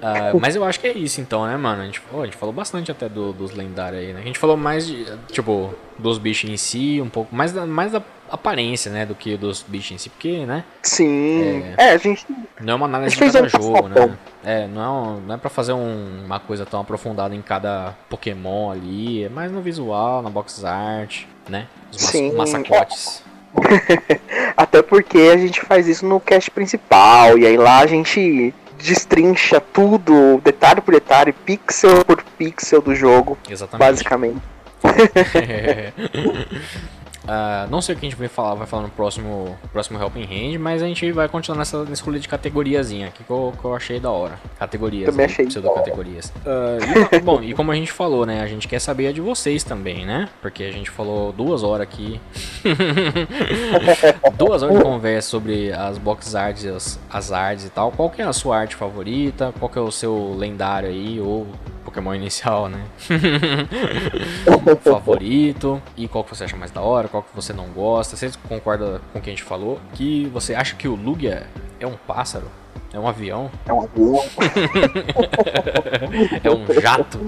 Ah, 0.00 0.30
mas 0.40 0.54
eu 0.54 0.62
acho 0.64 0.78
que 0.78 0.86
é 0.86 0.92
isso 0.92 1.20
então, 1.20 1.44
né, 1.44 1.56
mano? 1.56 1.82
A 1.82 1.84
gente, 1.84 2.00
pô, 2.00 2.22
a 2.22 2.24
gente 2.24 2.36
falou 2.36 2.52
bastante 2.54 2.88
até 2.88 3.08
do- 3.08 3.32
dos 3.32 3.50
lendários 3.52 4.00
aí, 4.00 4.12
né? 4.12 4.20
A 4.20 4.24
gente 4.24 4.38
falou 4.38 4.56
mais 4.56 4.86
de, 4.86 5.04
tipo, 5.32 5.74
dos 5.98 6.18
bichos 6.18 6.48
em 6.48 6.56
si, 6.56 7.00
um 7.02 7.08
pouco 7.08 7.34
mais 7.34 7.50
da, 7.52 7.66
mais 7.66 7.90
da 7.90 8.00
aparência, 8.30 8.90
né, 8.92 9.06
do 9.06 9.14
que 9.14 9.36
dos 9.36 9.64
bichos 9.66 9.92
em 9.92 9.98
si, 9.98 10.08
porque, 10.10 10.44
né, 10.46 10.64
Sim. 10.82 11.64
É, 11.76 11.90
a 11.90 11.96
gente. 11.96 12.24
não 12.60 12.72
é 12.72 12.76
uma 12.76 12.86
análise 12.86 13.16
de 13.16 13.32
cada 13.32 13.48
jogo, 13.48 13.88
né? 13.88 14.16
É, 14.44 14.66
não 14.66 14.82
é, 14.82 14.88
um, 14.88 15.20
não 15.20 15.34
é 15.34 15.38
pra 15.38 15.50
fazer 15.50 15.72
um- 15.72 16.24
uma 16.24 16.40
coisa 16.40 16.64
tão 16.66 16.80
aprofundada 16.80 17.34
em 17.34 17.42
cada 17.42 17.94
Pokémon 18.08 18.70
ali, 18.70 19.24
é 19.24 19.28
mais 19.28 19.50
no 19.52 19.60
visual, 19.60 20.22
na 20.22 20.30
box 20.30 20.64
art, 20.64 21.24
né? 21.48 21.66
Os 21.92 22.02
mas- 22.02 22.10
Sim. 22.10 22.32
massacotes. 22.34 23.22
Até 24.56 24.82
porque 24.82 25.18
a 25.32 25.36
gente 25.36 25.60
faz 25.62 25.86
isso 25.88 26.06
no 26.06 26.20
cast 26.20 26.50
principal. 26.50 27.38
E 27.38 27.46
aí 27.46 27.56
lá 27.56 27.78
a 27.80 27.86
gente 27.86 28.54
destrincha 28.78 29.60
tudo, 29.60 30.40
detalhe 30.44 30.80
por 30.80 30.92
detalhe, 30.94 31.32
pixel 31.32 32.04
por 32.04 32.22
pixel 32.36 32.80
do 32.82 32.94
jogo, 32.94 33.36
Exatamente. 33.48 33.88
basicamente. 33.90 34.38
Ah, 37.28 37.66
não 37.70 37.82
sei 37.82 37.94
o 37.94 37.98
que 37.98 38.06
a 38.06 38.08
gente 38.08 38.18
vai 38.18 38.26
falar, 38.26 38.54
vai 38.54 38.66
falar 38.66 38.84
no 38.84 38.88
próximo, 38.88 39.56
próximo 39.70 40.00
Helping 40.00 40.24
Hand, 40.24 40.58
mas 40.58 40.82
a 40.82 40.86
gente 40.86 41.12
vai 41.12 41.28
continuar 41.28 41.58
nessa, 41.58 41.84
nesse 41.84 42.02
rolê 42.02 42.18
de 42.18 42.26
categoriazinha 42.26 43.08
aqui 43.08 43.22
que 43.22 43.30
eu, 43.30 43.52
que 43.60 43.64
eu 43.64 43.74
achei 43.74 44.00
da 44.00 44.10
hora. 44.10 44.38
Categorias, 44.58 45.10
Também 45.10 45.26
aí, 45.26 45.32
achei 45.32 45.46
pseudo-categorias. 45.46 46.32
Ah, 46.46 46.78
e, 47.12 47.20
bom, 47.20 47.42
e 47.42 47.52
como 47.52 47.70
a 47.70 47.74
gente 47.74 47.92
falou, 47.92 48.24
né, 48.24 48.40
a 48.40 48.46
gente 48.46 48.66
quer 48.66 48.78
saber 48.78 49.08
a 49.08 49.12
de 49.12 49.20
vocês 49.20 49.62
também, 49.62 50.06
né? 50.06 50.28
Porque 50.40 50.64
a 50.64 50.72
gente 50.72 50.88
falou 50.88 51.30
duas 51.30 51.62
horas 51.62 51.82
aqui. 51.82 52.18
duas 54.38 54.62
horas 54.62 54.78
de 54.78 54.82
conversa 54.82 55.28
sobre 55.28 55.70
as 55.72 55.98
box 55.98 56.34
arts, 56.34 56.64
e 56.64 56.68
as, 56.68 56.98
as 57.10 57.30
arts 57.30 57.66
e 57.66 57.70
tal. 57.70 57.92
Qual 57.92 58.08
que 58.08 58.22
é 58.22 58.24
a 58.24 58.32
sua 58.32 58.56
arte 58.56 58.74
favorita? 58.74 59.52
Qual 59.58 59.68
que 59.68 59.78
é 59.78 59.82
o 59.82 59.90
seu 59.90 60.34
lendário 60.34 60.88
aí, 60.88 61.20
ou 61.20 61.46
Pokémon 61.88 62.14
inicial, 62.14 62.68
né? 62.68 62.84
favorito 64.84 65.82
e 65.96 66.06
qual 66.06 66.22
que 66.22 66.36
você 66.36 66.44
acha 66.44 66.54
mais 66.54 66.70
da 66.70 66.82
hora, 66.82 67.08
qual 67.08 67.22
que 67.22 67.34
você 67.34 67.54
não 67.54 67.66
gosta. 67.68 68.14
Você 68.14 68.30
concorda 68.46 69.00
com 69.10 69.18
o 69.18 69.22
que 69.22 69.30
a 69.30 69.32
gente 69.32 69.42
falou? 69.42 69.80
Que 69.94 70.26
você 70.26 70.54
acha 70.54 70.76
que 70.76 70.86
o 70.86 70.94
Lugia 70.94 71.46
é 71.80 71.86
um 71.86 71.94
pássaro? 71.94 72.46
É 72.92 72.98
um 72.98 73.08
avião? 73.08 73.50
É 73.66 73.72
um 73.72 73.82
avião, 73.82 74.22
É 76.44 76.50
um 76.50 76.80
jato? 76.80 77.18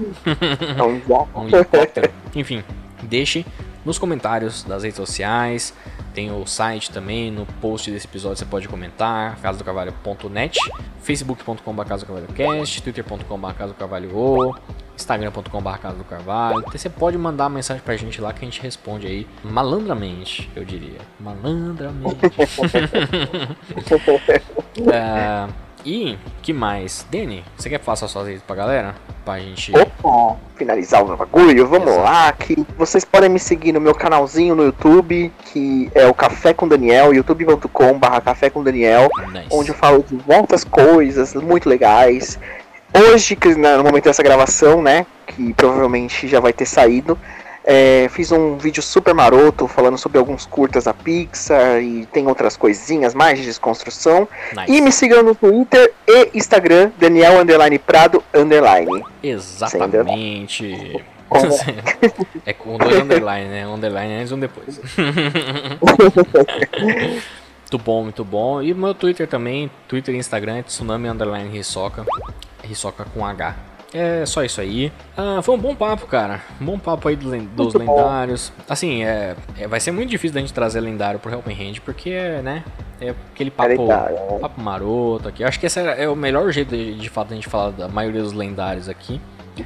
é 0.77 0.83
um 0.83 1.01
jato. 1.07 1.29
um 1.39 1.47
helicóptero? 1.47 2.11
Enfim, 2.35 2.63
deixe 3.01 3.43
nos 3.85 3.97
comentários 3.97 4.63
das 4.63 4.83
redes 4.83 4.97
sociais. 4.97 5.73
Tem 6.13 6.31
o 6.31 6.45
site 6.45 6.91
também, 6.91 7.31
no 7.31 7.45
post 7.45 7.89
desse 7.89 8.05
episódio 8.05 8.37
você 8.37 8.45
pode 8.45 8.67
comentar, 8.67 9.37
casadocavalho.net, 9.41 10.59
facebook.com.br 11.01 11.83
casadocavalhocast, 11.83 12.81
twitter.com.br 12.81 13.53
casadocavalho, 13.53 14.55
instagram.com.br 14.95 15.77
casadocavalho. 15.77 16.65
Você 16.71 16.89
pode 16.89 17.17
mandar 17.17 17.45
uma 17.45 17.51
mensagem 17.51 17.81
pra 17.81 17.95
gente 17.95 18.19
lá 18.19 18.33
que 18.33 18.43
a 18.43 18.45
gente 18.45 18.61
responde 18.61 19.07
aí 19.07 19.27
malandramente, 19.43 20.49
eu 20.55 20.65
diria. 20.65 20.99
Malandramente. 21.19 22.17
Ah, 24.93 25.47
e, 25.85 26.17
que 26.41 26.53
mais? 26.53 27.05
Dani, 27.11 27.43
você 27.57 27.69
quer 27.69 27.79
passar 27.79 28.07
suas 28.07 28.27
redes 28.27 28.41
pra 28.43 28.55
galera? 28.55 28.95
Pra 29.25 29.39
gente... 29.39 29.71
Opa, 29.75 30.37
finalizar 30.55 31.03
o 31.03 31.15
bagulho, 31.15 31.67
vamos 31.67 31.87
Exato. 31.87 32.03
lá. 32.03 32.31
Que 32.33 32.65
vocês 32.77 33.05
podem 33.05 33.29
me 33.29 33.39
seguir 33.39 33.71
no 33.71 33.79
meu 33.81 33.93
canalzinho 33.93 34.55
no 34.55 34.63
YouTube, 34.63 35.31
que 35.45 35.91
é 35.93 36.07
o 36.07 36.13
Café 36.13 36.53
com 36.53 36.67
Daniel, 36.67 37.13
youtube.com/barra 37.13 38.21
Café 38.21 38.49
com 38.49 38.63
Daniel, 38.63 39.07
Nice. 39.31 39.47
onde 39.51 39.69
eu 39.69 39.75
falo 39.75 40.03
de 40.03 40.17
muitas 40.27 40.63
coisas 40.63 41.33
muito 41.35 41.69
legais. 41.69 42.39
Hoje, 42.93 43.35
que 43.35 43.55
na- 43.55 43.77
no 43.77 43.83
momento 43.83 44.05
dessa 44.05 44.23
gravação, 44.23 44.81
né, 44.81 45.05
que 45.27 45.53
provavelmente 45.53 46.27
já 46.27 46.39
vai 46.39 46.51
ter 46.51 46.65
saído, 46.65 47.17
é, 47.63 48.07
fiz 48.09 48.31
um 48.31 48.57
vídeo 48.57 48.81
super 48.81 49.13
maroto 49.13 49.67
falando 49.67 49.97
sobre 49.97 50.17
alguns 50.17 50.45
curtas 50.45 50.85
da 50.85 50.93
Pixar 50.93 51.81
e 51.81 52.05
tem 52.07 52.27
outras 52.27 52.57
coisinhas 52.57 53.13
mais 53.13 53.39
de 53.39 53.45
desconstrução. 53.45 54.27
Nice. 54.55 54.71
E 54.71 54.81
me 54.81 54.91
sigam 54.91 55.21
no 55.23 55.35
Twitter 55.35 55.93
e 56.07 56.29
Instagram, 56.33 56.91
Daniel 56.97 57.39
Underline 57.39 57.77
Prado 57.77 58.23
Underline. 58.33 59.03
Exatamente. 59.23 61.01
É 62.45 62.51
com 62.51 62.77
dois 62.77 62.97
underline, 62.97 63.47
né? 63.47 63.65
Underline 63.65 64.15
antes 64.15 64.31
e 64.31 64.33
um 64.33 64.39
depois. 64.39 64.81
muito 67.71 67.77
bom, 67.77 68.03
muito 68.03 68.25
bom. 68.25 68.61
E 68.61 68.73
meu 68.73 68.93
Twitter 68.93 69.25
também, 69.25 69.71
Twitter 69.87 70.13
e 70.13 70.17
Instagram 70.17 70.57
é 70.57 70.63
Tsunami 70.63 71.07
Underline 71.07 71.57
Hisoka. 71.57 72.05
Hisoka 72.69 73.05
com 73.05 73.25
H. 73.25 73.55
É 73.93 74.25
só 74.25 74.43
isso 74.43 74.61
aí. 74.61 74.91
Ah, 75.17 75.41
foi 75.43 75.53
um 75.55 75.57
bom 75.57 75.75
papo, 75.75 76.07
cara. 76.07 76.41
Um 76.61 76.65
bom 76.65 76.79
papo 76.79 77.07
aí 77.09 77.15
do 77.15 77.29
dos 77.29 77.73
Muito 77.73 77.79
bom. 77.85 77.95
lendários. 77.97 78.53
Assim, 78.69 79.03
é, 79.03 79.35
é- 79.59 79.67
vai 79.67 79.79
ser 79.81 79.91
muito 79.91 80.09
difícil 80.09 80.33
da 80.33 80.39
gente 80.39 80.53
trazer 80.53 80.79
lendário 80.79 81.19
pro 81.19 81.31
Helping 81.31 81.53
Hand, 81.69 81.81
porque, 81.83 82.09
né? 82.41 82.63
É 83.01 83.09
aquele 83.33 83.51
papo, 83.51 83.85
né? 83.87 84.37
papo 84.39 84.61
maroto 84.61 85.27
aqui. 85.27 85.43
Acho 85.43 85.59
que 85.59 85.65
esse 85.65 85.79
é, 85.79 86.03
é 86.03 86.09
o 86.09 86.15
melhor 86.15 86.49
jeito 86.51 86.69
de, 86.75 86.93
de 86.93 87.09
fato 87.09 87.31
a 87.31 87.35
gente 87.35 87.49
falar 87.49 87.71
da 87.71 87.87
maioria 87.87 88.21
dos 88.21 88.31
lendários 88.31 88.87
aqui. 88.87 89.19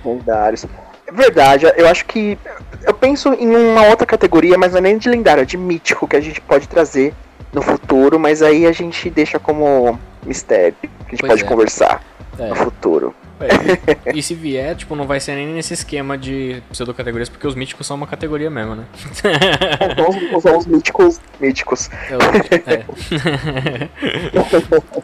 lendários. 0.03 0.65
É 1.07 1.11
verdade, 1.11 1.65
eu 1.77 1.87
acho 1.87 2.05
que. 2.05 2.37
Eu 2.81 2.93
penso 2.95 3.31
em 3.33 3.47
uma 3.55 3.85
outra 3.87 4.07
categoria, 4.07 4.57
mas 4.57 4.71
não 4.71 4.79
é 4.79 4.81
nem 4.81 4.97
de 4.97 5.07
lendário, 5.09 5.41
é 5.41 5.45
de 5.45 5.57
mítico 5.57 6.07
que 6.07 6.15
a 6.15 6.21
gente 6.21 6.41
pode 6.41 6.67
trazer 6.67 7.13
no 7.53 7.61
futuro, 7.61 8.19
mas 8.19 8.41
aí 8.41 8.65
a 8.65 8.71
gente 8.71 9.07
deixa 9.09 9.37
como 9.37 9.99
mistério. 10.25 10.75
Que 10.81 10.87
a 10.87 11.09
gente 11.11 11.19
Pois 11.19 11.31
pode 11.33 11.43
é. 11.43 11.45
conversar 11.47 12.01
É. 12.39 12.47
no 12.47 12.55
futuro. 12.55 13.13
E 14.13 14.21
se 14.21 14.33
vier, 14.33 14.75
tipo, 14.75 14.95
não 14.95 15.05
vai 15.05 15.19
ser 15.19 15.35
nem 15.35 15.47
nesse 15.47 15.73
esquema 15.73 16.17
de 16.17 16.61
pseudocategorias, 16.69 17.29
porque 17.29 17.45
os 17.47 17.55
míticos 17.55 17.85
são 17.85 17.97
uma 17.97 18.07
categoria 18.07 18.49
mesmo, 18.49 18.75
né? 18.75 18.85
Então, 19.91 20.37
usar 20.37 20.57
os 20.57 20.65
míticos 20.65 21.19
míticos. 21.39 21.89
É. 21.91 22.85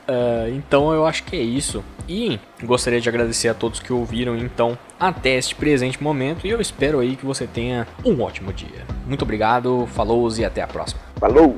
Ah, 0.07 0.49
então 0.51 0.93
eu 0.93 1.05
acho 1.05 1.23
que 1.23 1.35
é 1.35 1.41
isso. 1.41 1.83
E 2.07 2.39
gostaria 2.63 2.99
de 2.99 3.07
agradecer 3.07 3.47
a 3.47 3.53
todos 3.53 3.79
que 3.79 3.93
ouviram, 3.93 4.35
então, 4.37 4.77
até 4.99 5.37
este 5.37 5.55
presente 5.55 6.01
momento. 6.01 6.45
E 6.45 6.49
eu 6.49 6.59
espero 6.59 6.99
aí 6.99 7.15
que 7.15 7.25
você 7.25 7.47
tenha 7.47 7.87
um 8.03 8.21
ótimo 8.21 8.51
dia. 8.53 8.85
Muito 9.05 9.23
obrigado, 9.23 9.87
falou 9.93 10.21
e 10.37 10.45
até 10.45 10.61
a 10.61 10.67
próxima. 10.67 11.01
Falou! 11.19 11.55